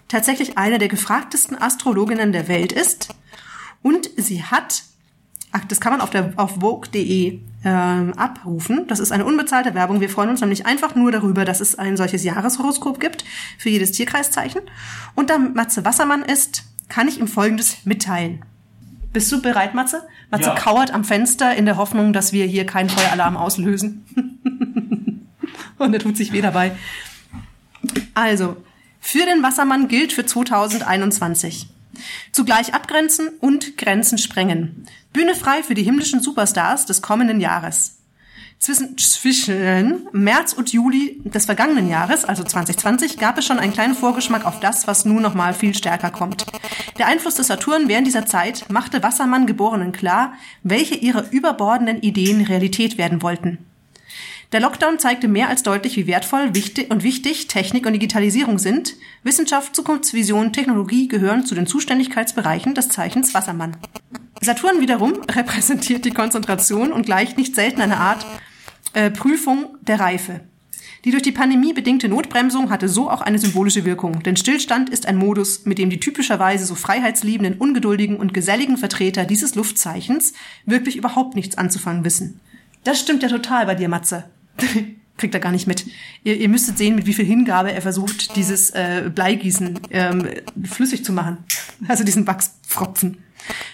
tatsächlich 0.07 0.57
eine 0.57 0.77
der 0.77 0.87
gefragtesten 0.87 1.59
Astrologinnen 1.59 2.31
der 2.31 2.47
Welt 2.47 2.71
ist. 2.71 3.15
Und 3.81 4.09
sie 4.17 4.43
hat, 4.43 4.83
ach, 5.51 5.65
das 5.65 5.79
kann 5.79 5.93
man 5.93 6.01
auf, 6.01 6.09
der, 6.09 6.33
auf 6.35 6.55
vogue.de 6.59 7.39
ähm, 7.63 8.13
abrufen. 8.13 8.87
Das 8.87 8.99
ist 8.99 9.11
eine 9.11 9.25
unbezahlte 9.25 9.73
Werbung. 9.73 10.01
Wir 10.01 10.09
freuen 10.09 10.29
uns 10.29 10.41
nämlich 10.41 10.65
einfach 10.65 10.95
nur 10.95 11.11
darüber, 11.11 11.45
dass 11.45 11.61
es 11.61 11.77
ein 11.77 11.97
solches 11.97 12.23
Jahreshoroskop 12.23 12.99
gibt 12.99 13.23
für 13.57 13.69
jedes 13.69 13.91
Tierkreiszeichen. 13.91 14.61
Und 15.15 15.29
da 15.29 15.37
Matze 15.37 15.85
Wassermann 15.85 16.23
ist, 16.23 16.63
kann 16.89 17.07
ich 17.07 17.19
ihm 17.19 17.27
Folgendes 17.27 17.77
mitteilen. 17.85 18.43
Bist 19.13 19.31
du 19.31 19.41
bereit, 19.41 19.73
Matze? 19.73 20.07
Matze 20.29 20.49
Ja. 20.49 20.55
kauert 20.55 20.91
am 20.91 21.03
Fenster 21.03 21.53
in 21.55 21.65
der 21.65 21.77
Hoffnung, 21.77 22.13
dass 22.13 22.31
wir 22.31 22.45
hier 22.45 22.65
keinen 22.65 22.89
Feueralarm 22.89 23.35
auslösen. 23.37 24.05
Und 25.77 25.93
er 25.93 25.99
tut 25.99 26.15
sich 26.15 26.31
weh 26.31 26.41
dabei. 26.41 26.71
Also, 28.13 28.57
für 28.99 29.25
den 29.25 29.43
Wassermann 29.43 29.87
gilt 29.87 30.13
für 30.13 30.25
2021. 30.25 31.67
Zugleich 32.31 32.73
abgrenzen 32.73 33.29
und 33.39 33.77
Grenzen 33.77 34.17
sprengen. 34.17 34.85
Bühne 35.11 35.35
frei 35.35 35.63
für 35.63 35.73
die 35.73 35.83
himmlischen 35.83 36.21
Superstars 36.21 36.85
des 36.85 37.01
kommenden 37.01 37.41
Jahres. 37.41 37.97
Zwischen, 38.61 38.95
zwischen 38.95 40.07
März 40.11 40.53
und 40.53 40.71
Juli 40.71 41.19
des 41.23 41.45
vergangenen 41.45 41.89
Jahres, 41.89 42.25
also 42.25 42.43
2020, 42.43 43.17
gab 43.17 43.39
es 43.39 43.45
schon 43.47 43.57
einen 43.57 43.73
kleinen 43.73 43.95
Vorgeschmack 43.95 44.45
auf 44.45 44.59
das, 44.59 44.85
was 44.85 45.03
nun 45.03 45.23
nochmal 45.23 45.55
viel 45.55 45.73
stärker 45.73 46.11
kommt. 46.11 46.45
Der 46.99 47.07
Einfluss 47.07 47.33
des 47.33 47.47
Saturn 47.47 47.87
während 47.87 48.05
dieser 48.05 48.27
Zeit 48.27 48.69
machte 48.69 49.01
Wassermann-Geborenen 49.01 49.93
klar, 49.93 50.33
welche 50.61 50.93
ihrer 50.93 51.31
überbordenden 51.31 52.03
Ideen 52.03 52.41
Realität 52.45 52.99
werden 52.99 53.23
wollten. 53.23 53.57
Der 54.51 54.59
Lockdown 54.59 54.99
zeigte 54.99 55.27
mehr 55.27 55.49
als 55.49 55.63
deutlich, 55.63 55.97
wie 55.97 56.05
wertvoll 56.05 56.53
wichtig 56.53 56.91
und 56.91 57.01
wichtig 57.01 57.47
Technik 57.47 57.87
und 57.87 57.93
Digitalisierung 57.93 58.59
sind. 58.59 58.93
Wissenschaft, 59.23 59.75
Zukunftsvision, 59.75 60.53
Technologie 60.53 61.07
gehören 61.07 61.47
zu 61.47 61.55
den 61.55 61.65
Zuständigkeitsbereichen 61.65 62.75
des 62.75 62.89
Zeichens 62.89 63.33
Wassermann. 63.33 63.77
Saturn 64.39 64.81
wiederum 64.81 65.13
repräsentiert 65.31 66.05
die 66.05 66.11
Konzentration 66.11 66.91
und 66.91 67.07
gleicht 67.07 67.39
nicht 67.39 67.55
selten 67.55 67.81
eine 67.81 67.97
Art 67.97 68.23
äh, 68.93 69.11
Prüfung 69.11 69.77
der 69.81 69.99
Reife. 69.99 70.41
Die 71.03 71.11
durch 71.11 71.23
die 71.23 71.31
Pandemie 71.31 71.73
bedingte 71.73 72.07
Notbremsung 72.07 72.69
hatte 72.69 72.87
so 72.87 73.09
auch 73.09 73.21
eine 73.21 73.39
symbolische 73.39 73.85
Wirkung, 73.85 74.21
denn 74.21 74.37
Stillstand 74.37 74.89
ist 74.89 75.07
ein 75.07 75.17
Modus, 75.17 75.65
mit 75.65 75.79
dem 75.79 75.89
die 75.89 75.99
typischerweise 75.99 76.65
so 76.65 76.75
freiheitsliebenden, 76.75 77.57
ungeduldigen 77.57 78.17
und 78.17 78.35
geselligen 78.35 78.77
Vertreter 78.77 79.25
dieses 79.25 79.55
Luftzeichens 79.55 80.33
wirklich 80.65 80.97
überhaupt 80.97 81.35
nichts 81.35 81.57
anzufangen 81.57 82.05
wissen. 82.05 82.39
Das 82.83 82.99
stimmt 82.99 83.23
ja 83.23 83.29
total 83.29 83.65
bei 83.65 83.75
dir, 83.75 83.89
Matze. 83.89 84.25
Kriegt 85.17 85.33
er 85.33 85.39
gar 85.39 85.51
nicht 85.51 85.67
mit. 85.67 85.85
Ihr, 86.23 86.37
ihr 86.37 86.49
müsstet 86.49 86.77
sehen, 86.77 86.95
mit 86.95 87.05
wie 87.05 87.13
viel 87.13 87.25
Hingabe 87.25 87.71
er 87.71 87.81
versucht, 87.81 88.35
dieses 88.35 88.71
äh, 88.71 89.09
Bleigießen 89.13 89.79
ähm, 89.91 90.27
flüssig 90.63 91.03
zu 91.03 91.13
machen. 91.13 91.37
Also 91.87 92.03
diesen 92.03 92.25
Wachspfropfen. 92.27 93.17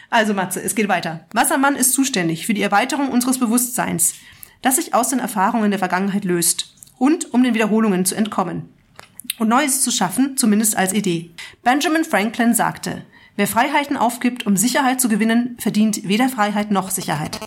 Also 0.09 0.33
Matze, 0.33 0.61
es 0.61 0.75
geht 0.75 0.87
weiter. 0.87 1.25
Wassermann 1.33 1.75
ist 1.75 1.93
zuständig 1.93 2.45
für 2.45 2.53
die 2.53 2.61
Erweiterung 2.61 3.09
unseres 3.09 3.37
Bewusstseins, 3.37 4.13
das 4.61 4.77
sich 4.77 4.93
aus 4.93 5.09
den 5.09 5.19
Erfahrungen 5.19 5.71
der 5.71 5.79
Vergangenheit 5.79 6.25
löst 6.25 6.73
und 6.97 7.33
um 7.33 7.43
den 7.43 7.53
Wiederholungen 7.53 8.05
zu 8.05 8.15
entkommen 8.15 8.69
und 9.39 9.49
Neues 9.49 9.81
zu 9.81 9.91
schaffen, 9.91 10.37
zumindest 10.37 10.77
als 10.77 10.93
Idee. 10.93 11.31
Benjamin 11.63 12.03
Franklin 12.03 12.53
sagte, 12.53 13.03
wer 13.35 13.47
Freiheiten 13.47 13.97
aufgibt, 13.97 14.45
um 14.45 14.57
Sicherheit 14.57 14.99
zu 14.99 15.09
gewinnen, 15.09 15.57
verdient 15.59 16.07
weder 16.07 16.29
Freiheit 16.29 16.71
noch 16.71 16.89
Sicherheit. 16.89 17.39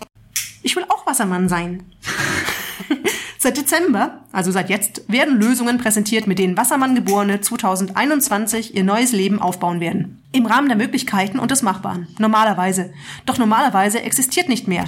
Ich 0.63 0.75
will 0.75 0.85
auch 0.89 1.05
Wassermann 1.05 1.49
sein. 1.49 1.83
Seit 3.43 3.57
Dezember, 3.57 4.19
also 4.31 4.51
seit 4.51 4.69
jetzt, 4.69 5.01
werden 5.07 5.39
Lösungen 5.39 5.79
präsentiert, 5.79 6.27
mit 6.27 6.37
denen 6.37 6.57
Wassermann-Geborene 6.57 7.41
2021 7.41 8.75
ihr 8.75 8.83
neues 8.83 9.13
Leben 9.13 9.41
aufbauen 9.41 9.79
werden. 9.79 10.21
Im 10.31 10.45
Rahmen 10.45 10.67
der 10.67 10.77
Möglichkeiten 10.77 11.39
und 11.39 11.49
des 11.49 11.63
Machbaren. 11.63 12.07
Normalerweise. 12.19 12.93
Doch 13.25 13.39
normalerweise 13.39 14.03
existiert 14.03 14.47
nicht 14.47 14.67
mehr. 14.67 14.85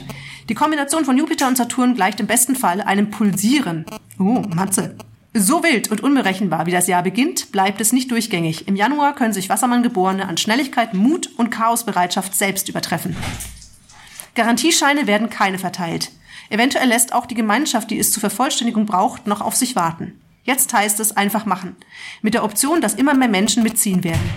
Die 0.49 0.54
Kombination 0.54 1.04
von 1.04 1.18
Jupiter 1.18 1.47
und 1.47 1.58
Saturn 1.58 1.95
gleicht 1.95 2.20
im 2.20 2.28
besten 2.28 2.56
Fall 2.56 2.82
einem 2.82 3.10
Pulsieren. 3.10 3.86
Oh, 4.20 4.43
Matze. 4.54 4.97
So 5.34 5.64
wild 5.64 5.89
und 5.89 6.04
unberechenbar 6.04 6.68
wie 6.68 6.72
das 6.72 6.86
Jahr 6.86 7.01
beginnt, 7.01 7.51
bleibt 7.51 7.82
es 7.82 7.91
nicht 7.91 8.12
durchgängig. 8.12 8.68
Im 8.68 8.76
Januar 8.76 9.16
können 9.16 9.34
sich 9.34 9.49
Wassermann-Geborene 9.49 10.28
an 10.28 10.38
Schnelligkeit, 10.38 10.93
Mut 10.93 11.28
und 11.38 11.49
Chaosbereitschaft 11.49 12.36
selbst 12.36 12.70
übertreffen. 12.70 13.16
Garantiescheine 14.36 15.08
werden 15.08 15.32
keine 15.32 15.58
verteilt. 15.58 16.12
Eventuell 16.54 16.88
lässt 16.88 17.14
auch 17.14 17.26
die 17.26 17.34
Gemeinschaft, 17.34 17.89
die 17.89 17.97
es 17.97 18.12
zur 18.12 18.22
Vervollständigung 18.22 18.86
braucht, 18.86 19.26
noch 19.26 19.41
auf 19.41 19.56
sich 19.56 19.76
warten. 19.76 20.22
Jetzt 20.43 20.72
heißt 20.72 20.99
es 20.99 21.18
einfach 21.18 21.47
machen. 21.47 21.76
Mit 22.22 22.36
der 22.36 22.43
Option, 22.43 22.80
dass 22.80 22.93
immer 22.93 23.16
mehr 23.16 23.28
Menschen 23.28 23.64
mitziehen 23.64 24.04
werden. 24.04 24.30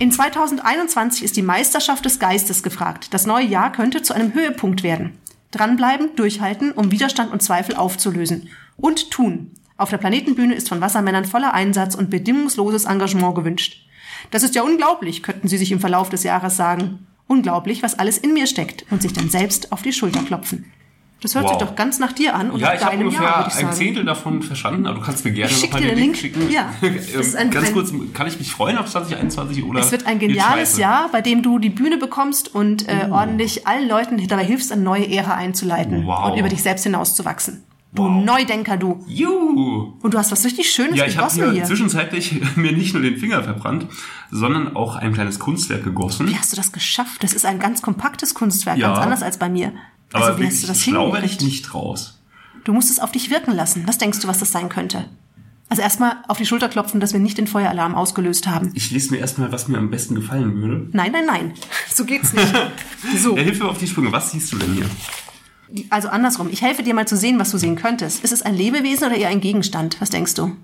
In 0.00 0.10
2021 0.10 1.22
ist 1.22 1.36
die 1.36 1.42
Meisterschaft 1.42 2.04
des 2.04 2.18
Geistes 2.18 2.64
gefragt. 2.64 3.14
Das 3.14 3.26
neue 3.26 3.46
Jahr 3.46 3.70
könnte 3.70 4.02
zu 4.02 4.12
einem 4.12 4.34
Höhepunkt 4.34 4.82
werden. 4.82 5.16
Dranbleiben, 5.52 6.16
durchhalten, 6.16 6.72
um 6.72 6.90
Widerstand 6.90 7.30
und 7.30 7.44
Zweifel 7.44 7.76
aufzulösen. 7.76 8.48
Und 8.76 9.12
tun. 9.12 9.52
Auf 9.76 9.90
der 9.90 9.98
Planetenbühne 9.98 10.56
ist 10.56 10.68
von 10.68 10.80
Wassermännern 10.80 11.26
voller 11.26 11.54
Einsatz 11.54 11.94
und 11.94 12.10
bedingungsloses 12.10 12.86
Engagement 12.86 13.36
gewünscht. 13.36 13.86
Das 14.32 14.42
ist 14.42 14.56
ja 14.56 14.62
unglaublich, 14.62 15.22
könnten 15.22 15.46
sie 15.46 15.58
sich 15.58 15.70
im 15.70 15.78
Verlauf 15.78 16.08
des 16.08 16.24
Jahres 16.24 16.56
sagen. 16.56 17.06
Unglaublich, 17.26 17.82
was 17.82 17.98
alles 17.98 18.18
in 18.18 18.34
mir 18.34 18.46
steckt 18.46 18.84
und 18.90 19.00
sich 19.02 19.12
dann 19.12 19.30
selbst 19.30 19.72
auf 19.72 19.82
die 19.82 19.92
Schulter 19.92 20.20
klopfen. 20.22 20.66
Das 21.22 21.36
hört 21.36 21.44
Wow. 21.44 21.52
sich 21.52 21.60
doch 21.68 21.76
ganz 21.76 22.00
nach 22.00 22.10
dir 22.12 22.34
an 22.34 22.50
und 22.50 22.58
Ja, 22.58 22.74
ich 22.74 22.84
habe 22.84 22.96
ungefähr 22.96 23.22
Jahr, 23.22 23.46
ich 23.48 23.64
ein. 23.64 23.72
Zehntel 23.72 24.04
davon 24.04 24.42
verstanden, 24.42 24.86
aber 24.88 24.98
du 24.98 25.04
kannst 25.04 25.24
mir 25.24 25.30
gerne 25.30 25.52
Ich 25.52 25.56
schick 25.56 25.70
noch 25.72 25.78
mal 25.78 25.82
dir 25.86 25.90
den 25.90 25.96
den 25.96 26.02
Link 26.12 26.20
Link. 26.20 26.34
schicken. 26.36 26.50
Ja, 26.52 26.72
das 26.80 27.06
ist 27.26 27.36
ein- 27.36 27.50
Ganz 27.52 27.72
kurz, 27.72 27.92
kann 28.12 28.26
ich 28.26 28.40
mich 28.40 28.50
freuen 28.50 28.76
auf 28.76 28.90
2021 28.90 29.62
oder? 29.64 29.78
Es 29.78 29.92
wird 29.92 30.04
ein 30.06 30.18
geniales? 30.18 30.78
Jahr, 30.78 31.08
bei 31.12 31.20
dem 31.20 31.44
du 31.44 31.60
die 31.60 31.70
Bühne 31.70 31.96
bekommst 31.96 32.52
und 32.52 32.88
äh, 32.88 33.06
Uh. 33.08 33.12
ordentlich 33.14 33.68
allen 33.68 33.88
Leuten 33.88 34.26
dabei 34.26 34.44
hilfst, 34.44 34.72
eine 34.72 34.82
neue 34.82 35.08
Ära 35.08 35.34
einzuleiten 35.34 36.04
Wow. 36.06 36.32
und 36.32 36.38
über 36.38 36.48
dich 36.48 36.60
selbst 36.62 36.82
hinauszuwachsen. 36.82 37.62
Du 37.94 38.04
Wow. 38.04 38.24
Neudenker, 38.24 38.78
du. 38.78 39.04
Juhu! 39.06 39.92
Und 40.00 40.14
du 40.14 40.18
hast 40.18 40.32
was 40.32 40.44
richtig 40.46 40.70
Schönes 40.70 40.96
Ja, 40.98 41.04
ich 41.04 41.18
habe 41.18 41.26
gegossen 41.28 41.44
hier, 41.44 41.52
hier. 41.52 41.64
zwischenzeitlich 41.64 42.40
mir 42.56 42.72
nicht 42.72 42.94
nur 42.94 43.02
den 43.02 43.18
Finger 43.18 43.42
verbrannt, 43.44 43.86
sondern 44.30 44.74
auch 44.76 44.96
ein 44.96 45.12
kleines 45.12 45.38
Kunstwerk 45.38 45.84
gegossen. 45.84 46.26
Wie 46.26 46.36
hast 46.36 46.52
du 46.52 46.56
das 46.56 46.72
geschafft? 46.72 47.22
Das 47.22 47.34
ist 47.34 47.44
ein 47.44 47.58
ganz 47.58 47.82
kompaktes 47.82 48.32
Kunstwerk, 48.32 48.78
Ja. 48.78 48.88
ganz 48.94 48.98
anders 49.00 49.22
als 49.22 49.38
bei 49.38 49.50
mir. 49.50 49.72
aber 50.12 50.24
Also 50.26 50.38
wie 50.38 50.42
wirklich 50.44 50.52
hast 50.54 50.62
du 50.62 50.66
das 50.68 50.82
schlau 50.82 51.12
werde 51.12 51.26
ich 51.26 51.38
nicht 51.40 51.74
raus. 51.74 52.18
Du 52.64 52.72
musst 52.72 52.90
es 52.90 52.98
auf 52.98 53.12
dich 53.12 53.28
wirken 53.30 53.52
lassen. 53.54 53.82
Was 53.86 53.98
denkst 53.98 54.20
du, 54.20 54.28
was 54.28 54.38
das 54.38 54.52
sein 54.52 54.68
könnte? 54.70 55.04
Also 55.68 55.82
erstmal 55.82 56.16
auf 56.28 56.38
die 56.38 56.46
Schulter 56.46 56.68
klopfen, 56.68 57.00
dass 57.00 57.12
wir 57.12 57.20
nicht 57.20 57.36
den 57.38 57.46
Feueralarm 57.46 57.94
ausgelöst 57.94 58.46
haben. 58.46 58.70
Ich 58.74 58.90
lese 58.90 59.10
mir 59.12 59.18
erstmal, 59.20 59.52
was 59.52 59.68
mir 59.68 59.78
am 59.78 59.90
besten 59.90 60.14
gefallen 60.14 60.54
würde. 60.62 60.88
Nein, 60.92 61.12
nein, 61.12 61.26
nein. 61.26 61.54
So 61.92 62.04
geht's 62.06 62.32
nicht. 62.32 62.52
So. 63.18 63.36
Ja, 63.36 63.42
hilf 63.42 63.58
mir 63.58 63.68
auf 63.68 63.78
die 63.78 63.86
Sprünge. 63.86 64.12
Was 64.12 64.30
siehst 64.30 64.50
du 64.52 64.56
denn 64.58 64.72
hier? 64.74 64.86
Also 65.90 66.08
andersrum. 66.08 66.48
Ich 66.50 66.60
helfe 66.62 66.82
dir 66.82 66.94
mal 66.94 67.06
zu 67.08 67.16
sehen, 67.16 67.38
was 67.38 67.50
du 67.50 67.58
sehen 67.58 67.76
könntest. 67.76 68.22
Ist 68.24 68.32
es 68.32 68.42
ein 68.42 68.54
Lebewesen 68.54 69.06
oder 69.08 69.16
eher 69.16 69.28
ein 69.28 69.40
Gegenstand? 69.40 70.00
Was 70.00 70.10
denkst 70.10 70.34
du? 70.34 70.54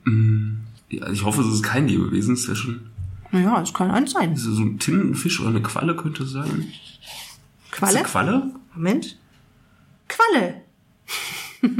Ja, 0.90 1.09
ich 1.11 1.24
hoffe, 1.24 1.40
es 1.42 1.46
ist 1.54 1.62
kein 1.62 1.88
Lebewesen. 1.88 2.34
Es 2.34 2.46
wäre 2.46 2.56
schon 2.56 2.80
Naja, 3.30 3.61
es 3.62 3.72
kann 3.72 3.90
eins 3.90 4.12
sein. 4.12 4.36
so 4.36 4.50
ein 4.62 4.78
Tintenfisch 4.78 5.40
oder 5.40 5.50
eine 5.50 5.62
Qualle 5.62 5.96
könnte 5.96 6.24
es 6.24 6.30
sein. 6.32 6.66
Ist 6.68 7.72
Qualle? 7.72 8.02
Qualle? 8.02 8.50
Moment. 8.74 9.16
Qualle. 10.09 10.62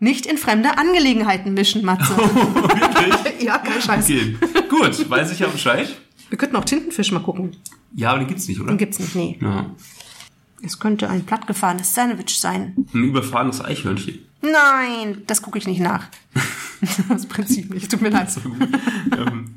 Nicht 0.00 0.26
in 0.26 0.36
fremde 0.38 0.76
Angelegenheiten 0.76 1.54
mischen, 1.54 1.84
Matze. 1.84 2.14
ja, 3.40 3.58
kein 3.58 3.80
Scheiß. 3.80 4.04
Okay. 4.04 4.36
Gut, 4.68 5.08
weiß 5.10 5.32
ich 5.32 5.38
ja 5.38 5.46
Bescheid. 5.48 5.88
Wir 6.28 6.36
könnten 6.38 6.56
auch 6.56 6.64
Tintenfisch 6.64 7.10
mal 7.12 7.20
gucken. 7.20 7.56
Ja, 7.94 8.10
aber 8.10 8.18
den 8.18 8.28
gibt's 8.28 8.48
nicht, 8.48 8.60
oder? 8.60 8.68
Den 8.72 8.78
gibt's 8.78 8.98
nicht, 8.98 9.14
nee. 9.14 9.38
Ja. 9.40 9.70
Es 10.62 10.78
könnte 10.78 11.10
ein 11.10 11.24
plattgefahrenes 11.24 11.94
Sandwich 11.94 12.38
sein. 12.38 12.74
Ein 12.94 13.04
überfahrenes 13.04 13.62
Eichhörnchen. 13.64 14.18
Nein, 14.42 15.22
das 15.26 15.42
gucke 15.42 15.58
ich 15.58 15.66
nicht 15.66 15.80
nach. 15.80 16.04
das 17.08 17.26
Prinzip 17.26 17.72
nicht, 17.72 17.90
tut 17.90 18.00
mir 18.02 18.10
leid. 18.10 18.28
Ähm, 19.16 19.54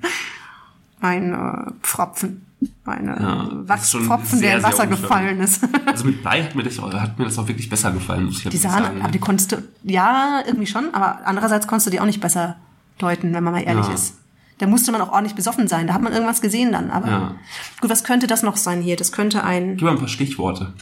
Ein 1.02 1.34
äh, 1.34 1.72
Pfropfen. 1.82 2.44
Ja, 2.88 3.50
das 3.68 3.84
ist 3.84 3.92
schon 3.92 4.10
Wachspfropfen, 4.10 4.42
der 4.42 4.58
in 4.58 4.64
Wasser 4.64 4.84
unförmig. 4.84 5.02
gefallen 5.02 5.40
ist. 5.42 5.64
also 5.86 6.06
mit 6.06 6.22
Blei 6.24 6.44
hat 6.44 6.56
mir, 6.56 6.64
das, 6.64 6.80
auch- 6.80 6.92
hat 6.92 7.20
mir 7.20 7.26
das 7.26 7.38
auch 7.38 7.48
wirklich 7.48 7.70
besser 7.70 7.92
gefallen, 7.92 8.26
muss 8.26 8.40
ich 8.40 8.46
ja 8.46 8.50
Die 8.50 8.58
Sahne, 8.58 8.88
sagen. 8.88 9.02
aber 9.02 9.12
die 9.12 9.20
konntest 9.20 9.52
du, 9.52 9.58
ja, 9.84 10.42
irgendwie 10.46 10.66
schon, 10.66 10.92
aber 10.96 11.20
andererseits 11.26 11.68
konntest 11.68 11.86
du 11.88 11.92
die 11.92 12.00
auch 12.00 12.06
nicht 12.06 12.20
besser 12.20 12.56
deuten, 12.98 13.32
wenn 13.36 13.44
man 13.44 13.54
mal 13.54 13.62
ehrlich 13.62 13.86
Ja. 13.88 13.94
ist. 13.94 14.16
Da 14.60 14.66
musste 14.68 14.92
man 14.92 15.02
auch 15.02 15.12
ordentlich 15.12 15.36
besoffen 15.36 15.68
sein. 15.68 15.88
Da 15.88 15.94
hat 15.94 16.02
man 16.02 16.14
irgendwas 16.14 16.42
gesehen 16.42 16.72
dann. 16.72 16.90
Aber 16.90 17.08
Ja. 17.08 17.36
gut, 17.80 17.90
was 17.90 18.04
könnte 18.04 18.26
das 18.28 18.42
noch 18.44 18.58
sein 18.58 18.82
hier? 18.82 18.96
Das 18.96 19.12
könnte 19.12 19.44
ein 19.44 19.78
Gib 19.78 19.84
mal 19.84 19.92
ein 19.92 20.00
paar 20.00 20.08
Stichworte. 20.08 20.74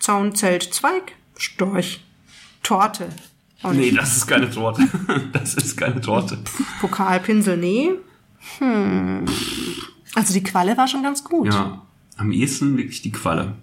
Zaun, 0.00 0.34
Zelt, 0.34 0.62
Zweig, 0.74 1.12
Storch, 1.36 2.02
Torte. 2.62 3.08
Auch 3.62 3.72
Nee, 3.72 3.90
das 3.92 4.16
ist 4.16 4.26
keine 4.26 4.50
Torte. 4.50 4.88
Das 5.32 5.54
ist 5.54 5.76
keine 5.76 6.00
Torte. 6.00 6.38
Pokal, 6.80 7.20
Pinsel, 7.20 7.56
nee. 7.56 7.90
Hm. 8.58 9.24
Also 10.14 10.32
die 10.34 10.42
Qualle 10.42 10.76
war 10.76 10.88
schon 10.88 11.02
ganz 11.02 11.22
gut. 11.22 11.46
Ja, 11.52 11.82
am 12.16 12.32
ehesten 12.32 12.76
wirklich 12.76 13.02
die 13.02 13.12
Qualle. 13.12 13.54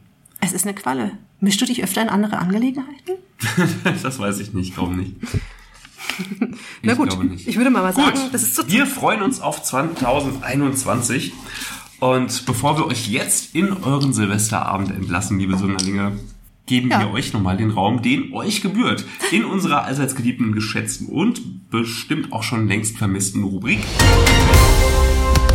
Es 0.41 0.53
ist 0.53 0.65
eine 0.65 0.73
Qualle. 0.75 1.11
Mischst 1.41 1.59
du 1.61 1.65
dich 1.65 1.83
öfter 1.83 2.01
in 2.01 2.09
andere 2.09 2.37
Angelegenheiten? 2.37 3.15
Das 4.03 4.19
weiß 4.19 4.39
ich 4.39 4.53
nicht, 4.53 4.73
glaube 4.75 4.95
nicht. 4.95 5.15
Na 6.81 6.93
gut, 6.93 7.09
ich 7.45 7.57
würde 7.57 7.69
mal 7.69 7.93
sagen, 7.93 8.11
Gut, 8.11 8.33
das 8.33 8.43
ist 8.43 8.55
so 8.55 8.67
wir 8.67 8.85
freuen 8.85 9.21
uns 9.21 9.41
auf 9.41 9.61
2021. 9.63 11.33
Und 11.99 12.45
bevor 12.45 12.77
wir 12.77 12.87
euch 12.87 13.07
jetzt 13.07 13.53
in 13.55 13.73
euren 13.83 14.13
Silvesterabend 14.13 14.91
entlassen, 14.91 15.37
liebe 15.39 15.57
Sonderlinge, 15.57 16.13
geben 16.65 16.89
Ja. 16.91 16.99
wir 17.01 17.11
euch 17.11 17.33
nochmal 17.33 17.57
den 17.57 17.71
Raum, 17.71 18.01
den 18.01 18.31
euch 18.33 18.61
gebührt, 18.61 19.03
in 19.31 19.43
unserer 19.43 19.83
allseits 19.83 20.15
geliebten, 20.15 20.53
geschätzten 20.53 21.07
und 21.07 21.69
bestimmt 21.69 22.31
auch 22.31 22.43
schon 22.43 22.67
längst 22.67 22.97
vermissten 22.97 23.43
Rubrik. 23.43 23.79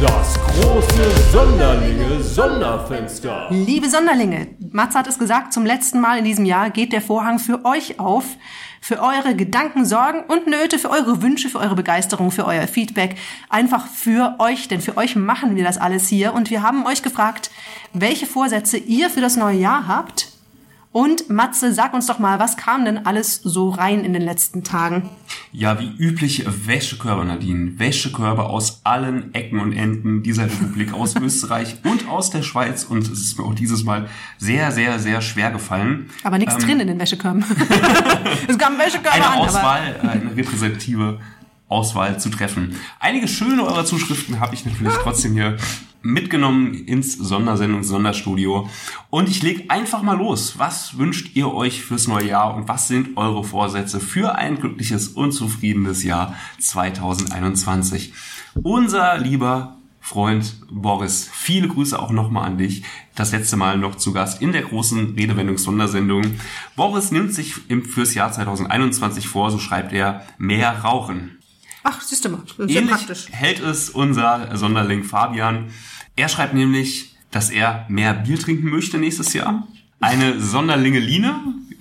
Das 0.01 0.34
große 0.34 1.30
Sonderlinge 1.30 2.20
Sonderfenster. 2.20 3.47
Liebe 3.51 3.88
Sonderlinge, 3.88 4.49
Matze 4.72 4.99
hat 4.99 5.07
es 5.07 5.18
gesagt, 5.18 5.53
zum 5.53 5.64
letzten 5.64 6.01
Mal 6.01 6.18
in 6.18 6.24
diesem 6.24 6.45
Jahr 6.45 6.70
geht 6.70 6.92
der 6.92 7.01
Vorhang 7.01 7.38
für 7.38 7.64
euch 7.64 8.01
auf. 8.01 8.24
Für 8.80 9.01
eure 9.01 9.36
Gedanken, 9.36 9.84
Sorgen 9.84 10.24
und 10.26 10.47
Nöte, 10.47 10.78
für 10.78 10.90
eure 10.90 11.22
Wünsche, 11.22 11.49
für 11.49 11.61
eure 11.61 11.76
Begeisterung, 11.76 12.32
für 12.32 12.45
euer 12.45 12.66
Feedback. 12.66 13.16
Einfach 13.49 13.86
für 13.86 14.34
euch, 14.40 14.66
denn 14.68 14.80
für 14.80 14.97
euch 14.97 15.14
machen 15.16 15.55
wir 15.55 15.64
das 15.64 15.78
alles 15.78 16.09
hier. 16.09 16.34
Und 16.34 16.51
wir 16.51 16.62
haben 16.62 16.84
euch 16.86 17.03
gefragt, 17.03 17.51
welche 17.92 18.26
Vorsätze 18.26 18.76
ihr 18.76 19.11
für 19.11 19.20
das 19.20 19.36
neue 19.36 19.59
Jahr 19.59 19.86
habt. 19.86 20.34
Und 20.95 21.28
Matze, 21.28 21.74
sag 21.74 21.92
uns 21.92 22.07
doch 22.07 22.20
mal, 22.20 22.38
was 22.38 22.57
kam 22.57 22.84
denn 22.84 23.05
alles 23.05 23.40
so 23.42 23.70
rein 23.70 24.05
in 24.05 24.12
den 24.12 24.22
letzten 24.22 24.62
Tagen? 24.62 25.11
Ja, 25.51 25.80
wie 25.80 25.90
üblich 25.99 26.45
Wäschekörbe, 26.47 27.24
Nadine. 27.24 27.80
Wäschekörbe 27.80 28.45
aus 28.45 28.80
allen 28.84 29.34
Ecken 29.34 29.59
und 29.59 29.72
Enden 29.72 30.22
dieser 30.22 30.45
Republik, 30.45 30.92
aus 30.92 31.16
Österreich 31.20 31.78
und 31.82 32.09
aus 32.09 32.30
der 32.30 32.42
Schweiz. 32.42 32.84
Und 32.84 33.09
es 33.09 33.18
ist 33.18 33.36
mir 33.36 33.45
auch 33.45 33.57
dieses 33.57 33.82
Mal 33.82 34.09
sehr, 34.38 34.70
sehr, 34.70 35.01
sehr 35.01 35.20
schwer 35.20 35.51
gefallen. 35.51 36.11
Aber 36.22 36.38
nichts 36.38 36.59
drin 36.59 36.78
in 36.78 36.86
den 36.86 37.01
Wäschekörben. 37.01 37.45
es 38.47 38.57
kamen 38.57 38.78
Wäschekörbe 38.78 39.14
eine 39.14 39.26
an, 39.26 39.38
Auswahl, 39.40 39.97
äh, 40.01 40.07
eine 40.07 40.36
repräsentative 40.36 41.18
Auswahl 41.66 42.20
zu 42.20 42.30
treffen. 42.30 42.76
Einige 43.01 43.26
schöne 43.26 43.64
eurer 43.64 43.84
Zuschriften 43.84 44.38
habe 44.38 44.55
ich 44.55 44.64
natürlich 44.64 44.95
trotzdem 45.03 45.32
hier 45.32 45.57
mitgenommen 46.05 46.74
ins 46.74 47.16
Sondersendung, 47.16 47.82
Sonderstudio. 47.82 48.68
Und 49.11 49.28
ich 49.28 49.42
leg 49.42 49.64
einfach 49.70 50.02
mal 50.02 50.16
los. 50.16 50.59
Was 50.59 50.98
wünscht 50.98 51.34
ihr 51.34 51.52
euch 51.52 51.82
fürs 51.82 52.07
neue 52.07 52.28
Jahr 52.28 52.55
und 52.55 52.68
was 52.68 52.88
sind 52.88 53.16
eure 53.16 53.42
Vorsätze 53.42 53.98
für 54.00 54.36
ein 54.36 54.61
glückliches 54.61 55.09
und 55.09 55.32
zufriedenes 55.32 56.05
Jahr 56.05 56.36
2021? 56.61 58.12
Unser 58.62 59.18
lieber 59.18 59.78
Freund 60.00 60.61
Boris, 60.70 61.30
viele 61.32 61.66
Grüße 61.66 61.98
auch 61.98 62.11
nochmal 62.11 62.46
an 62.46 62.59
dich. 62.59 62.82
Das 63.14 63.32
letzte 63.32 63.57
Mal 63.57 63.78
noch 63.78 63.94
zu 63.94 64.12
Gast 64.12 64.42
in 64.42 64.52
der 64.52 64.61
großen 64.61 65.14
Redewendungs-Sondersendung. 65.14 66.34
Boris 66.76 67.11
nimmt 67.11 67.32
sich 67.32 67.55
fürs 67.55 68.12
Jahr 68.12 68.30
2021 68.30 69.26
vor, 69.26 69.50
so 69.50 69.59
schreibt 69.59 69.94
er, 69.94 70.26
mehr 70.36 70.80
rauchen. 70.80 71.38
ach, 71.84 72.02
siehst 72.02 72.26
du 72.26 72.28
mal, 72.28 72.42
ja 72.59 72.66
Ähnlich 72.66 72.90
praktisch. 72.90 73.28
hält 73.30 73.61
es 73.61 73.88
unser 73.88 74.55
Sonderling 74.59 75.05
Fabian. 75.05 75.70
Er 76.16 76.28
schreibt 76.28 76.54
nämlich, 76.54 77.16
dass 77.30 77.50
er 77.50 77.86
mehr 77.88 78.14
Bier 78.14 78.38
trinken 78.38 78.68
möchte 78.70 78.98
nächstes 78.98 79.32
Jahr. 79.32 79.66
Eine 80.00 80.38
Sonderlingeline, 80.40 81.34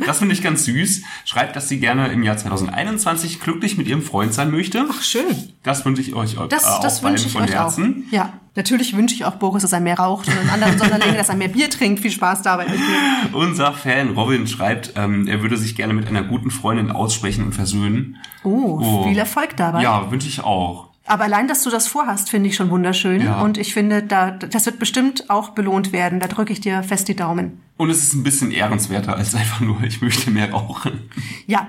das 0.05 0.19
finde 0.19 0.33
ich 0.33 0.41
ganz 0.41 0.65
süß. 0.65 1.01
Schreibt, 1.25 1.55
dass 1.55 1.67
sie 1.69 1.79
gerne 1.79 2.07
im 2.07 2.23
Jahr 2.23 2.37
2021 2.37 3.39
glücklich 3.41 3.77
mit 3.77 3.87
ihrem 3.87 4.01
Freund 4.01 4.33
sein 4.33 4.49
möchte. 4.51 4.85
Ach, 4.89 5.01
schön. 5.01 5.25
Das 5.61 5.85
wünsche 5.85 6.01
ich 6.01 6.15
euch 6.15 6.35
Das, 6.49 6.63
äh, 6.63 6.67
auch 6.67 6.79
das 6.79 7.01
beiden 7.01 7.13
wünsche 7.17 7.27
ich 7.27 7.33
von 7.33 7.43
euch 7.43 7.51
Herzen. 7.51 8.05
auch. 8.07 8.13
Ja, 8.13 8.33
natürlich 8.55 8.95
wünsche 8.95 9.13
ich 9.15 9.25
auch 9.25 9.35
Boris, 9.35 9.61
dass 9.63 9.73
er 9.73 9.81
mehr 9.81 9.99
raucht 9.99 10.27
und 10.29 10.41
in 10.41 10.49
anderen 10.49 10.77
Sonderlingen, 10.79 11.15
dass 11.17 11.29
er 11.29 11.35
mehr 11.35 11.49
Bier 11.49 11.69
trinkt. 11.69 11.99
Viel 12.01 12.11
Spaß 12.11 12.41
dabei 12.43 12.65
mit 12.67 12.79
mir. 12.79 13.35
Unser 13.37 13.73
Fan 13.73 14.11
Robin 14.11 14.47
schreibt, 14.47 14.93
ähm, 14.95 15.27
er 15.27 15.41
würde 15.41 15.57
sich 15.57 15.75
gerne 15.75 15.93
mit 15.93 16.07
einer 16.07 16.23
guten 16.23 16.49
Freundin 16.49 16.91
aussprechen 16.91 17.43
und 17.45 17.53
versöhnen. 17.53 18.17
Oh, 18.43 18.79
Oh. 18.81 19.07
viel 19.07 19.17
Erfolg 19.17 19.57
dabei. 19.57 19.83
Ja, 19.83 20.09
wünsche 20.11 20.27
ich 20.27 20.41
auch. 20.43 20.89
Aber 21.05 21.25
allein, 21.25 21.47
dass 21.49 21.63
du 21.63 21.69
das 21.69 21.87
vorhast, 21.87 22.29
finde 22.29 22.49
ich 22.49 22.55
schon 22.55 22.69
wunderschön. 22.69 23.21
Ja. 23.21 23.41
Und 23.41 23.57
ich 23.57 23.73
finde, 23.73 24.03
da, 24.03 24.31
das 24.31 24.65
wird 24.65 24.79
bestimmt 24.79 25.29
auch 25.29 25.49
belohnt 25.49 25.91
werden. 25.91 26.19
Da 26.19 26.27
drücke 26.27 26.53
ich 26.53 26.61
dir 26.61 26.81
fest 26.83 27.07
die 27.09 27.15
Daumen. 27.15 27.61
Und 27.77 27.89
es 27.89 28.01
ist 28.03 28.13
ein 28.13 28.23
bisschen 28.23 28.51
ehrenswerter 28.51 29.15
als 29.17 29.35
einfach 29.35 29.59
nur, 29.59 29.81
ich 29.83 30.01
möchte 30.01 30.31
mehr 30.31 30.51
rauchen. 30.51 31.09
Ja, 31.47 31.67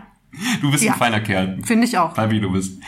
Du 0.61 0.71
bist 0.73 0.83
Ja. 0.83 0.95
ein 0.95 0.99
feiner 0.99 1.21
Kerl. 1.21 1.61
finde 1.63 1.87
ich 1.87 1.97
auch. 1.97 2.13
Egal 2.15 2.31
wie 2.33 2.41
du 2.41 2.51
bist. 2.51 2.81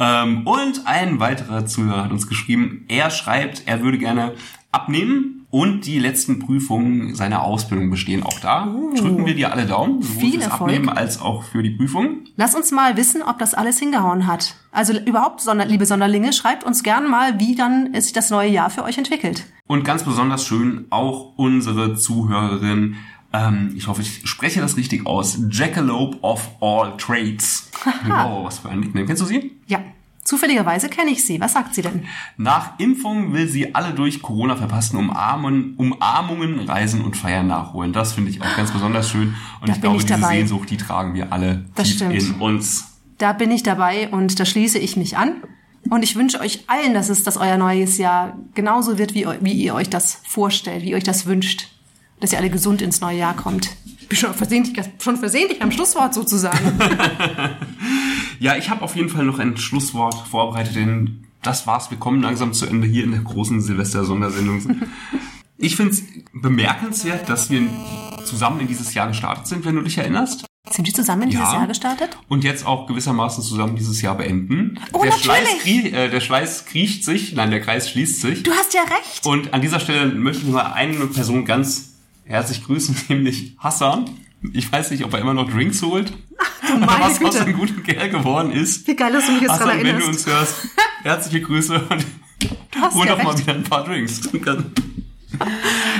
Ähm, 0.00 0.44
und 0.44 0.86
ein 0.88 1.20
weiterer 1.20 1.64
Zuhörer 1.64 2.02
hat 2.04 2.10
uns 2.10 2.26
geschrieben, 2.26 2.84
er 2.88 3.10
schreibt, 3.10 3.62
er 3.66 3.82
würde 3.82 3.96
gerne 3.96 4.34
abnehmen 4.72 5.46
und 5.50 5.84
die 5.84 5.98
letzten 5.98 6.38
Prüfungen 6.38 7.14
seiner 7.14 7.42
Ausbildung 7.42 7.90
bestehen. 7.90 8.22
Auch 8.22 8.38
da 8.38 8.72
drücken 8.96 9.26
wir 9.26 9.34
dir 9.34 9.52
alle 9.52 9.66
Daumen, 9.66 10.00
sowohl 10.00 10.20
Viel 10.20 10.32
fürs 10.34 10.44
Erfolg. 10.44 10.70
Abnehmen 10.70 10.88
als 10.88 11.20
auch 11.20 11.42
für 11.42 11.62
die 11.62 11.70
Prüfung. 11.70 12.24
Lass 12.36 12.54
uns 12.54 12.70
mal 12.70 12.96
wissen, 12.96 13.22
ob 13.22 13.38
das 13.38 13.54
alles 13.54 13.78
hingehauen 13.78 14.26
hat. 14.26 14.54
Also 14.70 14.96
überhaupt, 14.96 15.40
Sonder, 15.40 15.66
liebe 15.66 15.86
Sonderlinge, 15.86 16.32
schreibt 16.32 16.62
uns 16.62 16.84
gern 16.84 17.10
mal, 17.10 17.40
wie 17.40 17.56
dann 17.56 17.92
sich 18.00 18.12
das 18.12 18.30
neue 18.30 18.50
Jahr 18.50 18.70
für 18.70 18.84
euch 18.84 18.96
entwickelt. 18.96 19.44
Und 19.66 19.84
ganz 19.84 20.04
besonders 20.04 20.46
schön 20.46 20.86
auch 20.90 21.32
unsere 21.36 21.96
Zuhörerin, 21.96 22.96
ähm, 23.32 23.74
ich 23.76 23.88
hoffe, 23.88 24.02
ich 24.02 24.28
spreche 24.28 24.60
das 24.60 24.76
richtig 24.76 25.06
aus, 25.06 25.38
Jackalope 25.50 26.18
of 26.22 26.48
All 26.60 26.96
Trades. 26.96 27.70
wow, 28.06 28.44
was 28.44 28.60
für 28.60 28.68
ein 28.68 28.80
Nickname. 28.80 29.06
Kennst 29.06 29.22
du 29.22 29.26
sie? 29.26 29.56
Ja, 29.66 29.80
zufälligerweise 30.24 30.88
kenne 30.88 31.10
ich 31.10 31.24
sie. 31.24 31.40
Was 31.40 31.52
sagt 31.54 31.74
sie 31.74 31.82
denn? 31.82 32.04
Nach 32.36 32.78
Impfung 32.78 33.32
will 33.32 33.48
sie 33.48 33.74
alle 33.74 33.92
durch 33.94 34.22
Corona 34.22 34.56
verpassten 34.56 34.98
Umarmen, 34.98 35.74
Umarmungen, 35.76 36.60
Reisen 36.60 37.02
und 37.02 37.16
Feiern 37.16 37.46
nachholen. 37.46 37.92
Das 37.92 38.12
finde 38.12 38.30
ich 38.30 38.40
auch 38.42 38.56
ganz 38.56 38.70
besonders 38.70 39.10
schön. 39.10 39.34
Und 39.60 39.68
Da 39.68 39.72
ich 39.72 39.80
bin 39.80 39.80
glaube, 39.82 39.96
ich 39.98 40.04
diese 40.06 40.20
dabei. 40.20 40.36
Sehnsucht, 40.36 40.70
die 40.70 40.76
tragen 40.76 41.14
wir 41.14 41.32
alle 41.32 41.64
Das 41.74 41.88
tief 41.88 41.96
stimmt. 41.96 42.14
in 42.14 42.34
uns. 42.34 42.86
Da 43.18 43.32
bin 43.32 43.50
ich 43.50 43.62
dabei 43.62 44.08
und 44.08 44.38
da 44.40 44.44
schließe 44.44 44.78
ich 44.78 44.96
mich 44.96 45.16
an. 45.16 45.42
Und 45.88 46.02
ich 46.02 46.14
wünsche 46.16 46.40
euch 46.40 46.64
allen, 46.68 46.92
dass 46.94 47.08
es, 47.08 47.22
dass 47.24 47.36
euer 47.38 47.56
neues 47.56 47.96
Jahr 47.98 48.36
genauso 48.54 48.98
wird, 48.98 49.14
wie, 49.14 49.26
wie 49.40 49.52
ihr 49.54 49.74
euch 49.74 49.88
das 49.88 50.20
vorstellt, 50.26 50.82
wie 50.82 50.90
ihr 50.90 50.96
euch 50.96 51.04
das 51.04 51.26
wünscht. 51.26 51.68
Dass 52.20 52.32
ihr 52.32 52.38
alle 52.38 52.50
gesund 52.50 52.82
ins 52.82 53.00
neue 53.00 53.16
Jahr 53.18 53.34
kommt. 53.34 53.70
Ich 54.12 54.18
bin 54.18 54.28
schon 54.28 54.34
versehentlich, 54.34 54.84
schon 54.98 55.16
versehentlich 55.16 55.62
am 55.62 55.70
Schlusswort 55.70 56.12
sozusagen. 56.14 56.58
Ja, 58.40 58.56
ich 58.56 58.70
habe 58.70 58.80
auf 58.80 58.96
jeden 58.96 59.10
Fall 59.10 59.26
noch 59.26 59.38
ein 59.38 59.58
Schlusswort 59.58 60.14
vorbereitet, 60.26 60.74
denn 60.74 61.26
das 61.42 61.66
war's. 61.66 61.90
Wir 61.90 61.98
kommen 61.98 62.22
langsam 62.22 62.54
zu 62.54 62.64
Ende 62.64 62.86
hier 62.88 63.04
in 63.04 63.10
der 63.10 63.20
großen 63.20 63.60
Silvester-Sondersendung. 63.60 64.82
Ich 65.62 65.76
finde 65.76 65.92
es 65.92 66.02
bemerkenswert, 66.32 67.28
dass 67.28 67.50
wir 67.50 67.60
zusammen 68.24 68.60
in 68.60 68.66
dieses 68.66 68.94
Jahr 68.94 69.08
gestartet 69.08 69.46
sind, 69.46 69.66
wenn 69.66 69.74
du 69.74 69.82
dich 69.82 69.98
erinnerst. 69.98 70.46
Sind 70.70 70.88
die 70.88 70.92
zusammen 70.94 71.24
in 71.24 71.28
dieses 71.28 71.44
Ja. 71.44 71.52
Jahr 71.52 71.66
gestartet? 71.66 72.16
Und 72.28 72.44
jetzt 72.44 72.64
auch 72.64 72.86
gewissermaßen 72.86 73.44
zusammen 73.44 73.76
dieses 73.76 74.00
Jahr 74.00 74.14
beenden. 74.16 74.80
Oh, 74.94 75.02
der, 75.02 75.10
natürlich. 75.10 75.22
Schleiß 75.22 75.58
krie 75.60 75.90
äh, 75.92 76.08
der 76.08 76.20
Schleiß 76.20 76.64
kriecht 76.64 77.04
sich, 77.04 77.34
nein, 77.34 77.50
der 77.50 77.60
Kreis 77.60 77.90
schließt 77.90 78.22
sich. 78.22 78.42
Du 78.42 78.52
hast 78.52 78.72
ja 78.72 78.80
recht. 78.84 79.26
Und 79.26 79.52
an 79.52 79.60
dieser 79.60 79.80
Stelle 79.80 80.06
möchte 80.14 80.46
ich 80.46 80.48
mal 80.50 80.72
eine 80.72 80.94
Person 81.08 81.44
ganz 81.44 81.89
herzlich 82.30 82.64
grüßen, 82.64 82.96
nämlich 83.08 83.54
Hassan. 83.58 84.06
Ich 84.54 84.70
weiß 84.72 84.90
nicht, 84.92 85.04
ob 85.04 85.12
er 85.12 85.20
immer 85.20 85.34
noch 85.34 85.50
Drinks 85.50 85.82
holt. 85.82 86.12
meine 86.62 86.84
oder 86.86 87.00
was 87.00 87.12
aus 87.12 87.18
Güte. 87.18 87.40
einem 87.42 87.54
guten 87.58 87.82
Kerl 87.82 88.08
geworden 88.08 88.52
ist. 88.52 88.86
Wie 88.86 88.96
geil, 88.96 89.12
dass 89.12 89.26
du 89.26 89.32
mich 89.32 89.42
jetzt 89.42 89.50
Hassan, 89.52 89.66
daran 89.68 89.78
wenn 89.84 89.96
du 89.98 90.02
erinnerst. 90.04 90.26
uns 90.26 90.26
hörst, 90.26 90.68
herzliche 91.02 91.40
Grüße 91.42 91.74
und 91.90 92.06
hol 92.94 93.06
ja 93.06 93.16
doch 93.16 93.22
mal 93.22 93.38
wieder 93.38 93.54
ein 93.54 93.64
paar 93.64 93.84
Drinks. 93.84 94.20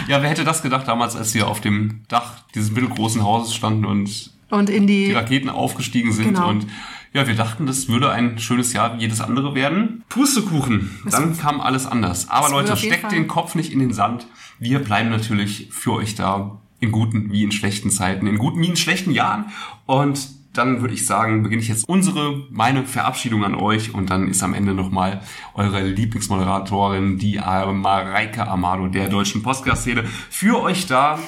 Ja, 0.08 0.22
wer 0.22 0.28
hätte 0.30 0.44
das 0.44 0.62
gedacht 0.62 0.88
damals, 0.88 1.16
als 1.16 1.34
wir 1.34 1.46
auf 1.48 1.60
dem 1.60 2.02
Dach 2.08 2.42
dieses 2.54 2.70
mittelgroßen 2.70 3.22
Hauses 3.22 3.54
standen 3.54 3.84
und 3.84 4.30
Und 4.50 4.70
in 4.70 4.86
die 4.86 5.06
die, 5.06 5.12
Raketen 5.12 5.48
aufgestiegen 5.50 6.12
sind 6.12 6.28
Genau. 6.34 6.48
und 6.48 6.66
ja, 7.12 7.26
wir 7.26 7.34
dachten, 7.34 7.66
das 7.66 7.88
würde 7.88 8.10
ein 8.10 8.38
schönes 8.38 8.72
Jahr 8.72 8.96
wie 8.96 9.00
jedes 9.00 9.20
andere 9.20 9.54
werden. 9.54 10.04
Pustekuchen. 10.08 10.90
Dann 11.10 11.36
kam 11.36 11.60
alles 11.60 11.86
anders. 11.86 12.30
Aber 12.30 12.50
Leute, 12.50 12.76
steckt 12.76 13.10
den 13.10 13.26
Kopf 13.26 13.54
nicht 13.56 13.72
in 13.72 13.80
den 13.80 13.92
Sand. 13.92 14.26
Wir 14.60 14.78
bleiben 14.78 15.10
natürlich 15.10 15.68
für 15.72 15.92
euch 15.92 16.14
da. 16.14 16.60
In 16.78 16.92
guten 16.92 17.30
wie 17.30 17.42
in 17.42 17.52
schlechten 17.52 17.90
Zeiten. 17.90 18.26
In 18.26 18.38
guten 18.38 18.62
wie 18.62 18.68
in 18.68 18.76
schlechten 18.76 19.10
Jahren. 19.10 19.46
Und 19.86 20.28
dann 20.52 20.80
würde 20.80 20.94
ich 20.94 21.04
sagen, 21.04 21.42
beginne 21.42 21.62
ich 21.62 21.68
jetzt 21.68 21.88
unsere, 21.88 22.44
meine 22.50 22.84
Verabschiedung 22.84 23.44
an 23.44 23.54
euch. 23.54 23.92
Und 23.92 24.08
dann 24.08 24.28
ist 24.28 24.42
am 24.42 24.54
Ende 24.54 24.72
nochmal 24.72 25.20
eure 25.54 25.82
Lieblingsmoderatorin, 25.82 27.18
die 27.18 27.38
Mareike 27.38 28.46
Amado 28.46 28.86
der 28.86 29.08
deutschen 29.08 29.42
Podcast-Szene, 29.42 30.04
für 30.30 30.62
euch 30.62 30.86
da. 30.86 31.18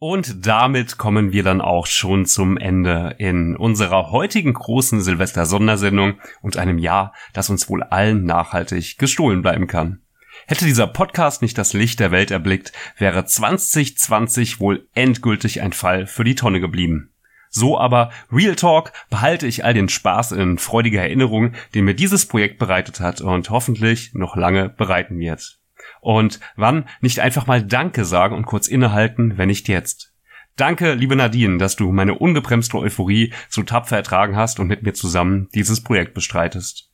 Und 0.00 0.46
damit 0.46 0.96
kommen 0.96 1.32
wir 1.32 1.42
dann 1.42 1.60
auch 1.60 1.86
schon 1.86 2.24
zum 2.24 2.56
Ende 2.56 3.16
in 3.18 3.56
unserer 3.56 4.12
heutigen 4.12 4.54
großen 4.54 5.00
Silvester-Sondersendung 5.00 6.20
und 6.40 6.56
einem 6.56 6.78
Jahr, 6.78 7.12
das 7.32 7.50
uns 7.50 7.68
wohl 7.68 7.82
allen 7.82 8.24
nachhaltig 8.24 8.96
gestohlen 8.98 9.42
bleiben 9.42 9.66
kann. 9.66 10.02
Hätte 10.46 10.66
dieser 10.66 10.86
Podcast 10.86 11.42
nicht 11.42 11.58
das 11.58 11.72
Licht 11.72 11.98
der 11.98 12.12
Welt 12.12 12.30
erblickt, 12.30 12.72
wäre 12.96 13.24
2020 13.24 14.60
wohl 14.60 14.86
endgültig 14.94 15.62
ein 15.62 15.72
Fall 15.72 16.06
für 16.06 16.22
die 16.22 16.36
Tonne 16.36 16.60
geblieben. 16.60 17.10
So 17.50 17.76
aber, 17.76 18.12
Real 18.30 18.54
Talk, 18.54 18.92
behalte 19.10 19.48
ich 19.48 19.64
all 19.64 19.74
den 19.74 19.88
Spaß 19.88 20.30
in 20.30 20.58
freudiger 20.58 21.02
Erinnerung, 21.02 21.54
den 21.74 21.84
mir 21.84 21.94
dieses 21.94 22.26
Projekt 22.26 22.58
bereitet 22.58 23.00
hat 23.00 23.20
und 23.20 23.50
hoffentlich 23.50 24.14
noch 24.14 24.36
lange 24.36 24.68
bereiten 24.68 25.18
wird. 25.18 25.57
Und 26.00 26.40
wann 26.56 26.88
nicht 27.00 27.20
einfach 27.20 27.46
mal 27.46 27.62
Danke 27.62 28.04
sagen 28.04 28.36
und 28.36 28.46
kurz 28.46 28.68
innehalten, 28.68 29.38
wenn 29.38 29.48
nicht 29.48 29.68
jetzt? 29.68 30.14
Danke, 30.56 30.94
liebe 30.94 31.14
Nadine, 31.14 31.58
dass 31.58 31.76
du 31.76 31.92
meine 31.92 32.14
ungebremste 32.14 32.78
Euphorie 32.78 33.32
so 33.48 33.62
tapfer 33.62 33.96
ertragen 33.96 34.36
hast 34.36 34.58
und 34.58 34.66
mit 34.66 34.82
mir 34.82 34.92
zusammen 34.92 35.48
dieses 35.54 35.82
Projekt 35.82 36.14
bestreitest. 36.14 36.90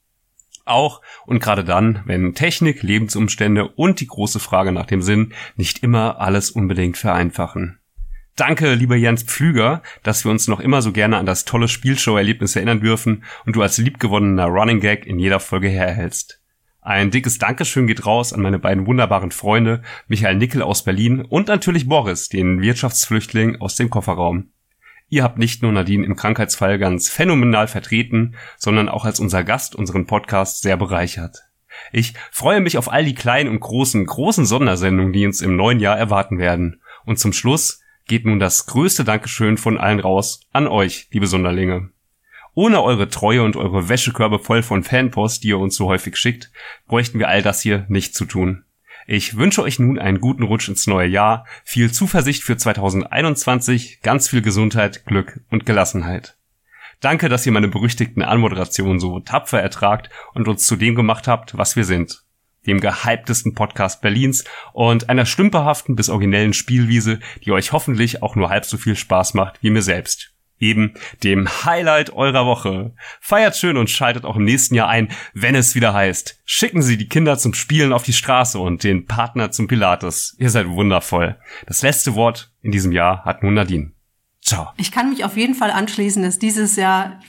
Auch 0.66 1.00
und 1.26 1.40
gerade 1.40 1.64
dann, 1.64 2.02
wenn 2.04 2.34
Technik, 2.34 2.82
Lebensumstände 2.82 3.68
und 3.68 4.00
die 4.00 4.06
große 4.06 4.40
Frage 4.40 4.72
nach 4.72 4.86
dem 4.86 5.02
Sinn 5.02 5.32
nicht 5.56 5.82
immer 5.82 6.20
alles 6.20 6.50
unbedingt 6.50 6.96
vereinfachen. 6.96 7.78
Danke, 8.36 8.74
lieber 8.74 8.96
Jens 8.96 9.22
Pflüger, 9.22 9.82
dass 10.02 10.24
wir 10.24 10.30
uns 10.30 10.48
noch 10.48 10.60
immer 10.60 10.82
so 10.82 10.90
gerne 10.90 11.18
an 11.18 11.26
das 11.26 11.44
tolle 11.44 11.68
Spielshow-Erlebnis 11.68 12.56
erinnern 12.56 12.80
dürfen 12.80 13.24
und 13.46 13.54
du 13.54 13.62
als 13.62 13.78
liebgewonnener 13.78 14.46
Running 14.46 14.80
Gag 14.80 15.06
in 15.06 15.18
jeder 15.18 15.38
Folge 15.38 15.68
herhältst. 15.68 16.40
Ein 16.86 17.10
dickes 17.10 17.38
Dankeschön 17.38 17.86
geht 17.86 18.04
raus 18.04 18.34
an 18.34 18.42
meine 18.42 18.58
beiden 18.58 18.86
wunderbaren 18.86 19.30
Freunde, 19.30 19.80
Michael 20.06 20.36
Nickel 20.36 20.60
aus 20.60 20.84
Berlin 20.84 21.22
und 21.22 21.48
natürlich 21.48 21.88
Boris, 21.88 22.28
den 22.28 22.60
Wirtschaftsflüchtling 22.60 23.58
aus 23.58 23.76
dem 23.76 23.88
Kofferraum. 23.88 24.50
Ihr 25.08 25.22
habt 25.22 25.38
nicht 25.38 25.62
nur 25.62 25.72
Nadine 25.72 26.04
im 26.04 26.14
Krankheitsfall 26.14 26.78
ganz 26.78 27.08
phänomenal 27.08 27.68
vertreten, 27.68 28.36
sondern 28.58 28.90
auch 28.90 29.06
als 29.06 29.18
unser 29.18 29.44
Gast 29.44 29.74
unseren 29.74 30.04
Podcast 30.04 30.60
sehr 30.60 30.76
bereichert. 30.76 31.38
Ich 31.90 32.12
freue 32.30 32.60
mich 32.60 32.76
auf 32.76 32.92
all 32.92 33.06
die 33.06 33.14
kleinen 33.14 33.48
und 33.48 33.60
großen, 33.60 34.04
großen 34.04 34.44
Sondersendungen, 34.44 35.14
die 35.14 35.24
uns 35.24 35.40
im 35.40 35.56
neuen 35.56 35.80
Jahr 35.80 35.96
erwarten 35.96 36.36
werden. 36.36 36.82
Und 37.06 37.18
zum 37.18 37.32
Schluss 37.32 37.80
geht 38.06 38.26
nun 38.26 38.40
das 38.40 38.66
größte 38.66 39.04
Dankeschön 39.04 39.56
von 39.56 39.78
allen 39.78 40.00
raus 40.00 40.42
an 40.52 40.66
euch, 40.66 41.08
liebe 41.12 41.28
Sonderlinge. 41.28 41.88
Ohne 42.54 42.82
eure 42.82 43.08
Treue 43.08 43.42
und 43.42 43.56
eure 43.56 43.88
Wäschekörbe 43.88 44.38
voll 44.38 44.62
von 44.62 44.84
Fanpost, 44.84 45.42
die 45.42 45.48
ihr 45.48 45.58
uns 45.58 45.74
so 45.74 45.88
häufig 45.88 46.16
schickt, 46.16 46.52
bräuchten 46.86 47.18
wir 47.18 47.28
all 47.28 47.42
das 47.42 47.60
hier 47.60 47.84
nicht 47.88 48.14
zu 48.14 48.24
tun. 48.24 48.64
Ich 49.06 49.36
wünsche 49.36 49.62
euch 49.62 49.80
nun 49.80 49.98
einen 49.98 50.20
guten 50.20 50.44
Rutsch 50.44 50.68
ins 50.68 50.86
neue 50.86 51.08
Jahr, 51.08 51.46
viel 51.64 51.92
Zuversicht 51.92 52.44
für 52.44 52.56
2021, 52.56 54.00
ganz 54.02 54.28
viel 54.28 54.40
Gesundheit, 54.40 55.04
Glück 55.04 55.40
und 55.50 55.66
Gelassenheit. 55.66 56.36
Danke, 57.00 57.28
dass 57.28 57.44
ihr 57.44 57.52
meine 57.52 57.68
berüchtigten 57.68 58.22
Anmoderationen 58.22 59.00
so 59.00 59.18
tapfer 59.20 59.60
ertragt 59.60 60.08
und 60.32 60.48
uns 60.48 60.64
zu 60.64 60.76
dem 60.76 60.94
gemacht 60.94 61.26
habt, 61.26 61.58
was 61.58 61.76
wir 61.76 61.84
sind. 61.84 62.22
Dem 62.66 62.80
gehyptesten 62.80 63.54
Podcast 63.54 64.00
Berlins 64.00 64.44
und 64.72 65.10
einer 65.10 65.26
stümperhaften 65.26 65.96
bis 65.96 66.08
originellen 66.08 66.54
Spielwiese, 66.54 67.18
die 67.44 67.52
euch 67.52 67.72
hoffentlich 67.72 68.22
auch 68.22 68.36
nur 68.36 68.48
halb 68.48 68.64
so 68.64 68.78
viel 68.78 68.96
Spaß 68.96 69.34
macht 69.34 69.62
wie 69.62 69.70
mir 69.70 69.82
selbst. 69.82 70.33
Eben 70.64 70.94
dem 71.22 71.46
Highlight 71.66 72.14
eurer 72.14 72.46
Woche. 72.46 72.94
Feiert 73.20 73.54
schön 73.54 73.76
und 73.76 73.90
schaltet 73.90 74.24
auch 74.24 74.36
im 74.36 74.44
nächsten 74.44 74.74
Jahr 74.74 74.88
ein, 74.88 75.08
wenn 75.34 75.54
es 75.54 75.74
wieder 75.74 75.92
heißt. 75.92 76.40
Schicken 76.46 76.80
Sie 76.80 76.96
die 76.96 77.06
Kinder 77.06 77.36
zum 77.36 77.52
Spielen 77.52 77.92
auf 77.92 78.02
die 78.02 78.14
Straße 78.14 78.58
und 78.58 78.82
den 78.82 79.04
Partner 79.04 79.50
zum 79.50 79.68
Pilates. 79.68 80.34
Ihr 80.38 80.48
seid 80.48 80.66
wundervoll. 80.68 81.36
Das 81.66 81.82
letzte 81.82 82.14
Wort 82.14 82.50
in 82.62 82.72
diesem 82.72 82.92
Jahr 82.92 83.26
hat 83.26 83.42
nun 83.42 83.52
Nadine. 83.52 83.92
Ciao. 84.40 84.68
ich 84.78 84.90
kann 84.90 85.10
mich 85.10 85.24
auf 85.24 85.36
jeden 85.36 85.54
Fall 85.54 85.70
anschließen, 85.70 86.22
dass 86.22 86.38
dieses 86.38 86.76
Jahr, 86.76 87.20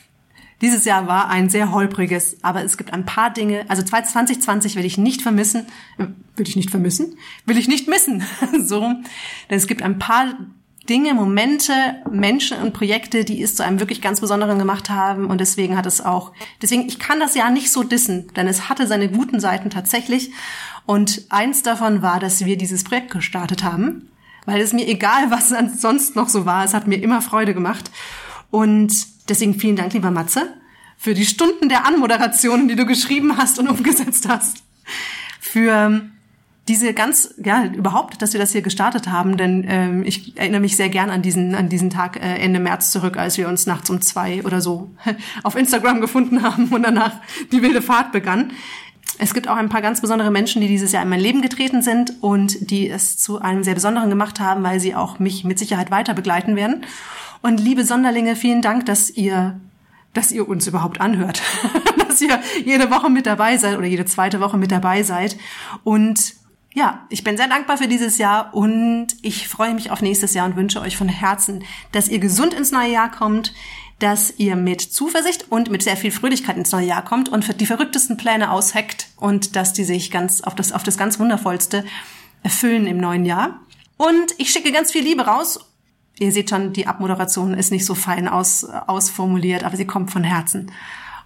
dieses 0.62 0.86
Jahr 0.86 1.08
war 1.08 1.30
ein 1.30 1.50
sehr 1.50 1.72
holpriges, 1.72 2.42
aber 2.42 2.64
es 2.64 2.78
gibt 2.78 2.94
ein 2.94 3.06
paar 3.06 3.32
Dinge, 3.32 3.66
also 3.70 3.84
2020 3.84 4.76
will 4.76 4.86
ich 4.86 4.98
nicht 4.98 5.22
vermissen, 5.22 5.68
äh, 5.98 6.08
will 6.36 6.48
ich 6.48 6.58
nicht 6.58 6.72
vermissen, 6.72 7.18
will 7.46 7.58
ich 7.58 7.70
nicht 7.70 7.88
missen, 7.88 8.24
so 8.64 8.82
denn 9.50 9.58
es 9.58 9.68
gibt 9.68 9.82
ein 9.82 9.98
paar 9.98 10.36
Dinge, 10.90 11.14
Momente, 11.14 11.74
Menschen 12.10 12.58
und 12.62 12.74
Projekte, 12.74 13.26
die 13.26 13.42
es 13.42 13.56
zu 13.56 13.64
einem 13.64 13.80
wirklich 13.80 14.02
ganz 14.02 14.22
Besonderen 14.22 14.60
gemacht 14.60 14.90
haben. 14.90 15.28
Und 15.28 15.40
deswegen 15.40 15.78
hat 15.78 15.86
es 15.86 16.02
auch, 16.02 16.32
deswegen, 16.62 16.88
ich 16.88 17.00
kann 17.00 17.20
das 17.20 17.36
ja 17.36 17.50
nicht 17.50 17.72
so 17.72 17.84
dissen, 17.84 18.28
denn 18.36 18.48
es 18.48 18.70
hatte 18.70 18.88
seine 18.88 19.10
guten 19.10 19.40
Seiten 19.40 19.70
tatsächlich. 19.70 20.32
Und 20.86 21.26
eins 21.30 21.64
davon 21.64 22.02
war, 22.02 22.20
dass 22.20 22.46
wir 22.46 22.58
dieses 22.58 22.84
Projekt 22.84 23.12
gestartet 23.12 23.64
haben, 23.64 24.10
weil 24.46 24.62
es 24.62 24.74
mir 24.74 24.88
egal, 24.88 25.30
was 25.32 25.54
sonst 25.80 26.16
noch 26.16 26.30
so 26.30 26.46
war, 26.46 26.64
es 26.64 26.74
hat 26.74 26.88
mir 26.88 27.02
immer 27.02 27.22
Freude 27.22 27.54
gemacht. 27.54 27.90
Und 28.52 28.94
deswegen 29.28 29.60
vielen 29.60 29.76
Dank, 29.76 29.94
lieber 29.94 30.12
Matze, 30.12 30.54
für 30.98 31.14
die 31.14 31.26
Stunden 31.26 31.68
der 31.68 31.86
Anmoderationen, 31.86 32.68
die 32.68 32.76
du 32.76 32.86
geschrieben 32.86 33.38
hast 33.38 33.60
und 33.60 33.68
umgesetzt 33.68 34.28
hast. 34.30 34.64
Für 35.40 36.10
diese 36.68 36.94
ganz, 36.94 37.36
ja, 37.44 37.66
überhaupt, 37.66 38.22
dass 38.22 38.34
wir 38.34 38.40
das 38.40 38.52
hier 38.52 38.64
gestartet 38.64 39.08
haben, 39.08 39.38
denn 39.38 39.66
ähm, 39.68 40.04
ich 40.04 40.36
erinnere 40.36 40.62
mich 40.62 40.76
sehr 40.76 40.90
gern 40.90 41.12
an 41.12 41.22
diesen, 41.22 41.54
an 41.54 41.70
diesen 41.70 41.92
Tag 41.92 42.18
äh, 42.18 42.38
Ende 42.38 42.60
März 42.60 42.92
zurück, 42.92 43.18
als 43.18 43.38
wir 43.38 43.48
uns 43.48 43.68
nachts 43.68 43.90
um 43.90 44.02
zwei 44.02 44.44
oder 44.44 44.62
so 44.62 44.90
auf 45.44 45.56
Instagram 45.56 46.02
gefunden 46.02 46.42
haben 46.42 46.70
und 46.70 46.82
danach 46.82 47.14
die 47.52 47.62
wilde 47.62 47.84
Fahrt 47.84 48.12
begann. 48.12 48.52
Es 49.20 49.34
gibt 49.34 49.48
auch 49.48 49.56
ein 49.56 49.70
paar 49.70 49.82
ganz 49.82 50.02
besondere 50.02 50.32
Menschen, 50.32 50.60
die 50.60 50.68
dieses 50.68 50.92
Jahr 50.92 51.04
in 51.04 51.10
mein 51.10 51.20
Leben 51.20 51.42
getreten 51.42 51.84
sind 51.84 52.22
und 52.22 52.72
die 52.72 52.90
es 52.90 53.18
zu 53.18 53.40
einem 53.40 53.64
sehr 53.64 53.76
besonderen 53.76 54.10
gemacht 54.10 54.40
haben, 54.40 54.64
weil 54.64 54.80
sie 54.80 54.96
auch 54.96 55.20
mich 55.20 55.44
mit 55.44 55.60
Sicherheit 55.60 55.92
weiter 55.92 56.16
begleiten 56.16 56.56
werden. 56.56 56.84
Und 57.42 57.60
liebe 57.60 57.86
Sonderlinge, 57.86 58.36
vielen 58.36 58.62
Dank, 58.62 58.86
dass 58.88 59.10
ihr 59.10 59.60
dass 60.14 60.32
ihr 60.32 60.48
uns 60.48 60.66
überhaupt 60.66 61.02
anhört, 61.02 61.42
dass 62.08 62.22
ihr 62.22 62.40
jede 62.64 62.90
Woche 62.90 63.10
mit 63.10 63.26
dabei 63.26 63.58
seid 63.58 63.78
oder 63.78 63.86
jede 63.86 64.06
zweite 64.06 64.40
Woche 64.40 64.58
mit 64.58 64.72
dabei 64.72 65.04
seid 65.04 65.36
und 65.84 66.36
ja, 66.76 67.08
ich 67.10 67.24
bin 67.24 67.38
sehr 67.38 67.48
dankbar 67.48 67.78
für 67.78 67.88
dieses 67.88 68.18
Jahr 68.18 68.54
und 68.54 69.08
ich 69.22 69.48
freue 69.48 69.74
mich 69.74 69.92
auf 69.92 70.02
nächstes 70.02 70.34
Jahr 70.34 70.46
und 70.46 70.58
wünsche 70.58 70.82
euch 70.82 70.98
von 70.98 71.08
Herzen, 71.08 71.64
dass 71.94 72.10
ihr 72.10 72.20
gesund 72.20 72.54
ins 72.54 72.74
neue 72.74 72.92
Jahr 72.92 73.10
kommt, 73.10 73.54
dass 74.00 74.34
ihr 74.38 74.58
mit 74.58 74.82
Zuversicht 74.82 75.46
und 75.50 75.72
mit 75.72 75.84
sehr 75.84 75.96
viel 75.96 76.12
Fröhlichkeit 76.12 76.58
ins 76.58 76.74
neue 76.74 76.88
Jahr 76.88 77.06
kommt 77.06 77.30
und 77.30 77.46
für 77.46 77.54
die 77.54 77.66
verrücktesten 77.66 78.18
Pläne 78.18 78.52
ausheckt 78.52 79.08
und 79.16 79.56
dass 79.56 79.72
die 79.72 79.86
sich 79.86 80.12
ganz 80.12 80.42
auf 80.42 80.54
das, 80.54 80.74
auf 80.74 80.84
das 80.84 80.98
ganz 80.98 81.18
Wundervollste 81.18 81.86
erfüllen 82.44 82.88
im 82.88 82.98
neuen 82.98 83.24
Jahr. 83.24 83.62
Und 83.96 84.36
ich 84.38 84.52
schicke 84.52 84.74
ganz 84.74 84.92
viel 84.92 85.04
Liebe 85.04 85.26
raus. 85.26 85.60
Ihr 86.20 86.34
seht 86.34 86.50
schon, 86.50 86.74
die 86.74 86.88
Abmoderation 86.88 87.54
ist 87.54 87.72
nicht 87.72 87.86
so 87.86 87.96
fein 87.96 88.28
aus, 88.28 88.66
ausformuliert, 88.66 89.64
aber 89.64 89.78
sie 89.78 89.88
kommt 89.88 90.12
von 90.12 90.26
Herzen. 90.26 90.74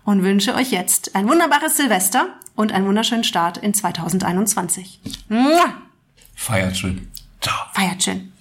Und 0.10 0.24
wünsche 0.24 0.56
euch 0.56 0.72
jetzt 0.72 1.16
ein 1.16 1.30
wunderbares 1.30 1.78
Silvester 1.78 2.30
und 2.56 2.72
einen 2.72 2.88
wunderschönen 2.88 3.24
Start 3.24 3.60
in 3.60 3.76
2021. 3.76 5.02
Mua! 5.28 5.66
Feiert 6.36 6.76
schön. 6.76 7.12
Ciao. 7.40 7.54
Feiert 7.76 8.02
schön. 8.02 8.34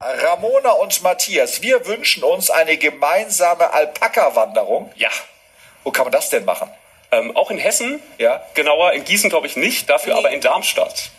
Ramona 0.00 0.72
und 0.72 1.02
Matthias, 1.02 1.62
wir 1.62 1.86
wünschen 1.86 2.24
uns 2.24 2.50
eine 2.50 2.76
gemeinsame 2.76 3.72
Alpaka-Wanderung. 3.72 4.90
Ja. 4.96 5.08
Wo 5.84 5.90
kann 5.92 6.04
man 6.04 6.12
das 6.12 6.28
denn 6.28 6.44
machen? 6.44 6.68
Ähm, 7.12 7.36
auch 7.36 7.50
in 7.50 7.58
Hessen, 7.58 8.00
Ja. 8.18 8.42
genauer 8.54 8.92
in 8.92 9.04
Gießen 9.04 9.30
glaube 9.30 9.46
ich 9.46 9.56
nicht, 9.56 9.88
dafür 9.88 10.16
aber 10.16 10.30
in 10.30 10.40
Darmstadt. 10.40 11.10